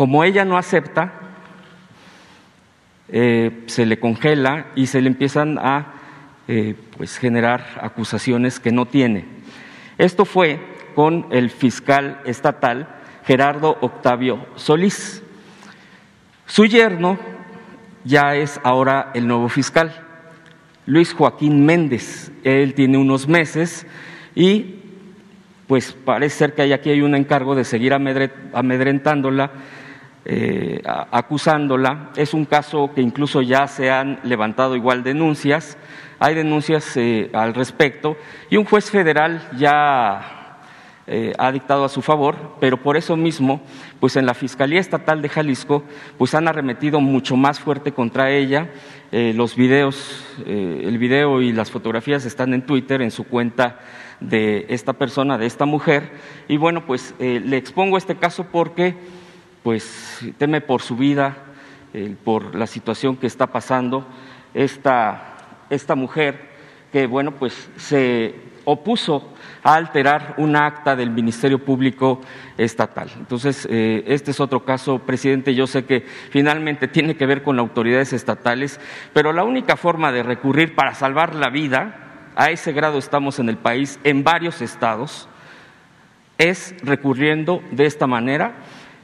Como 0.00 0.24
ella 0.24 0.46
no 0.46 0.56
acepta, 0.56 1.12
eh, 3.10 3.64
se 3.66 3.84
le 3.84 4.00
congela 4.00 4.68
y 4.74 4.86
se 4.86 5.02
le 5.02 5.08
empiezan 5.08 5.58
a 5.58 5.92
eh, 6.48 6.74
pues 6.96 7.18
generar 7.18 7.66
acusaciones 7.82 8.60
que 8.60 8.72
no 8.72 8.86
tiene. 8.86 9.26
Esto 9.98 10.24
fue 10.24 10.58
con 10.94 11.26
el 11.30 11.50
fiscal 11.50 12.22
estatal 12.24 12.88
Gerardo 13.26 13.76
Octavio 13.82 14.46
Solís. 14.54 15.22
Su 16.46 16.64
yerno 16.64 17.18
ya 18.02 18.36
es 18.36 18.58
ahora 18.64 19.10
el 19.12 19.26
nuevo 19.26 19.50
fiscal, 19.50 19.92
Luis 20.86 21.12
Joaquín 21.12 21.66
Méndez. 21.66 22.32
Él 22.42 22.72
tiene 22.72 22.96
unos 22.96 23.28
meses 23.28 23.86
y 24.34 24.76
pues 25.66 25.92
parece 25.92 26.38
ser 26.38 26.54
que 26.54 26.72
aquí 26.72 26.88
hay 26.88 27.02
un 27.02 27.14
encargo 27.14 27.54
de 27.54 27.64
seguir 27.64 27.92
amedrentándola 27.92 29.50
eh, 30.26 30.82
acusándola. 30.84 32.10
Es 32.14 32.34
un 32.34 32.44
caso 32.44 32.90
que 32.94 33.00
incluso 33.00 33.40
ya 33.40 33.66
se 33.66 33.90
han 33.90 34.20
levantado 34.22 34.76
igual 34.76 35.02
denuncias, 35.02 35.78
hay 36.18 36.34
denuncias 36.34 36.94
eh, 36.98 37.30
al 37.32 37.54
respecto 37.54 38.18
y 38.50 38.58
un 38.58 38.66
juez 38.66 38.90
federal 38.90 39.48
ya 39.56 40.58
eh, 41.06 41.32
ha 41.38 41.50
dictado 41.50 41.86
a 41.86 41.88
su 41.88 42.02
favor, 42.02 42.36
pero 42.60 42.76
por 42.76 42.98
eso 42.98 43.16
mismo, 43.16 43.62
pues 43.98 44.14
en 44.16 44.26
la 44.26 44.34
Fiscalía 44.34 44.78
Estatal 44.78 45.22
de 45.22 45.30
Jalisco, 45.30 45.84
pues 46.18 46.34
han 46.34 46.48
arremetido 46.48 47.00
mucho 47.00 47.34
más 47.36 47.58
fuerte 47.58 47.92
contra 47.92 48.30
ella. 48.30 48.68
los 49.10 49.56
videos, 49.56 50.24
el 50.46 50.98
video 50.98 51.40
y 51.40 51.52
las 51.52 51.70
fotografías 51.70 52.26
están 52.26 52.52
en 52.52 52.66
Twitter, 52.66 53.00
en 53.00 53.10
su 53.10 53.24
cuenta 53.24 53.80
de 54.20 54.66
esta 54.68 54.92
persona, 54.92 55.38
de 55.38 55.46
esta 55.46 55.64
mujer. 55.64 56.12
Y 56.46 56.58
bueno, 56.58 56.84
pues 56.86 57.14
le 57.18 57.56
expongo 57.56 57.96
este 57.96 58.16
caso 58.16 58.46
porque 58.52 58.94
pues 59.62 60.20
teme 60.38 60.60
por 60.60 60.82
su 60.82 60.96
vida, 60.96 61.36
por 62.24 62.54
la 62.54 62.66
situación 62.66 63.16
que 63.16 63.26
está 63.26 63.48
pasando. 63.48 64.06
Esta, 64.54 65.36
esta 65.70 65.94
mujer 65.94 66.50
que, 66.92 67.06
bueno, 67.06 67.32
pues 67.32 67.70
se 67.76 68.34
opuso 68.64 69.32
a 69.62 69.74
alterar 69.74 70.34
un 70.38 70.56
acta 70.56 70.96
del 70.96 71.10
Ministerio 71.10 71.64
Público 71.64 72.20
Estatal. 72.56 73.10
Entonces, 73.16 73.66
eh, 73.70 74.04
este 74.06 74.30
es 74.30 74.40
otro 74.40 74.64
caso, 74.64 75.00
presidente. 75.00 75.54
Yo 75.54 75.66
sé 75.66 75.84
que 75.84 76.04
finalmente 76.30 76.88
tiene 76.88 77.16
que 77.16 77.26
ver 77.26 77.42
con 77.42 77.58
autoridades 77.58 78.12
estatales, 78.12 78.80
pero 79.12 79.32
la 79.32 79.44
única 79.44 79.76
forma 79.76 80.12
de 80.12 80.22
recurrir 80.22 80.74
para 80.74 80.94
salvar 80.94 81.34
la 81.34 81.50
vida, 81.50 82.06
a 82.36 82.50
ese 82.50 82.72
grado 82.72 82.98
estamos 82.98 83.38
en 83.38 83.48
el 83.48 83.56
país, 83.56 83.98
en 84.04 84.24
varios 84.24 84.62
estados, 84.62 85.28
es 86.38 86.74
recurriendo 86.82 87.62
de 87.70 87.84
esta 87.86 88.06
manera 88.06 88.54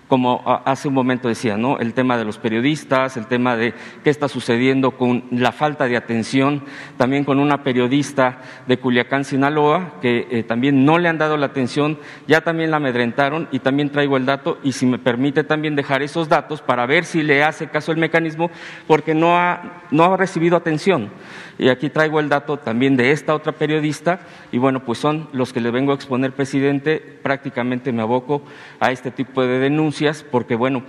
como 0.08 0.42
hace 0.64 0.88
un 0.88 0.94
momento 0.94 1.28
decía, 1.28 1.56
¿no? 1.56 1.78
El 1.78 1.94
tema 1.94 2.16
de 2.16 2.24
los 2.24 2.38
periodistas, 2.38 3.16
el 3.16 3.26
tema 3.26 3.56
de 3.56 3.74
qué 4.04 4.10
está 4.10 4.28
sucediendo 4.28 4.92
con 4.92 5.24
la 5.30 5.52
falta 5.52 5.86
de 5.86 5.96
atención, 5.96 6.62
también 6.96 7.24
con 7.24 7.40
una 7.40 7.64
periodista 7.64 8.40
de 8.66 8.78
Culiacán, 8.78 9.24
Sinaloa, 9.24 9.94
que 10.00 10.28
eh, 10.30 10.42
también 10.44 10.84
no 10.84 10.98
le 10.98 11.08
han 11.08 11.18
dado 11.18 11.36
la 11.36 11.46
atención, 11.46 11.98
ya 12.28 12.42
también 12.42 12.70
la 12.70 12.76
amedrentaron 12.76 13.48
y 13.50 13.58
también 13.58 13.90
traigo 13.90 14.16
el 14.16 14.26
dato 14.26 14.58
y 14.62 14.72
si 14.72 14.86
me 14.86 14.98
permite 14.98 15.42
también 15.42 15.74
dejar 15.74 16.02
esos 16.02 16.28
datos 16.28 16.62
para 16.62 16.86
ver 16.86 17.04
si 17.04 17.22
le 17.22 17.42
hace 17.42 17.68
caso 17.68 17.90
el 17.90 17.98
mecanismo, 17.98 18.50
porque 18.86 19.14
no 19.14 19.36
ha, 19.36 19.82
no 19.90 20.04
ha 20.04 20.16
recibido 20.16 20.56
atención. 20.56 21.10
Y 21.58 21.68
aquí 21.68 21.88
traigo 21.88 22.20
el 22.20 22.28
dato 22.28 22.58
también 22.58 22.96
de 22.96 23.12
esta 23.12 23.34
otra 23.34 23.52
periodista. 23.52 24.20
Y 24.52 24.58
bueno, 24.58 24.84
pues 24.84 24.98
son 24.98 25.28
los 25.32 25.52
que 25.52 25.60
le 25.60 25.70
vengo 25.70 25.92
a 25.92 25.94
exponer, 25.94 26.32
presidente, 26.32 26.98
prácticamente 26.98 27.92
me 27.92 28.02
aboco 28.02 28.42
a 28.80 28.92
este 28.92 29.10
tipo 29.10 29.42
de 29.42 29.58
denuncias 29.58 30.24
porque 30.30 30.54
bueno, 30.54 30.82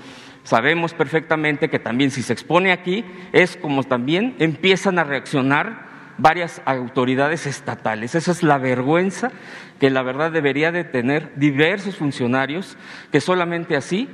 sabemos 0.44 0.94
perfectamente 0.94 1.70
que 1.70 1.80
también 1.80 2.12
si 2.12 2.22
se 2.22 2.34
expone 2.34 2.72
aquí 2.72 3.06
es 3.34 3.58
como 3.58 3.84
también 3.84 4.36
empiezan 4.40 5.00
a 5.00 5.04
reaccionar 5.04 5.88
varias 6.18 6.62
autoridades 6.66 7.46
estatales. 7.46 8.16
Esa 8.16 8.32
es 8.32 8.44
la 8.44 8.58
vergüenza 8.58 9.32
que 9.80 9.90
la 9.90 10.02
verdad 10.02 10.32
debería 10.32 10.72
de 10.72 10.84
tener 10.84 11.32
diversos 11.36 11.96
funcionarios, 11.96 12.78
que 13.12 13.22
solamente 13.22 13.76
así 13.76 14.10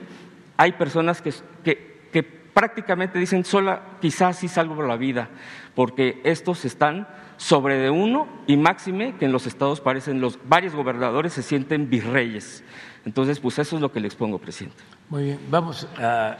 hay 0.57 0.73
personas 0.73 1.21
que, 1.21 1.33
que, 1.63 2.09
que 2.11 2.23
prácticamente 2.23 3.19
dicen, 3.19 3.45
sola 3.45 3.81
quizás 4.01 4.37
sí 4.37 4.47
salvo 4.47 4.83
la 4.83 4.97
vida, 4.97 5.29
porque 5.75 6.21
estos 6.23 6.65
están 6.65 7.07
sobre 7.37 7.77
de 7.77 7.89
uno 7.89 8.27
y 8.47 8.57
máxime 8.57 9.15
que 9.17 9.25
en 9.25 9.31
los 9.31 9.47
estados 9.47 9.81
parecen 9.81 10.21
los 10.21 10.39
varios 10.47 10.75
gobernadores 10.75 11.33
se 11.33 11.41
sienten 11.41 11.89
virreyes. 11.89 12.63
Entonces, 13.05 13.39
pues 13.39 13.59
eso 13.59 13.75
es 13.75 13.81
lo 13.81 13.91
que 13.91 13.99
le 13.99 14.07
expongo, 14.07 14.39
presidente. 14.39 14.81
Muy 15.09 15.23
bien, 15.25 15.39
vamos 15.49 15.87
a 15.97 16.37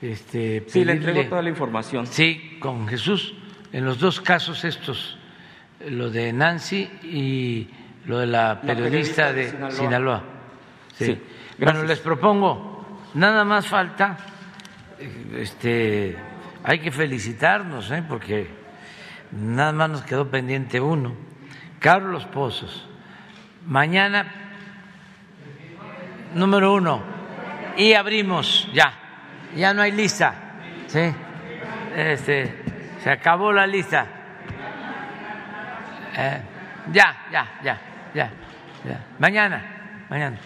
este, 0.00 0.64
Sí, 0.66 0.84
le 0.84 0.92
entrego 0.92 1.24
toda 1.26 1.42
la 1.42 1.48
información. 1.48 2.06
Sí, 2.06 2.58
con 2.60 2.88
Jesús. 2.88 3.34
En 3.72 3.84
los 3.84 3.98
dos 3.98 4.20
casos 4.20 4.64
estos, 4.64 5.18
lo 5.88 6.10
de 6.10 6.32
Nancy 6.32 6.88
y 7.02 7.68
lo 8.06 8.18
de 8.18 8.26
la 8.26 8.60
periodista, 8.60 9.32
de, 9.32 9.52
Sinaloa. 9.70 10.22
Sí. 10.94 11.18
bueno, 11.58 11.82
les 11.84 11.98
propongo, 12.00 13.00
nada 13.14 13.44
más 13.44 13.66
falta, 13.66 14.16
este, 15.36 16.16
hay 16.64 16.78
que 16.78 16.90
felicitarnos, 16.90 17.90
¿eh? 17.90 18.02
porque 18.08 18.48
nada 19.32 19.72
más 19.72 19.90
nos 19.90 20.02
quedó 20.02 20.30
pendiente 20.30 20.80
uno. 20.80 21.14
Carlos 21.78 22.24
Pozos, 22.24 22.88
mañana 23.66 24.26
número 26.34 26.72
uno, 26.72 27.02
y 27.76 27.92
abrimos 27.92 28.68
ya, 28.72 28.94
ya 29.54 29.74
no 29.74 29.82
hay 29.82 29.92
lista, 29.92 30.34
¿sí? 30.86 31.14
Este, 31.94 32.64
se 33.02 33.10
acabó 33.10 33.52
la 33.52 33.66
lista. 33.66 34.06
Eh, 36.16 36.40
ya, 36.92 37.26
ya, 37.30 37.60
ya, 37.62 37.80
ya, 38.14 38.30
ya. 38.84 39.00
Mañana, 39.18 40.06
mañana. 40.08 40.38